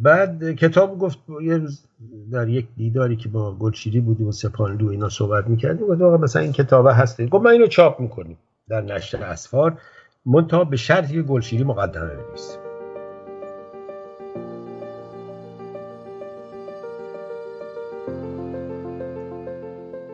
بعد 0.03 0.53
کتاب 0.53 0.99
گفت 0.99 1.19
یه 1.43 1.57
روز 1.57 1.85
در 2.33 2.49
یک 2.49 2.67
دیداری 2.77 3.17
که 3.17 3.29
با 3.29 3.55
گلشیری 3.55 4.01
بودیم 4.01 4.29
و 4.29 4.33
سپانلو 4.33 4.89
اینا 4.89 5.09
صحبت 5.09 5.47
می‌کردیم 5.47 5.87
گفت 5.87 6.03
آقا 6.03 6.17
مثلا 6.17 6.43
این 6.43 6.53
کتابه 6.53 6.95
هسته 6.95 7.27
گفت 7.27 7.45
من 7.45 7.51
اینو 7.51 7.67
چاپ 7.67 8.01
می‌کنیم 8.01 8.39
در 8.69 8.81
نشر 8.81 9.25
اسفار 9.25 9.79
منتها 10.27 10.65
به 10.65 10.77
شرطی 10.77 11.23
گلشیری 11.23 11.65
مقدمه 11.65 12.07
بنویسیم 12.07 12.61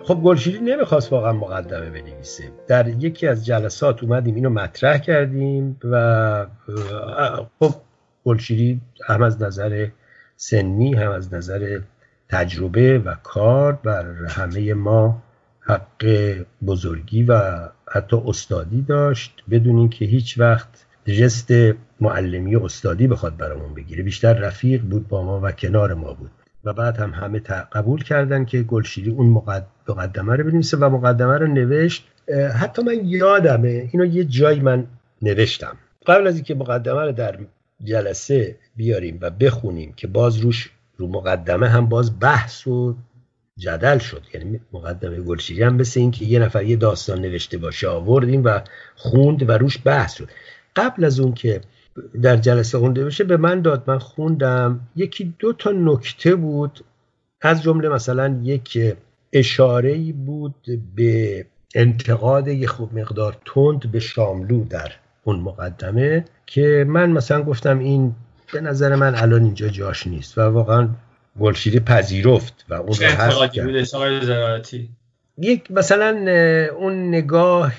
خب 0.04 0.14
گلشیری 0.14 0.58
نمی‌خواست 0.58 1.12
واقعا 1.12 1.32
مقدمه 1.32 1.90
بنویسه. 1.90 2.44
در 2.66 2.88
یکی 2.88 3.26
از 3.26 3.46
جلسات 3.46 4.02
اومدیم 4.02 4.34
اینو 4.34 4.50
مطرح 4.50 4.98
کردیم 4.98 5.80
و 5.84 6.46
خب 7.60 7.74
گلشیری 8.24 8.80
هم 9.06 9.22
از 9.22 9.42
نظر 9.42 9.88
سنی 10.36 10.94
هم 10.94 11.10
از 11.10 11.34
نظر 11.34 11.80
تجربه 12.28 12.98
و 12.98 13.14
کار 13.22 13.72
بر 13.72 14.06
همه 14.28 14.74
ما 14.74 15.22
حق 15.60 16.34
بزرگی 16.66 17.22
و 17.22 17.42
حتی 17.92 18.16
استادی 18.26 18.82
داشت. 18.82 19.42
بدون 19.50 19.78
اینکه 19.78 20.04
هیچ 20.04 20.38
وقت 20.38 20.68
جست 21.04 21.50
معلمی 22.00 22.54
و 22.54 22.64
استادی 22.64 23.06
بخواد 23.06 23.36
برامون 23.36 23.74
بگیره. 23.74 24.02
بیشتر 24.02 24.32
رفیق 24.32 24.82
بود 24.82 25.08
با 25.08 25.22
ما 25.22 25.40
و 25.40 25.52
کنار 25.52 25.94
ما 25.94 26.12
بود. 26.12 26.30
و 26.64 26.72
بعد 26.72 26.96
هم 26.96 27.10
همه 27.10 27.38
قبول 27.72 28.02
کردن 28.02 28.44
که 28.44 28.62
گلشیری 28.62 29.10
اون 29.10 29.26
مقدمه 29.88 30.36
رو 30.36 30.44
بنویسه 30.44 30.76
و 30.76 30.88
مقدمه 30.88 31.38
رو 31.38 31.46
نوشت. 31.46 32.08
حتی 32.54 32.82
من 32.82 33.00
یادمه 33.04 33.88
اینو 33.92 34.04
یه 34.04 34.24
جایی 34.24 34.60
من 34.60 34.86
نوشتم. 35.22 35.76
قبل 36.06 36.26
از 36.26 36.34
اینکه 36.34 36.54
مقدمه 36.54 37.00
رو 37.02 37.12
در 37.12 37.38
جلسه 37.84 38.56
بیاریم 38.76 39.18
و 39.20 39.30
بخونیم 39.30 39.92
که 39.92 40.06
باز 40.06 40.36
روش 40.36 40.70
رو 40.96 41.08
مقدمه 41.08 41.68
هم 41.68 41.86
باز 41.86 42.20
بحث 42.20 42.66
و 42.66 42.96
جدل 43.56 43.98
شد. 43.98 44.22
یعنی 44.34 44.60
مقدمه 44.72 45.20
گلشیری 45.20 45.62
هم 45.62 45.74
مثل 45.74 46.00
این 46.00 46.10
که 46.10 46.24
یه 46.24 46.38
نفر 46.38 46.62
یه 46.62 46.76
داستان 46.76 47.20
نوشته 47.20 47.58
باشه 47.58 47.88
آوردیم 47.88 48.44
و 48.44 48.60
خوند 48.96 49.48
و 49.48 49.52
روش 49.52 49.78
بحث 49.84 50.14
شد. 50.14 50.28
قبل 50.76 51.04
از 51.04 51.20
اون 51.20 51.34
که 51.34 51.60
در 52.22 52.36
جلسه 52.36 52.78
خونده 52.78 53.04
بشه 53.04 53.24
به 53.24 53.36
من 53.36 53.62
داد 53.62 53.84
من 53.86 53.98
خوندم. 53.98 54.80
یکی 54.96 55.34
دو 55.38 55.52
تا 55.52 55.70
نکته 55.70 56.34
بود. 56.34 56.84
از 57.40 57.62
جمله 57.62 57.88
مثلا 57.88 58.40
یک 58.42 58.96
اشاره 59.32 60.12
بود 60.12 60.66
به 60.94 61.46
انتقاد 61.74 62.48
یه 62.48 62.66
خوب 62.66 62.98
مقدار 62.98 63.36
تند 63.44 63.92
به 63.92 64.00
شاملو 64.00 64.64
در 64.64 64.92
اون 65.24 65.40
مقدمه 65.40 66.24
که 66.46 66.84
من 66.88 67.10
مثلا 67.10 67.42
گفتم 67.42 67.78
این 67.78 68.14
به 68.52 68.60
نظر 68.60 68.94
من 68.94 69.14
الان 69.14 69.44
اینجا 69.44 69.68
جاش 69.68 70.06
نیست 70.06 70.38
و 70.38 70.40
واقعا 70.40 70.88
گلشیری 71.40 71.80
پذیرفت 71.80 72.64
و 72.68 72.74
اون 72.74 72.92
یک 75.38 75.70
مثلا 75.70 76.08
اون 76.76 77.08
نگاه 77.08 77.72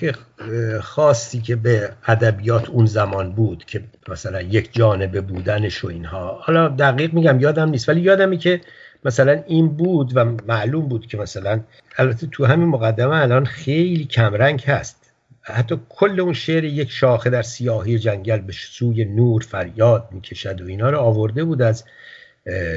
خاصی 0.80 1.40
که 1.40 1.56
به 1.56 1.92
ادبیات 2.06 2.70
اون 2.70 2.86
زمان 2.86 3.32
بود 3.32 3.64
که 3.64 3.84
مثلا 4.08 4.42
یک 4.42 4.72
جانبه 4.72 5.20
بودنش 5.20 5.84
و 5.84 5.88
اینها. 5.88 6.38
حالا 6.42 6.68
دقیق 6.68 7.14
میگم 7.14 7.40
یادم 7.40 7.68
نیست 7.68 7.88
ولی 7.88 8.00
یادمی 8.00 8.38
که 8.38 8.60
مثلا 9.04 9.42
این 9.46 9.68
بود 9.68 10.16
و 10.16 10.24
معلوم 10.24 10.88
بود 10.88 11.06
که 11.06 11.18
مثلا 11.18 11.60
البته 11.98 12.26
تو 12.26 12.46
همین 12.46 12.68
مقدمه 12.68 13.16
الان 13.16 13.44
خیلی 13.44 14.04
کمرنگ 14.04 14.62
هست. 14.62 15.05
حتی 15.46 15.80
کل 15.88 16.20
اون 16.20 16.32
شعر 16.32 16.64
یک 16.64 16.90
شاخه 16.90 17.30
در 17.30 17.42
سیاهی 17.42 17.98
جنگل 17.98 18.38
به 18.38 18.52
سوی 18.52 19.04
نور 19.04 19.42
فریاد 19.42 20.08
می‌کشد 20.12 20.60
و 20.60 20.66
اینا 20.66 20.90
رو 20.90 20.98
آورده 20.98 21.44
بود 21.44 21.62
از 21.62 21.84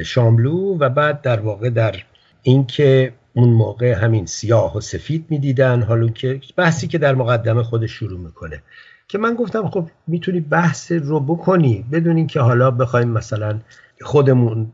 شاملو 0.04 0.78
و 0.78 0.88
بعد 0.88 1.22
در 1.22 1.40
واقع 1.40 1.70
در 1.70 1.94
اینکه 2.42 3.12
اون 3.34 3.48
موقع 3.48 3.92
همین 3.92 4.26
سیاه 4.26 4.76
و 4.76 4.80
سفید 4.80 5.26
می‌دیدن 5.28 5.82
حالا 5.82 6.08
که 6.08 6.40
بحثی 6.56 6.88
که 6.88 6.98
در 6.98 7.14
مقدمه 7.14 7.62
خودش 7.62 7.90
شروع 7.90 8.20
می‌کنه. 8.20 8.62
که 9.10 9.18
من 9.18 9.34
گفتم 9.34 9.68
خب 9.68 9.88
می‌تونی 10.06 10.40
بحث 10.40 10.92
رو 10.92 11.20
بکنی 11.20 11.84
بدون 11.92 12.16
اینکه 12.16 12.40
حالا 12.40 12.70
بخوایم 12.70 13.08
مثلا 13.08 13.58
خودمون 14.02 14.72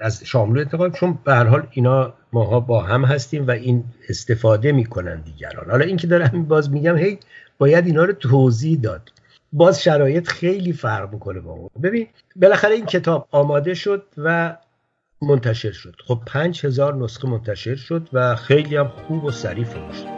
از 0.00 0.24
شاملو 0.24 0.60
انتقاد 0.60 0.94
چون 0.94 1.18
به 1.24 1.34
هر 1.34 1.44
حال 1.44 1.66
اینا 1.70 2.14
ماها 2.32 2.60
با 2.60 2.82
هم 2.82 3.04
هستیم 3.04 3.46
و 3.46 3.50
این 3.50 3.84
استفاده 4.08 4.72
می‌کنن 4.72 5.20
دیگران. 5.20 5.70
حالا 5.70 5.84
اینکه 5.84 6.06
دارم 6.06 6.44
باز 6.44 6.70
میگم 6.70 6.96
هی 6.96 7.18
باید 7.58 7.86
اینا 7.86 8.04
رو 8.04 8.12
توضیح 8.12 8.80
داد. 8.80 9.12
باز 9.52 9.82
شرایط 9.82 10.28
خیلی 10.28 10.72
فرق 10.72 11.12
می‌کنه 11.12 11.40
با 11.40 11.52
اون 11.52 11.70
ببین 11.82 12.06
بالاخره 12.36 12.74
این 12.74 12.86
کتاب 12.86 13.28
آماده 13.30 13.74
شد 13.74 14.02
و 14.18 14.56
منتشر 15.22 15.72
شد. 15.72 15.96
خب 16.06 16.20
پنج 16.26 16.66
هزار 16.66 16.94
نسخه 16.94 17.28
منتشر 17.28 17.74
شد 17.74 18.08
و 18.12 18.36
خیلی 18.36 18.76
هم 18.76 18.88
خوب 18.88 19.24
و 19.24 19.30
سریع 19.30 19.64
فروش 19.64 20.17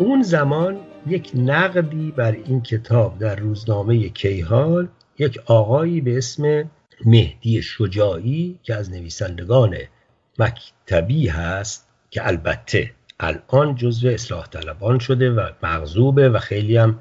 اون 0.00 0.22
زمان 0.22 0.80
یک 1.06 1.30
نقدی 1.34 2.10
بر 2.10 2.32
این 2.32 2.62
کتاب 2.62 3.18
در 3.18 3.36
روزنامه 3.36 4.08
کیهال 4.08 4.88
یک 5.18 5.38
آقایی 5.46 6.00
به 6.00 6.18
اسم 6.18 6.70
مهدی 7.04 7.62
شجاعی 7.62 8.58
که 8.62 8.74
از 8.74 8.90
نویسندگان 8.90 9.76
مکتبی 10.38 11.28
هست 11.28 11.88
که 12.10 12.26
البته 12.26 12.90
الان 13.20 13.74
جزو 13.74 14.08
اصلاح 14.08 14.46
طلبان 14.46 14.98
شده 14.98 15.30
و 15.30 15.50
مغضوبه 15.62 16.28
و 16.28 16.38
خیلی 16.38 16.76
هم 16.76 17.00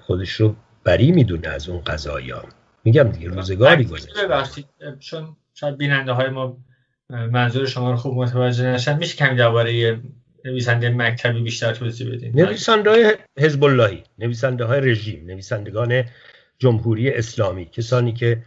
خودش 0.00 0.32
رو 0.32 0.54
بری 0.84 1.12
می‌دونه 1.12 1.48
از 1.48 1.68
اون 1.68 1.80
قضایا 1.80 2.44
میگم 2.84 3.02
دیگه 3.02 3.28
روزگاری 3.28 3.84
گذشته. 3.84 4.26
ببخشید 4.26 4.66
چون 5.00 5.36
شاید 5.54 5.76
بیننده 5.76 6.12
های 6.12 6.30
ما 6.30 6.56
منظور 7.10 7.66
شما 7.66 7.90
رو 7.90 7.96
خوب 7.96 8.14
متوجه 8.14 8.66
نشن. 8.66 8.98
میشه 8.98 9.16
کمی 9.16 9.36
درباره 9.36 10.00
نویسنده 10.44 10.90
مکتبی 10.90 11.42
بیشتر 11.42 11.74
توضیح 11.74 12.12
بدین 12.12 12.32
نویسنده 12.40 12.90
های 12.90 13.16
حزب 13.38 13.64
اللهی 13.64 14.02
نویسنده 14.18 14.64
های 14.64 14.80
رژیم 14.80 15.26
نویسندگان 15.26 16.04
جمهوری 16.58 17.10
اسلامی 17.10 17.64
کسانی 17.64 18.12
که 18.12 18.42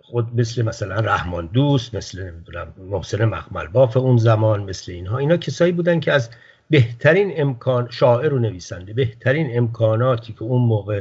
خود 0.00 0.40
مثل 0.40 0.62
مثلا 0.62 1.00
رحمان 1.00 1.46
دوست 1.46 1.94
مثل 1.94 2.30
محسن 2.78 3.24
مخمل 3.24 3.66
باف 3.66 3.96
اون 3.96 4.16
زمان 4.16 4.62
مثل 4.62 4.92
اینها 4.92 5.18
اینا 5.18 5.36
کسایی 5.36 5.72
بودن 5.72 6.00
که 6.00 6.12
از 6.12 6.30
بهترین 6.70 7.32
امکان 7.36 7.88
شاعر 7.90 8.34
و 8.34 8.38
نویسنده 8.38 8.92
بهترین 8.92 9.58
امکاناتی 9.58 10.32
که 10.32 10.42
اون 10.42 10.62
موقع 10.62 11.00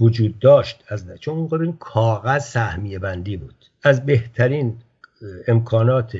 وجود 0.00 0.38
داشت 0.38 0.84
از 0.88 1.06
نه. 1.06 1.18
چون 1.18 1.48
اون 1.52 1.76
کاغذ 1.80 2.44
سهمیه 2.44 2.98
بندی 2.98 3.36
بود 3.36 3.54
از 3.82 4.06
بهترین 4.06 4.78
امکانات 5.48 6.16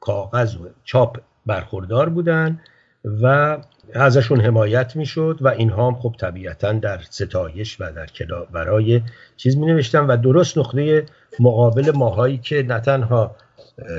کاغذ 0.00 0.56
و 0.56 0.68
چاپ 0.84 1.20
برخوردار 1.46 2.08
بودن 2.08 2.60
و 3.04 3.58
ازشون 3.94 4.40
حمایت 4.40 4.96
می‌شد 4.96 5.38
و 5.40 5.48
اینها 5.48 5.86
هم 5.86 5.94
خب 5.94 6.14
طبیعتا 6.18 6.72
در 6.72 7.00
ستایش 7.10 7.80
و 7.80 7.92
در 7.92 8.06
برای 8.52 9.02
چیز 9.36 9.56
می 9.56 9.66
نوشتن 9.66 10.06
و 10.06 10.16
درست 10.16 10.58
نقطه 10.58 11.06
مقابل 11.40 11.92
ماهایی 11.94 12.38
که 12.38 12.62
نه 12.62 12.80
تنها 12.80 13.36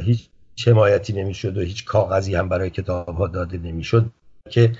هیچ 0.03 0.29
حمایتی 0.67 1.13
نمی‌شد 1.13 1.57
و 1.57 1.61
هیچ 1.61 1.85
کاغذی 1.85 2.35
هم 2.35 2.49
برای 2.49 2.69
کتاب 2.69 3.15
ها 3.15 3.27
داده 3.27 3.57
نمی‌شد 3.57 4.05
که 4.49 4.71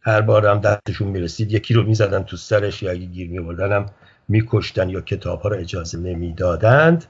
هر 0.00 0.20
بار 0.20 0.46
هم 0.46 0.60
دستشون 0.60 1.08
می‌رسید 1.08 1.52
یکی 1.52 1.74
رو 1.74 1.82
می‌زدن 1.82 2.22
تو 2.22 2.36
سرش 2.36 2.82
یا 2.82 2.90
اگه 2.90 3.04
گیر 3.04 3.30
میوردن 3.30 3.72
هم 3.72 3.86
میکشتن 4.28 4.88
یا 4.88 5.00
کتاب 5.00 5.40
ها 5.40 5.48
رو 5.48 5.56
اجازه 5.56 5.98
نمی‌دادند 5.98 7.04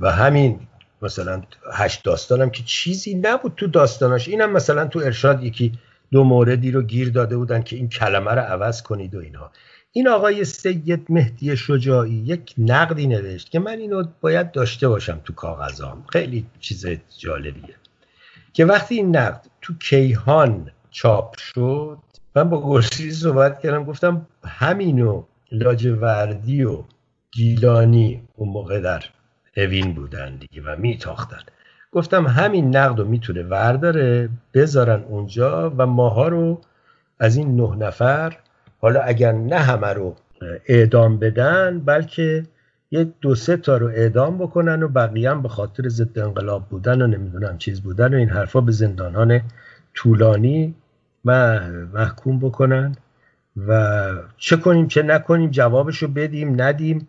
و 0.00 0.10
همین 0.10 0.60
مثلا 1.02 1.42
هشت 1.72 2.04
داستانم 2.04 2.50
که 2.50 2.62
چیزی 2.62 3.14
نبود 3.14 3.52
تو 3.56 3.66
داستاناش. 3.66 4.28
اینم 4.28 4.52
مثلا 4.52 4.86
تو 4.86 4.98
ارشاد 4.98 5.44
یکی 5.44 5.72
دو 6.12 6.24
موردی 6.24 6.70
رو 6.70 6.82
گیر 6.82 7.10
داده 7.10 7.36
بودن 7.36 7.62
که 7.62 7.76
این 7.76 7.88
کلمه 7.88 8.30
رو 8.30 8.40
عوض 8.40 8.82
کنید 8.82 9.14
و 9.14 9.18
اینها 9.18 9.50
این 9.92 10.08
آقای 10.08 10.44
سید 10.44 11.06
مهدی 11.08 11.56
شجاعی 11.56 12.14
یک 12.14 12.54
نقدی 12.58 13.06
نوشت 13.06 13.50
که 13.50 13.58
من 13.58 13.78
اینو 13.78 14.04
باید 14.20 14.52
داشته 14.52 14.88
باشم 14.88 15.20
تو 15.24 15.32
کاغذام. 15.32 16.04
خیلی 16.12 16.46
چیز 16.60 16.86
جالبیه. 17.18 17.74
که 18.52 18.64
وقتی 18.64 18.94
این 18.94 19.16
نقد 19.16 19.46
تو 19.62 19.74
کیهان 19.78 20.70
چاپ 20.90 21.38
شد 21.38 21.98
من 22.36 22.50
با 22.50 22.62
گرسی 22.72 23.10
صحبت 23.10 23.60
کردم 23.60 23.84
گفتم 23.84 24.26
همینو 24.44 25.22
لاجوردی 25.52 26.64
و 26.64 26.84
گیلانی 27.32 28.22
اون 28.34 28.48
موقع 28.48 28.80
در 28.80 29.04
اوین 29.56 29.94
بودن 29.94 30.36
دیگه 30.36 30.62
و 30.62 30.76
میتاختن. 30.78 31.40
گفتم 31.92 32.26
همین 32.26 32.76
نقد 32.76 32.98
رو 32.98 33.04
می‌تونه 33.04 33.42
ورداره 33.42 34.28
بذارن 34.54 35.02
اونجا 35.02 35.70
و 35.78 35.86
ماها 35.86 36.28
رو 36.28 36.60
از 37.18 37.36
این 37.36 37.56
نه 37.56 37.76
نفر 37.76 38.36
حالا 38.80 39.00
اگر 39.00 39.32
نه 39.32 39.56
همه 39.56 39.86
رو 39.86 40.16
اعدام 40.66 41.18
بدن 41.18 41.80
بلکه 41.80 42.42
یه 42.90 43.08
دو 43.20 43.34
سه 43.34 43.56
تا 43.56 43.76
رو 43.76 43.86
اعدام 43.86 44.38
بکنن 44.38 44.82
و 44.82 44.88
بقیه 44.88 45.30
هم 45.30 45.42
به 45.42 45.48
خاطر 45.48 45.88
ضد 45.88 46.18
انقلاب 46.18 46.68
بودن 46.68 47.02
و 47.02 47.06
نمی‌دونم 47.06 47.58
چیز 47.58 47.80
بودن 47.80 48.14
و 48.14 48.16
این 48.16 48.28
حرفا 48.28 48.60
به 48.60 48.72
زندانان 48.72 49.40
طولانی 49.94 50.74
محکوم 51.94 52.38
بکنن. 52.38 52.96
و 53.66 54.10
چه 54.36 54.56
کنیم 54.56 54.88
چه 54.88 55.02
نکنیم 55.02 55.50
جوابشو 55.50 56.08
بدیم 56.08 56.62
ندیم. 56.62 57.08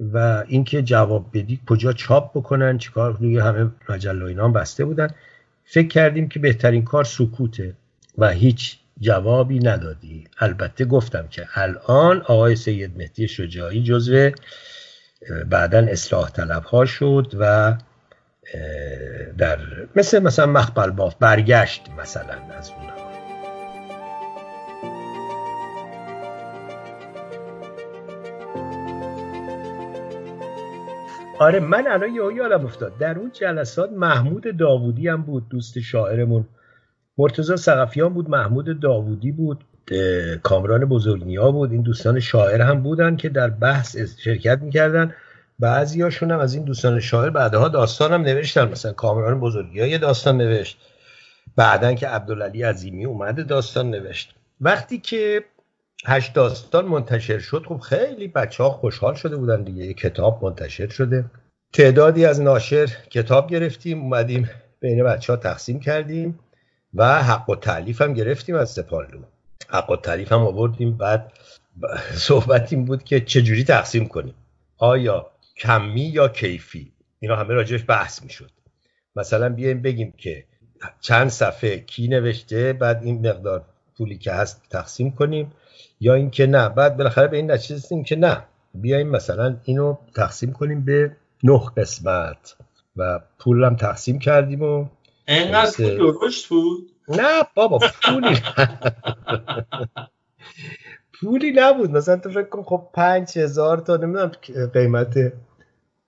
و 0.00 0.44
اینکه 0.48 0.82
جواب 0.82 1.26
بدی 1.34 1.60
کجا 1.66 1.92
چاپ 1.92 2.38
بکنن 2.38 2.78
چیکار 2.78 3.16
روی 3.16 3.38
همه 3.38 3.70
مجله 3.88 4.24
اینا 4.24 4.48
بسته 4.48 4.84
بودن. 4.84 5.08
فکر 5.64 5.88
کردیم 5.88 6.28
که 6.28 6.38
بهترین 6.38 6.84
کار 6.84 7.04
سکوته 7.04 7.74
و 8.18 8.30
هیچ 8.30 8.78
جوابی 9.00 9.58
ندادی. 9.58 10.24
البته 10.38 10.84
گفتم 10.84 11.28
که 11.28 11.48
الان 11.54 12.20
آقای 12.20 12.56
سید 12.56 12.98
مهدی 12.98 13.28
شجاعی 13.28 13.82
جزو 13.82 14.30
بعدا 15.50 15.78
اصلاح 15.78 16.30
طلب 16.30 16.62
ها 16.62 16.84
شد 16.84 17.32
و 17.38 17.76
در 19.38 19.58
مثل 19.96 20.22
مثلا 20.22 20.46
مخبل 20.46 20.90
باف 20.90 21.14
برگشت 21.14 21.82
مثلا 21.98 22.34
از 22.58 22.70
اون 22.70 23.05
آره 31.38 31.60
من 31.60 31.86
الان 31.88 32.14
یه 32.14 32.22
یادم 32.36 32.64
افتاد. 32.64 32.98
در 32.98 33.18
اون 33.18 33.30
جلسات 33.32 33.92
محمود 33.92 34.56
داوودی 34.56 35.08
هم 35.08 35.22
بود 35.22 35.48
دوست 35.48 35.80
شاعرمون. 35.80 36.44
مرتزا 37.18 37.56
سقفیان 37.56 38.14
بود 38.14 38.30
محمود 38.30 38.80
داوودی 38.80 39.32
بود 39.32 39.64
کامران 40.42 40.84
بزرگنیا 40.84 41.50
بود. 41.50 41.72
این 41.72 41.82
دوستان 41.82 42.20
شاعر 42.20 42.62
هم 42.62 42.82
بودن 42.82 43.16
که 43.16 43.28
در 43.28 43.50
بحث 43.50 43.96
شرکت 43.96 44.58
می‌کردن. 44.62 45.14
بعضی 45.58 46.02
هاشون 46.02 46.30
هم 46.30 46.38
از 46.38 46.54
این 46.54 46.64
دوستان 46.64 47.00
شاعر 47.00 47.30
بعدها 47.30 47.68
داستان 47.68 48.12
هم 48.12 48.20
نوشتن. 48.22 48.68
مثلا 48.68 48.92
کامران 48.92 49.40
بزرگی 49.40 49.86
یه 49.88 49.98
داستان 49.98 50.36
نوشت. 50.36 50.78
بعدا 51.56 51.94
که 51.94 52.08
عبدالعلی 52.08 52.62
عظیمی 52.62 53.04
اومده 53.04 53.42
داستان 53.42 53.90
نوشت. 53.90 54.34
وقتی 54.60 54.98
که 54.98 55.44
هشت 56.04 56.32
داستان 56.32 56.84
منتشر 56.84 57.38
شد. 57.38 57.64
خب 57.68 57.78
خیلی 57.78 58.28
بچه 58.28 58.62
ها 58.62 58.70
خوشحال 58.70 59.14
شده 59.14 59.36
بودن 59.36 59.62
دیگه. 59.62 59.84
یه 59.84 59.94
کتاب 59.94 60.44
منتشر 60.44 60.88
شده. 60.88 61.24
تعدادی 61.72 62.24
از 62.24 62.40
ناشر 62.40 62.86
کتاب 63.10 63.50
گرفتیم 63.50 64.00
اومدیم 64.00 64.50
بین 64.80 65.04
بچه 65.04 65.32
ها 65.32 65.36
تقسیم 65.36 65.80
کردیم 65.80 66.38
و 66.94 67.22
حق 67.22 67.50
و 67.50 67.56
تعلیف 67.56 68.02
هم 68.02 68.12
گرفتیم 68.12 68.54
از 68.54 68.70
سپالو 68.70 69.22
حق 69.68 69.90
و 69.90 69.96
تعلیف 69.96 70.32
هم 70.32 70.40
آوردیم. 70.40 70.96
بعد 70.96 71.32
صحبت 72.12 72.72
این 72.72 72.84
بود 72.84 73.04
که 73.04 73.20
چجوری 73.20 73.64
تقسیم 73.64 74.06
کنیم. 74.06 74.34
آیا 74.78 75.30
کمی 75.56 76.00
یا 76.00 76.28
کیفی؟ 76.28 76.92
اینا 77.20 77.36
همه 77.36 77.54
راجبش 77.54 77.84
بحث 77.88 78.22
می‌شد. 78.22 78.50
مثلا 79.16 79.48
بیایم 79.48 79.82
بگیم 79.82 80.14
که 80.18 80.44
چند 81.00 81.28
صفحه 81.28 81.78
کی 81.78 82.08
نوشته 82.08 82.72
بعد 82.72 83.02
این 83.04 83.28
مقدار 83.28 83.64
پولی 83.98 84.18
که 84.18 84.32
هست 84.32 84.62
تقسیم 84.70 85.10
کنیم 85.10 85.52
یا 86.00 86.14
اینکه 86.14 86.46
نه. 86.46 86.68
بعد 86.68 86.96
بالاخره 86.96 87.28
به 87.28 87.36
این 87.36 87.50
نتیجه 87.50 87.74
رسیدیم 87.74 88.04
که 88.04 88.16
نه. 88.16 88.42
بیایم 88.74 89.08
مثلا 89.08 89.56
اینو 89.64 89.96
تقسیم 90.14 90.52
کنیم 90.52 90.84
به 90.84 91.16
نه 91.42 91.60
قسمت 91.76 92.56
و 92.96 93.20
پول 93.38 93.64
هم 93.64 93.76
تقسیم 93.76 94.18
کردیم 94.18 94.62
و 94.62 94.86
اینقدر 95.28 95.96
پول 95.96 96.12
درشت 96.20 96.48
بود؟ 96.48 96.90
نه 97.08 97.42
بابا 97.54 97.78
پولی 98.02 98.36
پولی 101.20 101.52
نبود. 101.56 101.90
مثلا 101.90 102.16
تو 102.16 102.30
فکر 102.30 102.48
کن 102.48 102.62
خب 102.62 102.88
پنج 102.94 103.38
هزار 103.38 103.78
تا 103.78 103.96
نمی‌دونم 103.96 104.32
قیمت 104.74 105.32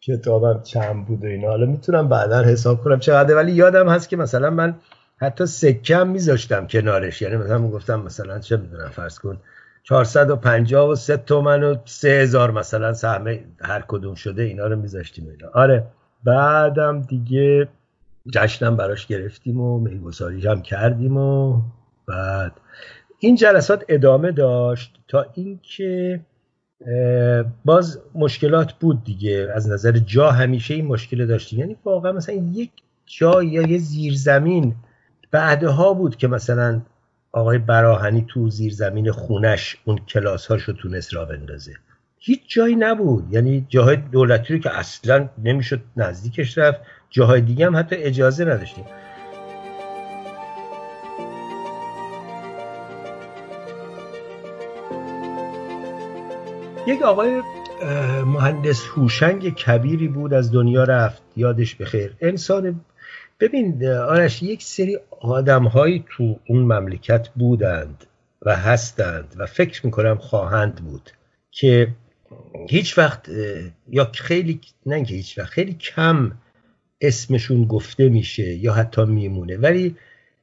کتابم 0.01 0.62
چند 0.62 1.06
بود 1.06 1.24
و 1.24 1.27
اینا. 1.27 1.48
حالا 1.48 1.66
می‌تونم 1.66 2.09
بعدا 2.09 2.43
حساب 2.43 2.85
کنم 2.85 3.01
چقدر 3.01 3.36
ولی 3.36 3.52
یادم 3.52 3.89
هست 3.89 4.09
که 4.09 4.16
مثلا 4.16 4.51
من 4.51 4.74
حتی 5.20 5.47
سکم 5.47 6.09
میذاشتم 6.09 6.66
کنارش. 6.66 7.23
یعنی 7.23 7.36
مثلا 7.36 7.69
گفتم 7.69 8.01
مثلا 8.01 8.39
چه 8.39 8.57
می‌دونم 8.57 8.89
فرض 8.89 9.19
کن 9.19 9.40
453 9.82 11.16
تومن 11.16 11.62
و 11.62 11.77
3000 11.85 12.51
مثلا 12.51 12.93
سهم 12.93 13.39
هر 13.61 13.85
کدوم 13.89 14.15
شده 14.15 14.43
اینا 14.43 14.66
رو 14.66 14.77
میذاشتیم 14.77 15.28
اینا. 15.28 15.49
آره 15.55 15.85
بعدم 16.24 17.01
دیگه 17.01 17.69
جشنم 18.32 18.77
براش 18.77 19.07
گرفتیم 19.07 19.61
و 19.61 19.78
میگساریش 19.78 20.47
هم 20.47 20.62
کردیم 20.62 21.16
و 21.16 21.62
بعد. 22.07 22.53
این 23.19 23.36
جلسات 23.36 23.85
ادامه 23.89 24.32
داشت 24.32 24.99
تا 25.09 25.27
اینکه 25.35 26.20
باز 27.65 28.01
مشکلات 28.15 28.73
بود 28.73 29.05
دیگه. 29.05 29.49
از 29.55 29.70
نظر 29.70 29.93
جا 29.93 30.31
همیشه 30.31 30.74
این 30.74 30.86
مشکل 30.86 31.27
داشتیم. 31.27 31.59
یعنی 31.59 31.77
واقعا 31.85 32.12
مثلا 32.12 32.35
یک 32.35 32.70
جا 33.07 33.43
یا 33.43 33.62
یه 33.62 33.78
زیرزمین 33.78 34.74
بعدها 35.30 35.92
بود 35.92 36.16
که 36.16 36.28
مثلا 36.28 36.80
آقای 37.32 37.59
براهنی 37.59 38.24
تو 38.28 38.50
زیر 38.50 38.72
زمین 38.72 39.12
خونش 39.12 39.76
اون 39.84 39.98
کلاس 39.98 40.46
هاشو 40.46 40.72
تونست 40.72 41.14
را 41.14 41.24
بندازه. 41.24 41.72
هیچ 42.18 42.40
جایی 42.48 42.76
نبود. 42.76 43.24
یعنی 43.30 43.66
جاهای 43.68 43.96
دولتی 43.96 44.55
رو 44.55 44.60
که 44.60 44.78
اصلا 44.78 45.28
نمی‌شد 45.44 45.80
نزدیکش 45.96 46.59
رفت 46.59 46.80
جاهای 47.10 47.40
دیگه 47.40 47.66
هم 47.66 47.76
حتی 47.76 47.96
اجازه 47.96 48.44
نداشتیم. 48.44 48.84
یک 56.86 57.02
آقای 57.02 57.42
مهندس 58.24 58.86
هوشنگ 58.86 59.55
کبیری 59.55 60.09
بود 60.09 60.34
از 60.34 60.52
دنیا 60.52 60.84
رفت. 60.84 61.22
یادش 61.36 61.74
بخیر. 61.74 62.16
انسان 62.20 62.80
ببین 63.40 63.86
آرش 63.86 64.43
یک 64.43 64.62
سری 64.62 64.98
آدم 65.20 65.65
هایی 65.65 66.05
تو 66.10 66.40
اون 66.48 66.62
مملکت 66.62 67.28
بودند 67.28 68.05
و 68.43 68.56
هستند 68.56 69.35
و 69.36 69.47
فکر 69.47 69.86
می‌کنم 69.86 70.19
خواهند 70.19 70.74
بود 70.74 71.10
که 71.51 71.89
هیچ 72.69 72.98
وقت 72.98 73.31
یا 73.89 74.10
خیلی 74.15 74.60
نه 74.86 75.05
که 75.05 75.15
هیچ 75.15 75.39
وقت 75.39 75.48
خیلی 75.48 75.74
کم 75.74 76.32
اسمشون 77.01 77.65
گفته 77.65 78.09
میشه 78.09 78.55
یا 78.55 78.73
حتی 78.73 79.05
میمونه. 79.05 79.56
ولی 79.56 79.97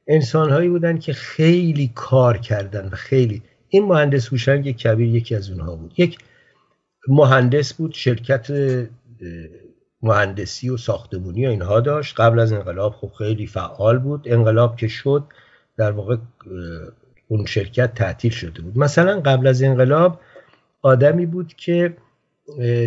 انسان 0.06 0.50
هایی 0.50 0.68
بودن 0.68 0.98
که 0.98 1.12
خیلی 1.12 1.92
کار 1.94 2.38
کردن 2.38 2.86
و 2.86 2.96
خیلی 2.96 3.42
این 3.68 3.84
مهندس 3.84 4.28
هوشنگ 4.28 4.76
کبیر 4.76 5.14
یکی 5.14 5.34
از 5.34 5.50
اونها 5.50 5.76
بود. 5.76 5.94
یک 5.96 6.18
مهندس 7.08 7.74
بود 7.74 7.94
شرکت 7.94 8.50
مهندسی 10.02 10.70
و 10.70 10.76
ساختمونی 10.76 11.46
و 11.46 11.50
اینها 11.50 11.80
داشت. 11.80 12.20
قبل 12.20 12.38
از 12.38 12.52
انقلاب 12.52 12.92
خب 12.92 13.12
خیلی 13.18 13.46
فعال 13.46 13.98
بود. 13.98 14.22
انقلاب 14.26 14.76
که 14.76 14.88
شد 14.88 15.24
در 15.76 15.90
واقع 15.90 16.16
اون 17.28 17.46
شرکت 17.46 17.94
تعطیل 17.94 18.30
شده 18.30 18.62
بود. 18.62 18.78
مثلا 18.78 19.20
قبل 19.20 19.46
از 19.46 19.62
انقلاب 19.62 20.20
آدمی 20.82 21.26
بود 21.26 21.54
که 21.54 21.96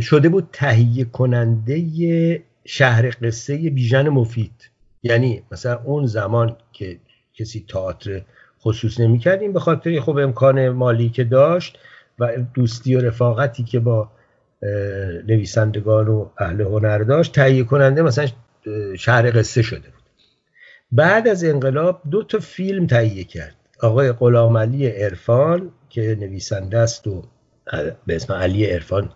شده 0.01 0.29
بود 0.29 0.49
تهیه 0.53 1.05
کننده 1.05 2.43
شهر 2.65 3.09
قصه 3.21 3.69
بیژن 3.69 4.09
مفید. 4.09 4.69
یعنی 5.03 5.43
مثلا 5.51 5.79
اون 5.83 6.05
زمان 6.05 6.55
که 6.71 6.99
کسی 7.33 7.65
تئاتر 7.69 8.21
خصوص 8.61 8.99
نمی‌کرد 8.99 9.53
به 9.53 9.59
خاطر 9.59 9.99
خب 9.99 10.17
امکان 10.17 10.69
مالی 10.69 11.09
که 11.09 11.23
داشت 11.23 11.79
و 12.19 12.37
دوستی 12.53 12.95
و 12.95 13.01
رفاقتی 13.01 13.63
که 13.63 13.79
با 13.79 14.11
نویسندگان 15.27 16.07
و 16.07 16.29
اهل 16.37 16.61
هنر 16.61 16.97
داشت. 16.97 17.35
تهیه 17.35 17.63
کننده 17.63 18.01
مثلا 18.01 18.27
شهر 18.97 19.39
قصه 19.39 19.61
شده 19.61 19.79
بود. 19.89 20.03
بعد 20.91 21.27
از 21.27 21.43
انقلاب 21.43 22.01
دو 22.11 22.23
تا 22.23 22.39
فیلم 22.39 22.87
تهیه 22.87 23.23
کرد. 23.23 23.55
آقای 23.81 24.11
غلام 24.11 24.57
علی 24.57 24.87
عرفان 24.87 25.71
که 25.89 26.17
نویسنده 26.19 26.77
است 26.77 27.07
و 27.07 27.23
به 28.05 28.15
اسم 28.15 28.33
علی 28.33 28.65
عرفان 28.65 29.09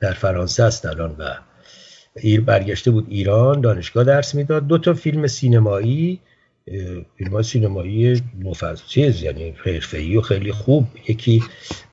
در 0.00 0.12
فرانسه 0.12 0.62
است 0.62 0.86
الان 0.86 1.16
و 1.18 1.34
ایر 2.16 2.40
برگشته 2.40 2.90
بود 2.90 3.06
ایران 3.08 3.60
دانشگاه 3.60 4.04
درس 4.04 4.34
می‌داد. 4.34 4.66
دو 4.66 4.78
تا 4.78 4.94
فیلم 4.94 5.26
سینمایی 5.26 6.20
فیلم 7.16 7.42
سینمایی 7.42 8.22
مفصل 8.42 8.84
چیز 8.86 9.22
یعنی 9.22 9.50
حرفه‌ای 9.50 10.16
و 10.16 10.20
خیلی 10.20 10.52
خوب. 10.52 10.86
یکی 11.08 11.42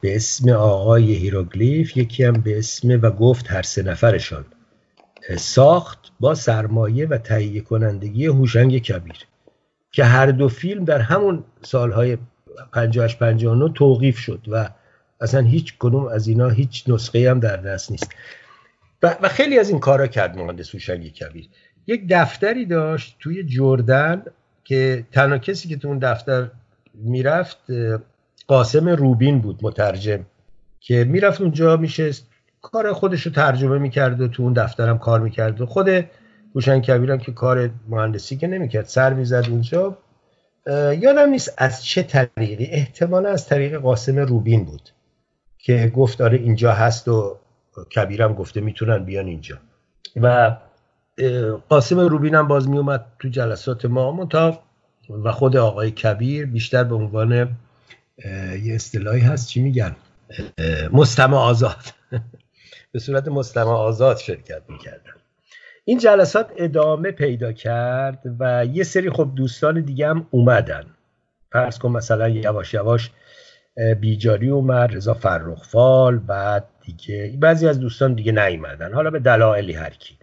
به 0.01 0.15
اسم 0.15 0.49
آقای 0.49 1.13
هیروگلیف 1.13 1.97
یکی 1.97 2.23
هم 2.23 2.33
به 2.33 2.57
اسم 2.57 2.99
و 3.01 3.11
گفت 3.11 3.51
هر 3.51 3.61
سه 3.61 3.83
نفرشان. 3.83 4.45
ساخت 5.37 6.11
با 6.19 6.35
سرمایه 6.35 7.07
و 7.07 7.17
تهیه 7.17 7.61
کنندگی 7.61 8.25
هوشنگ 8.25 8.77
کبیر 8.77 9.17
که 9.91 10.03
هر 10.03 10.25
دو 10.25 10.47
فیلم 10.47 10.85
در 10.85 10.99
همون 10.99 11.43
سالهای 11.61 12.17
58 12.73 13.19
59 13.19 13.73
توقیف 13.73 14.17
شد 14.17 14.41
و 14.47 14.69
اصلا 15.21 15.41
هیچ 15.41 15.77
کنوم 15.77 16.07
از 16.07 16.27
اینا 16.27 16.49
هیچ 16.49 16.83
نسخه 16.87 17.31
هم 17.31 17.39
در 17.39 17.57
دست 17.57 17.91
نیست. 17.91 18.09
و 19.03 19.29
خیلی 19.29 19.59
از 19.59 19.69
این 19.69 19.79
کارا 19.79 20.07
کرد 20.07 20.37
مهندس 20.37 20.75
هوشنگ 20.75 21.13
کبیر. 21.13 21.49
یک 21.87 22.07
دفتری 22.09 22.65
داشت 22.65 23.15
توی 23.19 23.43
جردن 23.43 24.23
که 24.65 25.05
تنها 25.11 25.37
کسی 25.37 25.69
که 25.69 25.77
تو 25.77 25.87
اون 25.87 25.99
دفتر 25.99 26.47
می‌رفت 26.93 27.57
قاسم 28.47 28.89
روبین 28.89 29.41
بود 29.41 29.59
مترجم 29.61 30.25
که 30.79 31.03
می‌رفت 31.03 31.41
اونجا 31.41 31.77
میشه 31.77 32.11
کار 32.61 32.93
خودش 32.93 33.21
رو 33.21 33.31
ترجمه 33.31 33.77
می‌کرد 33.77 34.21
و 34.21 34.27
تو 34.27 34.43
اون 34.43 34.53
دفترم 34.53 34.97
کار 34.97 35.19
می‌کرد. 35.19 35.61
و 35.61 35.65
خود 35.65 35.89
هوشنگ 36.55 36.83
کبیرم 36.83 37.17
که 37.17 37.31
کار 37.31 37.69
مهندسی 37.89 38.37
که 38.37 38.47
نمی‌کرد 38.47 38.85
سر 38.85 39.13
می‌زد 39.13 39.45
اونجا. 39.49 39.97
یادم 40.99 41.29
نیست 41.29 41.53
از 41.57 41.85
چه 41.85 42.03
طریقی 42.03 42.65
احتمالا 42.65 43.29
از 43.29 43.47
طریق 43.47 43.75
قاسم 43.77 44.19
روبین 44.19 44.65
بود 44.65 44.89
که 45.57 45.91
گفت 45.95 46.21
آره 46.21 46.37
اینجا 46.37 46.71
هست 46.71 47.07
و 47.07 47.37
کبیرم 47.95 48.33
گفته 48.33 48.61
می‌تونن 48.61 49.05
بیان 49.05 49.27
اینجا. 49.27 49.57
و 50.15 50.57
قاسم 51.69 51.99
روبین 51.99 52.35
هم 52.35 52.47
باز 52.47 52.69
میومد 52.69 53.05
تو 53.19 53.27
جلسات 53.27 53.85
ما 53.85 54.11
منتها 54.11 54.63
و 55.09 55.31
خود 55.31 55.57
آقای 55.57 55.91
کبیر 55.91 56.45
بیشتر 56.45 56.83
به 56.83 56.95
عنوان 56.95 57.57
یه 58.63 58.75
اصطلاحی 58.75 59.21
هست 59.21 59.47
چی 59.47 59.61
میگن؟ 59.61 59.95
مستمع 60.91 61.37
آزاد. 61.37 61.85
به 62.91 62.99
صورت 62.99 63.27
مستمع 63.27 63.71
آزاد 63.71 64.17
شرکت 64.17 64.61
می‌کردن. 64.69 65.11
این 65.85 65.97
جلسات 65.97 66.51
ادامه 66.57 67.11
پیدا 67.11 67.53
کرد 67.53 68.21
و 68.39 68.65
یه 68.65 68.83
سری 68.83 69.09
خب 69.09 69.31
دوستان 69.35 69.81
دیگه 69.81 70.07
هم 70.07 70.27
اومدن. 70.31 70.85
فرض 71.51 71.79
کن 71.79 71.91
مثلا 71.91 72.29
یواش 72.29 72.73
یواش 72.73 73.11
بیجاری 73.99 74.49
اومد 74.49 74.95
رضا 74.95 75.13
فرخفال 75.13 76.17
بعد 76.17 76.67
دیگه 76.85 77.37
بعضی 77.39 77.67
از 77.67 77.79
دوستان 77.79 78.13
دیگه 78.13 78.31
نیومدن. 78.31 78.93
حالا 78.93 79.09
به 79.09 79.19
دلایلی 79.19 79.73
هر 79.73 79.89
کی. 79.89 80.17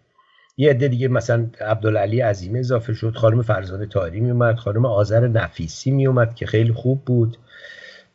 یه 0.57 0.71
عده 0.71 0.89
دیگه 0.89 1.09
مثلا 1.09 1.47
عبدالعلی 1.61 2.21
عظیم 2.21 2.57
اضافه 2.57 2.95
شد 2.95 3.15
خانم 3.17 3.43
فرزانه 3.43 3.87
تاری 3.87 4.21
می 4.21 4.31
اومد 4.31 4.57
خانم 4.57 4.87
آذر 4.87 5.29
نفیسی 5.29 5.91
می 5.91 6.07
اومد 6.07 6.35
که 6.35 6.47
خیلی 6.47 6.73
خوب 6.73 7.05
بود. 7.05 7.37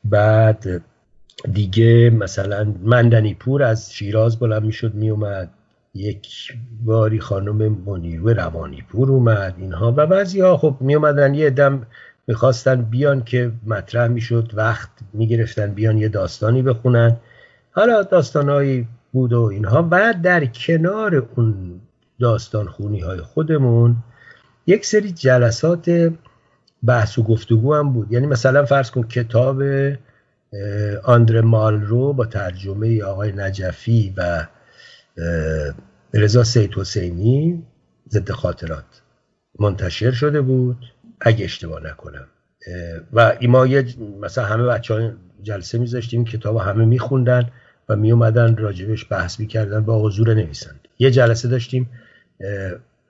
بعد 0.04 0.82
دیگه 1.54 2.10
مثلا 2.10 2.74
مندنی 2.84 3.34
پور 3.34 3.64
از 3.64 3.94
شیراز 3.94 4.40
بلند 4.40 4.64
می‌شد 4.64 4.94
می 4.94 5.10
اومد 5.10 5.50
یک 5.94 6.54
باری 6.86 7.20
خانم 7.20 7.78
منیرو 7.86 8.30
روانی 8.30 8.84
پور 8.92 9.12
اومد 9.12 9.56
اینها. 9.58 9.94
و 9.98 10.06
بعضی 10.06 10.42
ها 10.42 10.58
خب 10.58 10.76
می 10.80 10.96
اومدن 10.96 11.34
یه 11.34 11.50
دم 11.50 11.88
می‌خواستن 12.28 12.82
بیان 12.82 13.24
که 13.24 13.52
مطرح 13.66 14.08
می‌شد 14.08 14.52
وقت 14.54 14.90
می‌گرفتن 15.14 15.74
بیان 15.74 15.98
یه 15.98 16.10
داستانی 16.10 16.62
بخونن. 16.62 17.18
حالا 17.72 18.04
داستانهایی 18.04 18.88
بود 19.12 19.34
و 19.34 19.42
اینها. 19.42 19.88
و 19.92 20.14
در 20.24 20.46
کنار 20.46 21.28
اون 21.36 21.77
داستان 22.19 22.68
خونی 22.68 22.99
های 22.99 23.22
خودمون. 23.22 23.95
یک 24.68 24.85
سری 24.85 25.11
جلسات 25.11 26.11
بحث 26.84 27.18
و 27.18 27.23
گفتگو 27.23 27.76
هم 27.76 27.94
بود. 27.94 28.11
یعنی 28.11 28.27
مثلا 28.27 28.65
فرض 28.65 28.91
کن 28.91 29.03
کتاب 29.03 29.64
آندر 31.03 31.41
مالرو 31.41 32.14
با 32.14 32.26
ترجمه 32.26 33.03
آقای 33.03 33.31
نجفی 33.31 34.14
و 34.18 34.48
رضا 36.14 36.44
سید 36.44 36.73
حسینی 36.73 37.64
ضد 38.10 38.31
خاطرات. 38.31 39.02
منتشر 39.60 40.11
شده 40.11 40.41
بود. 40.41 40.77
اگه 41.22 41.45
اشتباه 41.45 41.84
نکنم. 41.84 42.27
و 43.14 43.38
ما 43.41 43.68
یه 43.68 43.85
مثلا 44.22 44.45
همه 44.45 44.64
بچه 44.64 44.94
های 44.94 45.11
جلسه 45.41 45.77
میذاشتیم 45.77 46.26
کتاب 46.26 46.57
همه 46.57 46.85
میخوندن 46.85 47.49
و 47.89 47.95
میومدن 47.95 48.56
راجبش 48.56 49.06
بحث 49.11 49.39
می‌کردن 49.39 49.84
با 49.84 50.02
حضور 50.02 50.34
نویسند. 50.34 50.80
یه 50.99 51.11
جلسه 51.11 51.48
داشتیم. 51.48 51.89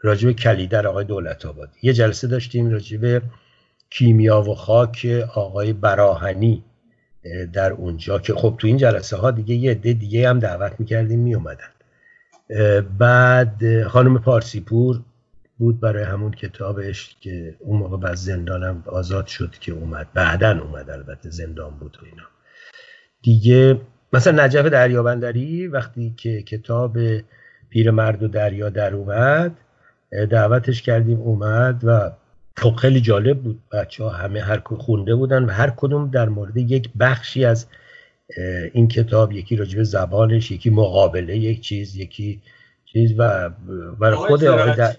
راجب 0.02 0.32
کلیدر 0.32 0.88
آقای 0.88 1.06
دولت 1.06 1.46
آباد. 1.46 1.70
یه 1.82 1.94
جلسه 1.94 2.28
داشتیم 2.28 2.70
راجب 2.70 3.22
کیمیا 3.90 4.42
و 4.42 4.56
خاک 4.56 5.26
آقای 5.36 5.74
براهنی 5.74 6.64
در 7.54 7.72
اونجا 7.72 8.20
که 8.20 8.34
خب 8.34 8.56
تو 8.58 8.68
این 8.68 8.78
جلسه 8.78 9.18
ها 9.18 9.32
دیگه 9.32 9.56
یه 9.56 9.72
عده 9.72 9.94
دیگه 9.94 10.30
هم 10.30 10.40
دعوت 10.40 10.80
می‌کردیم 10.80 11.20
میومدن 11.20 11.70
بعد 13.00 13.84
خانم 13.84 14.20
پارسیپور 14.20 15.02
بود 15.58 15.80
برای 15.80 16.04
همون 16.04 16.32
کتابش 16.32 17.16
که 17.22 17.56
اون 17.60 17.80
موقع 17.80 17.98
بعد 17.98 18.16
زندانم 18.16 18.84
آزاد 18.86 19.28
شد 19.28 19.52
که 19.52 19.72
اومد. 19.72 20.08
بعدا 20.14 20.62
اومد 20.62 20.90
البته 20.90 21.30
زندان 21.30 21.78
بود 21.80 21.98
و 22.02 22.06
اینا. 22.06 22.24
دیگه 23.22 23.82
مثلا 24.14 24.46
نجف 24.46 24.66
دریابندری 24.66 25.68
وقتی 25.68 26.14
که 26.18 26.42
کتاب 26.42 26.98
مرد 27.76 28.24
و 28.24 28.28
دریا 28.28 28.70
در 28.70 28.94
اومد 28.94 29.58
دعوتش 30.30 30.82
کردیم 30.82 31.20
اومد 31.20 31.82
و 31.84 32.12
خب 32.58 32.76
خیلی 32.76 33.02
جالب 33.02 33.40
بود. 33.40 33.60
بچه 33.72 34.04
ها 34.04 34.10
همه 34.10 34.42
هر 34.42 34.60
خونده 34.60 35.16
بودن 35.16 35.44
و 35.44 35.50
هر 35.50 35.74
کدوم 35.78 36.10
در 36.12 36.30
مورد 36.30 36.58
یک 36.58 36.90
بخشی 37.00 37.46
از 37.46 37.68
این 38.74 38.88
کتاب 38.88 39.32
یکی 39.32 39.56
راجب 39.56 39.84
زبانش 39.84 40.52
یکی 40.52 40.70
مقابله 40.70 41.38
یک 41.38 41.62
چیز 41.62 41.96
یکی 41.96 42.42
چیز 42.86 43.14
و 43.18 43.50
برای 44.00 44.16
خود 44.16 44.44
آقای 44.44 44.76
در... 44.76 44.96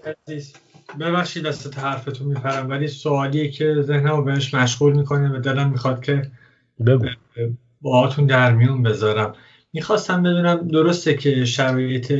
ببخشید 0.99 1.43
دست 1.43 1.79
حرفتون 1.79 2.27
میپرم 2.27 2.69
ولی 2.69 2.87
سوالیه 2.87 3.49
که 3.51 3.75
ذهنمو 3.81 4.21
بهش 4.21 4.53
مشغول 4.53 4.93
می‌کنه 4.93 5.37
و 5.37 5.39
دلم 5.39 5.69
می‌خواد 5.69 6.03
که 6.03 6.21
بگو. 6.85 7.05
باهاتون 7.81 8.25
در 8.25 8.51
میون 8.51 8.83
بذارم. 8.83 9.33
می‌خواستم 9.73 10.23
بدونم 10.23 10.67
درسته 10.67 11.13
که 11.13 11.45
شرایط 11.45 12.13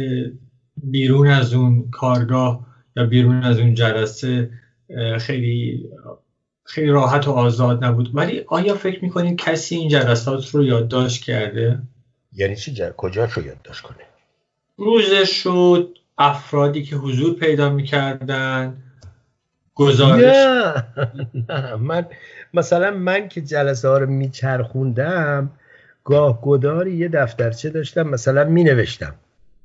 بیرون 0.83 1.27
از 1.27 1.53
اون 1.53 1.89
کارگاه 1.91 2.67
یا 2.95 3.05
بیرون 3.05 3.43
از 3.43 3.59
اون 3.59 3.73
جلسه 3.73 4.49
خیلی 5.19 5.89
خیلی 6.63 6.89
راحت 6.89 7.27
و 7.27 7.31
آزاد 7.31 7.83
نبود 7.83 8.11
ولی 8.13 8.43
آیا 8.47 8.75
فکر 8.75 9.03
می‌کنید 9.03 9.39
کسی 9.39 9.75
این 9.75 9.89
جلسات 9.89 10.49
رو 10.49 10.63
یادداشت 10.63 11.23
کرده؟ 11.23 11.79
یعنی 12.33 12.55
چی 12.55 12.73
جر... 12.73 12.91
کجا 12.91 13.25
رو 13.35 13.45
یادداشت 13.45 13.81
کنه؟ 13.81 13.97
روزش 14.77 15.43
شد 15.43 15.97
افرادی 16.17 16.83
که 16.83 16.95
حضور 16.95 17.35
پیدا 17.35 17.69
می‌کردن 17.69 18.77
گزارش 19.75 20.35
نه. 20.45 20.85
نه 21.49 21.75
من 21.75 22.05
مثلا 22.53 22.91
من 22.91 23.27
که 23.29 23.41
جلسه 23.41 23.87
ها 23.87 23.97
رو 23.97 24.05
میچرخوندم 24.05 25.51
گاه 26.03 26.41
گداری 26.41 26.95
یه 26.95 27.07
دفترچه 27.07 27.69
داشتم 27.69 28.03
مثلا 28.03 28.43
می 28.43 28.63
نوشتم 28.63 29.13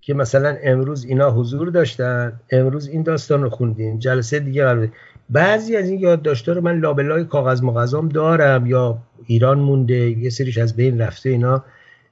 که 0.00 0.14
مثلا 0.14 0.56
امروز 0.62 1.04
اینا 1.04 1.30
حضور 1.30 1.70
داشتن 1.70 2.40
امروز 2.50 2.88
این 2.88 3.02
داستان 3.02 3.42
رو 3.42 3.50
خوندیم 3.50 3.98
جلسه 3.98 4.40
دیگه 4.40 4.64
قرار 4.64 4.88
بعضی 5.30 5.76
از 5.76 5.88
این 5.88 6.00
یادداشت‌ها 6.00 6.54
رو 6.54 6.60
من 6.60 6.78
لابلای 6.78 7.24
کاغذ 7.24 7.62
مغازام 7.62 8.08
دارم 8.08 8.66
یا 8.66 8.98
ایران 9.26 9.58
مونده 9.58 9.94
یه 9.94 10.30
سریش 10.30 10.58
از 10.58 10.76
بین 10.76 11.00
رفته 11.00 11.30
اینا. 11.30 11.64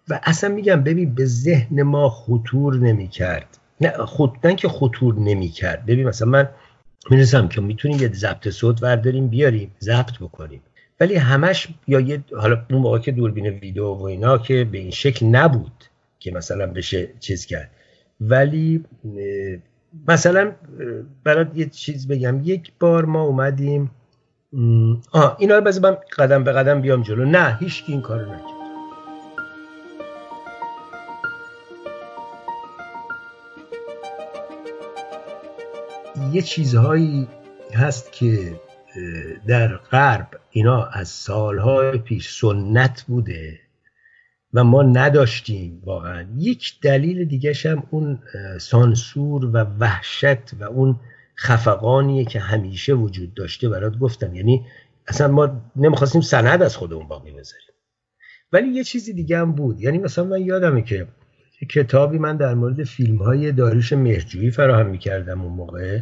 و 0.09 0.20
اصلا 0.23 0.55
میگم 0.55 0.82
ببین 0.82 1.15
به 1.15 1.24
ذهن 1.24 1.82
ما 1.82 2.09
خطور 2.09 2.77
نمی‌کرد. 2.77 3.59
نه 3.81 3.90
خود 3.90 4.32
نه 4.44 4.55
که 4.55 4.69
خطور 4.69 5.15
نمی‌کرد. 5.15 5.86
ببین 5.86 6.09
مثلا 6.09 6.28
من 6.28 6.49
می‌رسم 7.11 7.49
که 7.49 7.61
می‌تونیم 7.61 7.99
یه 8.01 8.12
ضبط 8.12 8.49
صوت 8.49 8.82
ورداریم 8.82 9.28
بیاریم 9.28 9.70
ضبط 9.81 10.19
بکنیم. 10.20 10.62
ولی 11.03 11.15
همش 11.15 11.69
یا 11.89 12.01
یه 12.01 12.24
حالا 12.37 12.65
اون 12.70 12.83
موقع 12.83 12.99
که 12.99 13.12
دوربین 13.12 13.47
ویدیو 13.47 13.87
و 13.87 14.03
اینا 14.03 14.39
که 14.39 14.65
به 14.65 14.79
این 14.79 14.91
شکل 14.91 15.27
نبود 15.27 15.85
که 16.19 16.33
مثلا 16.33 16.66
بشه 16.66 17.09
چیز 17.20 17.47
کرد. 17.47 17.70
ولی 18.20 18.85
مثلا 20.09 20.53
برات 21.24 21.51
یه 21.55 21.66
چیز 21.66 22.09
بگم. 22.09 22.41
یک 22.45 22.73
بار 22.81 23.05
ما 23.05 23.23
اومدیم 23.23 23.91
آه 25.12 25.37
اینا 25.39 25.59
رو 25.59 25.81
من 25.83 25.97
قدم 26.19 26.45
به 26.45 26.53
قدم 26.53 26.81
بیام 26.81 27.03
جلو. 27.03 27.24
نه 27.24 27.57
هیچ 27.61 27.85
این 27.87 28.01
کارو 28.01 28.33
نکرد. 28.33 28.62
یه 36.33 36.43
چیزهایی 36.43 37.29
هست 37.74 38.12
که 38.12 38.61
در 39.47 39.77
غرب 39.77 40.28
اینا 40.51 40.85
از 40.85 41.09
سالهای 41.09 41.98
پیش 41.98 42.31
سنت 42.40 43.05
بوده 43.09 43.60
و 44.55 44.64
ما 44.64 44.82
نداشتیم 44.82 45.82
واقعا. 45.85 46.27
یک 46.36 46.81
دلیل 46.82 47.24
دیگه 47.24 47.52
هم 47.64 47.82
اون 47.90 48.19
سانسور 48.60 49.44
و 49.44 49.56
وحشت 49.59 50.55
و 50.60 50.64
اون 50.64 51.01
خفقانیه 51.39 52.24
که 52.24 52.40
همیشه 52.40 52.93
وجود 52.93 53.35
داشته 53.35 53.69
برات 53.69 53.98
گفتم. 53.98 54.35
یعنی 54.35 54.66
اصلا 55.09 55.28
ما 55.28 55.70
نمی‌خواستیم 55.77 56.20
سند 56.20 56.62
از 56.62 56.77
خودمون 56.77 57.09
باقی 57.09 57.31
بذاریم. 57.31 57.69
ولی 58.52 58.69
یه 58.69 58.85
چیزی 58.85 59.12
دیگه 59.12 59.39
هم 59.39 59.52
بود. 59.52 59.81
یعنی 59.81 59.98
مثلا 59.98 60.24
من 60.24 60.40
یادمه 60.40 60.82
که 60.82 61.06
کتابی 61.70 62.19
من 62.19 62.36
در 62.36 62.55
مورد 62.55 62.85
فیلم 62.85 63.16
های 63.16 63.52
داریوش 63.52 63.93
مهرجویی 63.93 64.51
فراهم 64.51 64.86
می‌کردم 64.86 65.43
اون 65.43 65.52
موقع. 65.52 66.01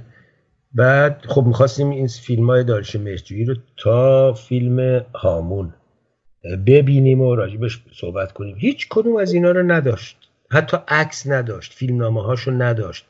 بعد 0.74 1.24
خب 1.28 1.44
می‌خواستیم 1.46 1.90
این 1.90 2.06
فیلم 2.06 2.46
های 2.46 2.64
داریوش 2.64 2.96
مهرجویی 2.96 3.44
رو 3.44 3.54
تا 3.76 4.32
فیلم 4.32 5.04
هامون 5.14 5.74
ببینیم 6.66 7.20
و 7.20 7.34
راجبش 7.34 7.82
صحبت 7.92 8.32
کنیم. 8.32 8.56
هیچ 8.58 8.88
کدوم 8.90 9.16
از 9.16 9.32
اینا 9.32 9.50
رو 9.50 9.62
نداشت. 9.62 10.16
حتی 10.50 10.76
عکس 10.88 11.26
نداشت. 11.26 11.72
فیلمنامه 11.72 12.22
هاشو 12.22 12.50
نداشت. 12.50 13.06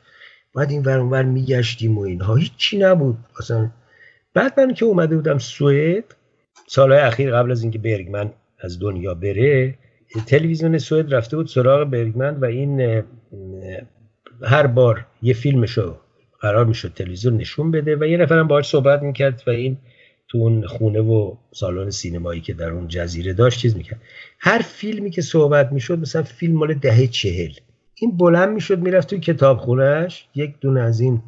بعد 0.55 0.71
این 0.71 0.83
ور 0.83 0.99
اونور 0.99 1.23
میگشتیم 1.23 1.97
و 1.97 2.01
اینها. 2.01 2.35
هیچی 2.35 2.77
نبود. 2.77 3.17
اصلا 3.39 3.69
بعد 4.33 4.59
من 4.59 4.73
که 4.73 4.85
اومده 4.85 5.15
بودم 5.15 5.37
سوئد 5.37 6.03
سالهای 6.67 6.99
اخیر 6.99 7.31
قبل 7.31 7.51
از 7.51 7.61
اینکه 7.61 7.79
برگمن 7.79 8.31
از 8.59 8.79
دنیا 8.79 9.13
بره 9.13 9.77
تلویزیون 10.27 10.77
سوئد 10.77 11.13
رفته 11.13 11.37
بود 11.37 11.47
سراغ 11.47 11.89
برگمن 11.89 12.37
و 12.37 12.45
این 12.45 13.03
هر 14.43 14.67
بار 14.67 15.05
یه 15.21 15.33
فیلمشو 15.33 15.97
قرار 16.41 16.65
می‌شد 16.65 16.93
تلویزیون 16.93 17.37
نشون 17.37 17.71
بده 17.71 17.95
و 17.95 18.05
یه 18.05 18.17
نفرم 18.17 18.47
باهاش 18.47 18.67
صحبت 18.69 19.01
می‌کرد 19.01 19.43
و 19.47 19.49
این 19.49 19.77
تو 20.27 20.37
اون 20.37 20.67
خونه 20.67 20.99
و 20.99 21.35
سالن 21.51 21.89
سینمایی 21.89 22.41
که 22.41 22.53
در 22.53 22.69
اون 22.69 22.87
جزیره 22.87 23.33
داشت 23.33 23.59
چیز 23.59 23.77
می‌کرد. 23.77 24.01
هر 24.39 24.59
فیلمی 24.59 25.11
که 25.11 25.21
صحبت 25.21 25.71
می‌شد 25.71 25.99
مثلا 25.99 26.23
فیلم 26.23 26.55
مال 26.55 26.73
دهه 26.73 27.07
چهل. 27.07 27.51
این 27.95 28.17
بلند 28.17 28.49
می‌شد 28.49 28.79
می‌رفت 28.79 29.09
توی 29.09 29.19
کتاب 29.19 29.57
خونهش 29.57 30.27
یک 30.35 30.59
دونه 30.61 30.81
از 30.81 30.99
این 30.99 31.21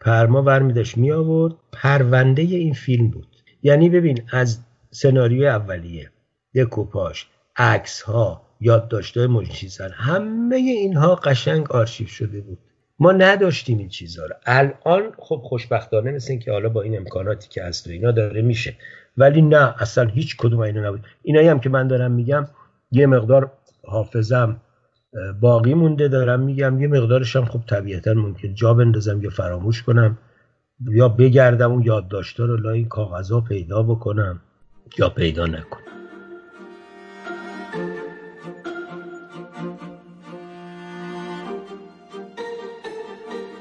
پرما 0.00 0.42
ور 0.42 0.62
میداشت 0.62 0.98
می 0.98 1.12
آورد 1.12 1.54
پرونده 1.72 2.42
این 2.42 2.74
فیلم 2.74 3.08
بود. 3.08 3.26
یعنی 3.62 3.88
ببین 3.88 4.22
از 4.32 4.58
سناریو 4.90 5.46
اولیه 5.46 6.10
دکوپاش 6.54 7.26
عکس 7.56 8.02
ها 8.02 8.42
یادداشت‌های 8.60 9.26
مجنشیزن 9.26 9.90
همه 9.92 10.56
اینها 10.56 11.14
قشنگ 11.14 11.70
آرشیو 11.70 12.06
شده 12.06 12.40
بود. 12.40 12.58
ما 12.98 13.12
نداشتیم 13.12 13.78
این 13.78 13.88
چیزها 13.88 14.26
رو. 14.26 14.34
الان 14.46 15.12
خب 15.18 15.40
خوشبختانه 15.44 16.10
مثل 16.12 16.30
این 16.30 16.40
که 16.40 16.52
حالا 16.52 16.68
با 16.68 16.82
این 16.82 16.96
امکاناتی 16.96 17.48
که 17.48 17.62
هست 17.62 17.86
و 17.86 17.90
اینا 17.90 18.10
داره 18.10 18.42
میشه. 18.42 18.76
ولی 19.16 19.42
نه 19.42 19.74
اصلا 19.82 20.04
هیچ 20.04 20.36
کدوم 20.36 20.60
اینا 20.60 20.88
نبود. 20.88 21.06
اینایی 21.22 21.48
هم 21.48 21.60
که 21.60 21.68
من 21.68 21.88
دارم 21.88 22.12
میگم 22.12 22.46
یه 22.92 23.06
مقدار 23.06 23.52
حافظم 23.84 24.60
باقی 25.40 25.74
مونده 25.74 26.08
دارم 26.08 26.40
میگم. 26.40 26.80
یه 26.80 26.88
مقدارش 26.88 27.36
هم 27.36 27.44
خب 27.44 27.60
طبیعتا 27.66 28.14
ممکن. 28.14 28.54
جا 28.54 28.74
بندازم 28.74 29.22
یا 29.22 29.30
فراموش 29.30 29.82
کنم 29.82 30.18
یا 30.90 31.08
بگردم 31.08 31.72
اون 31.72 31.82
یادداشت‌ها 31.82 32.46
رو 32.46 32.56
لای 32.56 32.78
این 32.78 32.88
کاغذها 32.88 33.40
پیدا 33.40 33.82
بکنم 33.82 34.40
یا 34.98 35.08
پیدا 35.08 35.46
نکنم. 35.46 35.95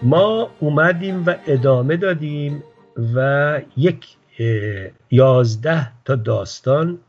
ما 0.05 0.51
اومدیم 0.59 1.23
و 1.25 1.35
ادامه 1.47 1.97
دادیم 1.97 2.63
و 3.15 3.61
یک 3.77 4.07
یازده 5.11 5.91
تا 6.05 6.15
داستان 6.15 6.99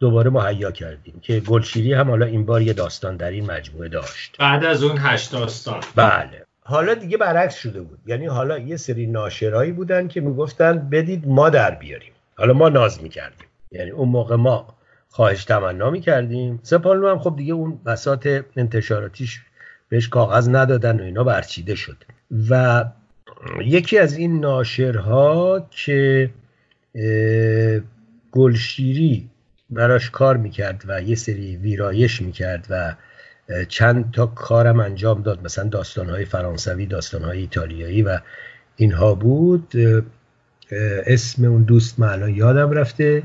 دوباره 0.00 0.30
مهیا 0.30 0.70
کردیم 0.70 1.20
که 1.22 1.40
گلشیری 1.40 1.92
هم 1.92 2.10
حالا 2.10 2.26
این 2.26 2.46
بار 2.46 2.62
یه 2.62 2.72
داستان 2.72 3.16
در 3.16 3.30
این 3.30 3.50
مجموعه 3.50 3.88
داشت. 3.88 4.36
بعد 4.38 4.64
از 4.64 4.82
اون 4.82 4.96
هشت 4.98 5.32
داستان. 5.32 5.80
بله. 5.96 6.46
حالا 6.64 6.94
دیگه 6.94 7.16
برعکس 7.16 7.54
شده 7.54 7.80
بود. 7.80 7.98
یعنی 8.06 8.26
حالا 8.26 8.58
یه 8.58 8.76
سری 8.76 9.06
ناشرایی 9.06 9.72
بودن 9.72 10.08
که 10.08 10.20
می‌گفتن 10.20 10.88
بدید 10.88 11.28
ما 11.28 11.50
در 11.50 11.70
بیاریم. 11.70 12.12
حالا 12.36 12.52
ما 12.52 12.68
ناز 12.68 13.02
می‌کردیم. 13.02 13.48
یعنی 13.70 13.90
اون 13.90 14.08
موقع 14.08 14.36
ما 14.36 14.74
خواهش 15.08 15.44
تمنا 15.44 15.90
می‌کردیم. 15.90 16.60
سپانلو 16.62 17.08
هم 17.08 17.18
خب 17.18 17.36
دیگه 17.36 17.54
اون 17.54 17.80
بسات 17.86 18.44
انتشاراتیش 18.56 19.40
بهش 19.92 20.08
کاغذ 20.08 20.48
ندادن 20.48 21.00
و 21.00 21.02
اینا 21.02 21.24
برچیده 21.24 21.74
شد. 21.74 21.96
و 22.50 22.84
یکی 23.64 23.98
از 23.98 24.16
این 24.16 24.40
ناشرها 24.40 25.68
که 25.70 26.30
گلشیری 28.30 29.30
براش 29.70 30.10
کار 30.10 30.36
می‌کرد 30.36 30.84
و 30.86 31.02
یه 31.02 31.14
سری 31.14 31.56
ویرایش 31.56 32.22
می‌کرد 32.22 32.66
و 32.70 32.94
چند 33.68 34.10
تا 34.10 34.26
کارم 34.26 34.80
انجام 34.80 35.22
داد 35.22 35.44
مثلا 35.44 35.68
داستانهای 35.68 36.24
فرانسوی 36.24 36.86
داستانهای 36.86 37.38
ایتالیایی 37.38 38.02
و 38.02 38.18
اینها 38.76 39.14
بود. 39.14 39.72
اسم 41.06 41.44
اون 41.44 41.62
دوست 41.62 42.00
من 42.00 42.08
الان 42.08 42.34
یادم 42.34 42.70
رفته 42.70 43.22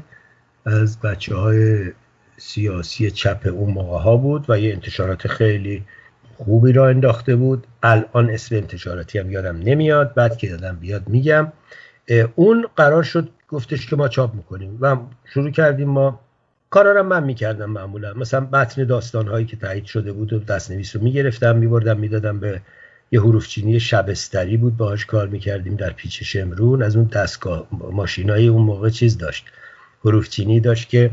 از 0.66 1.02
بچه 1.02 1.36
های 1.36 1.92
سیاسی 2.38 3.12
چپ 3.12 3.48
اون 3.54 3.74
موقع 3.74 4.00
ها 4.04 4.18
بود 4.18 4.46
و 4.50 4.60
یه 4.60 4.74
انتشارات 4.74 5.28
خیلی 5.28 5.84
خوبی 6.38 6.72
را 6.72 6.88
انداخته 6.88 7.36
بود. 7.36 7.68
الان 7.84 8.30
اسم 8.30 8.56
انتشاراتی 8.56 9.20
هم 9.20 9.32
یادم 9.32 9.58
نمیاد. 9.58 10.14
بعد 10.14 10.38
که 10.38 10.48
یادم 10.48 10.76
بیاد 10.76 11.10
میگم. 11.10 11.52
اون 12.36 12.68
قرار 12.76 13.04
شد 13.04 13.30
گفتش 13.50 13.88
که 13.88 13.96
ما 13.96 14.08
چاپ 14.08 14.34
می‌کنیم. 14.36 14.78
و 14.82 14.98
شروع 15.26 15.52
کردیم 15.52 15.90
ما. 15.90 16.20
کارا 16.70 16.92
رو 16.92 17.04
من 17.04 17.24
می‌کردم 17.24 17.70
معمولا. 17.70 18.14
مثلا 18.14 18.48
متن 18.52 18.84
داستان 18.84 19.28
هایی 19.28 19.46
که 19.46 19.58
تایید 19.58 19.86
شده 19.86 20.12
بود 20.12 20.34
و 20.34 20.40
دستنویس 20.40 20.96
رو 20.96 21.02
می‌گرفتم 21.02 21.56
میبردم 21.56 22.00
می‌دادم 22.00 22.40
به 22.40 22.62
یه 23.12 23.22
حروف 23.22 23.48
چینی 23.48 23.80
شبستری 23.80 24.58
بود. 24.58 24.78
باهاش 24.78 25.06
کار 25.06 25.28
می‌کردیم 25.28 25.76
در 25.76 25.90
پیچ 25.90 26.24
شمرون 26.24 26.84
از 26.84 26.96
اون 26.96 27.06
دستگاه 27.06 27.68
ماشینای 27.92 28.48
اون 28.48 28.62
موقع 28.62 28.90
چیز 28.90 29.18
داشت. 29.18 29.46
حروف 30.06 30.30
چینی 30.30 30.60
داشت 30.60 30.90
که 30.90 31.12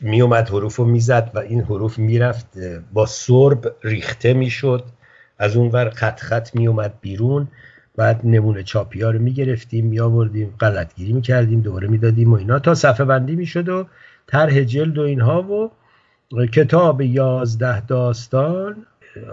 میومد 0.00 0.48
حروف 0.48 0.76
رو 0.76 0.84
می‌زد 0.84 1.30
و 1.34 1.38
این 1.38 1.60
حروف 1.60 1.98
می‌رفت 1.98 2.46
با 2.92 3.06
سرب 3.06 3.74
ریخته 3.82 4.34
می‌شد. 4.34 4.84
از 5.38 5.56
اون 5.56 5.68
ور 5.68 5.90
خط 5.90 6.20
خط 6.20 6.54
میومد 6.54 6.92
بیرون. 7.00 7.48
بعد 7.96 8.20
نمونه 8.24 8.62
چاپی 8.62 9.02
ها 9.02 9.10
رو 9.10 9.18
می‌گرفتیم 9.18 9.86
میآوردیم 9.86 10.54
غلطگیری 10.60 11.12
می‌کردیم 11.12 11.60
دوباره 11.60 11.88
می‌دادیم 11.88 12.32
و 12.32 12.36
اینا 12.36 12.58
تا 12.58 12.74
صفحه 12.74 13.04
بندی 13.04 13.36
می‌شد 13.36 13.68
و 13.68 13.86
طرح 14.26 14.60
جلد 14.60 14.98
و 14.98 15.02
اینها 15.02 15.42
و 15.42 16.46
کتاب 16.46 17.00
یازده 17.00 17.80
داستان. 17.80 18.76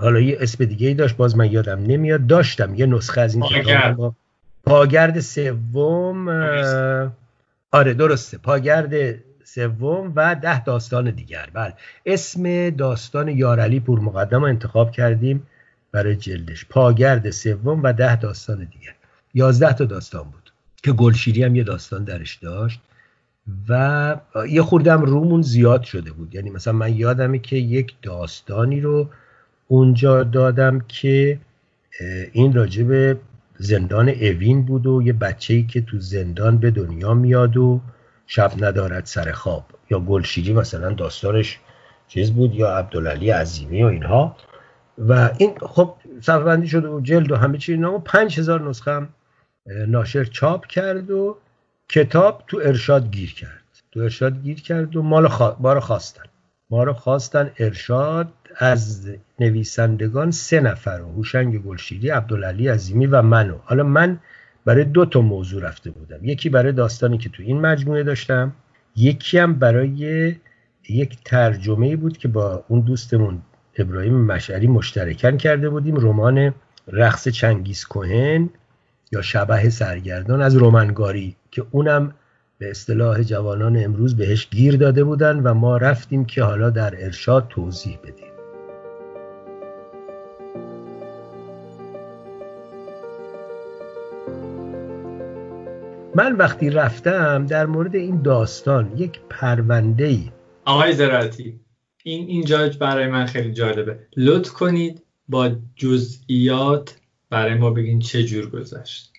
حالا 0.01 0.19
یه 0.19 0.37
اسم 0.39 0.65
دیگه 0.65 0.87
ای 0.87 0.93
داشت 0.93 1.17
باز 1.17 1.37
من 1.37 1.51
یادم 1.51 1.79
نمیاد. 1.79 2.27
داشتم 2.27 2.75
یه 2.75 2.85
نسخه 2.85 3.21
از 3.21 3.35
این 3.35 3.43
کتاب 3.43 4.15
پاگرد 4.63 5.19
سوم 5.19 6.29
آره 7.71 7.93
درسته. 7.93 8.37
پاگرد 8.37 9.15
سوم 9.55 10.13
و 10.15 10.35
ده 10.35 10.63
داستان 10.63 11.11
دیگر. 11.11 11.49
بله. 11.53 11.73
اسم 12.05 12.69
داستان 12.69 13.27
یارعلی 13.27 13.79
پور 13.79 13.99
مقدم 13.99 14.39
رو 14.39 14.45
انتخاب 14.47 14.91
کردیم 14.91 15.47
برای 15.91 16.15
جلدش. 16.15 16.65
پاگرد 16.65 17.29
سوم 17.29 17.83
و 17.83 17.93
ده 17.93 18.15
داستان 18.15 18.57
دیگر. 18.57 18.95
یازده 19.33 19.73
تا 19.73 19.85
داستان 19.85 20.23
بود 20.23 20.51
که 20.83 20.91
گلشیری 20.91 21.43
هم 21.43 21.55
یه 21.55 21.63
داستان 21.63 22.03
درش 22.03 22.35
داشت 22.35 22.81
و 23.69 24.15
یه 24.49 24.61
خوردم 24.61 25.01
رومون 25.01 25.41
زیاد 25.41 25.83
شده 25.83 26.11
بود. 26.11 26.35
یعنی 26.35 26.49
مثلا 26.49 26.73
من 26.73 26.95
یادمه 26.95 27.39
که 27.39 27.55
یک 27.55 27.93
داستانی 28.01 28.81
رو 28.81 29.09
اونجا 29.67 30.23
دادم 30.23 30.79
که 30.87 31.39
این 32.31 32.53
راجب 32.53 33.17
زندان 33.57 34.09
اوین 34.09 34.65
بود 34.65 34.87
و 34.87 35.01
یه 35.01 35.13
بچه‌ای 35.13 35.63
که 35.63 35.81
تو 35.81 35.99
زندان 35.99 36.57
به 36.57 36.71
دنیا 36.71 37.13
میاد 37.13 37.57
و 37.57 37.81
شب 38.27 38.51
ندارد 38.57 39.05
سر 39.05 39.31
خواب. 39.31 39.65
یا 39.89 39.99
گلشیری 39.99 40.53
مثلا 40.53 40.93
داستانش 40.93 41.59
چیز 42.07 42.31
بود 42.31 42.55
یا 42.55 42.77
عبدالعلی 42.77 43.29
عظیمی 43.29 43.83
و 43.83 43.87
اینها. 43.87 44.35
و 44.97 45.29
این 45.37 45.53
خب 45.59 45.95
صفحه 46.21 46.65
شده 46.65 46.87
و 46.87 47.01
جلد 47.01 47.31
و 47.31 47.35
همه 47.35 47.57
چی 47.57 47.71
اینا 47.71 47.97
پنج 47.97 48.39
هزار 48.39 48.61
نسخه 48.61 48.91
هم 48.91 49.09
ناشر 49.87 50.23
چاپ 50.23 50.65
کرد 50.65 51.11
و 51.11 51.37
کتاب 51.89 52.43
تو 52.47 52.61
ارشاد 52.63 53.11
گیر 53.11 53.33
کرد. 53.33 53.63
تو 53.91 53.99
ارشاد 53.99 54.41
گیر 54.43 54.61
کرد 54.61 54.95
و 54.95 55.01
مال 55.01 55.29
ما 55.59 55.73
رو 55.73 55.79
خواستن. 55.79 56.23
ما 56.69 56.83
رو 56.83 56.93
خواستن 56.93 57.51
ارشاد 57.59 58.27
از 58.57 59.11
نویسندگان 59.39 60.31
سه 60.31 60.59
نفر 60.59 60.99
هوشنگ 60.99 61.63
گلشیری 61.63 62.09
عبدالعلی 62.09 62.67
عظیمی 62.67 63.05
و 63.05 63.21
منو. 63.21 63.57
حالا 63.63 63.83
من 63.83 64.19
برای 64.65 64.83
دو 64.83 65.05
تا 65.05 65.21
موضوع 65.21 65.61
رفته 65.61 65.91
بودم. 65.91 66.19
یکی 66.23 66.49
برای 66.49 66.71
داستانی 66.71 67.17
که 67.17 67.29
تو 67.29 67.43
این 67.43 67.61
مجموعه 67.61 68.03
داشتم 68.03 68.53
یکی 68.95 69.37
هم 69.37 69.53
برای 69.53 70.35
یک 70.89 71.17
ترجمه 71.25 71.95
بود 71.95 72.17
که 72.17 72.27
با 72.27 72.65
اون 72.67 72.79
دوستمون 72.79 73.41
ابراهیم 73.77 74.21
مشعری 74.21 74.67
مشترکن 74.67 75.37
کرده 75.37 75.69
بودیم 75.69 75.95
رمان 75.95 76.53
رقص 76.87 77.27
چنگیز 77.27 77.85
کوهن 77.85 78.49
یا 79.11 79.21
شبه 79.21 79.69
سرگردان 79.69 80.41
از 80.41 80.55
رومنگاری 80.55 81.35
که 81.51 81.65
اونم 81.71 82.13
به 82.57 82.71
اصطلاح 82.71 83.23
جوانان 83.23 83.83
امروز 83.83 84.17
بهش 84.17 84.49
گیر 84.49 84.77
داده 84.77 85.03
بودن 85.03 85.39
و 85.39 85.53
ما 85.53 85.77
رفتیم 85.77 86.25
که 86.25 86.43
حالا 86.43 86.69
در 86.69 87.05
ارشاد 87.05 87.47
توضیح 87.49 87.97
بدیم. 88.03 88.34
من 96.15 96.35
وقتی 96.35 96.69
رفتم 96.69 97.45
در 97.45 97.65
مورد 97.65 97.95
این 97.95 98.21
داستان 98.21 98.97
یک 98.97 99.19
پرونده 99.29 100.05
ای 100.05 100.31
آقای 100.65 100.93
زراعتی 100.93 101.59
این 102.03 102.27
اینجا 102.27 102.69
برای 102.79 103.07
من 103.07 103.25
خیلی 103.25 103.51
جالبه. 103.51 103.99
لطف 104.17 104.49
کنید 104.49 105.03
با 105.29 105.51
جزئیات 105.75 106.97
برای 107.29 107.53
ما 107.53 107.69
بگین 107.69 107.99
چه 107.99 108.23
جور 108.23 108.49
گذشت. 108.49 109.11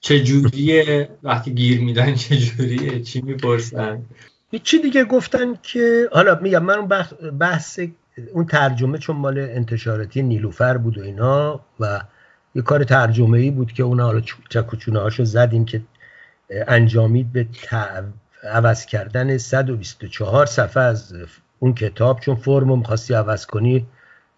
چه 0.00 0.20
جوریه؟ 0.20 1.08
وقتی 1.22 1.54
گیر 1.54 1.80
میدن 1.80 2.14
چه 2.14 2.36
جوریه؟ 2.36 3.00
چی 3.00 3.20
می‌پرسن؟ 3.20 4.02
چی 4.62 4.78
دیگه 4.78 5.04
گفتن 5.04 5.54
که 5.62 6.08
حالا 6.12 6.38
میگم 6.42 6.64
من 6.64 6.74
اون 6.74 6.88
بحث 7.38 7.80
اون 8.32 8.46
ترجمه 8.46 8.98
چون 8.98 9.16
مال 9.16 9.38
انتشاراتی 9.38 10.22
نیلوفر 10.22 10.76
بود 10.76 10.98
و 10.98 11.02
اینا 11.02 11.60
و 11.80 12.00
یه 12.54 12.62
کار 12.62 12.84
ترجمه 12.84 13.38
ای 13.38 13.50
بود 13.50 13.72
که 13.72 13.82
اون 13.82 14.00
حالا 14.00 14.22
چکوچونه 14.48 15.00
هاشو 15.00 15.24
زدیم 15.24 15.64
که 15.64 15.82
انجامید 16.50 17.32
به 17.32 17.46
عوض 18.42 18.86
کردن 18.86 19.38
124 19.38 20.46
صفحه 20.46 20.82
از 20.82 21.14
اون 21.58 21.74
کتاب 21.74 22.20
چون 22.20 22.34
فرمو 22.34 22.76
می‌خواستی 22.76 23.14
عوض 23.14 23.46
کنی 23.46 23.86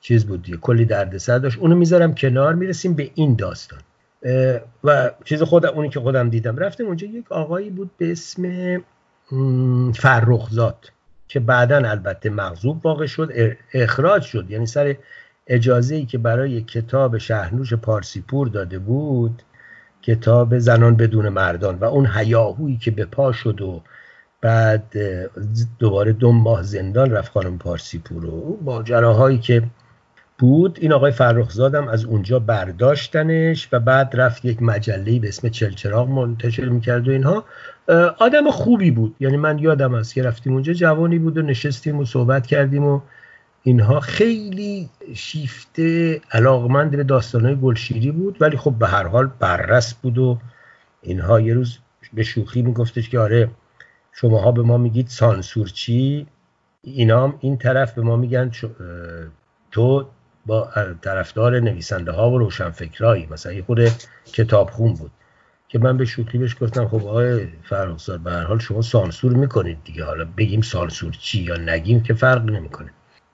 چیز 0.01 0.27
بود 0.27 0.43
دیگه 0.43 0.59
کلی 0.59 0.85
دردسر 0.85 1.39
داشت. 1.39 1.59
اونو 1.59 1.77
می‌ذارم 1.77 2.15
کنار 2.15 2.55
می‌رسیم 2.55 2.95
به 2.95 3.11
این 3.15 3.35
داستان. 3.35 3.81
و 4.85 5.11
چیز 5.24 5.43
خودم 5.43 5.69
اونی 5.69 5.89
که 5.89 6.01
خودم 6.01 6.31
دیدم. 6.31 6.57
رفتیم 6.57 6.87
اونجا 6.87 7.07
یک 7.07 7.32
آقایی 7.32 7.70
بود 7.70 7.91
به 7.99 8.12
اسم 8.12 8.82
فرخزاد 9.95 10.93
که 11.28 11.41
بعدا 11.41 11.77
البته 11.77 12.31
مغضوب 12.31 12.87
واقع 12.87 13.07
شد 13.07 13.57
اخراج 13.74 14.23
شد. 14.23 14.51
یعنی 14.51 14.66
سر 14.66 14.97
اجازه 15.47 15.95
ای 15.95 16.07
که 16.07 16.19
برای 16.19 16.62
کتاب 16.62 17.19
شهرنوش 17.19 17.74
پارسیپور 17.74 18.49
داده 18.49 18.78
بود 18.78 19.43
کتاب 20.03 20.59
زنان 20.59 20.97
بدون 20.97 21.29
مردان 21.29 21.79
و 21.79 21.85
اون 21.85 22.07
هیاهویی 22.15 22.77
که 22.77 22.91
به 22.91 23.05
پا 23.05 23.33
شد 23.33 23.61
و 23.61 23.83
بعد 24.41 24.97
دوباره 25.79 26.13
دو 26.13 26.33
ماه 26.33 26.63
زندان 26.63 27.11
رفت 27.11 27.33
خانم 27.33 27.59
پارسیپور 27.59 28.25
و 28.25 28.59
با 28.63 28.83
جراهایی 28.83 29.39
که 29.39 29.63
بود 30.39 30.79
این 30.81 30.93
آقای 30.93 31.13
فرخزادم 31.13 31.89
از 31.89 32.05
اونجا 32.05 32.39
برداشتنش 32.39 33.69
و 33.73 33.81
بعد 33.81 34.11
رفت 34.15 34.45
یک 34.45 34.63
مجله 34.63 35.19
به 35.19 35.29
اسم 35.29 35.49
چلچراغ 35.49 36.09
منتشر 36.09 36.69
می‌کرد 36.69 37.09
و 37.09 37.11
اینها. 37.11 37.45
آدم 38.19 38.51
خوبی 38.51 38.91
بود. 38.91 39.17
یعنی 39.21 39.37
من 39.37 39.59
یادم 39.59 39.95
است 39.95 40.15
که 40.15 40.23
رفتیم 40.23 40.53
اونجا 40.53 40.73
جوانی 40.73 41.19
بود 41.19 41.39
و 41.39 41.43
نشستیم 41.43 41.99
و 41.99 42.05
صحبت 42.05 42.47
کردیم 42.47 42.85
و 42.85 43.01
اینها 43.62 44.01
خیلی 44.01 44.91
شیفته 45.15 46.20
علاقمند 46.32 46.91
به 46.91 47.05
داستانهای 47.05 47.57
گلشیری 47.57 48.11
بود 48.11 48.37
ولی 48.41 48.57
خب 48.57 48.74
به 48.78 48.87
هر 48.87 49.07
حال 49.07 49.27
بررس 49.39 49.95
بود 49.95 50.19
و 50.19 50.39
اینها 51.03 51.41
یه 51.41 51.55
روز 51.55 51.78
به 52.12 52.23
شوخی 52.23 52.62
میگفتش 52.62 53.09
که 53.09 53.19
آره 53.19 53.51
شماها 54.12 54.53
به 54.53 54.62
ما 54.62 54.78
میگید 54.78 55.07
سانسور 55.07 55.69
چی 55.69 56.27
اینا 56.82 57.24
هم 57.24 57.35
این 57.41 57.57
طرف 57.57 57.95
به 57.95 58.03
ما 58.03 58.16
میگن 58.16 58.51
تو 59.70 60.09
با 60.47 60.70
طرفدار 61.03 61.61
نویسنده 61.61 62.12
ها 62.12 62.31
و 62.31 62.39
روشنفکرایی 62.39 63.28
مثلا 63.31 63.53
یه 63.53 63.62
خود 63.62 63.81
کتاب 64.32 64.70
خون 64.70 64.95
بود. 64.95 65.11
که 65.69 65.78
من 65.78 65.97
به 65.97 66.05
شوخی 66.05 66.39
بهش 66.39 66.57
گفتم 66.61 66.89
خب 66.89 67.07
آقای 67.07 67.47
فرخزاد 67.62 68.20
به 68.20 68.32
هر 68.32 68.45
حال 68.45 68.59
شما 68.59 68.82
سانسور 68.82 69.32
می‌کنید 69.32 69.78
دیگه 69.85 70.05
حالا 70.05 70.27
بگیم 70.37 70.61
سانسور 70.61 71.12
چی 71.12 71.43
یا 71.43 71.57
نگیم 71.57 72.03
که 72.03 72.15
فرق 72.15 72.45
نمی‌کنه. 72.45 72.91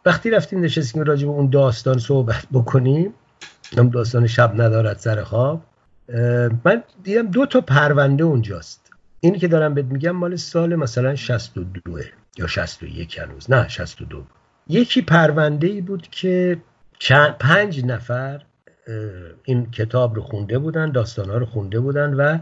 وقتی 0.06 0.30
رفتیم 0.30 0.60
نشستیم 0.60 1.02
راجع 1.02 1.26
به 1.26 1.32
اون 1.32 1.50
داستان 1.50 1.98
صحبت 1.98 2.46
بکنیم 2.52 3.14
اون 3.78 3.88
داستان 3.88 4.26
شب 4.26 4.60
ندارد 4.60 4.98
سر 4.98 5.22
خواب 5.22 5.62
من 6.64 6.82
دیدم 7.02 7.26
دو 7.26 7.46
تا 7.46 7.60
پرونده 7.60 8.24
اونجاست. 8.24 8.90
اینی 9.20 9.38
که 9.38 9.48
دارم 9.48 9.74
بهت 9.74 9.84
میگم 9.84 10.10
مال 10.10 10.36
سال 10.36 10.76
مثلا 10.76 11.14
62 11.14 11.80
یا 12.38 12.46
61 12.46 13.18
هنوز. 13.18 13.50
نه 13.50 13.68
62 13.68 14.24
یکی 14.68 15.02
پرونده 15.02 15.66
ای 15.66 15.80
بود 15.80 16.08
که 16.10 16.58
چند 16.98 17.38
پنج 17.38 17.84
نفر 17.84 18.42
این 19.44 19.70
کتاب 19.70 20.14
رو 20.14 20.22
خونده 20.22 20.58
بودن 20.58 20.92
داستانها 20.92 21.36
رو 21.36 21.46
خونده 21.46 21.80
بودن 21.80 22.14
و 22.14 22.38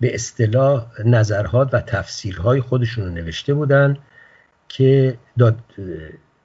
به 0.00 0.14
اصطلاح 0.14 0.86
نظرها 1.04 1.68
و 1.72 1.80
تفسیرهای 1.80 2.60
خودشون 2.60 3.04
رو 3.04 3.10
نوشته 3.10 3.54
بودن 3.54 3.98
که 4.68 5.18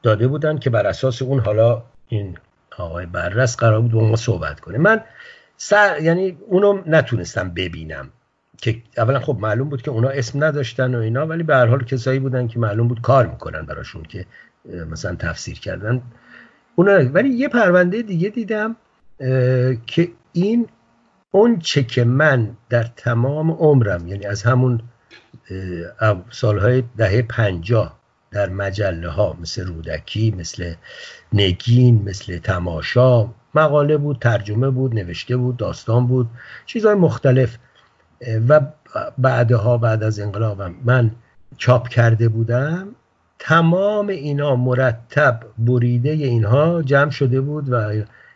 داده 0.03 0.27
بودن 0.27 0.57
که 0.57 0.69
بر 0.69 0.87
اساس 0.87 1.21
اون 1.21 1.39
حالا 1.39 1.83
این 2.07 2.37
آقای 2.77 3.05
بررس 3.05 3.57
قرار 3.57 3.81
بود 3.81 3.91
با 3.91 4.07
ما 4.07 4.15
صحبت 4.15 4.59
کنه. 4.59 4.77
من 4.77 5.01
سر 5.57 6.01
یعنی 6.01 6.37
اونو 6.47 6.81
نتونستم 6.85 7.49
ببینم 7.49 8.09
که 8.61 8.81
اولا 8.97 9.19
خب 9.19 9.37
معلوم 9.39 9.69
بود 9.69 9.81
که 9.81 9.91
اونا 9.91 10.09
اسم 10.09 10.43
نداشتن 10.43 10.95
و 10.95 10.99
اینا 10.99 11.27
ولی 11.27 11.43
به 11.43 11.55
هر 11.55 11.65
حال 11.65 11.83
کسایی 11.83 12.19
بودن 12.19 12.47
که 12.47 12.59
معلوم 12.59 12.87
بود 12.87 13.01
کار 13.01 13.27
می‌کنن 13.27 13.61
براشون 13.61 14.03
که 14.03 14.25
مثلا 14.89 15.15
تفسیر 15.15 15.59
کردن. 15.59 16.01
اونا 16.75 17.09
ولی 17.13 17.29
یه 17.29 17.47
پرونده 17.47 18.01
دیگه 18.01 18.29
دیدم 18.29 18.75
که 19.87 20.11
این 20.33 20.67
اون 21.31 21.59
چه 21.59 21.83
که 21.83 22.03
من 22.03 22.57
در 22.69 22.83
تمام 22.83 23.51
عمرم 23.51 24.07
یعنی 24.07 24.25
از 24.25 24.43
همون 24.43 24.81
سالهای 26.29 26.83
دهه 26.97 27.21
پنجاه 27.21 27.96
در 28.31 28.49
مجله 28.49 29.09
ها 29.09 29.37
مثل 29.41 29.65
رودکی 29.65 30.31
مثل 30.31 30.73
نگین 31.33 32.03
مثل 32.05 32.37
تماشا 32.37 33.29
مقاله 33.55 33.97
بود 33.97 34.19
ترجمه 34.19 34.69
بود 34.69 34.95
نوشته 34.95 35.37
بود 35.37 35.57
داستان 35.57 36.07
بود 36.07 36.27
چیزهای 36.65 36.95
مختلف. 36.95 37.57
و 38.49 38.61
بعدها 39.17 39.77
بعد 39.77 40.03
از 40.03 40.19
انقلابم 40.19 40.75
من 40.85 41.11
چاپ 41.57 41.87
کرده 41.87 42.29
بودم 42.29 42.87
تمام 43.39 44.07
اینا 44.07 44.55
مرتب 44.55 45.39
بریده 45.57 46.09
اینها 46.09 46.81
جمع 46.81 47.09
شده 47.09 47.41
بود 47.41 47.69
و 47.69 47.93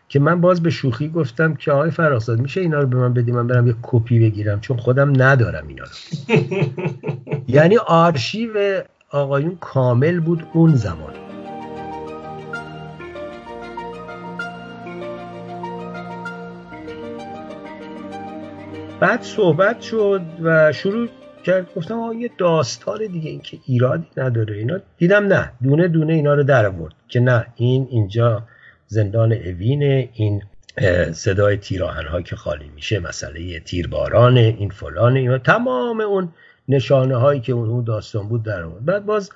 که 0.09 0.19
من 0.19 0.41
باز 0.41 0.63
به 0.63 0.69
شوخی 0.69 1.09
گفتم 1.09 1.53
که 1.53 1.71
آقای 1.71 1.91
فراساد 1.91 2.39
میشه 2.39 2.61
اینا 2.61 2.79
رو 2.79 2.87
به 2.87 2.97
من 2.97 3.13
بدی؟ 3.13 3.31
من 3.31 3.47
برم 3.47 3.67
یه 3.67 3.75
کپی 3.81 4.19
بگیرم 4.19 4.59
چون 4.59 4.77
خودم 4.77 5.23
ندارم 5.23 5.67
اینا 5.67 5.83
رو. 5.83 6.35
یعنی 7.55 7.77
آرشیو 7.77 8.81
آقایون 9.11 9.57
کامل 9.59 10.19
بود 10.19 10.47
اون 10.53 10.75
زمان. 10.75 11.13
بعد 18.99 19.21
صحبت 19.21 19.81
شد 19.81 20.21
و 20.41 20.71
شروع 20.71 21.07
کرد. 21.43 21.73
گفتم 21.75 21.99
آقا 21.99 22.13
یه 22.13 22.29
داستان 22.37 23.07
دیگه 23.07 23.29
این 23.29 23.41
که 23.41 23.57
ایرادی 23.65 24.07
نداره. 24.17 24.57
اینا 24.57 24.79
دیدم 24.97 25.27
نه. 25.27 25.51
دونه 25.63 25.87
دونه 25.87 26.13
اینا 26.13 26.33
رو 26.33 26.43
در 26.43 26.65
آورد 26.65 26.93
که 27.07 27.19
نه 27.19 27.45
این 27.55 27.87
اینجا 27.91 28.43
زندان 28.87 29.31
اوینه 29.33 30.09
این 30.13 30.41
صدای 31.13 31.57
تیراهن 31.57 32.05
ها 32.05 32.21
که 32.21 32.35
خالی 32.35 32.71
میشه 32.75 32.99
مسئله 32.99 33.59
تیرباران 33.59 34.37
این 34.37 34.69
فلان 34.69 35.17
اینا 35.17 35.37
تمام 35.37 36.01
اون 36.01 36.33
نشانه 36.71 37.15
هایی 37.15 37.39
که 37.39 37.53
اون 37.53 37.83
داستان 37.83 38.27
بود 38.27 38.43
در 38.43 38.63
آورد. 38.63 38.85
بعد 38.85 39.05
باز 39.05 39.29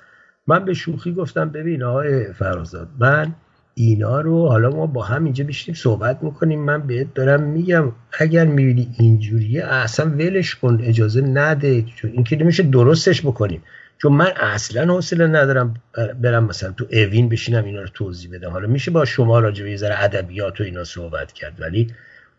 من 0.46 0.64
به 0.64 0.74
شوخی 0.74 1.12
گفتم 1.12 1.50
ببین 1.50 1.82
آقای 1.82 2.32
فرازاد 2.32 2.88
من 2.98 3.34
اینا 3.74 4.20
رو 4.20 4.48
حالا 4.48 4.70
ما 4.70 4.86
با 4.86 5.02
هم 5.02 5.24
اینجا 5.24 5.44
بیشتیم 5.44 5.74
صحبت 5.74 6.22
می‌کنیم 6.22 6.60
من 6.60 6.86
بهت 6.86 7.14
دارم 7.14 7.42
میگم 7.42 7.92
اگر 8.18 8.44
می‌بینی 8.44 8.88
اینجوریه 8.98 9.64
اصلا 9.64 10.10
ولش 10.10 10.54
کن 10.54 10.78
اجازه 10.82 11.20
نده 11.20 11.82
چون 11.82 12.10
این 12.10 12.24
که 12.24 12.36
نمیشه 12.36 12.62
درستش 12.62 13.22
بکنیم. 13.22 13.62
چون 13.98 14.12
من 14.12 14.32
اصلا 14.36 14.94
حوصله 14.94 15.26
ندارم 15.26 15.74
برم 16.22 16.44
مثلا 16.44 16.72
تو 16.72 16.86
اوین 16.92 17.28
بشینم 17.28 17.64
اینا 17.64 17.80
رو 17.80 17.88
توضیح 17.94 18.30
بدم. 18.32 18.50
حالا 18.50 18.68
میشه 18.68 18.90
با 18.90 19.04
شما 19.04 19.40
راجع 19.40 19.64
به 19.64 19.76
ذره 19.76 20.04
ادبیات 20.04 20.60
و 20.60 20.64
اینا 20.64 20.84
صحبت 20.84 21.32
کرد 21.32 21.60
ولی 21.60 21.86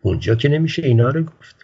اونجا 0.02 0.36
که 0.36 0.50
نمیشه 0.50 0.84
اینا 0.84 1.10
رو 1.10 1.24
گفت. 1.24 1.56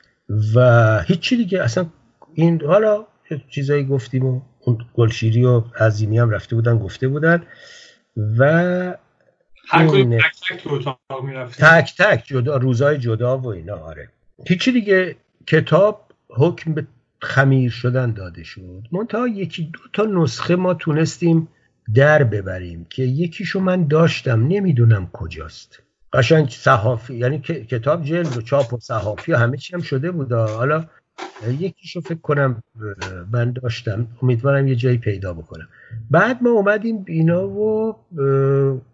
و 0.56 1.00
هیچی 1.08 1.38
دیگه 1.38 1.64
اصلا 1.64 1.86
این 2.34 2.62
حالا 2.66 3.06
چیزایی 3.50 3.86
گفتیم 3.86 4.26
و 4.26 4.42
اون 4.60 4.86
گلشیری 4.94 5.44
و 5.44 5.60
عظیمی 5.60 6.20
هم 6.20 6.30
رفته 6.30 6.56
بودن 6.56 6.78
گفته 6.78 7.08
بودن 7.08 7.44
و 8.38 8.44
هر 9.68 9.88
تک 9.88 10.64
تک 11.58 11.58
تک 11.58 11.96
تک 11.98 12.24
جدا 12.26 12.58
روزای 12.58 12.98
جدا 12.98 13.38
و 13.38 13.48
اینا 13.48 13.76
آره. 13.76 14.10
هیچی 14.48 14.72
دیگه 14.72 15.16
کتاب 15.48 16.12
حکم 16.30 16.74
به 16.74 16.88
خمیر 17.22 17.72
شدن 17.72 18.12
داده 18.12 18.44
شد. 18.44 18.84
منتها 18.92 19.28
یکی 19.28 19.64
دو 19.74 19.80
تا 19.94 20.04
نسخه 20.04 20.56
ما 20.56 20.74
تونستیم 20.74 21.48
در 21.96 22.24
ببریم 22.24 22.86
که 22.90 23.04
یکیشو 23.04 23.60
من 23.60 23.88
داشتم 23.88 24.48
نمی‌دونم 24.48 25.10
کجاست. 25.14 25.84
قشنگ 26.14 26.50
صحافی 26.50 27.16
یعنی 27.16 27.40
کتاب 27.40 28.04
جلد 28.04 28.38
و 28.38 28.42
چاپ 28.42 28.74
و 28.74 28.80
صحافی 28.80 29.32
و 29.32 29.38
همه 29.38 29.58
چی 29.58 29.74
هم 29.74 29.82
شده 29.82 30.12
بود. 30.12 30.32
حالا 30.32 30.86
یکیشو 31.60 32.02
فکر 32.02 32.20
کنم 32.20 32.64
من 33.32 33.52
داشتم. 33.52 34.08
امیدوارم 34.22 34.68
یه 34.68 34.76
جایی 34.76 34.98
پیدا 34.98 35.34
بکنم. 35.34 35.68
بعد 36.12 36.44
ما 36.44 36.50
اومدیم 36.50 37.06
اینا 37.08 37.48
و 37.48 37.96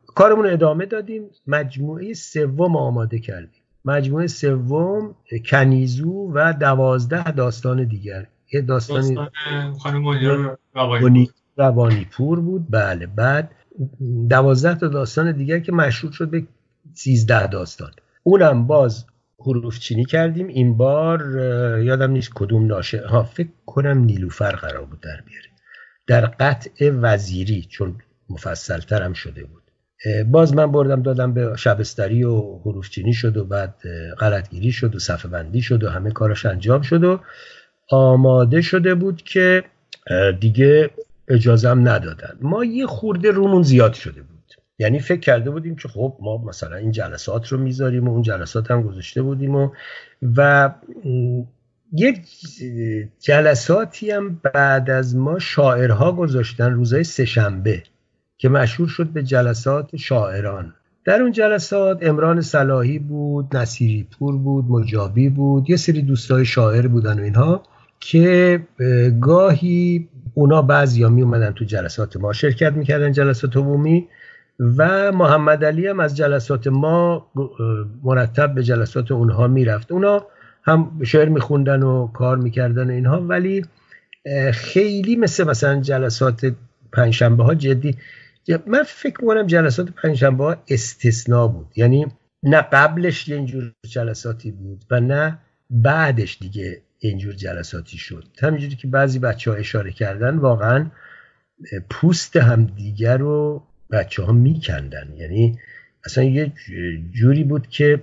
کارمون 0.07 0.45
رو 0.45 0.53
ادامه 0.53 0.85
دادیم. 0.85 1.23
مجموعه 1.47 2.13
سوم 2.13 2.75
آماده 2.75 3.19
کردیم. 3.19 3.61
مجموعه 3.85 4.27
سوم 4.27 5.15
کنیزو 5.45 6.31
و 6.33 6.53
دوازده 6.53 7.31
داستان 7.31 7.83
دیگر. 7.83 8.27
یه 8.53 8.61
داستانی 8.61 9.17
روانی. 10.75 11.29
روانی 11.57 12.07
پور 12.11 12.39
بود. 12.39 12.65
بله 12.69 13.05
بعد 13.05 13.51
دوازده 14.29 14.75
تا 14.75 14.87
داستان 14.87 15.31
دیگر 15.31 15.59
که 15.59 15.71
مشروط 15.71 16.11
شد 16.11 16.29
به 16.29 16.47
سیزده 16.93 17.47
داستان. 17.47 17.91
اونم 18.23 18.67
باز 18.67 19.05
حروف 19.45 19.79
چینی 19.79 20.05
کردیم. 20.05 20.47
این 20.47 20.77
بار 20.77 21.21
یادم 21.83 22.11
نیست 22.11 22.31
کدوم 22.35 22.67
ناشه. 22.67 23.07
ها 23.07 23.23
فکر 23.23 23.49
کنم 23.65 23.97
نیلوفر 23.97 24.51
قرار 24.51 24.85
بود 24.85 24.99
در 24.99 25.21
بیاره. 25.25 25.49
در 26.07 26.25
قطع 26.25 26.91
وزیری 26.93 27.67
چون 27.69 27.95
مفصلتر 28.29 29.01
هم 29.03 29.13
شده 29.13 29.43
بود. 29.43 29.63
باز 30.27 30.53
من 30.53 30.71
بردم 30.71 31.01
دادم 31.01 31.33
به 31.33 31.55
شبستری 31.57 32.23
و 32.23 32.59
حروفچینی 32.65 33.13
شد 33.13 33.37
و 33.37 33.45
بعد 33.45 33.75
غلطگیری 34.19 34.71
شد 34.71 34.95
و 34.95 34.99
صفحه 34.99 35.31
بندی 35.31 35.61
شد 35.61 35.83
و 35.83 35.89
همه 35.89 36.11
کارش 36.11 36.45
انجام 36.45 36.81
شد 36.81 37.03
و 37.03 37.19
آماده 37.89 38.61
شده 38.61 38.95
بود 38.95 39.21
که 39.21 39.63
دیگه 40.39 40.89
اجازم 41.27 41.87
ندادن. 41.87 42.37
ما 42.41 42.65
یه 42.65 42.85
خورده 42.85 43.31
رومون 43.31 43.63
زیاد 43.63 43.93
شده 43.93 44.21
یعنی 44.79 44.99
فکر 44.99 45.19
کرده 45.19 45.51
بودیم 45.51 45.75
که 45.75 45.87
خب 45.87 46.17
ما 46.21 46.37
مثلا 46.37 46.75
این 46.75 46.91
جلسات 46.91 47.47
رو 47.47 47.57
می‌ذاریم 47.57 48.07
و 48.07 48.11
اون 48.11 48.21
جلسات 48.21 48.71
هم 48.71 48.81
گذاشته 48.81 49.21
بودیم 49.21 49.55
و 49.55 49.69
و 50.35 50.69
یک 51.93 52.21
جلساتی 53.19 54.11
هم 54.11 54.41
بعد 54.53 54.89
از 54.89 55.15
ما 55.15 55.39
شاعرها 55.39 56.11
گذاشتن 56.11 56.73
روزای 56.73 57.03
سهشنبه 57.03 57.83
که 58.37 58.49
مشهور 58.49 58.89
شد 58.89 59.07
به 59.07 59.23
جلسات 59.23 59.95
شاعران. 59.95 60.73
در 61.05 61.21
اون 61.21 61.31
جلسات 61.31 61.97
امران 62.01 62.41
صلاحی 62.41 62.99
بود 62.99 63.55
نصیری 63.55 64.07
پور 64.19 64.37
بود 64.37 64.65
مجابی 64.65 65.29
بود 65.29 65.69
یه 65.69 65.75
سری 65.75 66.01
دوستای 66.01 66.45
شاعر 66.45 66.87
بودن 66.87 67.19
و 67.19 67.23
اینها 67.23 67.63
که 67.99 68.59
گاهی 69.21 70.09
اونا 70.33 70.61
بعضی 70.61 71.03
ها 71.03 71.09
می 71.09 71.21
اومدن 71.21 71.51
تو 71.51 71.65
جلسات 71.65 72.17
ما. 72.17 72.33
شرکت 72.33 72.73
می‌کردن 72.73 73.11
جلسات 73.11 73.57
عمومی. 73.57 74.07
و 74.59 75.11
محمد 75.11 75.65
علی 75.65 75.87
هم 75.87 75.99
از 75.99 76.17
جلسات 76.17 76.67
ما 76.67 77.31
مرتب 78.03 78.55
به 78.55 78.63
جلسات 78.63 79.11
اونها 79.11 79.47
می‌رفت. 79.47 79.91
اونا 79.91 80.25
هم 80.63 81.03
شعر 81.03 81.29
میخوندن 81.29 81.83
و 81.83 82.07
کار 82.07 82.37
می‌کردن 82.37 82.89
اینها 82.89 83.21
ولی 83.21 83.65
خیلی 84.53 85.15
مثل 85.15 85.43
مثلا 85.43 85.81
جلسات 85.81 86.53
پنجشنبه 86.93 87.43
ها 87.43 87.55
جدی 87.55 87.97
من 88.67 88.83
فکر 88.83 89.21
می‌کنم 89.21 89.47
جلسات 89.47 89.89
پنجشنبه 89.89 90.43
ها 90.43 90.55
استثناء 90.69 91.47
بود. 91.47 91.67
یعنی 91.75 92.07
نه 92.43 92.61
قبلش 92.61 93.29
اینجور 93.29 93.71
جلساتی 93.87 94.51
بود 94.51 94.83
و 94.91 94.99
نه 94.99 95.37
بعدش 95.69 96.37
دیگه 96.41 96.81
اینجور 96.99 97.33
جلساتی 97.33 97.97
شد. 97.97 98.23
همینجوری 98.41 98.75
که 98.75 98.87
بعضی 98.87 99.19
بچه 99.19 99.51
ها 99.51 99.57
اشاره 99.57 99.91
کردن 99.91 100.37
واقعا 100.37 100.85
پوست 101.89 102.35
همدیگر 102.35 103.17
رو 103.17 103.63
بچه 103.91 104.23
ها 104.23 104.31
میکندن. 104.31 105.13
یعنی 105.17 105.59
اصلا 106.05 106.23
یه 106.23 106.51
جوری 107.11 107.43
بود 107.43 107.67
که 107.67 108.01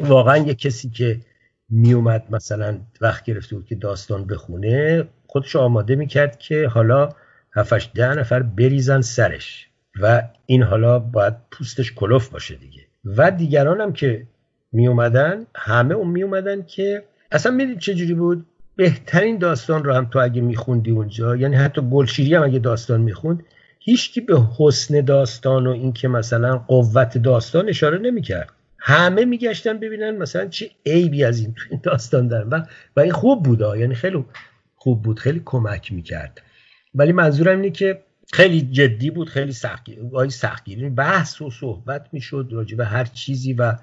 واقعا 0.00 0.36
یه 0.36 0.54
کسی 0.54 0.90
که 0.90 1.20
میومد 1.70 2.24
مثلا 2.30 2.78
وقت 3.00 3.24
گرفته 3.24 3.56
بود 3.56 3.66
که 3.66 3.74
داستان 3.74 4.24
بخونه 4.24 5.04
خودش 5.26 5.56
آماده 5.56 5.94
می‌کرد 5.96 6.38
که 6.38 6.68
حالا 6.68 7.08
هفتش 7.54 7.90
ده 7.94 8.14
نفر 8.14 8.42
بریزن 8.42 9.00
سرش 9.00 9.68
و 10.00 10.22
این 10.46 10.62
حالا 10.62 10.98
باید 10.98 11.34
پوستش 11.50 11.92
کلوف 11.92 12.28
باشه 12.28 12.54
دیگه. 12.54 12.80
و 13.04 13.30
دیگران 13.30 13.80
هم 13.80 13.92
که 13.92 14.26
می 14.72 14.88
اومدن 14.88 15.46
همه 15.56 15.94
اون 15.94 16.08
می 16.08 16.22
اومدن 16.22 16.62
که 16.62 17.02
اصلا 17.32 17.52
می‌دید 17.52 17.78
چه 17.78 17.94
جوری 17.94 18.14
بود؟ 18.14 18.46
بهترین 18.76 19.38
داستان 19.38 19.84
رو 19.84 19.94
هم 19.94 20.06
تو 20.06 20.18
اگه 20.18 20.40
میخوندی 20.40 20.90
اونجا 20.90 21.36
یعنی 21.36 21.56
حتی 21.56 21.80
گلشیری 21.90 22.34
هم 22.34 22.42
اگه 22.42 22.58
داستان 22.58 23.00
می‌خوند 23.00 23.44
هیچکی 23.88 24.20
به 24.20 24.42
حسن 24.58 25.00
داستان 25.00 25.66
و 25.66 25.70
اینکه 25.70 26.08
مثلا 26.08 26.58
قوت 26.58 27.18
داستان 27.18 27.68
اشاره 27.68 27.98
نمی‌کرد. 27.98 28.52
همه 28.78 29.24
میگشتن 29.24 29.78
ببینن 29.78 30.10
مثلا 30.10 30.46
چه 30.46 30.70
عیبی 30.86 31.24
از 31.24 31.40
این 31.40 31.54
تو 31.54 31.62
این 31.70 31.80
داستان 31.82 32.28
دارن. 32.28 32.48
و, 32.48 32.62
و 32.96 33.00
این 33.00 33.12
خوب 33.12 33.42
بود 33.42 33.60
یعنی 33.60 33.94
خیلی 33.94 34.24
خوب 34.76 35.02
بود. 35.02 35.18
خیلی 35.18 35.42
کمک 35.44 35.92
می‌کرد. 35.92 36.42
ولی 36.94 37.12
منظورم 37.12 37.56
اینه 37.56 37.70
که 37.70 38.02
خیلی 38.32 38.60
جدی 38.60 39.10
بود. 39.10 39.28
خیلی 39.28 39.52
سختگیری 39.52 40.30
سختگیری. 40.30 40.88
بحث 40.88 41.42
و 41.42 41.50
صحبت 41.50 42.06
می‌شد 42.12 42.48
راجع 42.52 42.76
به 42.76 42.84
هر 42.84 43.04
چیزی 43.04 43.52
و 43.52 43.76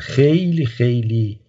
خیلی 0.00 0.66
خیلی 0.66 1.40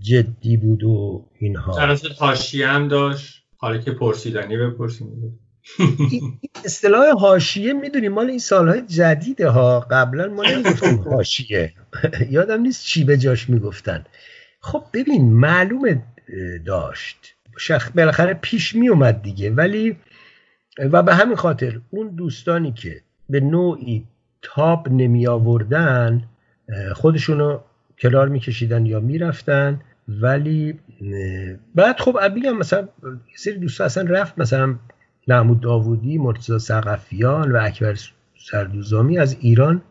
جدی 0.00 0.56
بود 0.56 0.84
و 0.84 1.26
اینها. 1.38 1.78
جلسه 1.78 2.08
حاشیه 2.18 2.68
هم 2.68 2.88
داشت. 2.88 3.42
حالا 3.56 3.78
که 3.78 3.90
پرسیدنی 3.90 4.56
بپرسیم. 4.56 5.38
اصطلاح 6.64 7.18
حاشیه 7.18 7.72
می‌دونیم 7.72 8.12
مال 8.12 8.30
این 8.30 8.38
سالهای 8.38 8.82
جدیده 8.82 9.48
ها. 9.48 9.80
قبلا 9.80 10.28
ما 10.28 10.42
نمی‌گفتیم 10.44 10.96
حاشیه. 11.10 11.72
یادم 12.30 12.60
نیست 12.60 12.84
چی 12.84 13.04
به 13.04 13.18
جاش 13.18 13.50
می‌گفتن. 13.50 14.04
خب 14.60 14.84
ببین 14.92 15.32
معلومه 15.32 16.02
داشت. 16.66 17.34
شخ 17.58 17.90
بالاخره 17.90 18.34
پیش 18.34 18.74
می 18.74 18.88
اومد 18.88 19.22
دیگه. 19.22 19.50
ولی 19.50 19.96
و 20.78 21.02
به 21.02 21.14
همین 21.14 21.36
خاطر 21.36 21.80
اون 21.90 22.08
دوستانی 22.08 22.72
که 22.72 23.00
به 23.28 23.40
نوعی 23.40 24.04
تاب 24.42 24.88
نمی 24.90 25.26
آوردن 25.26 26.22
خودشونو 26.94 27.60
کلار 27.98 28.28
میکشیدن 28.28 28.86
یا 28.86 29.00
می‌رفتن. 29.00 29.80
ولی 30.08 30.78
بعد 31.74 32.00
خب 32.00 32.18
هم 32.44 32.58
مثلا 32.58 32.88
سری 33.36 33.58
دوستا 33.58 33.84
اصلا 33.84 34.10
رفت 34.10 34.38
مثلا 34.38 34.78
محمود 35.30 35.60
داوودی 35.60 36.18
مرتضی 36.18 36.58
سقفیان 36.58 37.52
و 37.52 37.58
اکبر 37.62 37.94
سردوزامی 38.50 39.18
از 39.18 39.36
ایران 39.40 39.82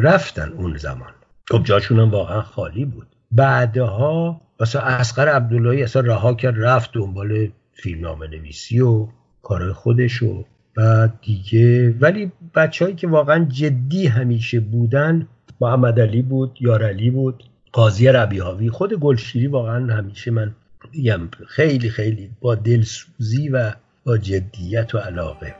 رفتن 0.00 0.48
اون 0.48 0.76
زمان. 0.76 1.12
خب 1.50 1.64
جاشون 1.64 2.00
هم 2.00 2.10
واقعا 2.10 2.42
خالی 2.42 2.84
بود. 2.84 3.06
بعدها 3.32 4.40
مثلا 4.60 4.82
اسقر 4.82 5.28
عبداللهی 5.28 5.82
اصلا 5.82 6.02
رها 6.02 6.34
کرد 6.34 6.54
رفت 6.58 6.90
دنبال 6.92 7.48
فیلمنامه 7.72 8.26
نویسی 8.26 8.80
و 8.80 9.08
کارهای 9.42 9.72
خودش 9.72 10.22
و 10.22 10.44
بعد 10.76 11.18
دیگه. 11.22 11.94
ولی 12.00 12.32
بچههایی 12.54 12.96
که 12.96 13.08
واقعا 13.08 13.44
جدی 13.44 14.06
همیشه 14.06 14.60
بودن 14.60 15.28
محمد 15.60 16.00
علی 16.00 16.22
بود 16.22 16.58
یار 16.60 16.84
علی 16.84 17.10
بود 17.10 17.44
قاضی 17.72 18.08
ربیهاوی 18.08 18.70
خود 18.70 18.94
گلشیری 18.94 19.46
واقعا 19.46 19.94
همیشه 19.94 20.30
من 20.30 20.54
دیگم 20.92 21.20
خیلی 21.46 21.90
خیلی 21.90 22.30
با 22.40 22.54
دلسوزی 22.54 23.48
و 23.48 23.72
با 24.04 24.18
جدیت 24.18 24.94
و 24.94 24.98
علاقه. 24.98 25.54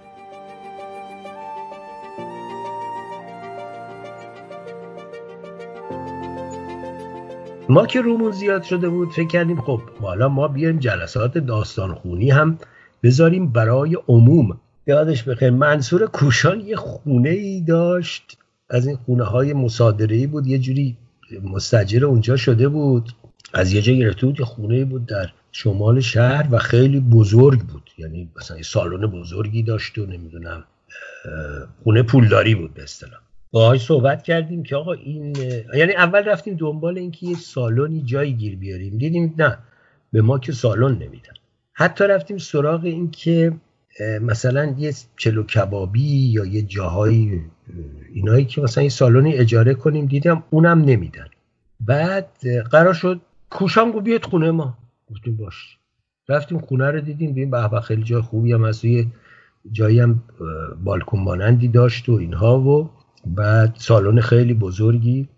ما 7.69 7.87
که 7.87 8.01
رومون 8.01 8.33
زیاد 8.33 8.63
شده 8.63 8.89
بود 8.89 9.11
فکر 9.11 9.27
کردیم 9.27 9.61
خب 9.61 9.81
حالا 10.01 10.29
ما 10.29 10.49
بیایم 10.49 10.79
جلسات 10.79 11.39
داستانخونی 11.39 12.31
هم 12.31 12.59
بذاریم 13.03 13.53
برای 13.53 13.99
عموم. 14.09 14.61
یادش 14.87 15.23
بخیر 15.23 15.51
منصور 15.51 16.07
کوشان 16.07 16.61
یه 16.61 16.77
خونه 16.77 17.31
ای 17.31 17.61
داشت. 17.61 18.39
از 18.71 18.87
این 18.87 18.97
خونه 18.97 19.25
های 19.25 19.53
مصادره 19.53 20.27
بود 20.27 20.47
یه 20.47 20.59
جوری 20.59 20.97
مستجر 21.43 22.05
اونجا 22.05 22.37
شده 22.37 22.69
بود. 22.69 23.13
از 23.55 23.73
یه 23.73 23.83
جا 23.83 23.93
گرفته 23.93 24.27
بود 24.27 24.41
یه 24.41 24.47
خونه 24.47 24.85
بود 24.85 25.07
در 25.07 25.29
شمال 25.53 26.01
شهر 26.01 26.49
و 26.51 26.59
خیلی 26.59 27.01
بزرگ 27.01 27.61
بود. 27.61 27.91
یعنی 27.99 28.31
مثلا 28.37 28.57
یه 28.57 28.63
سالن 28.63 29.07
بزرگی 29.07 29.63
داشت 29.63 29.99
و 29.99 30.07
نمی‌دونم 30.07 30.65
خونه 31.85 32.03
پولداری 32.03 32.55
بود 32.55 32.75
به 32.75 32.83
اصطلاح. 32.83 33.21
باهاش 33.51 33.87
صحبت 33.87 34.23
کردیم 34.23 34.63
که 34.63 34.77
آقا 34.77 34.93
این 34.93 35.37
یعنی 35.75 35.93
اول 35.93 36.25
رفتیم 36.25 36.57
دنبال 36.57 36.99
اینکه 36.99 37.27
یه 37.27 37.37
سالنی 37.37 38.03
جایی 38.03 38.33
گیر 38.33 38.57
بیاریم. 38.57 38.99
دیدیم 38.99 39.35
نه 39.39 39.59
به 40.13 40.23
ما 40.23 40.39
که 40.39 40.53
سالن 40.53 40.93
نمیدن. 40.93 41.33
حتی 41.73 42.05
رفتیم 42.05 42.39
سراغ 42.39 42.85
این 42.85 43.11
که 43.11 43.53
مثلا 44.21 44.75
یه 44.79 44.95
چلو 45.17 45.43
کبابی 45.43 46.31
یا 46.33 46.45
یه 46.45 46.63
جاهایی 46.63 47.41
اینایی 48.15 48.45
که 48.45 48.61
مثلا 48.61 48.85
یه 48.85 48.91
سالنی 48.91 49.35
اجاره 49.35 49.75
کنیم 49.75 50.07
دیدم 50.07 50.43
اونم 50.51 50.81
نمیدن. 50.85 51.27
بعد 51.81 52.29
قرار 52.71 52.95
شد 52.95 53.21
کوشام 53.51 53.93
گفت 53.93 54.05
بیاد 54.05 54.25
خونه 54.25 54.51
ما. 54.51 54.79
گفتیم 55.13 55.37
باش. 55.37 55.79
رفتیم 56.29 56.59
خونه 56.59 56.91
رو 56.91 57.01
دیدیم 57.01 57.31
ببین 57.31 57.51
به 57.51 57.81
خیلی 57.81 58.03
جای 58.03 58.21
خوبی 58.21 58.53
هم 58.53 58.65
از 58.65 58.85
یه 58.85 59.07
جایی 59.73 60.01
هم 60.01 60.23
بالکن 60.85 61.19
مانندی 61.19 61.69
داشت 61.69 62.09
و 62.09 62.13
اینها 62.13 62.61
و 62.61 62.91
بعد 63.27 63.77
سالن 63.79 64.21
خیلی 64.21 64.55
بزرگی 64.55 65.29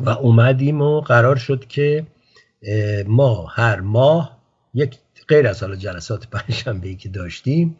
و 0.00 0.10
اومدیم 0.10 0.80
و 0.80 1.00
قرار 1.00 1.36
شد 1.36 1.66
که 1.66 2.06
ما 3.06 3.46
هر 3.46 3.80
ماه 3.80 4.38
یک 4.74 4.98
غیر 5.28 5.46
از 5.46 5.62
حالا 5.62 5.76
جلسات 5.76 6.28
پنجشنبه 6.28 6.88
ای 6.88 6.96
که 6.96 7.08
داشتیم 7.08 7.76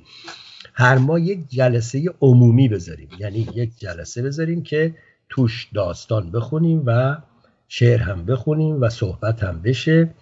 هر 0.75 0.99
ماه 0.99 1.21
یک 1.21 1.49
جلسه 1.49 2.05
عمومی 2.21 2.69
بذاریم. 2.69 3.09
یعنی 3.19 3.49
یک 3.55 3.79
جلسه 3.79 4.23
بذاریم 4.23 4.63
که 4.63 4.95
توش 5.29 5.69
داستان 5.75 6.31
بخونیم 6.31 6.83
و 6.87 7.17
شعر 7.69 7.99
هم 7.99 8.25
بخونیم 8.25 8.83
و 8.83 8.89
صحبت 8.89 9.43
هم 9.43 9.63
بشه. 9.63 10.15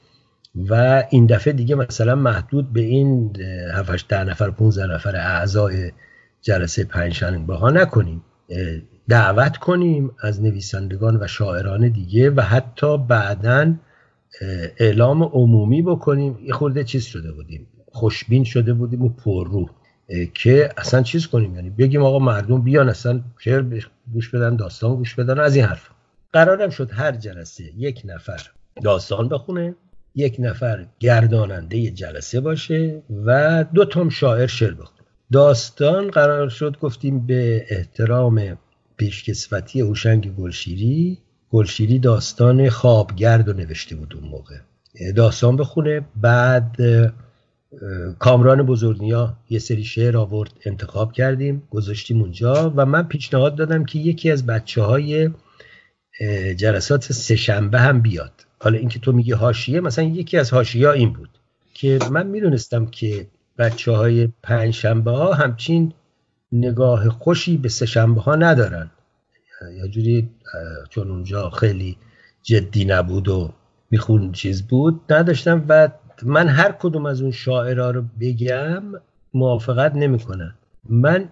و 0.54 1.04
این 1.10 1.26
دفعه 1.26 1.52
دیگه 1.52 1.74
مثلا 1.74 2.14
محدود 2.14 2.72
به 2.72 2.80
این 2.80 3.36
7 3.74 4.08
ده 4.08 4.24
نفر 4.24 4.50
15 4.50 4.86
نفر 4.86 5.16
اعضای 5.16 5.92
جلسه 6.42 6.84
پنجشنبه 6.84 7.54
ها 7.54 7.70
نکنیم. 7.70 8.24
دعوت 9.08 9.56
کنیم 9.56 10.10
از 10.20 10.42
نویسندگان 10.42 11.16
و 11.22 11.26
شاعران 11.26 11.88
دیگه 11.88 12.30
و 12.30 12.40
حتی 12.40 12.98
بعدا 12.98 13.74
اعلام 14.78 15.22
عمومی 15.22 15.82
بکنیم. 15.82 16.38
یه 16.42 16.52
خورده 16.52 16.84
چیز 16.84 17.04
شده 17.04 17.32
بودیم. 17.32 17.66
خوشبین 17.92 18.44
شده 18.44 18.72
بودیم 18.72 19.02
و 19.02 19.08
پررو 19.08 19.68
که 20.34 20.68
اصلا 20.76 21.02
چیز 21.02 21.26
کنیم؟ 21.26 21.54
یعنی 21.54 21.70
بگیم 21.70 22.02
آقا 22.02 22.18
مردم 22.18 22.62
بیان 22.62 22.88
اصلا 22.88 23.20
شعر 23.38 23.64
گوش 24.12 24.28
بدن 24.28 24.56
داستان 24.56 24.96
گوش 24.96 25.14
بدن 25.14 25.40
از 25.40 25.56
این 25.56 25.64
حرف. 25.64 25.90
قرارم 26.32 26.70
شد 26.70 26.90
هر 26.92 27.12
جلسه 27.12 27.64
یک 27.76 28.02
نفر 28.04 28.50
داستان 28.82 29.28
بخونه. 29.28 29.74
یک 30.14 30.36
نفر 30.38 30.86
گرداننده 31.00 31.90
جلسه 31.90 32.40
باشه 32.40 33.02
و 33.24 33.64
دو 33.74 33.84
تام 33.84 34.08
شاعر 34.08 34.46
شعر 34.46 34.74
بخونه. 34.74 35.00
داستان 35.32 36.10
قرار 36.10 36.48
شد 36.48 36.78
گفتیم 36.80 37.26
به 37.26 37.66
احترام 37.68 38.58
پیشکسوتی 38.96 39.80
هوشنگ 39.80 40.34
گلشیری. 40.34 41.18
گلشیری 41.50 41.98
داستان 41.98 42.68
خوابگرد 42.68 43.48
رو 43.48 43.56
نوشته 43.56 43.96
بود 43.96 44.14
اون 44.14 44.28
موقع. 44.28 44.56
داستان 45.16 45.56
بخونه. 45.56 46.00
بعد 46.16 46.76
کامران 48.18 48.62
بزرگنیا 48.62 49.36
یه 49.50 49.58
سری 49.58 49.84
شعر 49.84 50.16
آورد 50.16 50.50
انتخاب 50.64 51.12
کردیم 51.12 51.62
گذاشتیم 51.70 52.20
اونجا 52.20 52.72
و 52.76 52.86
من 52.86 53.02
پیشنهاد 53.02 53.56
دادم 53.56 53.84
که 53.84 53.98
یکی 53.98 54.30
از 54.30 54.46
بچه 54.46 54.82
های 54.82 55.30
جلسات 56.56 57.12
سهشنبه 57.12 57.80
هم 57.80 58.00
بیاد. 58.00 58.32
حالا 58.62 58.78
اینکه 58.78 58.98
تو 58.98 59.12
میگی 59.12 59.32
هاشیه 59.32 59.80
مثلا 59.80 60.04
یکی 60.04 60.38
از 60.38 60.50
هاشیه 60.50 60.90
این 60.90 61.12
بود 61.12 61.28
که 61.74 61.98
من 62.10 62.26
می‌دونستم 62.26 62.86
که 62.86 63.26
بچه 63.58 63.92
های 63.92 64.28
پنج 64.42 64.74
شنبه 64.74 65.10
ها 65.10 65.34
همچین 65.34 65.92
نگاه 66.52 67.08
خوشی 67.08 67.56
به 67.56 67.68
سه 67.68 67.86
شنبه 67.86 68.20
ها 68.20 68.34
ندارن. 68.36 68.90
یا 69.78 69.88
جوری 69.88 70.30
چون 70.90 71.10
اونجا 71.10 71.50
خیلی 71.50 71.96
جدی 72.42 72.84
نبود 72.84 73.28
و 73.28 73.52
میخون 73.90 74.32
چیز 74.32 74.62
بود 74.62 75.00
نداشتم 75.10 75.64
و 75.68 75.88
من 76.22 76.48
هر 76.48 76.72
کدوم 76.72 77.06
از 77.06 77.20
اون 77.22 77.30
شاعرها 77.30 77.90
رو 77.90 78.04
بگم 78.20 78.82
موافقت 79.34 79.94
نمی‌کنن. 79.94 80.54
من 80.88 81.28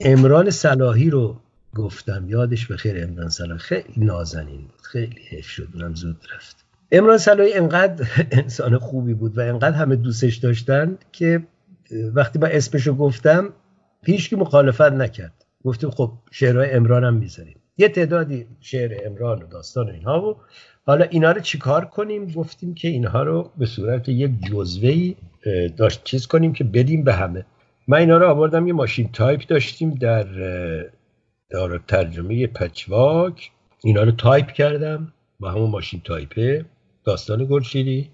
امران 0.00 0.50
صلاحی 0.50 1.10
رو 1.10 1.36
گفتم. 1.74 2.28
یادش 2.28 2.66
به 2.66 2.76
خیر 2.76 3.04
امران 3.04 3.28
صلاحی. 3.28 3.58
خیلی 3.58 3.92
نازنین 3.96 4.60
بود. 4.60 4.80
خیلی 4.82 5.20
حیف 5.28 5.46
شد. 5.46 5.68
اونم 5.74 5.94
زود 5.94 6.26
رفت. 6.34 6.64
امران 6.92 7.18
صلاحی 7.18 7.52
انقدر 7.52 8.06
انسان 8.30 8.78
خوبی 8.78 9.14
بود 9.14 9.38
و 9.38 9.40
انقدر 9.40 9.76
همه 9.76 9.96
دوستش 9.96 10.36
داشتن 10.36 10.98
که 11.12 11.42
وقتی 12.14 12.38
با 12.38 12.46
اسمشو 12.46 12.94
گفتم 12.94 13.52
هیچ 14.04 14.32
مخالفت 14.32 14.80
نکرد. 14.80 15.44
گفتیم 15.64 15.90
خب 15.90 16.12
شعرهای 16.30 16.70
امران 16.70 17.04
هم 17.04 17.14
می‌ذاریم. 17.14 17.56
یه 17.78 17.88
تعدادی 17.88 18.46
شعر 18.60 19.06
امران 19.06 19.42
و 19.42 19.46
داستان 19.46 19.86
و 19.86 19.92
اینها 19.92 20.30
و 20.30 20.36
حالا 20.86 21.04
اینا 21.04 21.32
رو 21.32 21.40
چیکار 21.40 21.84
کنیم؟ 21.84 22.26
گفتیم 22.26 22.74
که 22.74 22.88
اینها 22.88 23.22
رو 23.22 23.50
به 23.58 23.66
صورت 23.66 24.08
یک 24.08 24.30
جزوهی 24.50 25.16
داشت 25.76 26.04
چیز 26.04 26.26
کنیم 26.26 26.52
که 26.52 26.64
بدیم 26.64 27.04
به 27.04 27.12
همه. 27.12 27.46
من 27.88 27.98
اینا 27.98 28.18
رو 28.18 28.28
آوردم 28.28 28.66
یه 28.66 28.72
ماشین 28.72 29.08
تایپ 29.12 29.46
داشتیم 29.46 29.94
در 29.94 30.26
دار 31.50 31.80
ترجمه 31.88 32.46
پچواک. 32.46 33.50
اینا 33.84 34.02
رو 34.02 34.12
تایپ 34.12 34.46
کردم 34.46 35.12
با 35.40 35.50
همون 35.50 35.70
ماشین 35.70 36.00
تایپه. 36.04 36.64
داستان 37.04 37.44
گلشیری 37.44 38.10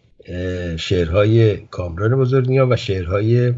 شعرهای 0.77 1.57
کامران 1.57 2.17
بزرگنیا 2.17 2.67
و 2.71 2.77
شعرهای 2.77 3.55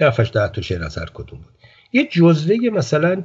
هفتش 0.00 0.30
ده 0.30 0.48
تا 0.48 0.62
شعر 0.62 0.84
از 0.84 0.98
هر 0.98 1.06
کدوم 1.14 1.38
بود. 1.38 1.52
یه 1.92 2.08
جزوه 2.12 2.56
مثلا 2.72 3.24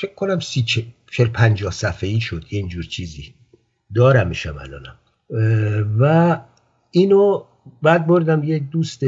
فکر 0.00 0.14
کنم 0.14 0.40
سی 0.40 0.62
چل 1.10 1.26
پنجاه 1.34 1.72
صفحه 1.72 2.10
ای 2.10 2.20
شد 2.20 2.44
یه 2.50 2.58
اینجور 2.58 2.84
چیزی. 2.84 3.34
دارمشم 3.94 4.56
الانم. 4.58 4.96
و 6.00 6.40
اینو 6.90 7.44
بعد 7.82 8.06
بردم 8.06 8.42
یک 8.44 8.70
دوست 8.70 9.04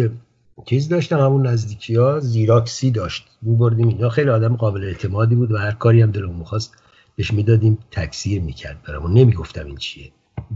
چیز 0.67 0.89
داشتم 0.89 1.19
همون 1.19 1.47
نزدیکی 1.47 1.95
ها 1.95 2.21
زیراکسی 2.21 2.91
داشت. 2.91 3.27
می 3.43 3.57
بردیم 3.57 3.89
اینا. 3.89 4.09
خیلی 4.09 4.31
آدم 4.31 4.57
قابل 4.57 4.85
اعتمادی 4.85 5.35
بود 5.35 5.53
و 5.53 5.57
هر 5.57 5.73
کاری 5.73 6.03
هم 6.03 6.11
دلمون 6.11 6.37
می‌خواست 6.37 6.75
بهش 7.17 7.33
می‌دادیم 7.33 7.79
تکثیر 7.91 8.43
می‌کرد 8.43 8.83
برامون. 8.83 9.13
نمی‌گفتم 9.13 9.67
این 9.67 9.77
چیه. 9.77 10.13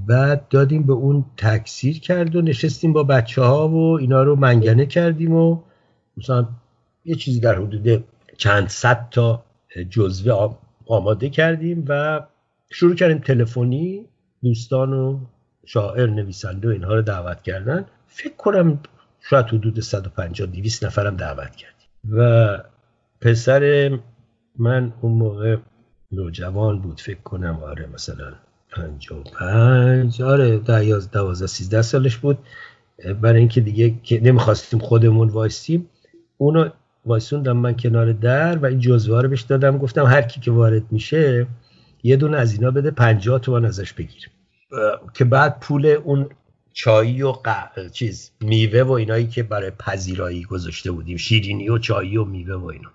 بعد 0.07 0.49
دادیم 0.49 0.83
به 0.83 0.93
اون 0.93 1.25
تکثیر 1.37 2.01
کرد 2.01 2.37
و 2.37 2.43
نشستیم 2.43 2.93
با 2.93 3.03
بچه 3.03 3.43
ها 3.43 3.69
و 3.69 3.99
اینا 3.99 4.23
رو 4.23 4.37
منگنه 4.37 4.87
کردیم 4.87 5.33
و 5.33 5.63
مثلا 6.17 6.49
یه 7.05 7.15
چیزی 7.15 7.41
در 7.41 7.55
حدود 7.55 8.05
چند 8.39 8.69
صد 8.69 9.09
تا 9.11 9.45
جزوه 9.91 10.57
آماده 10.87 11.31
کردیم 11.31 11.85
و 11.89 12.21
شروع 12.71 12.95
کردیم 12.95 13.19
تلفنی. 13.19 14.07
دوستان 14.43 14.93
و 14.93 15.19
شاعر 15.65 16.07
نویسنده 16.07 16.69
و 16.69 16.71
اینها 16.71 16.95
رو 16.95 17.03
دعوت 17.03 17.43
کردن. 17.43 17.85
فکر 18.07 18.37
کنم 18.37 18.81
شاید 19.21 19.47
حدود 19.47 19.81
150 19.81 20.47
200 20.47 20.85
نفرم 20.85 21.17
دعوت 21.17 21.57
کردیم. 21.57 21.89
و 22.11 22.59
پسر 23.21 23.91
من 24.59 24.93
اون 25.01 25.13
موقع 25.13 25.57
نوجوان 26.13 26.81
بود 26.81 27.01
فکر 27.01 27.21
کنم 27.21 27.61
آره 27.63 27.87
مثلا 27.87 28.35
55 28.77 30.23
آره 30.23 30.59
12 30.59 31.47
13 31.47 31.83
سالش 31.83 32.17
بود. 32.17 32.39
برای 33.21 33.39
اینکه 33.39 33.61
دیگه 33.61 33.95
که 34.03 34.21
نمی‌خواستیم 34.21 34.79
خودمون 34.79 35.29
وایسیم. 35.29 35.89
اونو 36.37 36.69
وایسوندم 37.07 37.57
من 37.57 37.77
کنار 37.77 38.13
در 38.13 38.59
و 38.59 38.67
این 38.67 38.81
جزوه 38.81 39.23
رو 39.23 39.29
بهش 39.29 39.41
دادم. 39.41 39.79
گفتم 39.79 40.07
هر 40.07 40.23
کی 40.23 40.41
که 40.41 40.51
وارد 40.51 40.83
میشه 40.91 41.47
یه 42.03 42.17
دونه 42.17 42.37
از 42.37 42.53
اینا 42.53 42.71
بده 42.71 42.91
50 42.91 43.39
تومن 43.39 43.65
ازش 43.65 43.93
بگیر 43.93 44.31
که 45.15 45.25
بعد 45.25 45.61
پول 45.61 45.87
اون 45.87 46.29
چایی 46.73 47.23
و 47.23 47.35
چیز 47.93 48.31
میوه 48.41 48.83
و 48.83 48.93
اینایی 48.93 49.27
که 49.27 49.43
برای 49.43 49.71
پذیرایی 49.71 50.43
گذاشته 50.43 50.91
بودیم 50.91 51.17
شیرینی 51.17 51.69
و 51.69 51.79
چایی 51.79 52.17
و 52.17 52.25
میوه 52.25 52.55
و 52.55 52.67
اینا. 52.67 52.91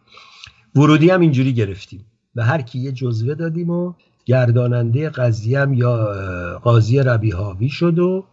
ورودی 0.75 1.09
هم 1.09 1.21
اینجوری 1.21 1.53
گرفتیم. 1.53 2.05
به 2.35 2.43
هر 2.43 2.61
کی 2.61 2.79
یه 2.79 2.91
جزوه 2.91 3.35
دادیم 3.35 3.69
و 3.69 3.93
گرداننده 4.25 5.09
قضیه 5.09 5.67
یا 5.71 6.13
قاضی 6.63 6.99
ربیهاوی 6.99 7.69
شد 7.69 7.99
و 7.99 8.25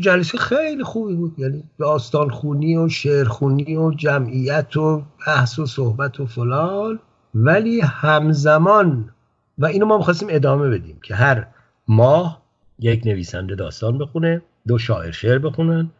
جلسه 0.00 0.38
خیلی 0.38 0.84
خوبی 0.84 1.14
بود. 1.14 1.34
یعنی 1.38 1.64
داستان 1.78 2.30
خونی 2.30 2.76
و 2.76 2.88
شعر 2.88 3.24
خونی 3.24 3.76
و 3.76 3.90
جمعیت 3.90 4.76
و 4.76 5.02
بحث 5.26 5.58
و 5.58 5.66
صحبت 5.66 6.20
و 6.20 6.26
فلان. 6.26 6.98
ولی 7.34 7.80
همزمان 7.80 9.10
و 9.58 9.66
اینو 9.66 9.86
ما 9.86 9.98
می‌خواستیم 9.98 10.28
ادامه 10.30 10.70
بدیم 10.70 10.98
که 11.02 11.14
هر 11.14 11.46
ماه 11.88 12.42
یک 12.78 13.06
نویسنده 13.06 13.54
داستان 13.54 13.98
بخونه 13.98 14.42
دو 14.68 14.78
شاعر 14.78 15.10
شعر 15.10 15.38
بخونن 15.38 15.90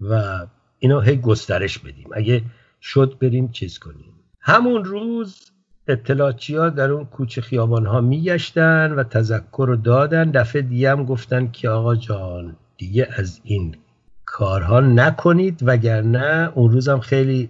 و 0.00 0.38
اینو 0.78 1.00
هی 1.00 1.16
گسترش 1.16 1.78
بدیم. 1.78 2.08
اگه 2.12 2.42
شد 2.82 3.16
بریم 3.20 3.50
چیز 3.50 3.78
کنیم. 3.78 4.12
همون 4.40 4.84
روز 4.84 5.50
اطلاعاتی 5.88 6.56
ها 6.56 6.68
در 6.68 6.90
اون 6.90 7.04
کوچه 7.04 7.40
خیابان 7.40 7.86
ها 7.86 8.00
میگشتن 8.00 8.92
و 8.92 9.02
تذکر 9.02 9.64
رو 9.68 9.76
دادن. 9.76 10.30
دفعه 10.30 10.62
دیگه 10.62 10.90
هم 10.90 11.04
گفتن 11.04 11.50
که 11.50 11.68
آقا 11.68 11.94
جان 11.94 12.56
دیگه 12.76 13.08
از 13.16 13.40
این 13.44 13.76
کارها 14.24 14.80
نکنید. 14.80 15.60
وگرنه 15.62 16.52
اون 16.54 16.70
روزم 16.70 16.98
خیلی 16.98 17.48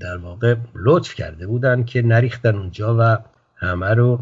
در 0.00 0.16
واقع 0.16 0.56
لطف 0.74 1.14
کرده 1.14 1.46
بودن 1.46 1.84
که 1.84 2.02
نریختن 2.02 2.56
اونجا 2.56 2.96
و 2.98 3.18
همه 3.56 3.94
رو 3.94 4.20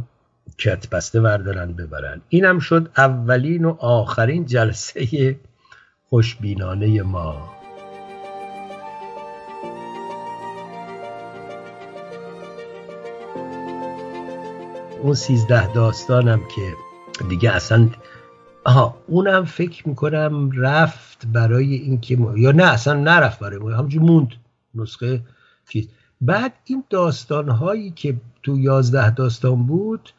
کت 0.59 0.91
بسته 0.91 1.21
وردارن 1.21 1.73
ببرن. 1.73 2.21
اینم 2.29 2.59
شد 2.59 2.89
اولین 2.97 3.65
و 3.65 3.77
آخرین 3.79 4.47
جلسه 4.47 5.37
خوشبینانه 6.09 7.03
ما. 7.03 7.58
اون 15.03 15.15
سیزده 15.15 15.73
داستانم 15.73 16.41
که 16.57 16.75
دیگه 17.29 17.51
اصلا 17.51 17.89
آها 18.65 18.97
اونم 19.07 19.45
فکر 19.45 19.89
می‌کنم 19.89 20.51
رفت 20.57 21.27
برای 21.33 21.75
اینکه 21.75 22.19
یا 22.37 22.53
نه 22.53 22.65
اصلا 22.65 22.95
نرفت 22.95 23.39
برای 23.39 23.59
ما 23.59 23.71
همونجور 23.71 24.03
موند 24.03 24.29
نسخه 24.75 25.21
چیز. 25.69 25.89
بعد 26.21 26.53
این 26.65 26.85
داستان 26.91 27.49
هایی 27.49 27.91
که 27.91 28.17
تو 28.43 28.59
یازده 28.59 29.11
داستان 29.11 29.67
بود 29.67 30.11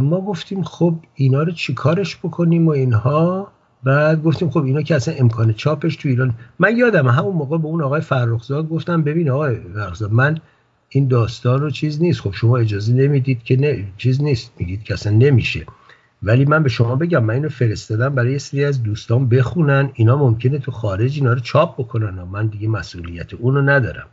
ما 0.00 0.20
گفتیم 0.20 0.62
خب 0.62 0.94
اینا 1.14 1.42
رو 1.42 1.52
چیکارش 1.52 2.16
بکنیم 2.16 2.66
و 2.66 2.70
اینها؟ 2.70 3.52
بعد 3.84 4.22
گفتیم 4.22 4.50
خب 4.50 4.64
اینا 4.64 4.82
که 4.82 4.96
اصلا 4.96 5.14
امکان 5.14 5.52
چاپش 5.52 5.96
تو 5.96 6.08
ایران 6.08 6.34
من 6.58 6.76
یادم 6.76 7.08
همون 7.08 7.34
موقع 7.34 7.58
به 7.58 7.66
اون 7.66 7.82
آقای 7.82 8.00
فرخزاد 8.00 8.68
گفتم 8.68 9.02
ببین 9.02 9.30
آقای 9.30 9.56
فرخزاد 9.74 10.12
من 10.12 10.38
این 10.88 11.08
داستان 11.08 11.60
رو 11.60 11.70
چیز 11.70 12.02
نیست. 12.02 12.20
خب 12.20 12.32
شما 12.32 12.58
اجازه 12.58 12.92
نمی‌دید 12.92 13.42
که 13.42 13.56
نه 13.56 13.84
چیز 13.96 14.22
نیست. 14.22 14.52
میگید 14.58 14.82
که 14.82 14.94
اصلا 14.94 15.12
نمیشه. 15.12 15.66
ولی 16.22 16.44
من 16.44 16.62
به 16.62 16.68
شما 16.68 16.96
بگم 16.96 17.24
من 17.24 17.34
اینو 17.34 17.48
فرستادم 17.48 18.14
برای 18.14 18.32
یه 18.32 18.38
سری 18.38 18.64
از 18.64 18.82
دوستان 18.82 19.28
بخونن. 19.28 19.90
اینا 19.94 20.16
ممکنه 20.16 20.58
تو 20.58 20.70
خارج 20.70 21.14
اینا 21.14 21.32
رو 21.32 21.40
چاپ 21.40 21.74
بکنن 21.80 22.18
و 22.18 22.26
من 22.26 22.46
دیگه 22.46 22.68
مسئولیت 22.68 23.34
اونو 23.34 23.62
ندارم. 23.62 24.06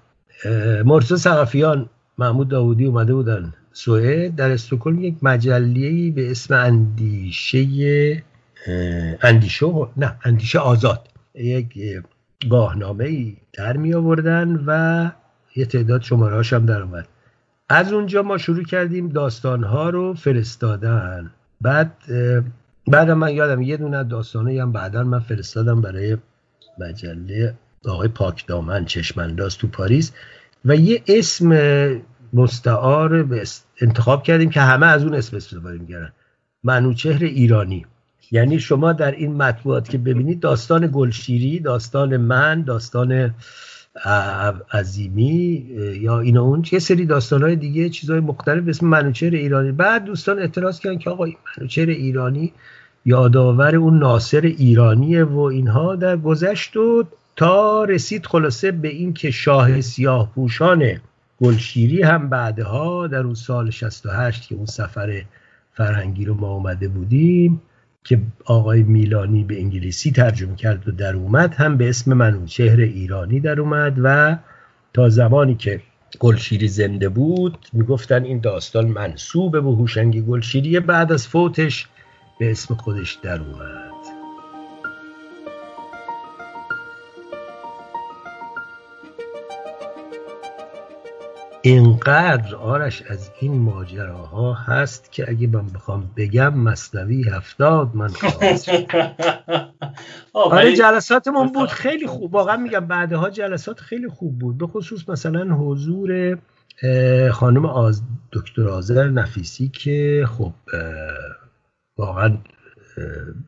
مرتضی 0.86 1.18
سقفیان 1.18 1.90
محمود 2.18 2.48
داودی 2.48 2.86
اومده 2.86 3.14
بودن 3.14 3.54
سوئد. 3.74 4.36
در 4.36 4.52
استکهلم 4.52 5.04
یک 5.04 5.16
مجله 5.22 6.12
به 6.12 6.32
اسم 6.32 6.54
اندیشه 6.54 8.24
اندیشه 9.22 9.68
نه 9.98 10.16
اندیشه 10.24 10.60
آزاد. 10.60 11.08
یک 11.36 11.74
گاهنامه 12.50 13.06
ای 13.06 13.38
در 13.54 13.78
می 13.78 13.94
آوردن 13.94 14.64
و 14.68 15.12
یه 15.56 15.66
تعداد 15.66 16.02
شماره 16.02 16.44
هم 16.52 16.66
در 16.66 16.82
اومد. 16.82 17.08
از 17.70 17.94
اونجا 17.94 18.22
ما 18.22 18.38
شروع 18.38 18.64
کردیم 18.64 19.10
داستانها 19.10 19.90
رو 19.90 20.14
فرستادن. 20.14 21.32
بعد 21.62 21.92
بعد 22.88 23.12
من 23.12 23.34
یادم 23.34 23.62
یه 23.62 23.78
دونه 23.78 24.04
داستانه 24.04 24.62
هم 24.62 24.72
بعدا 24.72 25.04
من 25.04 25.20
فرستادم 25.20 25.82
برای 25.82 26.18
مجله 26.80 27.56
آقای 27.86 28.08
پاک 28.08 28.48
دامن 28.48 28.86
چشمنداز 28.86 29.58
تو 29.58 29.68
پاریس. 29.68 30.12
و 30.66 30.76
یه 30.76 31.04
اسم 31.08 31.52
مستعار 32.34 33.28
انتخاب 33.82 34.24
کردیم 34.24 34.50
که 34.50 34.62
همه 34.62 34.86
از 34.86 35.04
اون 35.04 35.14
اسم 35.14 35.38
استفاده 35.38 35.78
می‌کردن. 35.78 36.12
منوچهر 36.64 37.24
ایرانی. 37.24 37.86
یعنی 38.32 38.60
شما 38.60 38.94
در 38.94 39.12
این 39.12 39.36
مطبوعات 39.36 39.90
که 39.90 39.98
ببینید 39.98 40.40
داستان 40.40 40.90
گلشیری 40.94 41.60
داستان 41.60 42.18
من 42.18 42.62
داستان 42.62 43.34
عظیمی 44.72 45.66
یا 46.02 46.20
این 46.20 46.38
اون 46.38 46.64
یه 46.72 46.80
سری 46.80 47.08
های 47.32 47.56
دیگه 47.56 47.90
چیزهای 47.90 48.20
مختلف 48.20 48.64
به 48.64 48.70
اسم 48.70 48.88
منوچهر 48.88 49.34
ایرانی. 49.34 49.72
بعد 49.72 50.06
دوستان 50.06 50.40
اعتراض 50.40 50.80
کردن 50.80 50.98
که 50.98 51.10
آقا 51.10 51.26
منوچهر 51.58 51.90
ایرانی 51.90 52.54
یادآور 53.06 53.76
اون 53.76 54.00
ناصر 54.00 54.42
ایرانیه 54.42 55.24
و 55.24 55.40
اینها 55.40 55.96
در 55.96 56.18
گذشت 56.18 56.78
و 56.78 57.04
تا 57.36 57.84
رسید 57.84 58.26
خلاصه 58.26 58.72
به 58.72 58.88
این 58.88 59.14
که 59.14 59.32
شاه 59.32 59.82
سیاه 59.82 60.32
پوشان 60.36 61.00
گلشیری 61.42 62.02
هم 62.02 62.30
بعدها 62.30 63.08
در 63.08 63.20
اون 63.20 63.34
سال 63.34 63.70
68 63.70 64.48
که 64.48 64.56
اون 64.56 64.66
سفر 64.66 65.22
فرهنگی 65.74 66.26
رو 66.26 66.34
ما 66.34 66.52
اومده 66.52 66.88
بودیم 66.88 67.62
که 68.06 68.22
آقای 68.46 68.84
میلانی 68.84 69.44
به 69.44 69.60
انگلیسی 69.60 70.12
ترجمه 70.12 70.56
کرد 70.56 70.88
و 70.88 70.92
در 70.92 71.16
اومد 71.16 71.54
هم 71.54 71.78
به 71.78 71.90
اسم 71.90 72.14
منوچهر 72.14 72.80
ایرانی 72.80 73.40
در 73.40 73.60
اومد 73.60 73.96
و 74.04 74.38
تا 74.94 75.10
زمانی 75.10 75.56
که 75.56 75.82
گلشیری 76.20 76.68
زنده 76.68 77.10
بود 77.10 77.58
می‌گفتن 77.74 78.24
این 78.24 78.40
داستان 78.40 78.88
منصوب 78.88 79.52
به 79.52 79.60
هوشنگی 79.60 80.22
گلشیری 80.22 80.80
بعد 80.80 81.12
از 81.12 81.28
فوتش 81.28 81.88
به 82.40 82.52
اسم 82.52 82.76
خودش 82.76 83.14
در 83.24 83.40
اومد. 83.42 83.85
اینقدر 91.66 92.56
آرش 92.56 93.02
از 93.02 93.32
این 93.40 93.62
ماجراها 93.62 94.54
هست 94.54 95.12
که 95.12 95.30
اگه 95.30 95.48
من 95.48 95.68
بخوام 95.68 96.12
بگم 96.18 96.54
مصنوی 96.54 97.30
هفتاد 97.30 97.96
من 97.96 98.10
آره 100.34 100.76
جلساتمون 100.76 101.52
بود. 101.52 101.70
خیلی 101.70 102.08
خوب. 102.08 102.34
واقعا 102.34 102.58
میگم 102.58 102.88
بعدها 102.88 103.30
جلسات 103.30 103.80
خیلی 103.80 104.08
خوب 104.08 104.40
بود. 104.40 104.58
به 104.58 104.68
خصوص 104.68 105.10
مثلا 105.10 105.56
حضور 105.56 106.38
خانم 107.32 107.66
آز 107.66 108.02
دکتر 108.34 108.68
آذر 108.68 109.08
نفیسی 109.08 109.68
که 109.68 110.26
خب 110.38 110.54
واقعا 111.98 112.38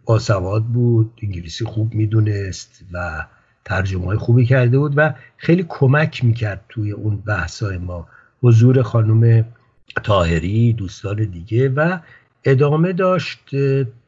باسواد 0.05 0.63
بود. 0.63 1.13
انگلیسی 1.23 1.65
خوب 1.65 1.93
می‌دونست 1.93 2.81
و 2.93 3.25
ترجمه 3.67 4.05
های 4.05 4.17
خوبی 4.17 4.45
کرده 4.45 4.79
بود 4.79 4.93
و 4.95 5.13
خیلی 5.37 5.65
کمک 5.69 6.23
می‌کرد 6.23 6.65
توی 6.69 6.91
اون 6.91 7.17
بحثای 7.17 7.77
ما. 7.77 8.07
حضور 8.41 8.81
خانم 8.81 9.45
تاهری 10.03 10.73
دوستان 10.73 11.15
دیگه 11.15 11.69
و 11.69 11.97
ادامه 12.43 12.93
داشت 12.93 13.39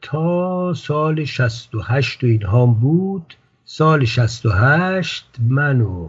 تا 0.02 0.74
سال 0.74 1.24
68 1.24 2.24
و 2.24 2.26
اینها 2.26 2.66
بود. 2.66 3.34
سال 3.64 4.04
68 4.04 5.26
من 5.48 5.80
و 5.80 6.08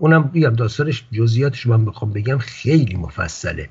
اونم 0.00 0.22
بگم 0.22 0.54
داستانش 0.54 1.04
جزئیاتش 1.12 1.66
من 1.66 1.84
بخوام 1.84 2.12
بگم 2.12 2.38
خیلی 2.38 2.96
مفصله 2.96 3.68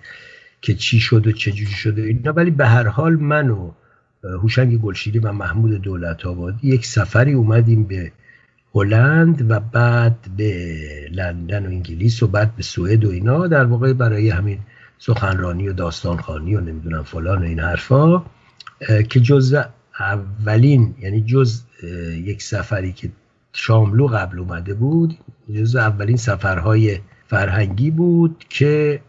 که 0.62 0.76
چی 0.76 1.00
شد 1.00 1.28
و 1.28 1.32
چجوری 1.32 1.72
شد 1.72 2.00
و 2.00 2.02
اینا. 2.02 2.32
ولی 2.32 2.52
به 2.52 2.68
هر 2.68 2.88
حال 2.88 3.14
من 3.14 3.50
و 3.50 3.72
هوشنگ 4.24 4.82
گلشیری 4.82 5.20
و 5.20 5.32
محمود 5.32 5.82
دولت 5.82 6.26
آبادی 6.26 6.68
یک 6.68 6.86
سفری 6.86 7.34
اومدیم 7.34 7.84
به 7.84 8.12
هلند 8.76 9.52
و 9.52 9.60
بعد 9.60 10.18
به 10.38 10.80
لندن 11.12 11.66
و 11.66 11.70
انگلیس 11.70 12.24
و 12.24 12.28
بعد 12.28 12.56
به 12.56 12.64
سوئد 12.64 13.06
و 13.06 13.10
اینا 13.10 13.48
در 13.48 13.66
واقع 13.66 13.94
برای 13.94 14.30
همین 14.30 14.60
سخنرانی 14.98 15.70
و 15.70 15.74
داستانخانی 15.74 16.56
و 16.56 16.62
نمی‌دونم 16.62 17.04
فلان 17.04 17.42
و 17.42 17.46
این 17.46 17.60
حرفا 17.60 18.24
که 19.10 19.20
جز 19.20 19.58
اولین 20.00 20.96
یعنی 21.00 21.22
جز 21.22 21.62
یک 22.24 22.42
سفری 22.42 22.94
که 22.94 23.12
شاملو 23.54 24.08
قبل 24.08 24.40
اومده 24.40 24.74
بود 24.74 25.18
جز 25.56 25.76
اولین 25.76 26.18
سفرهای 26.18 27.00
فرهنگی 27.28 27.92
بود 27.92 28.46
که 28.50 29.02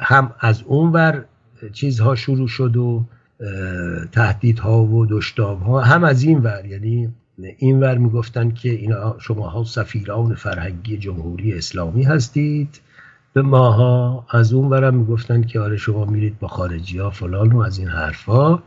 هم 0.00 0.34
از 0.40 0.62
اونور 0.62 1.24
چیزها 1.72 2.14
شروع 2.14 2.48
شد 2.48 2.76
و 2.76 3.04
تهدیدها 4.12 4.84
و 4.84 5.06
دشتامها 5.06 5.80
هم 5.80 6.04
از 6.04 6.22
این 6.22 6.38
ور 6.38 6.66
یعنی 6.66 7.14
این 7.58 7.80
ور 7.80 7.98
می‌گفتن 7.98 8.50
که 8.50 8.70
اینا 8.70 9.16
شماها 9.18 9.64
سفیران 9.64 10.34
فرهنگی 10.34 10.98
جمهوری 10.98 11.54
اسلامی 11.54 12.02
هستید. 12.02 12.80
به 13.32 13.42
ماها 13.42 14.26
از 14.30 14.52
اون 14.52 14.68
ورم 14.68 14.94
می‌گفتن 14.94 15.42
که 15.42 15.60
آره 15.60 15.76
شما 15.76 16.04
میرید 16.04 16.38
با 16.38 16.48
خارجی 16.48 16.98
ها 16.98 17.10
فلان 17.10 17.52
و 17.52 17.58
از 17.60 17.78
این 17.78 17.88
حرفا. 17.88 18.62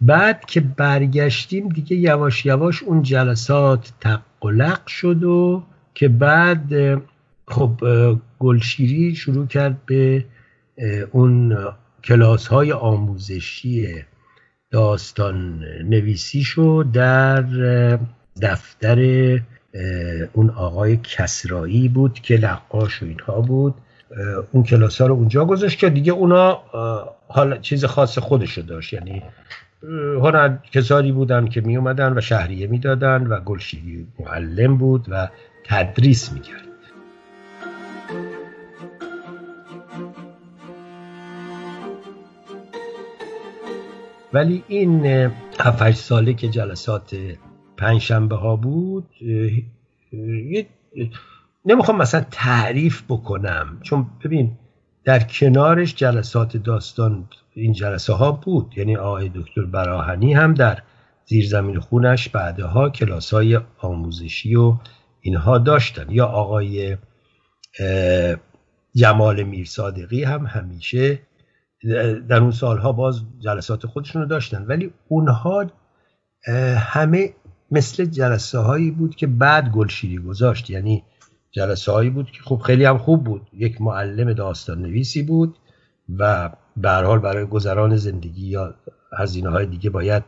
بعد 0.00 0.44
که 0.44 0.60
برگشتیم 0.60 1.68
دیگه 1.68 1.96
یواش 1.96 2.46
یواش 2.46 2.82
اون 2.82 3.02
جلسات 3.02 3.92
تقلق 4.00 4.86
شد 4.86 5.24
و 5.24 5.62
که 5.94 6.08
بعد 6.08 7.02
خب 7.48 7.80
گلشیری 8.38 9.14
شروع 9.14 9.46
کرد 9.46 9.86
به 9.86 10.24
اون 11.12 11.56
کلاس 12.04 12.46
های 12.46 12.72
آموزشی 12.72 14.04
داستان 14.72 15.64
نویسیشو 15.84 16.84
در 16.92 17.42
دفتر 18.42 18.98
اون 20.32 20.50
آقای 20.50 20.96
کسرایی 20.96 21.88
بود 21.88 22.14
که 22.14 22.36
لقاش 22.36 23.02
و 23.02 23.06
اینها 23.06 23.40
بود. 23.40 23.74
اون 24.52 24.64
کلاس 24.64 25.00
ها 25.00 25.06
رو 25.06 25.14
اونجا 25.14 25.44
گذاشت 25.44 25.78
که 25.78 25.90
دیگه 25.90 26.12
اونا 26.12 26.60
حالا 27.28 27.58
چیز 27.58 27.84
خاص 27.84 28.18
خودشو 28.18 28.62
داشت. 28.62 28.92
یعنی 28.92 29.22
هنر 30.22 30.56
کسانی 30.72 31.12
بودن 31.12 31.46
که 31.46 31.60
می 31.60 31.76
اومدن 31.76 32.18
و 32.18 32.20
شهریه 32.20 32.66
می‌دادن 32.66 33.26
و 33.26 33.40
گلشیری 33.40 34.06
معلم 34.20 34.76
بود 34.76 35.06
و 35.08 35.28
تدریس 35.64 36.32
می‌کرد. 36.32 36.71
ولی 44.32 44.64
این 44.68 45.06
هفت 45.60 45.90
ساله 45.92 46.34
که 46.34 46.48
جلسات 46.48 47.16
پنجشنبه 47.76 48.36
ها 48.36 48.56
بود 48.56 49.08
نمی‌خوام 51.64 51.98
مثلا 51.98 52.24
تعریف 52.30 53.02
بکنم 53.08 53.78
چون 53.82 54.06
ببین 54.24 54.58
در 55.04 55.18
کنارش 55.18 55.94
جلسات 55.94 56.56
داستان 56.56 57.28
این 57.54 57.72
جلسه 57.72 58.12
ها 58.12 58.32
بود. 58.32 58.72
یعنی 58.76 58.96
آقای 58.96 59.30
دکتر 59.34 59.62
براهنی 59.62 60.32
هم 60.32 60.54
در 60.54 60.82
زیرزمین 61.26 61.80
خونش 61.80 62.28
بعدها 62.28 62.90
کلاس 62.90 63.34
های 63.34 63.60
آموزشی 63.78 64.54
و 64.54 64.74
اینها 65.20 65.58
داشتن. 65.58 66.10
یا 66.10 66.26
آقای 66.26 66.96
جمال 68.94 69.42
میرصادقی 69.42 70.24
هم 70.24 70.46
همیشه 70.46 71.18
در 72.28 72.36
اون 72.36 72.50
سالها 72.50 72.92
باز 72.92 73.22
جلسات 73.38 73.86
خودشون 73.86 74.22
رو 74.22 74.28
داشتن. 74.28 74.62
ولی 74.62 74.90
اونها 75.08 75.66
همه 76.76 77.34
مثل 77.70 78.04
جلسه 78.04 78.58
هایی 78.58 78.90
بود 78.90 79.14
که 79.14 79.26
بعد 79.26 79.68
گلشیری 79.68 80.18
گذاشت. 80.18 80.70
یعنی 80.70 81.04
جلسه 81.50 81.92
هایی 81.92 82.10
بود 82.10 82.30
که 82.30 82.42
خب 82.42 82.58
خیلی 82.58 82.84
هم 82.84 82.98
خوب 82.98 83.24
بود. 83.24 83.46
یک 83.52 83.80
معلم 83.80 84.32
داستان 84.32 84.82
نویسی 84.82 85.22
بود 85.22 85.56
و 86.18 86.50
به 86.76 86.90
حال 86.90 87.18
برای 87.18 87.44
گذران 87.44 87.96
زندگی 87.96 88.46
یا 88.46 88.74
هزینه 89.18 89.50
های 89.50 89.66
دیگه 89.66 89.90
باید 89.90 90.22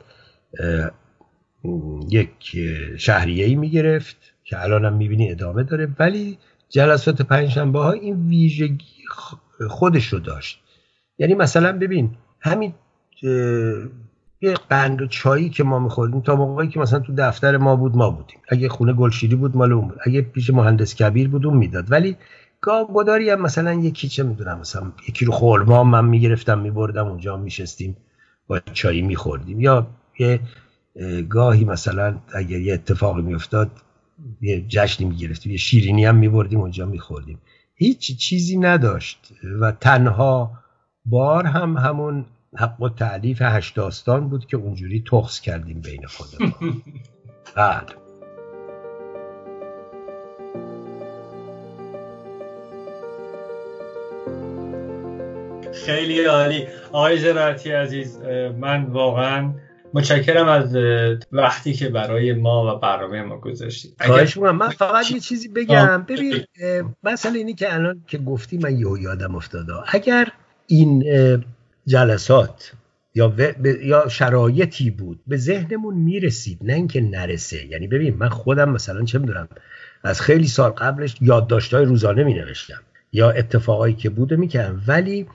یک 2.10 2.56
شهریه 2.96 3.44
ای 3.44 3.54
می‌گرفت 3.54 4.16
که 4.44 4.62
الان 4.62 4.84
هم 4.84 4.92
می‌بینی 4.92 5.30
ادامه 5.30 5.62
داره. 5.62 5.88
ولی 5.98 6.38
جلسات 6.68 7.22
پنجشنبه 7.22 7.78
ها 7.78 7.92
این 7.92 8.28
ویژگی 8.28 9.04
خودش 9.68 10.06
رو 10.06 10.18
داشت. 10.18 10.63
یعنی 11.18 11.34
مثلا 11.34 11.78
ببین 11.78 12.10
همین 12.40 12.74
یه 14.40 14.54
قند 14.70 15.02
و 15.02 15.06
چایی 15.06 15.50
که 15.50 15.64
ما 15.64 15.78
میخوردیم 15.78 16.20
تا 16.20 16.36
موقعی 16.36 16.68
که 16.68 16.80
مثلا 16.80 16.98
تو 16.98 17.14
دفتر 17.18 17.56
ما 17.56 17.76
بود 17.76 17.96
ما 17.96 18.10
بودیم. 18.10 18.38
اگه 18.48 18.68
خونه 18.68 18.92
گلشیری 18.92 19.34
بود 19.36 19.56
مال 19.56 19.72
اون 19.72 19.88
بود. 19.88 19.98
اگه 20.06 20.20
پیش 20.22 20.50
مهندس 20.50 20.94
کبیر 20.94 21.28
بود 21.28 21.46
اون 21.46 21.56
می‌داد. 21.56 21.92
ولی 21.92 22.16
گاه 22.60 22.92
گداری 22.92 23.30
هم 23.30 23.40
مثلا 23.40 23.74
یکی 23.74 24.08
چه 24.08 24.22
می‌دونم 24.22 24.58
مثلا 24.58 24.92
یکی 25.08 25.24
رو 25.24 25.32
خورما 25.32 25.84
من 25.84 26.04
می‌گرفتم 26.04 26.58
میبردم 26.58 27.06
اونجا 27.06 27.36
میشستیم 27.36 27.96
با 28.46 28.60
چایی 28.72 29.02
میخوردیم. 29.02 29.60
یا 29.60 29.86
یه 30.18 30.40
گاهی 31.28 31.64
مثلا 31.64 32.18
اگر 32.34 32.60
یه 32.60 32.74
اتفاقی 32.74 33.22
میافتاد 33.22 33.70
یه 34.40 34.64
جشنی 34.68 35.06
می‌گرفتیم 35.06 35.52
یه 35.52 35.58
شیرینی 35.58 36.04
هم 36.04 36.16
میبردیم 36.16 36.60
اونجا 36.60 36.86
میخوردیم. 36.86 37.38
هیچ 37.74 38.16
چیزی 38.16 38.56
نداشت 38.56 39.32
و 39.60 39.72
تنها 39.72 40.63
بار 41.06 41.46
هم 41.46 41.76
همون 41.76 42.24
حق 42.56 42.82
و 42.82 42.88
تعلیف 42.88 43.42
هشت 43.42 43.76
داستان 43.76 44.28
بود 44.28 44.46
که 44.46 44.56
اونجوری 44.56 45.04
تخص 45.10 45.40
کردیم 45.40 45.80
بین 45.80 46.06
خودمون. 46.06 46.52
بله. 47.56 48.04
خیلی 55.72 56.24
عالی. 56.24 56.66
آقای 56.92 57.28
عزیز 57.72 58.20
من 58.58 58.84
واقعا 58.84 59.54
متشکرم 59.94 60.48
از 60.48 60.76
وقتی 61.32 61.72
که 61.72 61.88
برای 61.88 62.32
ما 62.32 62.76
و 62.76 62.78
برنامه 62.78 63.22
ما 63.22 63.38
گذاشتید 63.38 63.94
خواهش 64.00 64.36
من 64.36 64.68
فقط 64.68 65.10
یه 65.10 65.20
چیزی 65.20 65.48
بگم. 65.48 66.02
ببین 66.08 66.44
مثلا 67.02 67.32
اینی 67.32 67.54
که 67.54 67.74
الان 67.74 68.04
که 68.06 68.18
گفتی 68.18 68.58
من 68.58 68.78
یهو 68.78 68.98
یادم 68.98 69.34
افتاده. 69.34 69.72
اگر 69.86 70.32
این 70.66 71.04
جلسات 71.86 72.72
یا, 73.14 73.34
یا 73.82 74.08
شرایطی 74.08 74.90
بود 74.90 75.20
به 75.26 75.36
ذهنمون 75.36 75.94
می‌رسید 75.94 76.58
نه 76.62 76.72
اینکه 76.72 77.00
نرسه. 77.00 77.66
یعنی 77.66 77.88
ببین 77.88 78.14
من 78.14 78.28
خودم 78.28 78.70
مثلا 78.70 79.04
چه 79.04 79.18
می‌دونم 79.18 79.48
از 80.02 80.20
خیلی 80.20 80.46
سال 80.46 80.70
قبلش 80.70 81.16
یادداشت‌های 81.20 81.84
روزانه 81.84 82.24
می 82.24 82.34
نوشتم 82.34 82.80
یا 83.12 83.30
اتفاقایی 83.30 83.94
که 83.94 84.10
بوده 84.10 84.36
می‌کردم 84.36 84.82
ولی 84.86 85.26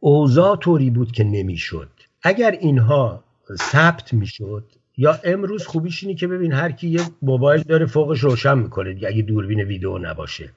اوضاع 0.00 0.56
طوری 0.56 0.90
بود 0.90 1.12
که 1.12 1.24
نمی‌شد. 1.24 1.88
اگر 2.22 2.50
اینها 2.50 3.24
ثبت 3.60 4.14
می‌شد 4.14 4.64
یا 4.96 5.18
امروز 5.24 5.66
خوبیش 5.66 6.04
اینه 6.04 6.14
که 6.14 6.26
ببین 6.26 6.52
هر 6.52 6.72
کی 6.72 6.88
یه 6.88 7.00
موبایل 7.22 7.62
داره 7.62 7.86
فوقش 7.86 8.20
روشن 8.20 8.58
می‌کنه 8.58 8.90
اگه 9.06 9.22
دوربین 9.22 9.60
ویدیو 9.60 9.98
نباشه. 9.98 10.50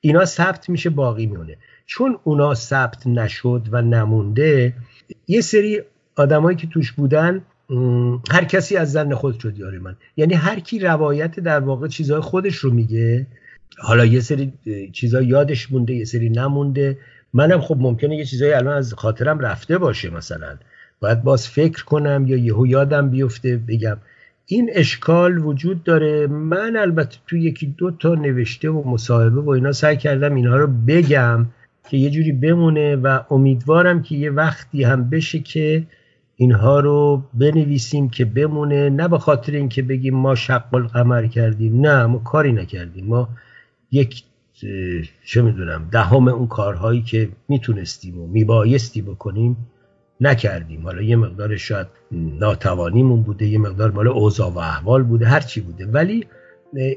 اینا 0.00 0.24
ثبت 0.24 0.68
میشه 0.68 0.90
باقی 0.90 1.26
میونه 1.26 1.56
چون 1.86 2.18
اونا 2.24 2.54
ثبت 2.54 3.06
نشد 3.06 3.68
و 3.70 3.82
نمونده 3.82 4.74
یه 5.28 5.40
سری 5.40 5.80
آدمایی 6.16 6.56
که 6.56 6.66
توش 6.66 6.92
بودن 6.92 7.42
هر 8.30 8.44
کسی 8.44 8.76
از 8.76 8.92
زن 8.92 9.14
خود 9.14 9.40
شد 9.40 9.58
یاری 9.58 9.78
من. 9.78 9.96
یعنی 10.16 10.34
هر 10.34 10.60
کی 10.60 10.78
روایت 10.78 11.40
در 11.40 11.60
واقع 11.60 11.88
چیزهای 11.88 12.20
خودش 12.20 12.56
رو 12.56 12.70
میگه 12.70 13.26
حالا 13.78 14.04
یه 14.04 14.20
سری 14.20 14.52
چیزا 14.92 15.22
یادش 15.22 15.72
مونده 15.72 15.94
یه 15.94 16.04
سری 16.04 16.30
نمونده. 16.30 16.98
منم 17.32 17.60
خب 17.60 17.76
ممکنه 17.78 18.16
یه 18.16 18.24
چیزایی 18.24 18.52
الان 18.52 18.76
از 18.76 18.94
خاطرم 18.94 19.38
رفته 19.38 19.78
باشه 19.78 20.10
مثلا. 20.10 20.56
باید 21.00 21.22
باز 21.22 21.48
فکر 21.48 21.84
کنم 21.84 22.24
یا 22.26 22.36
یهو 22.36 22.66
یادم 22.66 23.10
بیفته 23.10 23.56
بگم 23.56 23.98
این 24.50 24.70
اشکال 24.72 25.38
وجود 25.38 25.84
داره. 25.84 26.26
من 26.26 26.76
البته 26.76 27.18
تو 27.26 27.36
یکی 27.36 27.66
دو 27.66 27.90
تا 27.90 28.14
نوشته 28.14 28.70
و 28.70 28.88
مصاحبه 28.90 29.40
و 29.40 29.50
اینا 29.50 29.72
سعی 29.72 29.96
کردم 29.96 30.34
اینها 30.34 30.56
رو 30.56 30.66
بگم 30.86 31.46
که 31.90 31.96
یه 31.96 32.10
جوری 32.10 32.32
بمونه 32.32 32.96
و 32.96 33.20
امیدوارم 33.30 34.02
که 34.02 34.16
یه 34.16 34.30
وقتی 34.30 34.82
هم 34.84 35.10
بشه 35.10 35.38
که 35.38 35.86
اینها 36.36 36.80
رو 36.80 37.22
بنویسیم 37.34 38.08
که 38.08 38.24
بمونه. 38.24 38.90
نه 38.90 39.08
به 39.08 39.18
خاطر 39.18 39.52
اینکه 39.52 39.82
بگیم 39.82 40.14
ما 40.14 40.34
شق 40.34 40.74
القمر 40.74 41.26
کردیم 41.26 41.80
نه 41.80 42.06
ما 42.06 42.18
کاری 42.18 42.52
نکردیم. 42.52 43.06
ما 43.06 43.28
یک 43.90 44.22
چه 45.24 45.42
می‌دونم 45.42 45.88
دهم 45.92 46.28
اون 46.28 46.46
کارهایی 46.46 47.02
که 47.02 47.28
می‌تونستیم 47.48 48.20
و 48.20 48.26
میبایستی 48.26 49.02
بکنیم 49.02 49.56
نکردیم. 50.20 50.82
حالا 50.82 51.02
یه 51.02 51.16
مقدار 51.16 51.56
شاید 51.56 51.86
ناتوانیمون 52.12 53.22
بوده 53.22 53.46
یه 53.46 53.58
مقدار 53.58 53.90
مال 53.90 54.08
اوضاع 54.08 54.50
و 54.50 54.58
احوال 54.58 55.02
بوده 55.02 55.26
هر 55.26 55.40
چی 55.40 55.60
بوده. 55.60 55.86
ولی 55.86 56.26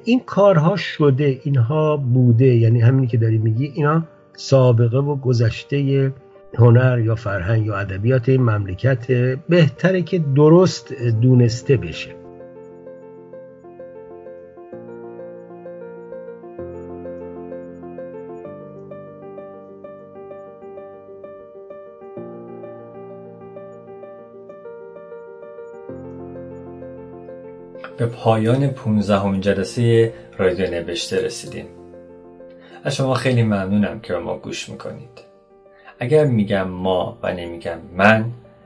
این 0.03 0.21
کارها 0.25 0.75
شده 0.75 1.39
اینها 1.43 1.97
بوده. 1.97 2.45
یعنی 2.45 2.81
همینی 2.81 3.07
که 3.07 3.17
داری 3.17 3.37
میگی 3.37 3.65
اینا 3.75 4.03
سابقه 4.33 4.97
و 4.97 5.15
گذشته 5.15 6.13
هنر 6.53 6.99
یا 6.99 7.15
فرهنگ 7.15 7.65
یا 7.65 7.77
ادبیات 7.77 8.29
این 8.29 8.41
مملکت 8.41 9.11
بهتره 9.49 10.01
که 10.01 10.19
درست 10.35 10.93
دونسته 11.21 11.77
بشه. 11.77 12.20
به 28.01 28.07
پایان 28.07 28.67
15 28.67 29.39
جلسه 29.39 30.13
رادیو 30.37 30.71
نوشته 30.71 31.25
رسیدیم. 31.25 31.65
از 32.83 32.95
شما 32.95 33.13
خیلی 33.13 33.43
ممنونم 33.43 33.99
که 33.99 34.13
ما 34.13 34.37
گوش 34.37 34.69
می‌کنید. 34.69 35.19
اگر 35.99 36.25
میگم 36.25 36.67
ما 36.67 37.17
و 37.23 37.33
نمیگم 37.33 37.77
من 37.95 38.25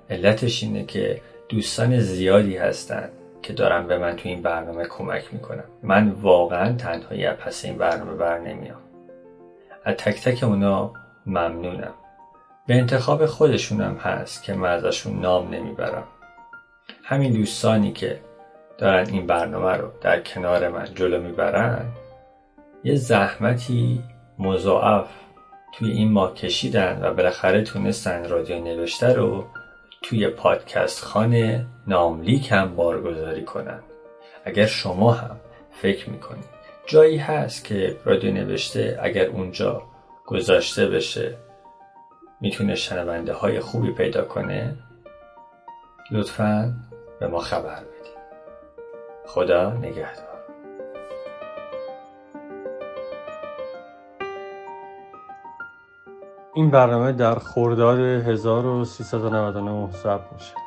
علتش 0.09 0.63
اینه 0.63 0.85
که 0.85 1.21
دوستان 1.49 1.99
زیادی 1.99 2.57
هستند 2.57 3.11
که 3.41 3.53
دارن 3.53 3.87
به 3.87 3.97
من 3.97 4.15
تو 4.15 4.29
این 4.29 4.41
برنامه 4.41 4.85
کمک 4.85 5.33
می‌کنم 5.33 5.63
من 5.83 6.09
واقعا 6.09 6.73
تنهایی 6.73 7.29
پس 7.29 7.65
این 7.65 7.77
برنامه 7.77 8.13
بر 8.13 8.39
نمیام. 8.39 8.81
از 9.83 9.95
تک 9.95 10.21
تک 10.23 10.43
اونا 10.43 10.93
ممنونم. 11.25 11.93
به 12.67 12.75
انتخاب 12.75 13.25
خودشونم 13.25 13.95
هست 13.95 14.43
که 14.43 14.53
من 14.53 14.69
ازشون 14.69 15.19
نام 15.19 15.53
نمی‌برم. 15.53 16.03
همین 17.03 17.33
دوستانی 17.33 17.91
که 17.91 18.19
دارن 18.77 19.09
این 19.09 19.27
برنامه 19.27 19.71
رو 19.71 19.91
در 20.01 20.19
کنار 20.19 20.69
من 20.69 20.85
جلو 20.95 21.21
می‌برن 21.21 21.85
یه 22.83 22.95
زحمتی 22.95 24.03
مضاعف 24.39 25.07
توی 25.71 25.91
این 25.91 26.11
ماه 26.11 26.33
کشیدن 26.33 26.99
و 27.03 27.13
بالاخره 27.13 27.63
تونستن 27.63 28.29
رادیو 28.29 28.63
نوشته 28.63 29.13
رو 29.13 29.45
توی 30.01 30.27
پادکست 30.27 31.03
خانه 31.03 31.65
ناملیک 31.87 32.51
هم 32.51 32.75
بارگذاری 32.75 33.43
کنن. 33.43 33.79
اگر 34.45 34.65
شما 34.65 35.11
هم 35.11 35.39
فکر 35.71 36.09
می‌کنید 36.09 36.55
جایی 36.85 37.17
هست 37.17 37.63
که 37.63 37.97
رادیو 38.05 38.33
نوشته 38.33 38.99
اگر 39.01 39.25
اونجا 39.25 39.81
گذاشته 40.25 40.87
بشه 40.87 41.37
می‌تونه 42.41 42.75
شنونده 42.75 43.33
های 43.33 43.59
خوبی 43.59 43.91
پیدا 43.91 44.21
کنه 44.21 44.75
لطفا 46.11 46.73
به 47.19 47.27
ما 47.27 47.39
خبر 47.39 47.75
بدید 47.75 47.94
خدا 49.27 49.73
نگهدار. 49.73 50.35
این 56.53 56.71
برنامه 56.71 57.11
در 57.11 57.35
خرداد 57.39 57.99
1399 57.99 59.91
ثبت 59.91 60.33
میشه. 60.33 60.64